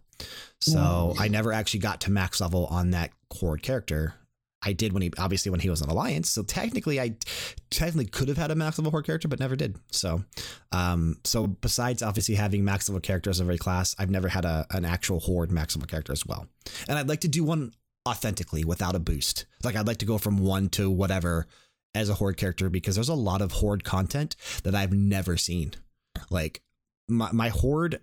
So 0.60 1.14
I 1.20 1.28
never 1.28 1.52
actually 1.52 1.81
got 1.81 2.01
to 2.01 2.10
max 2.10 2.40
level 2.40 2.66
on 2.66 2.90
that 2.90 3.12
Horde 3.32 3.62
character. 3.62 4.14
I 4.62 4.72
did 4.72 4.93
when 4.93 5.02
he 5.02 5.10
obviously 5.18 5.51
when 5.51 5.60
he 5.60 5.70
was 5.70 5.82
an 5.82 5.90
alliance. 5.90 6.30
So 6.30 6.43
technically, 6.43 7.01
I 7.01 7.16
technically 7.70 8.06
could 8.06 8.28
have 8.28 8.39
had 8.39 8.51
a 8.51 8.55
max 8.55 8.78
level 8.78 8.90
horde 8.90 9.06
character, 9.06 9.28
but 9.28 9.40
never 9.40 9.56
did. 9.56 9.76
So, 9.90 10.24
um, 10.70 11.16
so 11.24 11.47
besides 11.47 12.02
obviously 12.02 12.34
having 12.34 12.64
max 12.64 12.89
level 12.89 13.01
characters 13.01 13.40
of 13.40 13.47
every 13.47 13.59
class, 13.59 13.94
I've 13.98 14.10
never 14.10 14.28
had 14.28 14.44
a 14.44 14.66
an 14.70 14.84
actual 14.84 15.20
horde 15.20 15.51
max 15.51 15.76
level 15.76 15.86
character 15.86 16.12
as 16.12 16.24
well. 16.24 16.47
And 16.89 16.98
I'd 16.98 17.09
like 17.09 17.20
to 17.20 17.28
do 17.28 17.44
one 17.44 17.72
authentically 18.09 18.64
without 18.64 18.94
a 18.94 19.01
boost. 19.01 19.47
Like 19.62 19.76
I'd 19.76 19.86
like 19.86 19.98
to 19.98 20.06
go 20.06 20.18
from 20.18 20.39
one 20.39 20.68
to 20.70 20.90
whatever 20.90 21.47
as 21.94 22.09
a 22.09 22.14
horde 22.14 22.36
character 22.36 22.70
because 22.70 22.94
there's 22.94 23.09
a 23.09 23.14
lot 23.14 23.43
of 23.43 23.52
horde 23.52 23.84
content 23.84 24.36
that 24.64 24.74
I've 24.74 24.93
never 24.93 25.36
seen. 25.36 25.72
Like 26.30 26.62
my 27.09 27.30
my 27.32 27.48
horde 27.48 28.01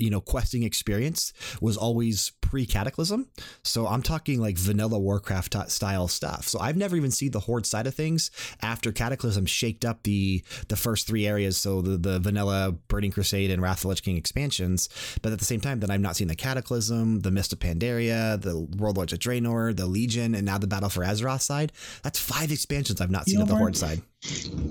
you 0.00 0.10
know, 0.10 0.20
questing 0.20 0.62
experience 0.62 1.32
was 1.60 1.76
always 1.76 2.32
pre 2.40 2.66
Cataclysm. 2.66 3.28
So 3.62 3.86
I'm 3.86 4.02
talking 4.02 4.40
like 4.40 4.58
vanilla 4.58 4.98
Warcraft 4.98 5.70
style 5.70 6.08
stuff. 6.08 6.48
So 6.48 6.58
I've 6.58 6.76
never 6.76 6.96
even 6.96 7.10
seen 7.10 7.30
the 7.30 7.40
Horde 7.40 7.66
side 7.66 7.86
of 7.86 7.94
things 7.94 8.30
after 8.62 8.92
Cataclysm 8.92 9.46
shaked 9.46 9.84
up 9.84 10.02
the 10.02 10.42
the 10.68 10.76
first 10.76 11.06
three 11.06 11.26
areas. 11.26 11.56
So 11.56 11.82
the, 11.82 11.96
the 11.96 12.18
vanilla 12.18 12.72
Burning 12.88 13.12
Crusade 13.12 13.50
and 13.50 13.62
Wrath 13.62 13.78
of 13.78 13.82
the 13.82 13.88
Lich 13.88 14.02
King 14.02 14.16
expansions. 14.16 14.88
But 15.22 15.32
at 15.32 15.38
the 15.38 15.44
same 15.44 15.60
time, 15.60 15.80
then 15.80 15.90
I've 15.90 16.00
not 16.00 16.16
seen 16.16 16.28
the 16.28 16.36
Cataclysm, 16.36 17.20
the 17.20 17.30
Mist 17.30 17.52
of 17.52 17.58
Pandaria, 17.58 18.40
the 18.40 18.58
Warlords 18.58 19.12
of 19.12 19.18
Draenor, 19.18 19.76
the 19.76 19.86
Legion, 19.86 20.34
and 20.34 20.44
now 20.44 20.58
the 20.58 20.66
Battle 20.66 20.88
for 20.88 21.04
Azeroth 21.04 21.42
side. 21.42 21.72
That's 22.02 22.18
five 22.18 22.50
expansions 22.50 23.00
I've 23.00 23.10
not 23.10 23.26
seen 23.26 23.36
you 23.36 23.42
at 23.42 23.48
the 23.48 23.56
Horde 23.56 23.76
side. 23.76 24.02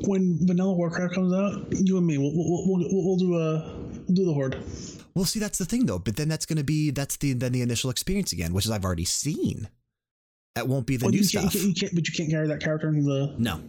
When 0.05 0.37
vanilla 0.45 0.73
Warcraft 0.73 1.15
comes 1.15 1.33
out, 1.33 1.67
you 1.71 1.97
and 1.97 2.05
me, 2.05 2.17
we'll, 2.17 2.31
we'll, 2.33 2.67
we'll, 2.67 2.87
we'll 2.91 3.17
do 3.17 3.35
a 3.35 3.75
we'll 4.07 4.15
do 4.15 4.25
the 4.25 4.33
Horde. 4.33 4.57
Well, 5.15 5.25
see, 5.25 5.39
that's 5.39 5.57
the 5.57 5.65
thing 5.65 5.87
though. 5.87 5.99
But 5.99 6.17
then 6.17 6.29
that's 6.29 6.45
going 6.45 6.57
to 6.57 6.63
be 6.63 6.91
that's 6.91 7.17
the 7.17 7.33
then 7.33 7.51
the 7.51 7.61
initial 7.61 7.89
experience 7.89 8.31
again, 8.31 8.53
which 8.53 8.65
is 8.65 8.71
I've 8.71 8.85
already 8.85 9.05
seen. 9.05 9.67
That 10.55 10.67
won't 10.67 10.85
be 10.85 10.97
the 10.97 11.05
well, 11.05 11.11
new 11.11 11.17
you 11.17 11.23
stuff. 11.23 11.53
Can't, 11.53 11.65
you, 11.65 11.73
can't, 11.73 11.95
but 11.95 12.07
you 12.07 12.13
can't 12.13 12.29
carry 12.29 12.47
that 12.47 12.61
character 12.61 12.89
into 12.89 13.03
the. 13.03 13.35
No. 13.37 13.61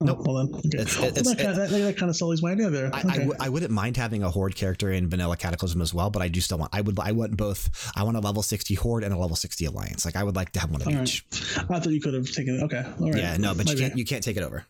Oh, 0.00 0.04
nope. 0.06 0.18
Well 0.26 0.36
then, 0.36 0.54
okay. 0.56 0.68
it's, 0.78 0.96
it's, 0.96 0.98
well, 0.98 1.10
that, 1.12 1.38
kind 1.38 1.50
of, 1.50 1.56
that, 1.56 1.70
that, 1.70 1.96
kind 1.96 2.10
of 2.10 2.16
sullies 2.16 2.42
my 2.42 2.52
idea 2.52 2.70
there. 2.70 2.90
I, 2.92 3.00
okay. 3.00 3.28
I, 3.38 3.46
I 3.46 3.48
wouldn't 3.50 3.70
mind 3.70 3.96
having 3.96 4.22
a 4.22 4.30
horde 4.30 4.56
character 4.56 4.90
in 4.90 5.08
Vanilla 5.08 5.36
Cataclysm 5.36 5.80
as 5.80 5.94
well, 5.94 6.10
but 6.10 6.22
I 6.22 6.28
do 6.28 6.40
still 6.40 6.58
want. 6.58 6.74
I 6.74 6.80
would. 6.80 6.98
I 6.98 7.12
want 7.12 7.36
both. 7.36 7.92
I 7.94 8.02
want 8.02 8.16
a 8.16 8.20
level 8.20 8.42
sixty 8.42 8.74
horde 8.74 9.04
and 9.04 9.14
a 9.14 9.18
level 9.18 9.36
sixty 9.36 9.64
alliance. 9.66 10.04
Like 10.04 10.16
I 10.16 10.24
would 10.24 10.36
like 10.36 10.52
to 10.52 10.60
have 10.60 10.70
one 10.70 10.80
of 10.80 10.88
All 10.88 11.02
each. 11.02 11.24
Right. 11.32 11.70
I 11.70 11.78
thought 11.78 11.90
you 11.90 12.00
could 12.00 12.14
have 12.14 12.32
taken 12.32 12.58
it. 12.58 12.62
Okay. 12.64 12.82
All 13.00 13.10
right. 13.10 13.16
Yeah. 13.20 13.36
No, 13.36 13.54
but 13.54 13.66
Maybe. 13.66 13.78
you 13.78 13.86
can't. 13.86 13.98
You 13.98 14.04
can't 14.04 14.24
take 14.24 14.36
it 14.36 14.42
over. 14.42 14.64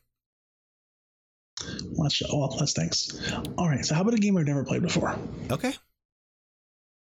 That's, 2.02 2.22
well, 2.32 2.54
that's 2.58 2.72
thanks. 2.72 3.32
All 3.58 3.68
right. 3.68 3.84
So 3.84 3.94
how 3.94 4.02
about 4.02 4.14
a 4.14 4.18
game 4.18 4.36
I've 4.36 4.46
never 4.46 4.64
played 4.64 4.82
before? 4.82 5.16
Okay 5.50 5.74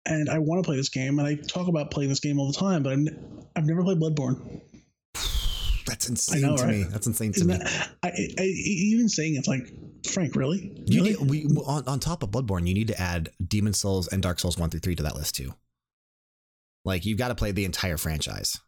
and 0.07 0.29
I 0.29 0.39
want 0.39 0.63
to 0.63 0.67
play 0.67 0.77
this 0.77 0.89
game, 0.89 1.19
and 1.19 1.29
I 1.29 1.35
talk 1.35 1.69
about 1.69 1.91
playing 1.91 2.09
this 2.09 2.21
game 2.21 2.39
all 2.39 2.51
the 2.51 2.59
time, 2.59 2.83
but 2.83 2.93
I've 3.55 3.67
never 3.67 3.83
played 3.83 3.99
Bloodborne. 3.99 4.61
That's 5.87 6.09
insane 6.09 6.43
know, 6.43 6.57
to 6.57 6.65
right? 6.65 6.77
me. 6.77 6.83
That's 6.85 7.07
insane 7.07 7.33
to 7.33 7.41
Isn't 7.41 7.49
me. 7.49 7.59
That, 7.59 7.91
I, 8.03 8.09
I, 8.39 8.43
even 8.43 9.09
saying 9.09 9.37
it's 9.37 9.49
like 9.49 9.73
Frank, 10.07 10.35
really? 10.35 10.83
You 10.87 11.05
really? 11.05 11.25
Need, 11.25 11.51
we 11.51 11.63
on, 11.63 11.87
on 11.87 12.01
top 12.01 12.23
of 12.23 12.31
Bloodborne, 12.31 12.67
you 12.67 12.75
need 12.75 12.89
to 12.89 13.01
add 13.01 13.31
Demon's 13.47 13.79
Souls 13.79 14.09
and 14.09 14.23
Dark 14.23 14.41
Souls 14.41 14.59
one 14.59 14.71
through 14.71 14.81
three 14.81 14.97
to 14.97 15.03
that 15.05 15.15
list 15.15 15.37
too. 15.37 15.55
Like 16.85 17.07
you've 17.07 17.19
got 17.19 17.29
to 17.29 17.35
play 17.35 17.53
the 17.53 17.65
entire 17.65 17.97
franchise. 17.97 18.59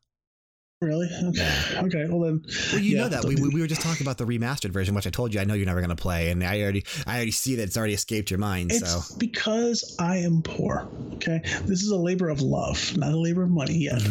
Really? 0.85 1.09
Okay. 1.11 1.63
Okay. 1.77 2.07
Well 2.09 2.21
then. 2.21 2.45
Well, 2.73 2.81
you 2.81 2.97
yeah, 2.97 3.03
know 3.03 3.09
that 3.09 3.25
we, 3.25 3.37
we 3.37 3.61
were 3.61 3.67
just 3.67 3.81
talking 3.81 4.07
about 4.07 4.19
the 4.19 4.25
remastered 4.25 4.71
version, 4.71 4.95
which 4.95 5.07
I 5.07 5.11
told 5.11 5.33
you 5.33 5.41
I 5.41 5.45
know 5.45 5.55
you're 5.55 5.67
never 5.67 5.81
going 5.81 5.89
to 5.89 5.97
play, 5.97 6.31
and 6.31 6.45
I 6.45 6.61
already 6.61 6.85
I 7.07 7.17
already 7.17 7.31
see 7.31 7.57
that 7.57 7.63
it's 7.63 7.77
already 7.77 7.95
escaped 7.95 8.31
your 8.31 8.39
mind. 8.39 8.71
It's 8.71 8.91
so 8.91 9.01
because 9.19 9.97
I 9.99 10.19
am 10.19 10.43
poor. 10.43 10.89
Okay, 11.15 11.41
this 11.65 11.83
is 11.83 11.91
a 11.91 11.97
labor 11.97 12.29
of 12.29 12.43
love, 12.43 12.97
not 12.97 13.13
a 13.13 13.19
labor 13.19 13.45
of 13.45 13.51
money 13.51 13.79
yet. 13.79 14.03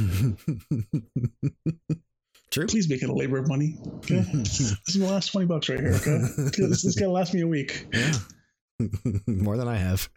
True. 2.52 2.68
Please 2.68 2.90
make 2.90 3.04
it 3.04 3.10
a 3.10 3.14
labor 3.14 3.38
of 3.38 3.48
money. 3.48 3.78
Okay. 3.98 4.26
this 4.34 4.60
is 4.60 4.96
the 4.96 5.06
last 5.06 5.32
twenty 5.32 5.46
bucks 5.46 5.70
right 5.70 5.80
here. 5.80 5.94
Okay. 5.94 6.18
this 6.38 6.86
is 6.86 6.96
gonna 6.96 7.12
last 7.12 7.34
me 7.34 7.42
a 7.42 7.48
week. 7.48 7.88
Yeah. 7.94 8.14
More 9.28 9.58
than 9.58 9.68
I 9.68 9.78
have. 9.78 10.10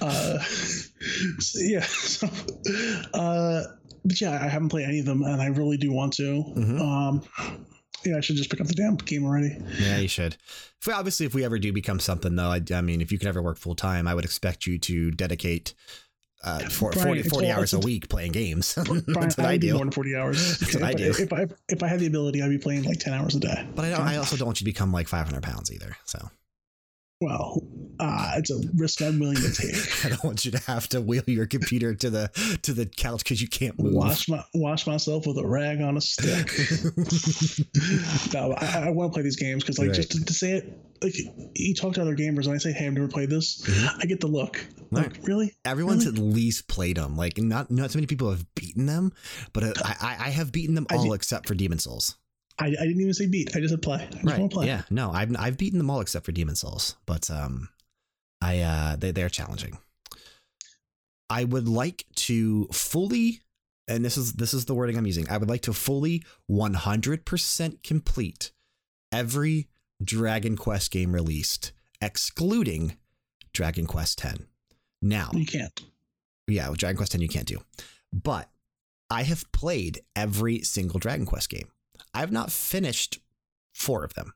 Uh, 0.00 0.38
so, 0.38 1.60
yeah. 1.60 1.80
So, 1.82 2.28
uh, 3.14 3.62
but 4.04 4.20
yeah, 4.20 4.32
I 4.42 4.48
haven't 4.48 4.68
played 4.68 4.86
any 4.88 5.00
of 5.00 5.06
them, 5.06 5.22
and 5.22 5.40
I 5.40 5.46
really 5.46 5.76
do 5.76 5.92
want 5.92 6.12
to. 6.14 6.22
Mm-hmm. 6.22 6.80
Um, 6.80 7.22
yeah, 8.04 8.16
I 8.16 8.20
should 8.20 8.36
just 8.36 8.50
pick 8.50 8.60
up 8.60 8.66
the 8.66 8.74
damn 8.74 8.96
game 8.96 9.24
already. 9.24 9.56
Yeah, 9.78 9.98
you 9.98 10.08
should. 10.08 10.36
If 10.80 10.86
we, 10.86 10.92
obviously, 10.92 11.26
if 11.26 11.34
we 11.34 11.44
ever 11.44 11.58
do 11.58 11.72
become 11.72 12.00
something, 12.00 12.34
though, 12.34 12.50
I, 12.50 12.60
I 12.74 12.80
mean, 12.80 13.00
if 13.00 13.12
you 13.12 13.18
could 13.18 13.28
ever 13.28 13.40
work 13.40 13.58
full 13.58 13.74
time, 13.74 14.08
I 14.08 14.14
would 14.14 14.24
expect 14.24 14.66
you 14.66 14.78
to 14.80 15.12
dedicate 15.12 15.74
uh, 16.42 16.58
for, 16.68 16.90
Bryan, 16.90 17.22
40, 17.22 17.28
40 17.28 17.50
hours 17.50 17.72
a 17.72 17.78
week 17.78 18.08
playing 18.08 18.32
games. 18.32 18.74
Bryan, 18.84 19.04
That's 19.06 19.36
what 19.36 19.46
I, 19.46 19.52
I 19.52 19.56
do. 19.56 19.74
More 19.74 19.84
than 19.84 19.92
40 19.92 20.16
hours. 20.16 20.58
That's 20.60 20.74
what 20.74 20.82
I 20.82 20.92
do. 20.92 21.14
If 21.16 21.32
I, 21.32 21.46
if 21.68 21.82
I 21.82 21.86
had 21.86 22.00
the 22.00 22.06
ability, 22.06 22.42
I'd 22.42 22.50
be 22.50 22.58
playing 22.58 22.82
like 22.82 22.98
10 22.98 23.12
hours 23.12 23.36
a 23.36 23.40
day. 23.40 23.66
But 23.74 23.84
I, 23.84 23.90
don't, 23.90 24.00
I 24.00 24.16
also 24.16 24.36
don't 24.36 24.46
want 24.46 24.60
you 24.60 24.64
to 24.64 24.72
become 24.72 24.92
like 24.92 25.06
500 25.06 25.42
pounds 25.42 25.72
either. 25.72 25.96
So 26.04 26.18
well, 27.22 27.62
uh, 28.00 28.32
it's 28.36 28.50
a 28.50 28.58
risk 28.76 29.00
I'm 29.00 29.20
willing 29.20 29.36
to 29.36 29.52
take. 29.52 29.76
I 30.04 30.08
don't 30.08 30.24
want 30.24 30.44
you 30.44 30.50
to 30.50 30.58
have 30.58 30.88
to 30.88 31.00
wheel 31.00 31.22
your 31.26 31.46
computer 31.46 31.94
to 31.94 32.10
the 32.10 32.58
to 32.62 32.72
the 32.72 32.86
couch 32.86 33.22
because 33.22 33.40
you 33.40 33.48
can't 33.48 33.78
move. 33.78 33.94
Wash 33.94 34.28
my 34.28 34.42
wash 34.54 34.86
myself 34.86 35.26
with 35.26 35.38
a 35.38 35.46
rag 35.46 35.80
on 35.80 35.96
a 35.96 36.00
stick. 36.00 36.50
no, 38.34 38.54
I, 38.54 38.86
I, 38.86 38.90
want 38.90 39.12
to 39.12 39.14
play 39.14 39.22
these 39.22 39.36
games 39.36 39.62
because, 39.62 39.78
like, 39.78 39.88
right. 39.88 39.96
just 39.96 40.10
to, 40.12 40.24
to, 40.24 40.34
say 40.34 40.52
it, 40.52 40.78
like 41.00 41.14
you 41.54 41.74
talk 41.74 41.94
to 41.94 42.02
other 42.02 42.16
gamers 42.16 42.46
and 42.46 42.54
I 42.54 42.58
say, 42.58 42.72
"Hey, 42.72 42.86
I've 42.86 42.94
never 42.94 43.08
played 43.08 43.30
this," 43.30 43.62
mm-hmm. 43.62 44.00
I 44.00 44.06
get 44.06 44.20
the 44.20 44.26
look. 44.26 44.66
Like, 44.90 45.18
really? 45.22 45.54
Everyone's 45.64 46.04
really? 46.04 46.18
at 46.18 46.34
least 46.34 46.66
played 46.66 46.96
them. 46.96 47.16
Like, 47.16 47.38
not 47.38 47.70
not 47.70 47.92
so 47.92 47.98
many 47.98 48.06
people 48.06 48.30
have 48.30 48.44
beaten 48.56 48.86
them, 48.86 49.12
but 49.52 49.62
uh, 49.62 49.72
I 49.84 50.16
I 50.18 50.30
have 50.30 50.50
beaten 50.50 50.74
them 50.74 50.86
all 50.90 51.12
except 51.12 51.46
for 51.46 51.54
Demon's 51.54 51.84
Souls. 51.84 52.16
I, 52.62 52.66
I 52.66 52.86
didn't 52.86 53.00
even 53.00 53.12
say 53.12 53.26
beat. 53.26 53.56
I 53.56 53.60
just 53.60 53.70
said 53.70 53.82
play. 53.82 54.08
I 54.12 54.22
right. 54.22 54.50
Play. 54.50 54.66
Yeah. 54.68 54.82
No, 54.88 55.10
I've 55.10 55.34
I've 55.36 55.58
beaten 55.58 55.78
them 55.78 55.90
all 55.90 56.00
except 56.00 56.24
for 56.24 56.32
Demon's 56.32 56.60
Souls, 56.60 56.96
but 57.06 57.28
um, 57.30 57.68
I 58.40 58.60
uh, 58.60 58.96
they 58.96 59.10
they're 59.10 59.28
challenging. 59.28 59.78
I 61.28 61.44
would 61.44 61.66
like 61.66 62.04
to 62.16 62.66
fully, 62.72 63.40
and 63.88 64.04
this 64.04 64.16
is 64.16 64.34
this 64.34 64.54
is 64.54 64.66
the 64.66 64.74
wording 64.74 64.96
I'm 64.96 65.06
using. 65.06 65.28
I 65.28 65.38
would 65.38 65.48
like 65.48 65.62
to 65.62 65.72
fully 65.72 66.22
100% 66.50 67.82
complete 67.82 68.52
every 69.10 69.68
Dragon 70.02 70.56
Quest 70.56 70.92
game 70.92 71.12
released, 71.12 71.72
excluding 72.00 72.96
Dragon 73.52 73.86
Quest 73.86 74.24
X. 74.24 74.38
Now 75.00 75.30
you 75.32 75.46
can't. 75.46 75.80
Yeah, 76.46 76.68
with 76.68 76.78
Dragon 76.78 76.96
Quest 76.96 77.14
X 77.14 77.22
you 77.22 77.28
can't 77.28 77.46
do, 77.46 77.58
but 78.12 78.48
I 79.10 79.24
have 79.24 79.50
played 79.50 80.02
every 80.14 80.60
single 80.60 81.00
Dragon 81.00 81.26
Quest 81.26 81.48
game. 81.48 81.71
I've 82.14 82.32
not 82.32 82.52
finished 82.52 83.18
four 83.72 84.04
of 84.04 84.14
them. 84.14 84.34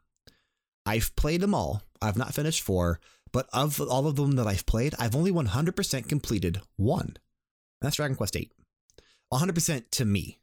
I've 0.84 1.14
played 1.16 1.40
them 1.40 1.54
all. 1.54 1.82
I've 2.00 2.16
not 2.16 2.34
finished 2.34 2.62
four, 2.62 3.00
But 3.32 3.48
of 3.52 3.80
all 3.80 4.06
of 4.06 4.16
them 4.16 4.32
that 4.32 4.46
I've 4.46 4.66
played, 4.66 4.94
I've 4.98 5.16
only 5.16 5.32
100% 5.32 6.08
completed 6.08 6.60
one. 6.76 7.16
That's 7.80 7.96
Dragon 7.96 8.16
Quest 8.16 8.34
VIII. 8.34 8.50
100% 9.32 9.90
to 9.90 10.04
me. 10.04 10.38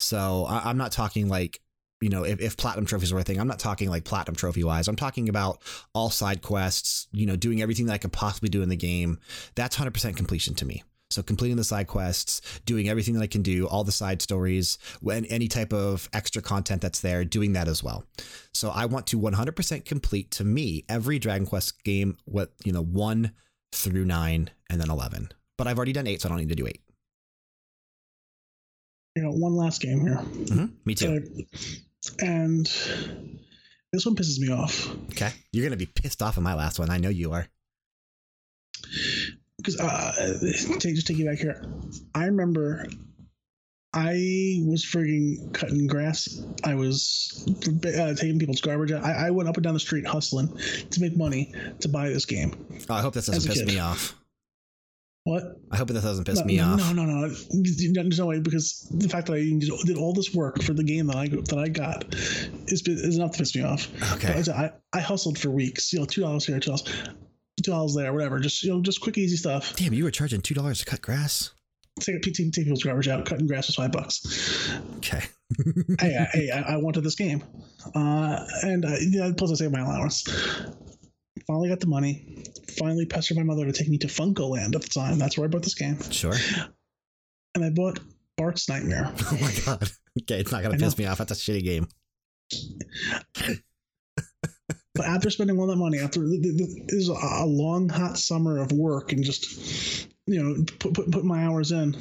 So 0.00 0.46
I, 0.48 0.70
am 0.70 0.78
not 0.78 0.92
talking 0.92 1.28
like, 1.28 1.60
you 2.00 2.08
know, 2.08 2.24
if, 2.24 2.40
if 2.40 2.56
platinum 2.56 2.86
trophies 2.86 3.12
were 3.12 3.20
a 3.20 3.24
thing, 3.24 3.40
I'm 3.40 3.48
not 3.48 3.58
talking 3.58 3.90
like 3.90 4.04
platinum 4.04 4.36
trophy 4.36 4.64
wise. 4.64 4.88
I'm 4.88 4.96
talking 4.96 5.28
about 5.28 5.60
all 5.94 6.10
side 6.10 6.42
quests, 6.42 7.08
you 7.12 7.26
know, 7.26 7.36
doing 7.36 7.60
everything 7.60 7.86
that 7.86 7.94
I 7.94 7.98
could 7.98 8.12
possibly 8.12 8.48
do 8.48 8.62
in 8.62 8.68
the 8.68 8.76
game. 8.76 9.18
That's 9.54 9.76
100% 9.76 10.16
completion 10.16 10.54
to 10.54 10.64
me. 10.64 10.82
So 11.14 11.22
completing 11.22 11.56
the 11.56 11.64
side 11.64 11.86
quests, 11.86 12.40
doing 12.66 12.88
everything 12.88 13.14
that 13.14 13.22
I 13.22 13.28
can 13.28 13.42
do, 13.42 13.68
all 13.68 13.84
the 13.84 13.92
side 13.92 14.20
stories, 14.20 14.78
when 15.00 15.24
any 15.26 15.46
type 15.46 15.72
of 15.72 16.08
extra 16.12 16.42
content 16.42 16.82
that's 16.82 17.00
there, 17.00 17.24
doing 17.24 17.52
that 17.52 17.68
as 17.68 17.84
well. 17.84 18.04
So 18.52 18.70
I 18.70 18.86
want 18.86 19.06
to 19.08 19.18
100% 19.20 19.84
complete 19.84 20.32
to 20.32 20.44
me 20.44 20.84
every 20.88 21.20
Dragon 21.20 21.46
Quest 21.46 21.84
game, 21.84 22.16
what 22.24 22.50
you 22.64 22.72
know, 22.72 22.82
one 22.82 23.30
through 23.70 24.04
nine, 24.04 24.50
and 24.68 24.80
then 24.80 24.90
11. 24.90 25.28
But 25.56 25.68
I've 25.68 25.78
already 25.78 25.92
done 25.92 26.08
eight, 26.08 26.20
so 26.20 26.28
I 26.28 26.30
don't 26.30 26.38
need 26.38 26.48
to 26.48 26.56
do 26.56 26.66
eight. 26.66 26.82
You 29.14 29.22
know, 29.22 29.30
one 29.30 29.54
last 29.54 29.80
game 29.80 30.00
here. 30.00 30.16
Mm-hmm. 30.16 30.66
Me 30.84 30.94
too. 30.96 31.46
and 32.18 32.66
this 33.92 34.04
one 34.04 34.16
pisses 34.16 34.40
me 34.40 34.52
off. 34.52 34.90
Okay, 35.12 35.30
you're 35.52 35.64
gonna 35.64 35.76
be 35.76 35.86
pissed 35.86 36.22
off 36.22 36.36
at 36.36 36.42
my 36.42 36.54
last 36.54 36.80
one. 36.80 36.90
I 36.90 36.98
know 36.98 37.08
you 37.08 37.30
are 37.30 37.46
because 39.64 39.80
uh, 39.80 40.38
take, 40.78 40.94
just 40.94 41.06
take 41.06 41.16
you 41.16 41.26
back 41.26 41.38
here. 41.38 41.64
I 42.14 42.26
remember 42.26 42.86
I 43.92 44.60
was 44.66 44.84
frigging 44.84 45.52
cutting 45.54 45.86
grass. 45.86 46.42
I 46.64 46.74
was 46.74 47.46
uh, 47.86 48.14
taking 48.14 48.38
people's 48.38 48.60
garbage 48.60 48.92
out. 48.92 49.04
I, 49.04 49.28
I, 49.28 49.30
went 49.30 49.48
up 49.48 49.56
and 49.56 49.64
down 49.64 49.74
the 49.74 49.80
street 49.80 50.06
hustling 50.06 50.48
to 50.90 51.00
make 51.00 51.16
money 51.16 51.54
to 51.80 51.88
buy 51.88 52.08
this 52.08 52.26
game. 52.26 52.52
Oh, 52.90 52.94
I 52.94 53.00
hope 53.00 53.14
this 53.14 53.26
doesn't 53.26 53.48
piss 53.48 53.60
kid. 53.60 53.68
me 53.68 53.78
off. 53.78 54.14
What? 55.22 55.44
I 55.70 55.76
hope 55.76 55.88
this 55.88 56.02
doesn't 56.02 56.24
piss 56.24 56.40
no, 56.40 56.44
me 56.44 56.56
no, 56.58 56.64
off. 56.64 56.78
No, 56.80 56.92
no, 56.92 57.04
no. 57.04 57.28
There's 57.28 58.18
no 58.18 58.26
way 58.26 58.40
because 58.40 58.86
the 58.90 59.08
fact 59.08 59.28
that 59.28 59.34
I 59.34 59.86
did 59.86 59.96
all 59.96 60.12
this 60.12 60.34
work 60.34 60.62
for 60.62 60.74
the 60.74 60.84
game 60.84 61.06
that 61.06 61.16
I 61.16 61.28
that 61.28 61.58
I 61.58 61.68
got 61.68 62.12
is, 62.12 62.82
is 62.86 63.16
enough 63.16 63.32
to 63.32 63.38
piss 63.38 63.54
me 63.54 63.62
off. 63.62 63.88
Okay. 64.14 64.42
I, 64.52 64.72
I 64.92 65.00
hustled 65.00 65.38
for 65.38 65.50
weeks. 65.50 65.92
You 65.92 66.00
know, 66.00 66.04
two 66.04 66.20
dollars 66.20 66.44
here, 66.44 66.60
two 66.60 66.72
dollars 66.72 66.84
two 67.62 67.70
dollars 67.70 67.94
there, 67.94 68.12
whatever. 68.12 68.38
Just 68.40 68.62
you 68.62 68.70
know, 68.70 68.80
just 68.80 69.00
quick, 69.00 69.18
easy 69.18 69.36
stuff. 69.36 69.74
Damn, 69.76 69.94
you 69.94 70.04
were 70.04 70.10
charging 70.10 70.40
two 70.40 70.54
dollars 70.54 70.80
to 70.80 70.84
cut 70.84 71.02
grass. 71.02 71.50
Take, 72.00 72.22
take, 72.22 72.34
take 72.34 72.52
people's 72.52 72.82
garbage 72.82 73.06
out. 73.06 73.24
Cutting 73.24 73.46
grass 73.46 73.68
was 73.68 73.76
five 73.76 73.92
bucks. 73.92 74.72
Okay. 74.96 75.22
hey, 76.00 76.26
hey, 76.32 76.50
I, 76.50 76.74
I, 76.74 76.76
wanted 76.76 77.04
this 77.04 77.14
game, 77.14 77.44
uh, 77.94 78.44
and 78.62 78.84
uh, 78.84 78.96
yeah, 79.00 79.30
plus 79.36 79.52
I 79.52 79.54
saved 79.54 79.72
my 79.72 79.80
allowance. 79.80 80.24
Finally 81.46 81.68
got 81.68 81.80
the 81.80 81.86
money. 81.86 82.44
Finally 82.78 83.06
pestered 83.06 83.36
my 83.36 83.44
mother 83.44 83.64
to 83.66 83.72
take 83.72 83.88
me 83.88 83.98
to 83.98 84.08
FuncoLand 84.08 84.74
at 84.74 84.82
the 84.82 84.88
time. 84.88 85.18
That's 85.18 85.38
where 85.38 85.44
I 85.44 85.48
bought 85.48 85.62
this 85.62 85.74
game. 85.74 86.00
Sure. 86.10 86.34
And 87.54 87.64
I 87.64 87.70
bought 87.70 88.00
Bart's 88.36 88.68
Nightmare. 88.68 89.12
Oh 89.30 89.38
my 89.40 89.52
god. 89.64 89.90
Okay, 90.22 90.40
it's 90.40 90.52
not 90.52 90.62
gonna 90.62 90.78
piss 90.78 90.96
me 90.98 91.06
off. 91.06 91.18
That's 91.18 91.32
a 91.32 91.34
shitty 91.34 91.64
game. 91.64 91.86
But 94.94 95.06
after 95.06 95.28
spending 95.28 95.58
all 95.58 95.66
that 95.66 95.76
money, 95.76 95.98
after 95.98 96.20
this 96.20 96.76
is 96.88 97.08
a 97.08 97.44
long 97.44 97.88
hot 97.88 98.16
summer 98.16 98.60
of 98.60 98.70
work 98.70 99.12
and 99.12 99.24
just 99.24 100.08
you 100.26 100.42
know 100.42 100.64
put 100.78 100.94
put, 100.94 101.10
put 101.10 101.24
my 101.24 101.44
hours 101.44 101.72
in, 101.72 101.96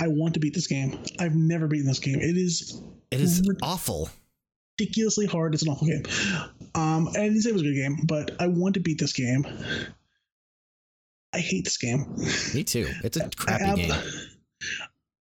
I 0.00 0.08
want 0.08 0.34
to 0.34 0.40
beat 0.40 0.54
this 0.54 0.68
game. 0.68 0.98
I've 1.18 1.34
never 1.34 1.66
beaten 1.66 1.86
this 1.86 1.98
game. 1.98 2.20
It 2.20 2.36
is 2.36 2.80
it 3.10 3.20
is 3.20 3.48
awful, 3.62 4.10
ridiculously 4.78 5.26
hard. 5.26 5.54
It's 5.54 5.64
an 5.64 5.70
awful 5.70 5.88
game. 5.88 6.04
Um, 6.74 7.08
I 7.08 7.24
didn't 7.24 7.42
say 7.42 7.50
it 7.50 7.54
was 7.54 7.62
a 7.62 7.66
good 7.66 7.74
game, 7.74 7.98
but 8.04 8.36
I 8.40 8.46
want 8.46 8.74
to 8.74 8.80
beat 8.80 8.98
this 8.98 9.12
game. 9.12 9.44
I 11.34 11.38
hate 11.38 11.64
this 11.64 11.78
game. 11.78 12.14
Me 12.54 12.62
too. 12.62 12.88
It's 13.02 13.16
a 13.16 13.28
crappy 13.30 13.64
have, 13.64 13.76
game. 13.76 13.92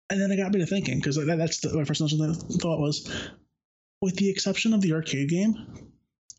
And 0.09 0.21
then 0.21 0.31
it 0.31 0.37
got 0.37 0.53
me 0.53 0.61
to 0.61 0.67
thinking 0.67 0.99
because 0.99 1.17
that, 1.17 1.37
that's 1.37 1.61
the, 1.61 1.75
my 1.75 1.85
first 1.85 2.01
initial 2.01 2.33
thought 2.35 2.81
was, 2.81 3.11
with 4.01 4.17
the 4.17 4.31
exception 4.31 4.73
of 4.73 4.81
the 4.81 4.93
arcade 4.93 5.29
game, 5.29 5.93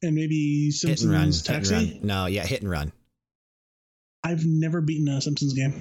and 0.03 0.15
maybe 0.15 0.71
Simpsons 0.71 1.01
hit 1.01 1.09
and 1.09 1.19
run, 1.19 1.31
Taxi. 1.31 1.75
Hit 1.75 1.95
and. 1.95 2.03
No, 2.03 2.25
yeah, 2.25 2.45
hit 2.45 2.61
and 2.61 2.69
run. 2.69 2.91
I've 4.23 4.45
never 4.45 4.81
beaten 4.81 5.07
a 5.07 5.21
Simpsons 5.21 5.53
game. 5.53 5.73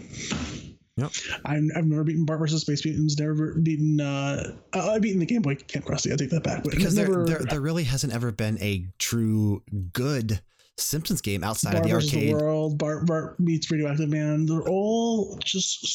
Yep. 0.96 1.10
I've, 1.44 1.62
I've 1.76 1.84
never 1.84 2.04
beaten 2.04 2.24
Bart 2.24 2.38
versus 2.38 2.62
Space 2.62 2.84
Mutants. 2.84 3.18
Never 3.18 3.54
beaten. 3.54 4.00
Uh, 4.00 4.54
I've 4.72 5.02
beaten 5.02 5.20
the 5.20 5.26
Game 5.26 5.42
Boy 5.42 5.56
Camp 5.56 5.84
Krusty. 5.84 6.12
I 6.12 6.16
take 6.16 6.30
that 6.30 6.42
back. 6.42 6.64
Because 6.64 6.94
there, 6.94 7.08
never, 7.08 7.24
there, 7.26 7.38
there 7.40 7.60
really 7.60 7.84
hasn't 7.84 8.14
ever 8.14 8.32
been 8.32 8.56
a 8.62 8.86
true 8.98 9.62
good 9.92 10.40
Simpsons 10.78 11.20
game 11.20 11.44
outside 11.44 11.72
Bart 11.72 11.84
of 11.84 11.90
the 11.90 11.94
arcade. 11.96 12.28
The 12.28 12.32
world, 12.34 12.78
Bart, 12.78 13.04
Bart 13.04 13.38
meets 13.38 13.70
Radioactive 13.70 14.08
Man. 14.08 14.46
They're 14.46 14.62
all 14.62 15.36
just 15.44 15.86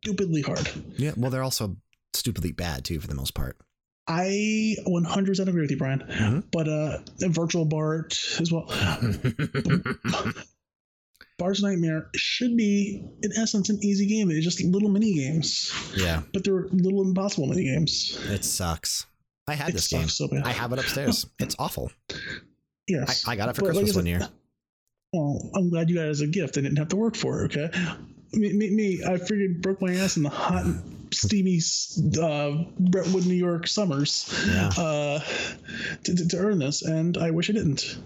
stupidly 0.00 0.42
hard. 0.42 0.70
Yeah, 0.98 1.12
well, 1.16 1.30
they're 1.30 1.42
also 1.42 1.76
stupidly 2.12 2.52
bad 2.52 2.84
too, 2.84 3.00
for 3.00 3.08
the 3.08 3.14
most 3.14 3.34
part. 3.34 3.56
I 4.08 4.76
100% 4.86 5.48
agree 5.48 5.62
with 5.62 5.70
you, 5.70 5.76
Bryan. 5.76 6.00
Mm-hmm. 6.00 6.40
But 6.50 6.68
uh, 6.68 6.98
Virtual 7.28 7.64
Bart 7.64 8.18
as 8.40 8.50
well. 8.50 8.66
Bart's 11.38 11.62
Nightmare 11.62 12.08
should 12.14 12.56
be, 12.56 13.04
in 13.22 13.32
essence, 13.36 13.68
an 13.70 13.78
easy 13.82 14.06
game. 14.06 14.30
It's 14.30 14.44
just 14.44 14.62
little 14.62 14.88
mini 14.88 15.14
games. 15.14 15.72
Yeah. 15.96 16.22
But 16.32 16.44
they're 16.44 16.68
little 16.68 17.02
impossible 17.02 17.46
mini 17.46 17.64
games. 17.64 18.18
It 18.28 18.44
sucks. 18.44 19.06
I 19.48 19.54
had 19.54 19.70
it 19.70 19.72
this 19.72 19.88
game. 19.88 20.08
So 20.08 20.28
I 20.44 20.52
have 20.52 20.72
it 20.72 20.78
upstairs. 20.78 21.26
it's 21.38 21.56
awful. 21.58 21.90
Yes. 22.88 23.26
I, 23.26 23.32
I 23.32 23.36
got 23.36 23.48
it 23.48 23.56
for 23.56 23.62
Christmas 23.62 23.90
like 23.90 23.96
one 23.96 24.06
year. 24.06 24.28
Well, 25.14 25.50
I'm 25.54 25.68
glad 25.68 25.90
you 25.90 25.96
got 25.96 26.06
it 26.06 26.08
as 26.08 26.22
a 26.22 26.26
gift. 26.26 26.56
I 26.56 26.62
didn't 26.62 26.78
have 26.78 26.88
to 26.88 26.96
work 26.96 27.16
for 27.16 27.44
it, 27.44 27.54
okay? 27.54 27.70
Me, 28.32 28.50
me, 28.54 28.70
me 28.70 29.02
I 29.06 29.18
figured 29.18 29.60
broke 29.60 29.82
my 29.82 29.92
ass 29.92 30.16
in 30.16 30.22
the 30.22 30.30
hot 30.30 30.64
steamy 31.12 31.60
uh, 32.20 32.64
Brentwood, 32.78 33.26
New 33.26 33.34
York 33.34 33.66
summers 33.66 34.32
yeah. 34.46 34.68
uh, 34.76 35.20
to, 36.04 36.28
to, 36.28 36.36
earn 36.38 36.58
this, 36.58 36.82
and 36.82 37.16
I 37.16 37.30
wish 37.30 37.50
I 37.50 37.52
didn't. 37.52 37.98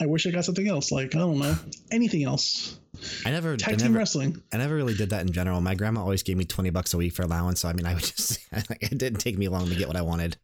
I 0.00 0.06
wish 0.06 0.26
I 0.26 0.30
got 0.30 0.44
something 0.44 0.68
else, 0.68 0.90
like 0.90 1.14
I 1.14 1.18
don't 1.18 1.38
know, 1.38 1.56
anything 1.90 2.24
else. 2.24 2.78
I 3.24 3.30
never 3.30 3.56
tag 3.56 3.74
I 3.74 3.76
team 3.76 3.88
never, 3.88 3.98
wrestling. 3.98 4.42
I 4.52 4.56
never 4.56 4.74
really 4.74 4.94
did 4.94 5.10
that 5.10 5.22
in 5.22 5.32
general. 5.32 5.60
My 5.60 5.74
grandma 5.74 6.00
always 6.00 6.22
gave 6.22 6.36
me 6.36 6.44
twenty 6.44 6.70
bucks 6.70 6.94
a 6.94 6.96
week 6.96 7.12
for 7.12 7.22
allowance, 7.22 7.60
so 7.60 7.68
I 7.68 7.72
mean, 7.72 7.86
I 7.86 7.94
would 7.94 8.02
just 8.16 8.38
it 8.52 8.98
didn't 8.98 9.18
take 9.18 9.36
me 9.36 9.48
long 9.48 9.68
to 9.68 9.74
get 9.74 9.88
what 9.88 9.96
I 9.96 10.02
wanted. 10.02 10.36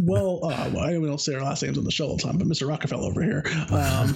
Well, 0.00 0.44
uh, 0.44 0.70
well, 0.72 0.84
I 0.84 0.92
don't 0.92 1.20
say 1.20 1.34
our 1.34 1.42
last 1.42 1.62
names 1.62 1.76
on 1.76 1.84
the 1.84 1.90
show 1.90 2.06
all 2.06 2.16
the 2.16 2.22
time, 2.22 2.38
but 2.38 2.46
Mr. 2.46 2.68
Rockefeller 2.68 3.08
over 3.08 3.22
here. 3.22 3.44
Um, 3.70 4.14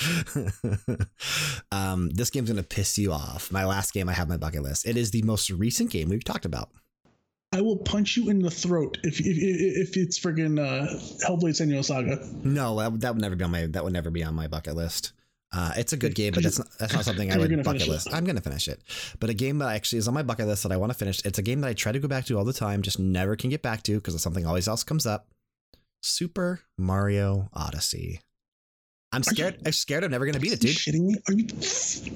um, 1.72 2.10
this 2.10 2.30
game's 2.30 2.50
gonna 2.50 2.62
piss 2.62 2.98
you 2.98 3.12
off. 3.12 3.50
My 3.52 3.64
last 3.64 3.92
game 3.92 4.08
I 4.08 4.12
have 4.12 4.28
my 4.28 4.36
bucket 4.36 4.62
list. 4.62 4.86
It 4.86 4.96
is 4.96 5.10
the 5.10 5.22
most 5.22 5.50
recent 5.50 5.90
game 5.90 6.08
we've 6.08 6.24
talked 6.24 6.44
about. 6.44 6.70
I 7.52 7.60
will 7.60 7.78
punch 7.78 8.16
you 8.16 8.30
in 8.30 8.40
the 8.40 8.50
throat 8.50 8.98
if 9.02 9.20
if, 9.20 9.26
if 9.90 9.96
it's 9.96 10.18
friggin' 10.18 10.58
uh, 10.58 10.86
Hellblade: 11.26 11.60
Senua's 11.60 11.88
Saga. 11.88 12.24
No, 12.44 12.78
that, 12.78 13.00
that 13.00 13.14
would 13.14 13.20
never 13.20 13.36
be 13.36 13.44
on 13.44 13.50
my 13.50 13.66
that 13.66 13.82
would 13.84 13.92
never 13.92 14.10
be 14.10 14.22
on 14.22 14.34
my 14.34 14.46
bucket 14.46 14.76
list. 14.76 15.12
Uh, 15.52 15.72
it's 15.76 15.92
a 15.92 15.96
good 15.96 16.14
game, 16.14 16.32
but 16.32 16.44
that's 16.44 16.58
not, 16.58 16.68
that's 16.78 16.92
not 16.92 17.04
something 17.04 17.32
I 17.32 17.36
would 17.36 17.64
bucket 17.64 17.88
list. 17.88 18.12
I'm 18.12 18.24
going 18.24 18.36
to 18.36 18.42
finish 18.42 18.68
it. 18.68 18.80
But 19.18 19.30
a 19.30 19.34
game 19.34 19.58
that 19.58 19.74
actually 19.74 19.98
is 19.98 20.06
on 20.06 20.14
my 20.14 20.22
bucket 20.22 20.46
list 20.46 20.62
that 20.62 20.70
I 20.70 20.76
want 20.76 20.92
to 20.92 20.98
finish. 20.98 21.24
It's 21.24 21.40
a 21.40 21.42
game 21.42 21.60
that 21.62 21.68
I 21.68 21.72
try 21.72 21.90
to 21.90 21.98
go 21.98 22.06
back 22.06 22.24
to 22.26 22.38
all 22.38 22.44
the 22.44 22.52
time, 22.52 22.82
just 22.82 23.00
never 23.00 23.34
can 23.34 23.50
get 23.50 23.60
back 23.60 23.82
to 23.84 23.96
because 23.96 24.20
something 24.22 24.46
always 24.46 24.68
else 24.68 24.84
comes 24.84 25.06
up. 25.06 25.26
Super 26.02 26.60
Mario 26.78 27.50
Odyssey. 27.52 28.20
I'm 29.12 29.22
scared. 29.22 29.54
You, 29.54 29.62
I'm 29.66 29.72
scared 29.72 30.04
I'm 30.04 30.10
never 30.10 30.26
gonna 30.26 30.40
beat 30.40 30.52
it, 30.52 30.60
dude. 30.60 30.76
Shitting 30.76 31.06
me? 31.06 31.16
Are 31.28 31.34
you? 31.34 31.46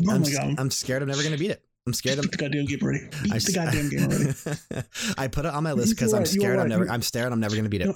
Oh 0.08 0.14
I'm, 0.14 0.22
my 0.22 0.30
god! 0.30 0.54
I'm 0.58 0.70
scared 0.70 1.02
I'm 1.02 1.08
never 1.08 1.22
gonna 1.22 1.38
beat 1.38 1.50
it. 1.50 1.62
I'm 1.86 1.92
scared. 1.92 2.20
Beat 2.22 2.30
the 2.30 2.36
goddamn 2.38 2.64
game 2.64 2.78
already. 2.82 3.00
Beat 3.22 3.32
I, 3.32 3.38
the 3.38 3.52
goddamn 3.52 3.90
game 3.90 4.04
already. 4.04 4.88
I 5.18 5.28
put 5.28 5.44
it 5.44 5.52
on 5.52 5.64
my 5.64 5.72
list 5.72 5.94
because 5.94 6.14
I'm 6.14 6.20
right, 6.20 6.28
scared. 6.28 6.56
Right. 6.56 6.62
I'm 6.62 6.68
never. 6.68 6.88
I'm 6.90 7.02
scared. 7.02 7.30
I'm 7.30 7.40
never 7.40 7.56
gonna 7.56 7.68
beat 7.68 7.82
it. 7.82 7.88
No, 7.88 7.94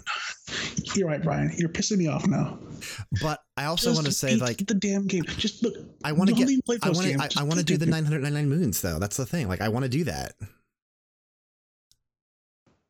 you're 0.95 1.09
right, 1.09 1.23
Bryan. 1.23 1.53
You're 1.57 1.71
pissing 1.71 1.97
me 1.97 2.07
off 2.07 2.27
now. 2.27 2.59
But 3.23 3.41
I 3.57 3.65
also 3.65 3.95
want 3.95 4.05
to 4.07 4.13
say, 4.13 4.37
like, 4.37 4.59
the 4.59 4.75
damn 4.75 5.07
game. 5.07 5.25
Just 5.25 5.63
look. 5.63 5.75
I 6.05 6.13
want 6.13 6.29
to 6.29 6.35
get. 6.35 6.49
I 6.83 6.91
want 6.91 7.07
to. 7.07 7.19
I, 7.19 7.29
I 7.39 7.43
want 7.45 7.61
to 7.61 7.65
do 7.65 7.79
the 7.79 7.87
999 7.87 8.49
moons 8.49 8.83
though. 8.83 8.99
That's 8.99 9.17
the 9.17 9.25
thing. 9.25 9.49
Like, 9.49 9.63
I 9.63 9.69
want 9.69 9.85
to 9.85 9.89
do 9.89 10.05
that. 10.05 10.35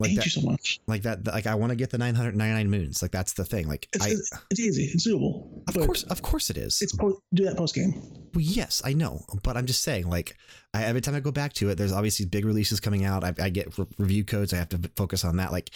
Like 0.01 0.11
hate 0.11 0.17
that, 0.17 0.25
you 0.27 0.31
so 0.31 0.41
much. 0.43 0.81
Like 0.87 1.03
that, 1.03 1.27
like 1.27 1.47
I 1.47 1.57
want 1.57 1.71
to 1.71 1.77
get 1.77 1.91
the 1.91 1.99
999 1.99 2.71
moons. 2.71 3.03
Like 3.03 3.11
that's 3.11 3.33
the 3.33 3.45
thing. 3.45 3.67
Like 3.67 3.89
it's, 3.93 4.07
I, 4.07 4.11
it's, 4.51 4.61
easy. 4.61 4.85
It's 4.85 5.09
doable. 5.09 5.63
Of 5.69 5.75
course, 5.75 6.05
of 6.05 6.23
course 6.23 6.51
it 6.51 6.57
is. 6.57 6.81
It's 6.81 6.95
po- 6.95 7.21
do 7.35 7.45
that 7.45 7.57
post 7.57 7.75
game. 7.75 7.95
Well, 8.33 8.43
yes, 8.43 8.81
I 8.85 8.93
know, 8.93 9.25
but 9.43 9.57
I'm 9.57 9.67
just 9.67 9.83
saying. 9.83 10.09
Like 10.09 10.37
I, 10.73 10.85
every 10.85 11.01
time 11.01 11.17
I 11.17 11.21
go 11.21 11.33
back 11.33 11.53
to 11.55 11.71
it, 11.71 11.75
there's 11.75 11.93
obviously 11.93 12.27
big 12.27 12.45
releases 12.45 12.79
coming 12.79 13.05
out. 13.05 13.25
I, 13.25 13.35
I 13.41 13.51
get 13.51 13.77
re- 13.77 13.87
review 13.99 14.25
codes. 14.25 14.53
I 14.53 14.59
have 14.59 14.69
to 14.69 14.91
focus 14.95 15.25
on 15.25 15.39
that. 15.39 15.51
Like 15.51 15.71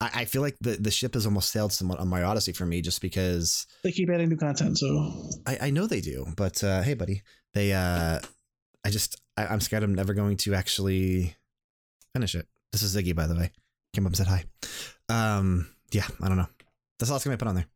I, 0.00 0.10
I, 0.14 0.24
feel 0.24 0.42
like 0.42 0.56
the 0.60 0.76
the 0.76 0.90
ship 0.92 1.14
has 1.14 1.26
almost 1.26 1.50
sailed 1.50 1.72
somewhat 1.72 1.98
on 1.98 2.06
my 2.06 2.22
Odyssey 2.22 2.52
for 2.52 2.66
me, 2.66 2.80
just 2.80 3.00
because 3.00 3.66
they 3.82 3.90
keep 3.90 4.08
adding 4.08 4.28
new 4.28 4.36
content. 4.36 4.78
So 4.78 5.30
I, 5.46 5.58
I 5.62 5.70
know 5.70 5.88
they 5.88 6.00
do, 6.00 6.26
but 6.36 6.62
uh, 6.62 6.82
hey, 6.82 6.94
buddy, 6.94 7.22
they 7.54 7.72
uh, 7.72 8.20
I 8.84 8.90
just 8.90 9.20
I, 9.36 9.46
I'm 9.46 9.60
scared 9.60 9.82
I'm 9.82 9.94
never 9.94 10.14
going 10.14 10.36
to 10.38 10.54
actually 10.54 11.34
finish 12.14 12.34
it. 12.36 12.46
This 12.72 12.82
is 12.82 12.96
Ziggy, 12.96 13.14
by 13.14 13.26
the 13.26 13.34
way 13.34 13.52
came 13.92 14.06
up 14.06 14.10
and 14.10 14.16
said 14.16 14.26
hi. 14.26 14.44
Um, 15.08 15.68
yeah, 15.92 16.06
I 16.22 16.28
don't 16.28 16.36
know. 16.36 16.46
That's 16.98 17.10
all 17.10 17.16
that's 17.16 17.24
gonna 17.24 17.36
be 17.36 17.40
put 17.40 17.48
on 17.48 17.56
there. 17.56 17.66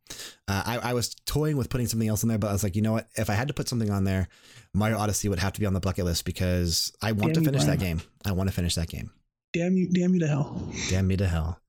Uh, 0.47 0.63
I, 0.65 0.77
I 0.89 0.93
was 0.93 1.13
toying 1.25 1.57
with 1.57 1.69
putting 1.69 1.87
something 1.87 2.07
else 2.07 2.23
in 2.23 2.29
there, 2.29 2.37
but 2.37 2.47
I 2.47 2.53
was 2.53 2.63
like, 2.63 2.75
you 2.75 2.81
know 2.81 2.93
what? 2.93 3.07
If 3.15 3.29
I 3.29 3.33
had 3.33 3.49
to 3.49 3.53
put 3.53 3.67
something 3.67 3.89
on 3.91 4.03
there, 4.05 4.29
Mario 4.73 4.97
Odyssey 4.97 5.27
would 5.27 5.39
have 5.39 5.53
to 5.53 5.59
be 5.59 5.65
on 5.65 5.73
the 5.73 5.79
bucket 5.79 6.05
list 6.05 6.23
because 6.25 6.93
I 7.01 7.11
want 7.11 7.33
Damn 7.33 7.43
to 7.43 7.49
finish 7.51 7.65
that 7.65 7.79
game. 7.79 8.01
I 8.25 8.31
want 8.31 8.49
to 8.49 8.55
finish 8.55 8.75
that 8.75 8.87
game. 8.87 9.11
Damn 9.53 9.75
you! 9.75 9.89
Damn 9.89 10.13
you 10.13 10.21
to 10.21 10.27
hell! 10.27 10.71
Damn 10.89 11.07
me 11.07 11.17
to 11.17 11.27
hell. 11.27 11.59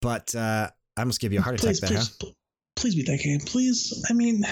But 0.00 0.34
uh, 0.34 0.70
I 0.96 1.04
must 1.04 1.20
give 1.20 1.32
you 1.32 1.40
a 1.40 1.42
heart 1.42 1.56
attack 1.56 1.70
Please, 1.76 1.80
there, 1.80 1.90
please, 1.90 2.08
huh? 2.08 2.14
pl- 2.20 2.34
please 2.76 2.94
beat 2.94 3.06
that 3.06 3.20
game, 3.20 3.40
please. 3.40 4.04
I 4.08 4.12
mean, 4.12 4.44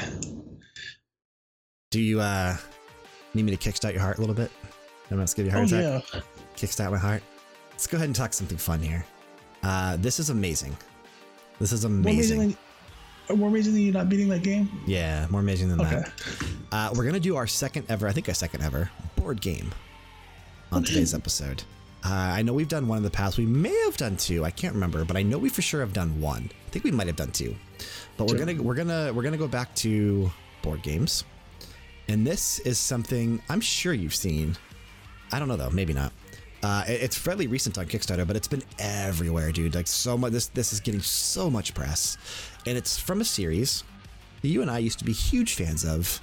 Do 1.93 2.01
you 2.01 2.21
uh, 2.21 2.57
need 3.35 3.45
me 3.45 3.57
to 3.57 3.71
kickstart 3.71 3.93
your 3.93 4.03
heart 4.03 4.19
a 4.19 4.21
little 4.21 4.35
bit? 4.35 4.51
I'm 5.11 5.19
going 5.19 5.27
to 5.27 5.37
give 5.37 5.47
you 5.47 5.53
a 5.53 5.55
heart 5.55 5.73
oh 5.73 5.79
attack. 5.79 6.05
yeah, 6.15 6.21
Kickstart 6.57 6.91
my 6.91 6.99
heart. 6.99 7.23
Let's 7.75 7.87
go 7.87 7.97
ahead 7.97 8.09
and 8.09 8.17
talk 8.17 8.33
something 8.33 8.59
fun 8.59 8.81
here. 8.81 9.05
Uh, 9.63 9.97
this 9.97 10.19
is 10.21 10.31
amazing. 10.31 10.77
This 11.61 11.73
is 11.73 11.85
more 11.85 11.91
amazing, 11.99 12.39
amazing. 12.41 12.57
than, 13.29 13.39
more 13.39 13.49
amazing 13.49 13.75
than 13.75 13.83
you 13.83 13.93
not 13.93 14.09
beating 14.09 14.29
that 14.29 14.43
game. 14.43 14.69
Yeah, 14.87 15.27
more 15.31 15.41
amazing 15.41 15.69
than 15.69 15.81
Okay. 15.81 15.97
that. 15.97 16.13
Uh, 16.73 16.91
we're 16.95 17.05
gonna 17.05 17.21
do 17.21 17.37
our 17.37 17.47
second 17.47 17.87
ever, 17.89 18.07
I 18.09 18.13
think 18.13 18.29
our 18.29 18.35
second 18.35 18.63
ever 18.63 18.91
board 19.17 19.41
game 19.41 19.73
on 20.73 20.83
today's 20.85 21.15
episode. 21.15 21.63
Uh, 22.05 22.09
I 22.13 22.43
know 22.43 22.53
we've 22.53 22.69
done 22.69 22.87
one 22.87 22.99
in 22.99 23.03
the 23.05 23.11
past. 23.11 23.39
We 23.39 23.47
may 23.47 23.75
have 23.85 23.97
done 23.97 24.17
two. 24.19 24.45
I 24.45 24.51
can't 24.51 24.75
remember, 24.75 25.05
but 25.07 25.17
I 25.17 25.23
know 25.23 25.39
we 25.39 25.49
for 25.49 25.63
sure 25.63 25.81
have 25.81 25.95
done 25.95 26.21
one. 26.21 26.51
I 26.67 26.71
think 26.71 26.85
we 26.85 26.91
might 26.91 27.07
have 27.07 27.17
done 27.17 27.31
two. 27.33 27.57
But 28.19 28.25
we're 28.29 28.37
Sure. 28.37 28.47
gonna 28.47 28.63
we're 28.63 28.75
gonna 28.75 29.13
we're 29.13 29.23
gonna 29.23 29.39
go 29.39 29.49
back 29.49 29.75
to 29.77 30.31
board 30.63 30.83
games, 30.83 31.25
and 32.09 32.27
this 32.27 32.59
is 32.61 32.79
something 32.79 33.41
I'm 33.49 33.61
sure 33.61 33.95
you've 33.95 34.15
seen. 34.15 34.57
I 35.33 35.39
don't 35.39 35.49
know 35.49 35.57
though, 35.57 35.71
maybe 35.71 35.93
not. 35.95 36.13
Uh, 36.65 36.83
it's 36.87 37.15
fairly 37.19 37.47
recent 37.47 37.77
on 37.77 37.85
Kickstarter, 37.85 38.27
but 38.27 38.37
it's 38.37 38.49
been 38.49 38.63
everywhere, 38.79 39.53
dude. 39.53 39.75
Like 39.75 39.87
so 39.87 40.17
much. 40.17 40.33
This 40.33 40.47
this 40.47 40.73
is 40.73 40.81
getting 40.81 41.03
so 41.03 41.51
much 41.51 41.75
press, 41.75 42.17
and 42.67 42.79
it's 42.79 42.99
from 42.99 43.21
a 43.21 43.25
series 43.25 43.85
that 44.41 44.49
you 44.49 44.63
and 44.63 44.71
I 44.71 44.79
used 44.79 44.99
to 45.01 45.05
be 45.05 45.13
huge 45.13 45.57
fans 45.57 45.85
of. 45.85 46.21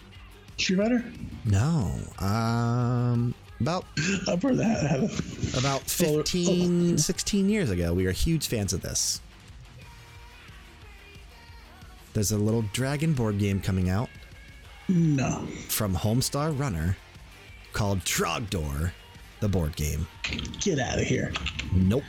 Street 0.58 0.78
Fighter. 0.78 1.04
No, 1.46 1.92
um, 2.18 3.36
about 3.60 3.86
I've 4.28 4.42
heard 4.42 4.58
that. 4.58 5.54
about 5.60 5.82
Oh, 5.82 6.24
15, 6.24 6.98
16 6.98 7.50
years 7.50 7.70
ago, 7.70 7.94
we 7.94 8.06
were 8.06 8.12
huge 8.12 8.48
fans 8.48 8.74
of 8.74 8.82
this. 8.82 9.22
There's 12.14 12.32
a 12.32 12.38
little 12.38 12.64
dragon 12.74 13.14
board 13.14 13.38
game 13.38 13.62
coming 13.62 13.90
out 13.90 14.10
No, 14.90 15.46
from 15.70 15.96
Homestar 15.96 16.58
Runner 16.60 16.98
called 17.74 18.00
Trogdor, 18.00 18.92
the 19.42 19.50
board 19.50 19.76
game. 19.76 20.08
get 20.60 20.80
out 20.80 20.98
of 21.00 21.04
here. 21.06 21.34
Nope. 21.74 22.04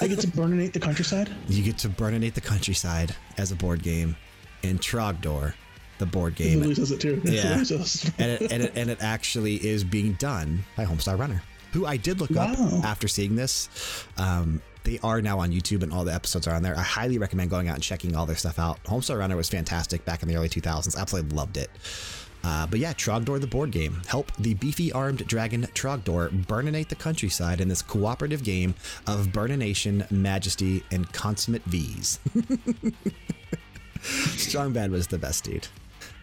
I 0.00 0.06
get 0.06 0.20
to 0.20 0.28
burninate 0.28 0.72
the 0.72 0.80
countryside. 0.80 1.30
You 1.48 1.62
get 1.62 1.78
to 1.78 1.88
burninate 1.88 2.34
the 2.34 2.40
countryside 2.40 3.14
as 3.38 3.52
a 3.52 3.56
board 3.56 3.82
game 3.82 4.16
in 4.62 4.78
Trogdor, 4.78 5.54
the 5.98 6.06
board 6.06 6.34
It 6.34 6.44
game. 6.44 6.54
literally 6.58 6.74
says 6.74 6.90
it 6.92 7.00
too. 7.00 7.20
Yeah. 7.24 7.62
says- 7.62 8.10
and 8.18 8.30
it, 8.32 8.52
and, 8.52 8.62
it, 8.62 8.72
and 8.76 8.90
it 8.90 8.98
actually 9.00 9.56
is 9.66 9.82
being 9.84 10.12
done 10.14 10.64
by 10.76 10.84
Homestar 10.84 11.18
Runner, 11.18 11.42
who 11.72 11.84
I 11.86 11.96
did 11.96 12.20
look 12.20 12.30
Wow. 12.30 12.52
up 12.52 12.84
after 12.84 13.08
seeing 13.08 13.34
this. 13.36 13.68
Um, 14.18 14.62
they 14.84 15.00
are 15.02 15.20
now 15.20 15.40
on 15.40 15.50
YouTube 15.50 15.82
and 15.82 15.92
all 15.92 16.04
the 16.04 16.14
episodes 16.14 16.46
are 16.46 16.54
on 16.54 16.62
there. 16.62 16.76
I 16.78 16.82
highly 16.82 17.18
recommend 17.18 17.50
going 17.50 17.68
out 17.68 17.74
and 17.74 17.82
checking 17.82 18.14
all 18.14 18.24
their 18.24 18.36
stuff 18.36 18.60
out. 18.60 18.80
Homestar 18.84 19.18
Runner 19.18 19.36
was 19.36 19.48
fantastic 19.48 20.04
back 20.04 20.22
in 20.22 20.28
the 20.28 20.36
early 20.36 20.48
2000s. 20.48 20.96
Absolutely 20.96 21.34
loved 21.36 21.56
it. 21.56 21.70
Uh, 22.46 22.64
but 22.64 22.78
yeah, 22.78 22.92
Trogdor 22.92 23.40
the 23.40 23.46
board 23.46 23.72
game. 23.72 24.00
Help 24.06 24.30
the 24.36 24.54
beefy 24.54 24.92
armed 24.92 25.26
dragon 25.26 25.62
Trogdor 25.74 26.30
burninate 26.46 26.86
the 26.86 26.94
countryside 26.94 27.60
in 27.60 27.66
this 27.68 27.82
cooperative 27.82 28.44
game 28.44 28.76
of 29.08 29.26
burnination, 29.28 30.08
majesty, 30.12 30.84
and 30.92 31.12
consummate 31.12 31.64
V's. 31.64 32.20
Strong 34.00 34.74
Bad 34.74 34.92
was 34.92 35.08
the 35.08 35.18
best 35.18 35.42
dude. 35.42 35.66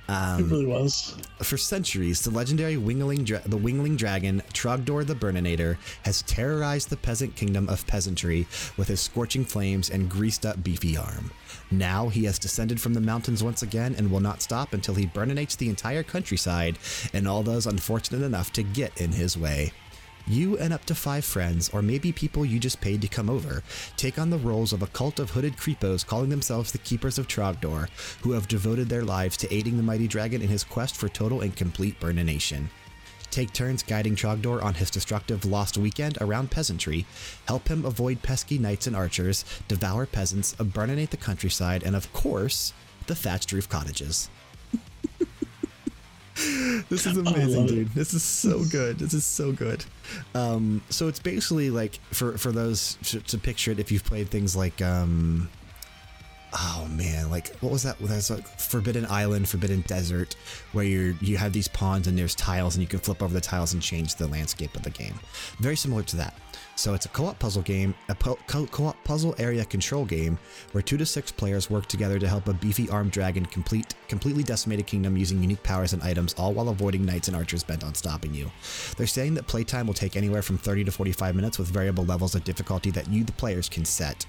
Um, 0.07 0.39
it 0.39 0.51
really 0.51 0.65
was. 0.65 1.15
For 1.41 1.57
centuries, 1.57 2.21
the 2.21 2.29
legendary 2.29 2.75
wingling 2.75 3.23
dra- 3.23 3.41
the 3.45 3.57
wingling 3.57 3.95
dragon 3.95 4.41
Trogdor 4.53 5.05
the 5.05 5.15
Burninator 5.15 5.77
has 6.03 6.21
terrorized 6.23 6.89
the 6.89 6.97
peasant 6.97 7.35
kingdom 7.35 7.69
of 7.69 7.87
peasantry 7.87 8.45
with 8.75 8.89
his 8.89 8.99
scorching 8.99 9.45
flames 9.45 9.89
and 9.89 10.09
greased 10.09 10.45
up 10.45 10.63
beefy 10.63 10.97
arm. 10.97 11.31
Now 11.71 12.09
he 12.09 12.25
has 12.25 12.37
descended 12.37 12.81
from 12.81 12.93
the 12.93 13.01
mountains 13.01 13.43
once 13.43 13.61
again 13.61 13.95
and 13.97 14.11
will 14.11 14.19
not 14.19 14.41
stop 14.41 14.73
until 14.73 14.95
he 14.95 15.07
burninates 15.07 15.57
the 15.57 15.69
entire 15.69 16.03
countryside 16.03 16.77
and 17.13 17.27
all 17.27 17.43
those 17.43 17.65
unfortunate 17.65 18.23
enough 18.23 18.51
to 18.53 18.63
get 18.63 18.99
in 18.99 19.13
his 19.13 19.37
way. 19.37 19.71
You 20.25 20.57
and 20.57 20.71
up 20.71 20.85
to 20.85 20.95
five 20.95 21.25
friends, 21.25 21.69
or 21.73 21.81
maybe 21.81 22.13
people 22.13 22.45
you 22.45 22.57
just 22.57 22.79
paid 22.79 23.01
to 23.01 23.09
come 23.09 23.29
over, 23.29 23.61
take 23.97 24.17
on 24.17 24.29
the 24.29 24.37
roles 24.37 24.71
of 24.71 24.81
a 24.81 24.87
cult 24.87 25.19
of 25.19 25.31
hooded 25.31 25.57
creepos 25.57 26.05
calling 26.05 26.29
themselves 26.29 26.71
the 26.71 26.77
Keepers 26.77 27.17
of 27.17 27.27
Trogdor, 27.27 27.89
who 28.21 28.31
have 28.31 28.47
devoted 28.47 28.87
their 28.87 29.03
lives 29.03 29.35
to 29.37 29.53
aiding 29.53 29.75
the 29.75 29.83
mighty 29.83 30.07
dragon 30.07 30.41
in 30.41 30.47
his 30.47 30.63
quest 30.63 30.95
for 30.95 31.09
total 31.09 31.41
and 31.41 31.53
complete 31.55 31.99
burnination. 31.99 32.67
Take 33.31 33.51
turns 33.51 33.83
guiding 33.83 34.15
Trogdor 34.15 34.63
on 34.63 34.75
his 34.75 34.89
destructive 34.89 35.43
lost 35.43 35.77
weekend 35.77 36.17
around 36.21 36.51
peasantry, 36.51 37.05
help 37.45 37.67
him 37.67 37.83
avoid 37.83 38.21
pesky 38.21 38.57
knights 38.57 38.87
and 38.87 38.95
archers, 38.95 39.43
devour 39.67 40.05
peasants, 40.05 40.53
burninate 40.55 41.09
the 41.09 41.17
countryside, 41.17 41.83
and 41.83 41.95
of 41.95 42.13
course, 42.13 42.71
the 43.07 43.15
thatched 43.15 43.51
roof 43.51 43.67
cottages. 43.67 44.29
This 46.35 47.05
is 47.05 47.17
amazing, 47.17 47.55
love 47.55 47.65
it. 47.69 47.75
dude. 47.75 47.89
This 47.89 48.13
is 48.13 48.23
so 48.23 48.63
good. 48.65 48.97
This 48.99 49.13
is 49.13 49.25
so 49.25 49.51
good. 49.51 49.85
Um, 50.33 50.81
so 50.89 51.07
it's 51.07 51.19
basically 51.19 51.69
like 51.69 51.99
for 52.11 52.37
for 52.37 52.51
those 52.51 52.97
to, 53.03 53.37
picture 53.37 53.71
it, 53.71 53.79
if 53.79 53.91
you've 53.91 54.03
played 54.03 54.29
things 54.29 54.55
like 54.55 54.81
um, 54.81 55.49
oh 56.53 56.87
man, 56.91 57.29
like 57.29 57.55
what 57.57 57.71
was 57.71 57.83
that? 57.83 57.97
That's 57.99 58.29
like 58.29 58.47
Forbidden 58.59 59.05
Island, 59.07 59.47
Forbidden 59.47 59.81
Desert, 59.81 60.35
where 60.71 60.85
you're 60.85 61.15
you 61.21 61.37
have 61.37 61.53
these 61.53 61.67
ponds 61.67 62.07
and 62.07 62.17
there's 62.17 62.35
tiles 62.35 62.75
and 62.75 62.81
you 62.81 62.87
can 62.87 62.99
flip 62.99 63.21
over 63.21 63.33
the 63.33 63.41
tiles 63.41 63.73
and 63.73 63.81
change 63.81 64.15
the 64.15 64.27
landscape 64.27 64.75
of 64.75 64.83
the 64.83 64.89
game. 64.89 65.19
Very 65.59 65.75
similar 65.75 66.03
to 66.03 66.17
that. 66.17 66.35
So 66.75 66.93
it's 66.93 67.05
a 67.05 67.09
co-op 67.09 67.37
puzzle 67.39 67.61
game, 67.61 67.93
a 68.09 68.15
co- 68.15 68.37
co-op 68.45 69.03
puzzle 69.03 69.35
area 69.37 69.63
control 69.65 70.05
game 70.05 70.39
where 70.71 70.81
two 70.81 70.97
to 70.97 71.05
six 71.05 71.31
players 71.31 71.69
work 71.69 71.85
together 71.85 72.17
to 72.19 72.27
help 72.27 72.47
a 72.47 72.53
beefy 72.53 72.89
armed 72.89 73.11
dragon 73.11 73.45
complete 73.45 73.93
completely 74.07 74.43
decimated 74.43 74.87
kingdom 74.87 75.17
using 75.17 75.41
unique 75.41 75.63
powers 75.63 75.93
and 75.93 76.01
items, 76.03 76.33
all 76.35 76.53
while 76.53 76.69
avoiding 76.69 77.05
knights 77.05 77.27
and 77.27 77.37
archers 77.37 77.63
bent 77.63 77.83
on 77.83 77.93
stopping 77.93 78.33
you. 78.33 78.51
They're 78.97 79.07
saying 79.07 79.35
that 79.35 79.47
playtime 79.47 79.87
will 79.87 79.93
take 79.93 80.15
anywhere 80.15 80.41
from 80.41 80.57
30 80.57 80.85
to 80.85 80.91
45 80.91 81.35
minutes 81.35 81.59
with 81.59 81.67
variable 81.69 82.05
levels 82.05 82.35
of 82.35 82.43
difficulty 82.43 82.91
that 82.91 83.07
you, 83.09 83.23
the 83.23 83.31
players, 83.31 83.69
can 83.69 83.85
set. 83.85 84.25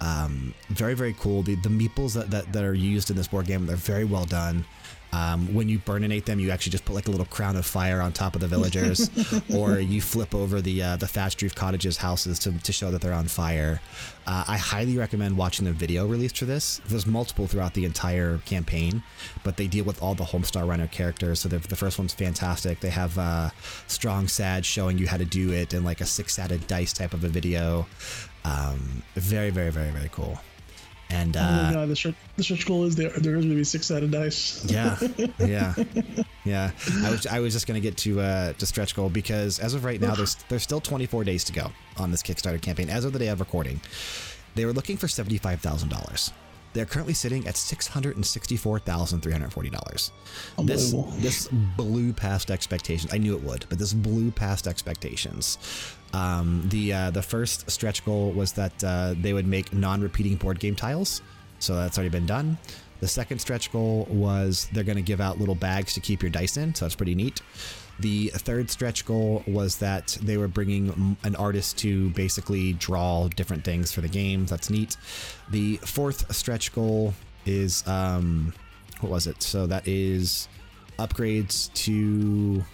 Um, 0.00 0.54
very, 0.70 0.94
very 0.94 1.14
cool. 1.18 1.42
The, 1.42 1.56
the 1.56 1.68
meeples 1.68 2.14
that, 2.14 2.30
that, 2.30 2.52
that 2.52 2.64
are 2.64 2.74
used 2.74 3.10
in 3.10 3.16
this 3.16 3.28
board 3.28 3.46
game, 3.46 3.66
they're 3.66 3.76
very 3.76 4.04
well 4.04 4.24
done. 4.24 4.64
Um, 5.12 5.52
when 5.54 5.68
you 5.68 5.78
burninate 5.78 6.26
them, 6.26 6.38
you 6.38 6.50
actually 6.50 6.72
just 6.72 6.84
put 6.84 6.94
like 6.94 7.08
a 7.08 7.10
little 7.10 7.26
crown 7.26 7.56
of 7.56 7.64
fire 7.64 8.00
on 8.00 8.12
top 8.12 8.34
of 8.34 8.40
the 8.40 8.46
villagers, 8.46 9.10
or 9.54 9.78
you 9.78 10.00
flip 10.00 10.34
over 10.34 10.60
the 10.60 10.82
uh, 10.82 10.96
the 10.96 11.06
thatched 11.06 11.40
roof 11.40 11.54
cottages 11.54 11.96
houses 11.96 12.38
to, 12.40 12.52
to 12.58 12.72
show 12.72 12.90
that 12.90 13.00
they're 13.00 13.14
on 13.14 13.26
fire. 13.26 13.80
Uh, 14.26 14.44
I 14.46 14.58
highly 14.58 14.98
recommend 14.98 15.38
watching 15.38 15.64
the 15.64 15.72
video 15.72 16.06
released 16.06 16.38
for 16.38 16.44
this. 16.44 16.82
There's 16.86 17.06
multiple 17.06 17.46
throughout 17.46 17.72
the 17.72 17.86
entire 17.86 18.38
campaign, 18.44 19.02
but 19.42 19.56
they 19.56 19.66
deal 19.66 19.84
with 19.84 20.02
all 20.02 20.14
the 20.14 20.24
Homestar 20.24 20.68
Runner 20.68 20.86
characters. 20.86 21.40
So 21.40 21.48
the, 21.48 21.58
the 21.58 21.76
first 21.76 21.98
one's 21.98 22.12
fantastic. 22.12 22.80
They 22.80 22.90
have 22.90 23.16
uh, 23.16 23.50
strong 23.86 24.28
sad 24.28 24.66
showing 24.66 24.98
you 24.98 25.06
how 25.06 25.16
to 25.16 25.24
do 25.24 25.52
it 25.52 25.72
and 25.72 25.84
like 25.84 26.02
a 26.02 26.06
six 26.06 26.34
sided 26.34 26.66
dice 26.66 26.92
type 26.92 27.14
of 27.14 27.24
a 27.24 27.28
video. 27.28 27.86
Um, 28.44 29.02
very, 29.14 29.48
very, 29.48 29.70
very, 29.70 29.90
very 29.90 30.10
cool. 30.12 30.38
And 31.10 31.36
oh 31.36 31.40
my 31.40 31.46
uh, 31.46 31.72
god, 31.72 31.88
the 31.88 31.96
stretch, 31.96 32.14
the 32.36 32.42
stretch 32.42 32.66
goal 32.66 32.84
is 32.84 32.94
there. 32.94 33.08
There 33.10 33.36
is 33.36 33.44
going 33.44 33.50
to 33.50 33.54
be 33.54 33.64
six 33.64 33.86
sided 33.86 34.10
dice. 34.10 34.64
yeah, 34.70 34.98
yeah, 35.38 35.74
yeah. 36.44 36.70
I 37.02 37.10
was 37.10 37.26
I 37.26 37.40
was 37.40 37.54
just 37.54 37.66
gonna 37.66 37.80
get 37.80 37.96
to 37.98 38.20
uh, 38.20 38.52
to 38.54 38.66
stretch 38.66 38.94
goal 38.94 39.08
because 39.08 39.58
as 39.58 39.72
of 39.72 39.84
right 39.84 40.00
now, 40.00 40.14
there's 40.14 40.34
there's 40.50 40.62
still 40.62 40.80
24 40.80 41.24
days 41.24 41.44
to 41.44 41.52
go 41.52 41.72
on 41.96 42.10
this 42.10 42.22
Kickstarter 42.22 42.60
campaign. 42.60 42.90
As 42.90 43.06
of 43.06 43.14
the 43.14 43.18
day 43.18 43.28
of 43.28 43.40
recording, 43.40 43.80
they 44.54 44.66
were 44.66 44.72
looking 44.72 44.98
for 44.98 45.08
seventy 45.08 45.38
five 45.38 45.60
thousand 45.60 45.88
dollars. 45.88 46.30
They're 46.74 46.84
currently 46.84 47.14
sitting 47.14 47.48
at 47.48 47.56
six 47.56 47.86
hundred 47.88 48.16
and 48.16 48.26
sixty 48.26 48.56
four 48.56 48.78
thousand 48.78 49.22
three 49.22 49.32
hundred 49.32 49.52
forty 49.52 49.70
dollars. 49.70 50.12
This 50.62 50.94
this 51.16 51.48
blew 51.76 52.12
past 52.12 52.50
expectations. 52.50 53.12
I 53.12 53.18
knew 53.18 53.34
it 53.34 53.42
would, 53.42 53.64
but 53.68 53.78
this 53.78 53.94
blew 53.94 54.30
past 54.30 54.66
expectations. 54.68 55.58
Um, 56.12 56.66
the 56.68 56.92
uh, 56.92 57.10
the 57.10 57.22
first 57.22 57.70
stretch 57.70 58.04
goal 58.04 58.30
was 58.32 58.52
that 58.52 58.82
uh, 58.82 59.14
they 59.20 59.32
would 59.32 59.46
make 59.46 59.72
non-repeating 59.72 60.36
board 60.36 60.58
game 60.58 60.74
tiles, 60.74 61.22
so 61.58 61.74
that's 61.74 61.98
already 61.98 62.10
been 62.10 62.26
done. 62.26 62.56
The 63.00 63.08
second 63.08 63.38
stretch 63.38 63.70
goal 63.70 64.08
was 64.10 64.68
they're 64.72 64.84
going 64.84 64.96
to 64.96 65.02
give 65.02 65.20
out 65.20 65.38
little 65.38 65.54
bags 65.54 65.94
to 65.94 66.00
keep 66.00 66.22
your 66.22 66.30
dice 66.30 66.56
in, 66.56 66.74
so 66.74 66.84
that's 66.84 66.96
pretty 66.96 67.14
neat. 67.14 67.42
The 68.00 68.28
third 68.28 68.70
stretch 68.70 69.04
goal 69.04 69.42
was 69.46 69.76
that 69.78 70.18
they 70.22 70.36
were 70.36 70.48
bringing 70.48 71.16
an 71.24 71.36
artist 71.36 71.78
to 71.78 72.10
basically 72.10 72.72
draw 72.74 73.28
different 73.28 73.64
things 73.64 73.92
for 73.92 74.00
the 74.00 74.08
game. 74.08 74.46
That's 74.46 74.70
neat. 74.70 74.96
The 75.50 75.76
fourth 75.78 76.34
stretch 76.34 76.72
goal 76.72 77.14
is 77.44 77.86
um, 77.86 78.52
what 79.00 79.10
was 79.10 79.26
it? 79.26 79.42
So 79.42 79.66
that 79.66 79.86
is 79.86 80.48
upgrades 80.98 81.72
to 81.84 82.64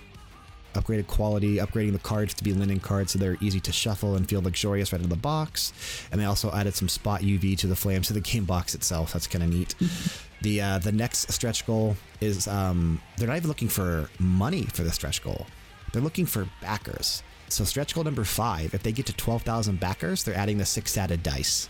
upgraded 0.74 1.06
quality, 1.06 1.56
upgrading 1.56 1.92
the 1.92 1.98
cards 1.98 2.34
to 2.34 2.44
be 2.44 2.52
linen 2.52 2.80
cards 2.80 3.12
so 3.12 3.18
they're 3.18 3.38
easy 3.40 3.60
to 3.60 3.72
shuffle 3.72 4.16
and 4.16 4.28
feel 4.28 4.42
luxurious 4.42 4.92
right 4.92 5.00
out 5.00 5.04
of 5.04 5.10
the 5.10 5.16
box. 5.16 5.72
And 6.12 6.20
they 6.20 6.24
also 6.24 6.50
added 6.52 6.74
some 6.74 6.88
spot 6.88 7.22
UV 7.22 7.56
to 7.58 7.66
the 7.66 7.76
flames 7.76 8.08
to 8.08 8.12
the 8.12 8.20
game 8.20 8.44
box 8.44 8.74
itself. 8.74 9.12
That's 9.12 9.26
kind 9.26 9.42
of 9.42 9.50
neat. 9.50 9.74
the 10.42 10.60
uh, 10.60 10.78
the 10.78 10.92
next 10.92 11.32
stretch 11.32 11.66
goal 11.66 11.96
is 12.20 12.46
um, 12.46 13.00
they're 13.16 13.28
not 13.28 13.36
even 13.36 13.48
looking 13.48 13.68
for 13.68 14.08
money 14.18 14.62
for 14.62 14.82
the 14.82 14.92
stretch 14.92 15.22
goal. 15.22 15.46
They're 15.92 16.02
looking 16.02 16.26
for 16.26 16.48
backers. 16.60 17.22
So 17.48 17.64
stretch 17.64 17.94
goal 17.94 18.04
number 18.04 18.24
five, 18.24 18.74
if 18.74 18.82
they 18.82 18.90
get 18.90 19.06
to 19.06 19.12
12,000 19.12 19.78
backers, 19.78 20.24
they're 20.24 20.34
adding 20.34 20.58
the 20.58 20.64
six 20.64 20.92
sadded 20.92 21.22
dice. 21.22 21.68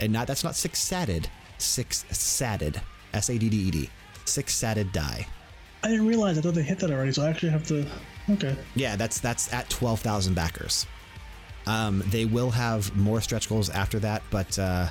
And 0.00 0.12
not 0.12 0.26
that's 0.26 0.42
not 0.42 0.56
six 0.56 0.80
sadded, 0.80 1.28
six 1.58 2.04
sadded, 2.10 2.80
S 3.14 3.30
A 3.30 3.38
D 3.38 3.48
D 3.48 3.56
E 3.56 3.70
D, 3.70 3.90
six 4.24 4.54
sadded 4.54 4.92
die. 4.92 5.26
I 5.84 5.88
didn't 5.88 6.06
realize. 6.06 6.38
I 6.38 6.40
thought 6.40 6.54
they 6.54 6.62
hit 6.62 6.78
that 6.80 6.90
already, 6.90 7.12
so 7.12 7.22
I 7.22 7.28
actually 7.30 7.50
have 7.50 7.66
to. 7.68 7.86
Okay. 8.30 8.56
Yeah, 8.74 8.96
that's 8.96 9.20
that's 9.20 9.52
at 9.52 9.68
12,000 9.70 10.34
backers. 10.34 10.86
Um, 11.66 12.02
they 12.06 12.24
will 12.24 12.50
have 12.50 12.94
more 12.96 13.20
stretch 13.20 13.48
goals 13.48 13.70
after 13.70 13.98
that, 14.00 14.22
but 14.30 14.58
uh, 14.58 14.88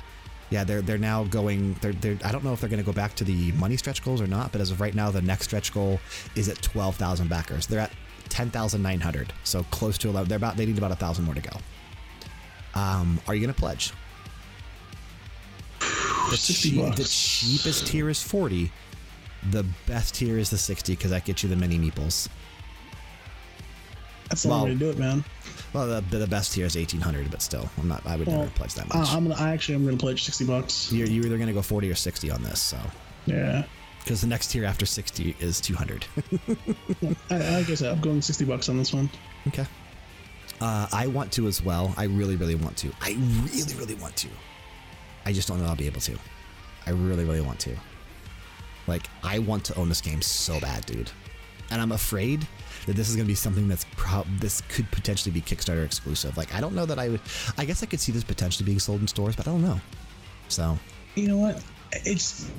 yeah, 0.50 0.64
they're 0.64 0.82
they're 0.82 0.98
now 0.98 1.24
going. 1.24 1.74
They're, 1.80 1.92
they're 1.92 2.18
I 2.24 2.32
don't 2.32 2.44
know 2.44 2.52
if 2.52 2.60
they're 2.60 2.70
going 2.70 2.82
to 2.82 2.86
go 2.86 2.92
back 2.92 3.14
to 3.16 3.24
the 3.24 3.52
money 3.52 3.76
stretch 3.76 4.02
goals 4.04 4.20
or 4.20 4.26
not, 4.26 4.52
but 4.52 4.60
as 4.60 4.70
of 4.70 4.80
right 4.80 4.94
now, 4.94 5.10
the 5.10 5.22
next 5.22 5.46
stretch 5.46 5.72
goal 5.72 6.00
is 6.36 6.48
at 6.48 6.60
12,000 6.62 7.28
backers. 7.28 7.66
They're 7.66 7.80
at 7.80 7.92
10,900, 8.28 9.32
so 9.44 9.62
close 9.64 9.98
to 9.98 10.08
11. 10.08 10.28
They're 10.28 10.36
about 10.36 10.56
they 10.56 10.66
need 10.66 10.78
about 10.78 10.92
a 10.92 10.96
thousand 10.96 11.24
more 11.24 11.34
to 11.34 11.40
go. 11.40 11.56
Um, 12.74 13.20
are 13.26 13.34
you 13.34 13.40
going 13.40 13.52
to 13.52 13.58
pledge? 13.58 13.92
The, 16.30 16.36
60 16.36 16.70
cheap- 16.70 16.94
the 16.96 17.04
cheapest 17.04 17.86
tier 17.86 18.08
is 18.08 18.22
40. 18.22 18.70
The 19.50 19.66
best 19.86 20.14
tier 20.14 20.38
is 20.38 20.50
the 20.50 20.56
60 20.56 20.94
because 20.94 21.10
that 21.10 21.24
gets 21.24 21.42
you 21.42 21.48
the 21.48 21.56
mini 21.56 21.78
meeples. 21.78 22.28
That's 24.32 24.44
the 24.44 24.48
Well, 24.48 24.60
only 24.60 24.70
way 24.72 24.78
to 24.78 24.84
do 24.86 24.90
it, 24.92 24.98
man. 24.98 25.22
Well, 25.74 25.86
the, 26.00 26.18
the 26.18 26.26
best 26.26 26.54
tier 26.54 26.64
is 26.64 26.74
1800, 26.74 27.30
but 27.30 27.42
still, 27.42 27.68
I'm 27.76 27.86
not. 27.86 28.00
I 28.06 28.16
would 28.16 28.26
Well, 28.26 28.38
never 28.38 28.50
pledge 28.52 28.72
that 28.76 28.86
Uh, 28.94 29.00
much. 29.00 29.12
I'm 29.12 29.28
gonna. 29.28 29.38
I 29.38 29.50
actually 29.50 29.74
am 29.74 29.84
gonna 29.84 29.98
pledge 29.98 30.24
sixty 30.24 30.46
bucks. 30.46 30.90
you're, 30.90 31.06
you're 31.06 31.26
either 31.26 31.36
going 31.36 31.48
to 31.48 31.52
go 31.52 31.60
40 31.60 31.90
or 31.90 31.94
60 31.94 32.30
on 32.30 32.42
this, 32.42 32.58
so 32.58 32.78
Yeah. 33.26 33.64
because 34.02 34.22
the 34.22 34.26
next 34.26 34.46
tier 34.48 34.64
after 34.64 34.86
60 34.86 35.36
is 35.38 35.60
200. 35.60 36.06
I, 37.30 37.36
like 37.36 37.68
I 37.68 37.74
said, 37.74 37.92
I'm 37.92 38.00
going 38.00 38.22
sixty 38.22 38.46
bucks 38.46 38.70
on 38.70 38.78
this 38.78 38.94
one. 38.94 39.10
okay. 39.48 39.66
Uh, 40.62 40.86
I 40.92 41.08
want 41.08 41.30
to 41.32 41.46
as 41.46 41.62
well. 41.62 41.92
I 41.98 42.04
really, 42.04 42.36
really 42.36 42.54
want 42.54 42.78
to. 42.78 42.90
I 43.02 43.10
really, 43.52 43.74
really 43.74 43.94
want 43.96 44.16
to. 44.16 44.28
I 45.26 45.32
just 45.34 45.46
don't 45.46 45.60
know 45.60 45.66
I'll 45.66 45.76
be 45.76 45.86
able 45.86 46.00
to. 46.00 46.16
I 46.86 46.90
really, 46.90 47.24
really 47.24 47.42
want 47.42 47.60
to. 47.60 47.76
Like, 48.86 49.02
I 49.22 49.40
want 49.40 49.64
to 49.66 49.74
own 49.76 49.88
this 49.90 50.00
game 50.00 50.22
so 50.22 50.58
bad, 50.60 50.86
dude. 50.86 51.10
And 51.72 51.80
I'm 51.80 51.92
afraid 51.92 52.46
that 52.86 52.96
this 52.96 53.08
is 53.08 53.16
going 53.16 53.24
to 53.24 53.30
be 53.30 53.34
something 53.34 53.66
that's 53.66 53.86
prob 53.96 54.26
this 54.40 54.60
could 54.68 54.90
potentially 54.90 55.32
be 55.32 55.40
Kickstarter 55.40 55.84
exclusive. 55.84 56.36
Like, 56.36 56.54
I 56.54 56.60
don't 56.60 56.74
know 56.74 56.84
that 56.84 56.98
I 56.98 57.08
would. 57.08 57.20
I 57.56 57.64
guess 57.64 57.82
I 57.82 57.86
could 57.86 57.98
see 57.98 58.12
this 58.12 58.22
potentially 58.22 58.66
being 58.66 58.78
sold 58.78 59.00
in 59.00 59.08
stores, 59.08 59.34
but 59.34 59.48
I 59.48 59.52
don't 59.52 59.62
know. 59.62 59.80
So, 60.48 60.78
You 61.14 61.28
know 61.28 61.38
what? 61.38 61.64
It's. 61.92 62.50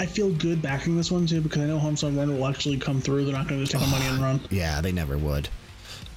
I 0.00 0.06
feel 0.06 0.30
good 0.32 0.62
backing 0.62 0.96
this 0.96 1.10
one 1.10 1.26
too 1.26 1.40
because 1.42 1.60
I 1.60 1.66
know 1.66 1.78
Homestar 1.78 2.16
Run 2.16 2.38
will 2.38 2.46
actually 2.46 2.78
come 2.78 3.00
through. 3.02 3.24
They're 3.26 3.34
not 3.34 3.48
going 3.48 3.60
to 3.60 3.66
just 3.66 3.72
take 3.72 3.82
the 3.82 3.88
money 3.88 4.06
and 4.06 4.18
run. 4.22 4.40
Yeah, 4.50 4.80
they 4.80 4.92
never 4.92 5.18
would. 5.18 5.48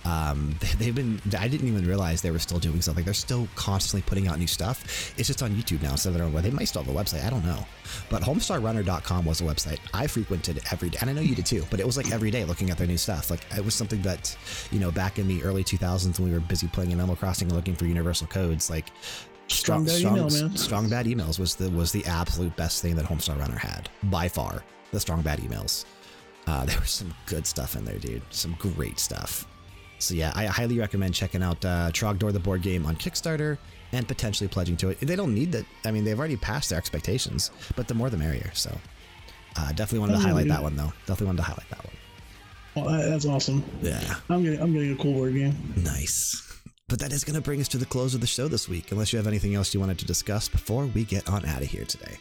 Um, 0.05 0.55
they, 0.59 0.85
they've 0.85 0.95
been. 0.95 1.21
I 1.37 1.47
didn't 1.47 1.67
even 1.67 1.85
realize 1.85 2.21
they 2.21 2.31
were 2.31 2.39
still 2.39 2.59
doing 2.59 2.81
stuff. 2.81 2.95
Like 2.95 3.05
they're 3.05 3.13
still 3.13 3.47
constantly 3.55 4.01
putting 4.07 4.27
out 4.27 4.39
new 4.39 4.47
stuff. 4.47 5.13
It's 5.17 5.27
just 5.27 5.43
on 5.43 5.51
YouTube 5.51 5.81
now 5.81 5.91
instead 5.91 6.09
of 6.09 6.15
their 6.15 6.23
own. 6.23 6.33
They 6.41 6.51
might 6.51 6.65
still 6.65 6.83
have 6.83 6.93
a 6.93 6.97
website. 6.97 7.25
I 7.25 7.29
don't 7.29 7.45
know. 7.45 7.65
But 8.09 8.23
HomestarRunner.com 8.23 9.25
was 9.25 9.41
a 9.41 9.43
website 9.43 9.79
I 9.93 10.07
frequented 10.07 10.61
every 10.71 10.89
day, 10.89 10.97
and 11.01 11.09
I 11.09 11.13
know 11.13 11.21
you 11.21 11.35
did 11.35 11.45
too. 11.45 11.65
But 11.69 11.79
it 11.79 11.85
was 11.85 11.97
like 11.97 12.11
every 12.11 12.31
day 12.31 12.45
looking 12.45 12.69
at 12.69 12.77
their 12.77 12.87
new 12.87 12.97
stuff. 12.97 13.29
Like 13.29 13.41
it 13.55 13.63
was 13.63 13.75
something 13.75 14.01
that, 14.01 14.35
you 14.71 14.79
know, 14.79 14.91
back 14.91 15.19
in 15.19 15.27
the 15.27 15.43
early 15.43 15.63
2000s 15.63 16.19
when 16.19 16.29
we 16.29 16.33
were 16.33 16.39
busy 16.41 16.67
playing 16.67 16.91
Animal 16.91 17.15
Crossing 17.15 17.47
and 17.47 17.55
looking 17.55 17.75
for 17.75 17.85
universal 17.85 18.27
codes, 18.27 18.69
like. 18.69 18.87
Strong 19.47 19.83
bad 19.83 19.99
email, 19.99 20.29
man. 20.29 20.55
Strong 20.55 20.87
bad 20.87 21.07
emails 21.07 21.37
was 21.37 21.55
the 21.55 21.69
was 21.71 21.91
the 21.91 22.05
absolute 22.05 22.55
best 22.55 22.81
thing 22.81 22.95
that 22.95 23.03
Homestar 23.03 23.37
Runner 23.37 23.57
had 23.57 23.89
by 24.03 24.29
far. 24.29 24.63
The 24.91 24.99
strong 24.99 25.21
bad 25.21 25.39
emails. 25.39 25.83
Uh, 26.47 26.63
there 26.65 26.79
was 26.79 26.91
some 26.91 27.13
good 27.25 27.45
stuff 27.45 27.75
in 27.75 27.83
there, 27.83 27.99
dude. 27.99 28.21
Some 28.29 28.55
great 28.59 28.97
stuff. 28.97 29.45
So 30.01 30.13
yeah, 30.13 30.31
I 30.35 30.45
highly 30.45 30.77
recommend 30.79 31.13
checking 31.13 31.43
out 31.43 31.63
uh, 31.63 31.89
Trogdor 31.91 32.31
the 32.33 32.39
board 32.39 32.61
game 32.61 32.85
on 32.85 32.95
Kickstarter 32.95 33.57
and 33.91 34.07
potentially 34.07 34.47
pledging 34.47 34.77
to 34.77 34.89
it. 34.89 34.99
They 34.99 35.15
don't 35.15 35.33
need 35.35 35.51
that. 35.51 35.65
I 35.85 35.91
mean, 35.91 36.03
they've 36.03 36.17
already 36.17 36.37
passed 36.37 36.69
their 36.69 36.77
expectations, 36.77 37.51
but 37.75 37.87
the 37.87 37.93
more 37.93 38.09
the 38.09 38.17
merrier. 38.17 38.51
So 38.53 38.75
uh, 39.57 39.69
definitely 39.69 39.99
wanted 39.99 40.13
to 40.13 40.19
Oh, 40.19 40.21
highlight 40.21 40.47
that 40.47 40.61
one 40.63 40.75
though. 40.75 40.91
Definitely 41.01 41.27
wanted 41.27 41.37
to 41.37 41.43
highlight 41.43 41.69
that 41.69 41.85
one. 41.85 41.95
Well, 42.73 43.09
that's 43.09 43.25
awesome. 43.25 43.63
Yeah, 43.81 44.15
I'm 44.29 44.43
getting. 44.43 44.61
I'm 44.61 44.71
getting 44.73 44.93
a 44.93 44.95
cool 44.95 45.13
board 45.13 45.33
game. 45.33 45.55
nice. 45.77 46.47
But 46.87 46.99
that 46.99 47.13
is 47.13 47.23
going 47.23 47.35
to 47.35 47.41
bring 47.41 47.61
us 47.61 47.69
to 47.69 47.77
the 47.77 47.85
close 47.85 48.15
of 48.15 48.19
the 48.21 48.27
show 48.27 48.49
this 48.49 48.67
week. 48.67 48.91
Unless 48.91 49.13
you 49.13 49.17
have 49.17 49.27
anything 49.27 49.55
else 49.55 49.73
you 49.73 49.79
wanted 49.79 49.97
to 49.99 50.05
discuss 50.05 50.49
before 50.49 50.85
we 50.87 51.05
get 51.05 51.29
on 51.29 51.45
out 51.45 51.61
of 51.61 51.67
here 51.67 51.85
today. 51.85 52.17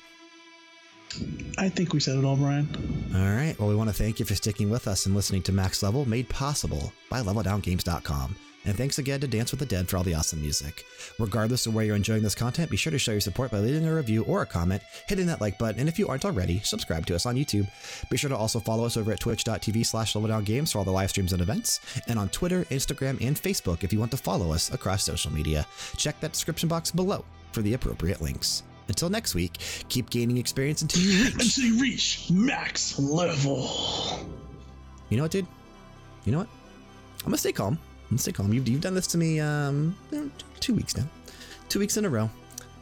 I 1.58 1.68
think 1.68 1.92
we 1.92 2.00
said 2.00 2.16
it 2.16 2.24
all, 2.24 2.36
Bryan. 2.36 2.68
All 3.14 3.34
right. 3.34 3.54
Well, 3.58 3.68
we 3.68 3.74
want 3.74 3.90
to 3.90 3.94
thank 3.94 4.18
you 4.18 4.24
for 4.24 4.34
sticking 4.34 4.70
with 4.70 4.88
us 4.88 5.06
and 5.06 5.14
listening 5.14 5.42
to 5.42 5.52
Max 5.52 5.82
Level, 5.82 6.08
made 6.08 6.28
possible 6.28 6.92
by 7.10 7.20
LevelDownGames.com. 7.20 8.36
And 8.66 8.76
thanks 8.76 8.98
again 8.98 9.20
to 9.20 9.26
Dance 9.26 9.52
with 9.52 9.60
the 9.60 9.66
Dead 9.66 9.88
for 9.88 9.96
all 9.96 10.02
the 10.02 10.14
awesome 10.14 10.42
music. 10.42 10.84
Regardless 11.18 11.66
of 11.66 11.74
where 11.74 11.84
you're 11.84 11.96
enjoying 11.96 12.22
this 12.22 12.34
content, 12.34 12.70
be 12.70 12.76
sure 12.76 12.90
to 12.90 12.98
show 12.98 13.12
your 13.12 13.20
support 13.20 13.50
by 13.50 13.58
leaving 13.58 13.86
a 13.86 13.94
review 13.94 14.22
or 14.24 14.42
a 14.42 14.46
comment, 14.46 14.82
hitting 15.08 15.26
that 15.26 15.40
like 15.40 15.58
button, 15.58 15.80
and 15.80 15.88
if 15.88 15.98
you 15.98 16.08
aren't 16.08 16.26
already, 16.26 16.60
subscribe 16.60 17.06
to 17.06 17.14
us 17.14 17.24
on 17.24 17.36
YouTube. 17.36 17.66
Be 18.10 18.18
sure 18.18 18.28
to 18.28 18.36
also 18.36 18.60
follow 18.60 18.84
us 18.84 18.98
over 18.98 19.12
at 19.12 19.20
twitch.tv 19.20 19.86
slash 19.86 20.12
leveldowngames 20.12 20.72
for 20.72 20.78
all 20.78 20.84
the 20.84 20.90
live 20.90 21.08
streams 21.08 21.32
and 21.32 21.40
events, 21.40 21.80
and 22.06 22.18
on 22.18 22.28
Twitter, 22.28 22.64
Instagram, 22.66 23.18
and 23.26 23.36
Facebook 23.36 23.82
if 23.82 23.94
you 23.94 23.98
want 23.98 24.10
to 24.10 24.18
follow 24.18 24.52
us 24.52 24.72
across 24.74 25.04
social 25.04 25.32
media. 25.32 25.66
Check 25.96 26.20
that 26.20 26.32
description 26.32 26.68
box 26.68 26.90
below 26.90 27.24
for 27.52 27.62
the 27.62 27.72
appropriate 27.72 28.20
links. 28.20 28.62
Until 28.90 29.08
next 29.08 29.36
week, 29.36 29.58
keep 29.88 30.10
gaining 30.10 30.36
experience 30.36 30.82
until 30.82 31.00
you 31.00 31.24
reach. 31.24 31.34
Until 31.34 31.64
you 31.64 31.80
reach 31.80 32.26
max 32.28 32.98
level. 32.98 33.70
You 35.08 35.16
know 35.16 35.22
what, 35.22 35.30
dude? 35.30 35.46
You 36.24 36.32
know 36.32 36.38
what? 36.38 36.48
I'm 37.20 37.26
gonna 37.26 37.38
stay 37.38 37.52
calm. 37.52 37.74
I'm 37.74 38.08
gonna 38.10 38.18
stay 38.18 38.32
calm. 38.32 38.52
You've, 38.52 38.68
you've 38.68 38.80
done 38.80 38.94
this 38.94 39.06
to 39.08 39.18
me 39.18 39.38
um, 39.38 39.96
you 40.10 40.22
know, 40.22 40.30
t- 40.36 40.44
two 40.58 40.74
weeks 40.74 40.96
now, 40.96 41.04
two 41.68 41.78
weeks 41.78 41.96
in 41.98 42.04
a 42.04 42.08
row. 42.10 42.28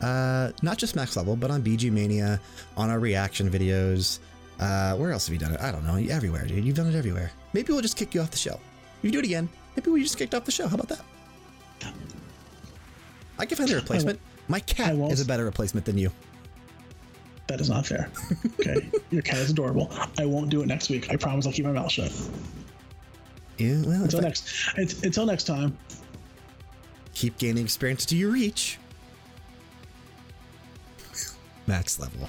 Uh, 0.00 0.50
not 0.62 0.78
just 0.78 0.96
max 0.96 1.14
level, 1.14 1.36
but 1.36 1.50
on 1.50 1.62
BG 1.62 1.92
Mania, 1.92 2.40
on 2.76 2.88
our 2.88 2.98
reaction 3.00 3.50
videos. 3.50 4.18
Uh, 4.58 4.96
where 4.96 5.12
else 5.12 5.26
have 5.26 5.34
you 5.34 5.38
done 5.38 5.52
it? 5.52 5.60
I 5.60 5.70
don't 5.70 5.84
know. 5.86 5.96
Everywhere, 5.96 6.46
dude. 6.46 6.64
You've 6.64 6.76
done 6.76 6.86
it 6.86 6.94
everywhere. 6.94 7.30
Maybe 7.52 7.70
we'll 7.72 7.82
just 7.82 7.98
kick 7.98 8.14
you 8.14 8.22
off 8.22 8.30
the 8.30 8.38
show. 8.38 8.54
If 8.54 9.04
you 9.04 9.10
do 9.10 9.18
it 9.18 9.26
again, 9.26 9.46
maybe 9.76 9.90
we 9.90 10.02
just 10.02 10.16
kicked 10.16 10.34
off 10.34 10.46
the 10.46 10.52
show. 10.52 10.68
How 10.68 10.76
about 10.76 10.88
that? 10.88 11.04
I 13.38 13.44
can 13.44 13.58
find 13.58 13.70
a 13.70 13.74
replacement. 13.76 14.18
My 14.48 14.60
cat 14.60 14.94
is 14.94 15.20
a 15.20 15.24
better 15.26 15.44
replacement 15.44 15.84
than 15.86 15.98
you. 15.98 16.10
That 17.46 17.60
is 17.60 17.68
not 17.70 17.86
fair. 17.86 18.10
Okay, 18.60 18.90
your 19.10 19.22
cat 19.22 19.38
is 19.38 19.50
adorable. 19.50 19.90
I 20.18 20.26
won't 20.26 20.50
do 20.50 20.62
it 20.62 20.66
next 20.66 20.90
week. 20.90 21.10
I 21.10 21.16
promise. 21.16 21.46
I'll 21.46 21.52
keep 21.52 21.64
my 21.64 21.70
mouth 21.72 21.90
shut. 21.92 22.12
Yeah, 23.56 23.80
well, 23.86 24.02
Until 24.02 24.18
I- 24.18 24.22
next. 24.22 24.52
It's, 24.76 25.02
until 25.02 25.26
next 25.26 25.44
time. 25.44 25.76
keep 27.14 27.38
gaining 27.38 27.62
experience 27.64 28.02
until 28.04 28.18
you 28.18 28.30
reach 28.30 28.78
max 31.66 31.98
level. 32.00 32.28